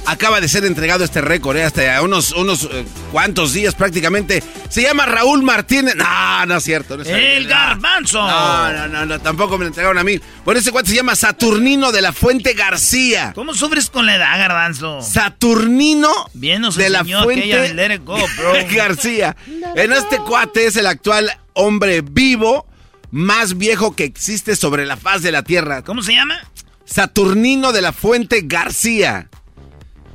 Acaba 0.05 0.41
de 0.41 0.49
ser 0.49 0.65
entregado 0.65 1.03
este 1.03 1.21
récord, 1.21 1.55
¿eh? 1.57 1.63
hasta 1.63 2.01
unos, 2.01 2.31
unos 2.31 2.63
eh, 2.71 2.85
cuantos 3.11 3.53
días 3.53 3.75
prácticamente. 3.75 4.43
Se 4.69 4.81
llama 4.81 5.05
Raúl 5.05 5.43
Martínez. 5.43 5.95
No, 5.95 6.45
no 6.45 6.57
es 6.57 6.63
cierto. 6.63 6.97
No 6.97 7.03
es 7.03 7.09
el 7.09 7.47
garbanzo. 7.47 8.19
No, 8.25 8.73
no, 8.73 8.87
no, 8.87 9.05
no, 9.05 9.19
tampoco 9.21 9.57
me 9.57 9.65
lo 9.65 9.67
entregaron 9.67 9.97
a 9.97 10.03
mí. 10.03 10.19
Bueno, 10.43 10.59
ese 10.59 10.71
cuate 10.71 10.89
se 10.89 10.95
llama 10.95 11.15
Saturnino 11.15 11.91
de 11.91 12.01
la 12.01 12.13
Fuente 12.13 12.53
García. 12.53 13.31
¿Cómo 13.35 13.53
sufres 13.53 13.89
con 13.89 14.05
la 14.05 14.15
edad, 14.15 14.37
garbanzo? 14.39 15.01
Saturnino 15.01 16.11
Bien 16.33 16.63
de 16.75 16.89
la 16.89 17.05
Fuente 17.05 17.71
García. 18.75 19.35
En 19.75 19.93
este 19.93 20.17
cuate 20.17 20.65
es 20.65 20.75
el 20.75 20.87
actual 20.87 21.31
hombre 21.53 22.01
vivo 22.01 22.65
más 23.11 23.57
viejo 23.57 23.95
que 23.95 24.05
existe 24.05 24.55
sobre 24.55 24.85
la 24.85 24.97
faz 24.97 25.21
de 25.21 25.31
la 25.31 25.43
Tierra. 25.43 25.83
¿Cómo 25.83 26.01
se 26.01 26.13
llama? 26.13 26.39
Saturnino 26.85 27.71
de 27.71 27.81
la 27.81 27.93
Fuente 27.93 28.41
García. 28.43 29.29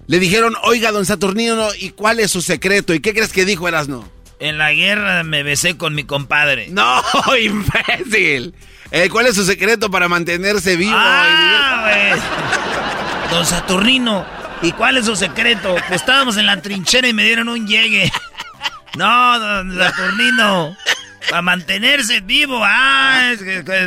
Le 0.07 0.19
dijeron, 0.21 0.55
oiga, 0.63 0.93
don 0.93 1.05
Saturnino, 1.05 1.69
¿y 1.79 1.91
cuál 1.91 2.21
es 2.21 2.31
su 2.31 2.41
secreto? 2.41 2.95
¿Y 2.95 3.01
qué 3.01 3.13
crees 3.13 3.33
que 3.33 3.45
dijo 3.45 3.67
Erasno? 3.67 4.09
En 4.39 4.59
la 4.59 4.73
guerra 4.73 5.23
me 5.23 5.43
besé 5.43 5.77
con 5.77 5.95
mi 5.95 6.05
compadre. 6.05 6.69
No, 6.71 7.03
imbécil. 7.41 8.55
Eh, 8.93 9.09
¿Cuál 9.11 9.27
es 9.27 9.35
su 9.35 9.45
secreto 9.45 9.91
para 9.91 10.09
mantenerse 10.09 10.77
vivo? 10.77 10.95
Ah, 10.95 12.15
don 13.31 13.45
Saturnino, 13.45 14.25
¿y 14.63 14.71
cuál 14.73 14.97
es 14.97 15.07
su 15.07 15.17
secreto? 15.17 15.75
Pues 15.89 16.01
estábamos 16.01 16.37
en 16.37 16.47
la 16.47 16.63
trinchera 16.63 17.09
y 17.09 17.13
me 17.13 17.25
dieron 17.25 17.49
un 17.49 17.67
llegue. 17.67 18.11
No, 18.97 19.39
don 19.39 19.77
Saturnino. 19.77 20.75
Para 21.29 21.43
mantenerse 21.43 22.21
vivo. 22.21 22.61
Ah, 22.63 23.33
es 23.33 23.43
que, 23.43 23.87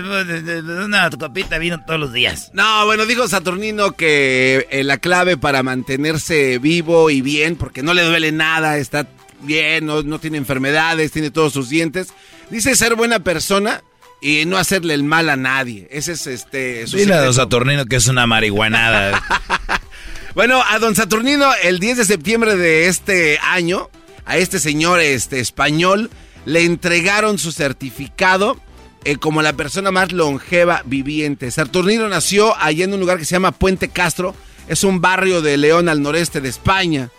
una 0.83 1.09
copita 1.09 1.57
vino 1.57 1.83
todos 1.85 1.99
los 1.99 2.13
días. 2.13 2.51
No, 2.53 2.85
bueno, 2.85 3.05
dijo 3.05 3.27
Saturnino 3.27 3.93
que 3.93 4.67
eh, 4.69 4.83
la 4.83 4.97
clave 4.97 5.37
para 5.37 5.63
mantenerse 5.63 6.59
vivo 6.59 7.09
y 7.09 7.21
bien, 7.21 7.55
porque 7.55 7.83
no 7.83 7.93
le 7.93 8.03
duele 8.03 8.31
nada, 8.31 8.77
está 8.77 9.07
bien, 9.41 9.85
no, 9.85 10.03
no 10.03 10.19
tiene 10.19 10.37
enfermedades, 10.37 11.11
tiene 11.11 11.31
todos 11.31 11.53
sus 11.53 11.69
dientes. 11.69 12.09
Dice 12.49 12.75
ser 12.75 12.95
buena 12.95 13.19
persona 13.19 13.83
y 14.21 14.45
no 14.45 14.57
hacerle 14.57 14.93
el 14.93 15.03
mal 15.03 15.29
a 15.29 15.35
nadie. 15.35 15.87
Ese 15.91 16.13
es 16.13 16.27
este. 16.27 16.87
su 16.87 16.97
Dile 16.97 17.13
a 17.13 17.21
don 17.21 17.33
Saturnino 17.33 17.85
que 17.85 17.95
es 17.97 18.07
una 18.07 18.27
marihuanada. 18.27 19.21
Bueno, 20.35 20.63
a 20.65 20.77
don 20.79 20.95
Saturnino, 20.95 21.51
el 21.63 21.79
10 21.79 21.97
de 21.97 22.05
septiembre 22.05 22.55
de 22.55 22.87
este 22.87 23.39
año, 23.39 23.89
a 24.25 24.37
este 24.37 24.59
señor 24.59 24.99
este, 24.99 25.39
español, 25.39 26.09
le 26.45 26.63
entregaron 26.65 27.37
su 27.37 27.51
certificado 27.51 28.57
eh, 29.05 29.15
como 29.17 29.41
la 29.41 29.53
persona 29.53 29.91
más 29.91 30.11
longeva 30.11 30.81
viviente. 30.85 31.51
Saturnino 31.51 32.07
nació 32.09 32.55
allá 32.57 32.85
en 32.85 32.93
un 32.93 32.99
lugar 32.99 33.17
que 33.17 33.25
se 33.25 33.31
llama 33.35 33.51
Puente 33.51 33.89
Castro, 33.89 34.35
es 34.67 34.83
un 34.83 35.01
barrio 35.01 35.41
de 35.41 35.57
León 35.57 35.89
al 35.89 36.01
noreste 36.01 36.41
de 36.41 36.49
España. 36.49 37.09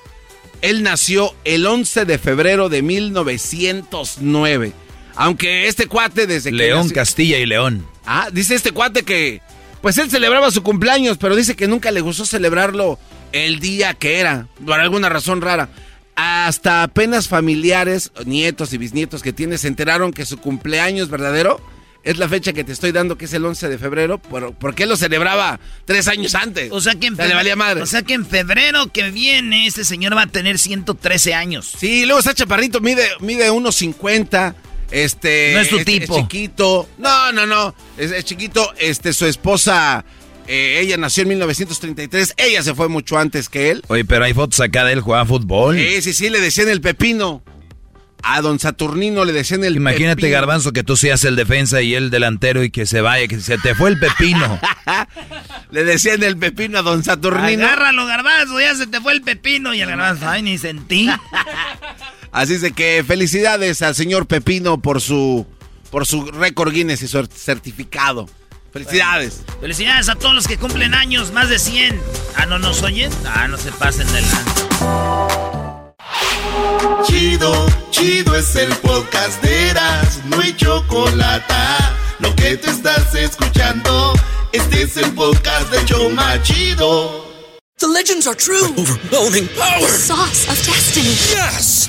Él 0.62 0.82
nació 0.82 1.34
el 1.44 1.66
11 1.66 2.04
de 2.04 2.18
febrero 2.18 2.68
de 2.68 2.82
1909. 2.82 4.72
Aunque 5.16 5.68
este 5.68 5.86
cuate 5.86 6.26
desde 6.26 6.50
que... 6.50 6.56
León, 6.56 6.82
nació- 6.82 6.94
Castilla 6.94 7.38
y 7.38 7.46
León. 7.46 7.86
Ah, 8.06 8.28
dice 8.32 8.54
este 8.54 8.72
cuate 8.72 9.02
que, 9.02 9.40
pues 9.82 9.98
él 9.98 10.10
celebraba 10.10 10.50
su 10.50 10.62
cumpleaños, 10.62 11.18
pero 11.18 11.36
dice 11.36 11.56
que 11.56 11.68
nunca 11.68 11.90
le 11.90 12.00
gustó 12.00 12.24
celebrarlo 12.24 12.98
el 13.32 13.60
día 13.60 13.94
que 13.94 14.18
era, 14.18 14.46
por 14.64 14.78
alguna 14.80 15.08
razón 15.08 15.40
rara. 15.40 15.68
Hasta 16.22 16.82
apenas 16.82 17.28
familiares, 17.28 18.12
nietos 18.26 18.74
y 18.74 18.78
bisnietos 18.78 19.22
que 19.22 19.32
tiene 19.32 19.56
se 19.56 19.68
enteraron 19.68 20.12
que 20.12 20.26
su 20.26 20.36
cumpleaños 20.36 21.08
verdadero 21.08 21.58
es 22.04 22.18
la 22.18 22.28
fecha 22.28 22.52
que 22.52 22.62
te 22.62 22.72
estoy 22.72 22.92
dando, 22.92 23.16
que 23.16 23.24
es 23.24 23.32
el 23.32 23.42
11 23.44 23.70
de 23.70 23.78
febrero, 23.78 24.20
pero 24.30 24.52
porque 24.52 24.82
él 24.82 24.90
lo 24.90 24.96
celebraba 24.98 25.60
tres 25.86 26.08
años 26.08 26.34
antes. 26.34 26.70
O 26.72 26.80
sea 26.82 26.94
que 26.94 27.06
en 27.06 27.16
valía 27.16 27.56
madre. 27.56 27.80
O 27.80 27.86
sea 27.86 28.02
que 28.02 28.12
en 28.12 28.26
febrero 28.26 28.88
que 28.92 29.10
viene 29.10 29.66
este 29.66 29.82
señor 29.82 30.14
va 30.14 30.22
a 30.22 30.26
tener 30.26 30.58
113 30.58 31.32
años. 31.32 31.72
Sí, 31.78 32.04
luego 32.04 32.18
está 32.18 32.34
chaparrito, 32.34 32.80
mide, 32.80 33.08
mide 33.20 33.50
unos 33.50 33.76
50. 33.76 34.54
Este. 34.90 35.52
No 35.54 35.60
es 35.60 35.68
tu 35.70 35.78
es- 35.78 35.84
tipo. 35.86 36.16
Es 36.16 36.22
chiquito. 36.22 36.86
No, 36.98 37.32
no, 37.32 37.46
no. 37.46 37.74
Es, 37.96 38.10
es 38.10 38.24
chiquito. 38.26 38.74
Este, 38.78 39.14
su 39.14 39.24
esposa. 39.24 40.04
Eh, 40.50 40.80
ella 40.80 40.96
nació 40.96 41.22
en 41.22 41.28
1933. 41.30 42.34
Ella 42.36 42.62
se 42.62 42.74
fue 42.74 42.88
mucho 42.88 43.16
antes 43.18 43.48
que 43.48 43.70
él. 43.70 43.82
Oye, 43.86 44.04
pero 44.04 44.24
hay 44.24 44.34
fotos 44.34 44.60
acá 44.60 44.84
de 44.84 44.94
él 44.94 45.00
jugando 45.00 45.26
fútbol. 45.26 45.76
Sí, 45.76 46.02
sí, 46.02 46.12
sí, 46.12 46.28
le 46.28 46.40
decían 46.40 46.68
el 46.68 46.80
pepino. 46.80 47.42
A 48.22 48.42
don 48.42 48.58
Saturnino 48.58 49.24
le 49.24 49.32
decían 49.32 49.64
el 49.64 49.76
Imagínate, 49.76 50.16
pepino. 50.16 50.32
Garbanzo, 50.34 50.72
que 50.72 50.82
tú 50.82 50.96
seas 50.96 51.24
el 51.24 51.36
defensa 51.36 51.80
y 51.80 51.94
el 51.94 52.10
delantero 52.10 52.62
y 52.62 52.70
que 52.70 52.84
se 52.84 53.00
vaya, 53.00 53.26
que 53.28 53.40
se 53.40 53.56
te 53.58 53.74
fue 53.74 53.88
el 53.90 53.98
pepino. 53.98 54.60
Le 55.70 55.84
decían 55.84 56.22
el 56.22 56.36
pepino 56.36 56.80
a 56.80 56.82
don 56.82 57.02
Saturnino. 57.02 57.64
Agárralo, 57.64 58.04
garbanzo, 58.04 58.60
ya 58.60 58.74
se 58.74 58.86
te 58.88 59.00
fue 59.00 59.12
el 59.12 59.22
pepino. 59.22 59.72
Y 59.72 59.80
el 59.80 59.88
garbanzo, 59.88 60.28
ay, 60.28 60.42
ni 60.42 60.58
sentí. 60.58 61.08
Así 62.32 62.54
es 62.54 62.60
de 62.60 62.72
que 62.72 63.04
felicidades 63.06 63.82
al 63.82 63.94
señor 63.94 64.26
Pepino 64.26 64.80
por 64.80 65.00
su 65.00 65.46
por 65.90 66.06
su 66.06 66.26
récord 66.26 66.72
Guinness 66.72 67.02
y 67.02 67.08
su 67.08 67.26
certificado. 67.26 68.28
Felicidades. 68.72 69.42
Felicidades 69.60 70.08
a 70.08 70.14
todos 70.14 70.34
los 70.34 70.46
que 70.46 70.56
cumplen 70.56 70.94
años, 70.94 71.32
más 71.32 71.48
de 71.48 71.58
100. 71.58 72.00
Ah, 72.36 72.46
¿no 72.46 72.58
nos 72.58 72.82
oyen? 72.82 73.10
Ah, 73.26 73.48
no 73.48 73.56
se 73.58 73.72
pasen 73.72 74.06
de 74.12 74.20
lanza. 74.22 75.90
Chido, 77.06 77.66
chido 77.90 78.36
es 78.36 78.54
el 78.56 78.72
podcast 78.76 79.42
de 79.42 79.70
Eras, 79.70 80.20
no 80.26 80.40
hay 80.40 80.54
chocolate. 80.56 81.54
Lo 82.20 82.34
que 82.36 82.56
te 82.56 82.70
estás 82.70 83.14
escuchando, 83.14 84.12
este 84.52 84.82
es 84.82 84.96
el 84.96 85.12
podcast 85.14 85.70
de 85.70 85.84
Choma 85.84 86.40
Chido. 86.42 87.28
The 87.78 87.86
legends 87.88 88.26
are 88.26 88.36
true. 88.36 88.66
overwhelming 88.76 89.48
power! 89.56 89.80
The 89.80 89.88
sauce 89.88 90.48
of 90.48 90.56
destiny. 90.66 91.14
Yes! 91.34 91.88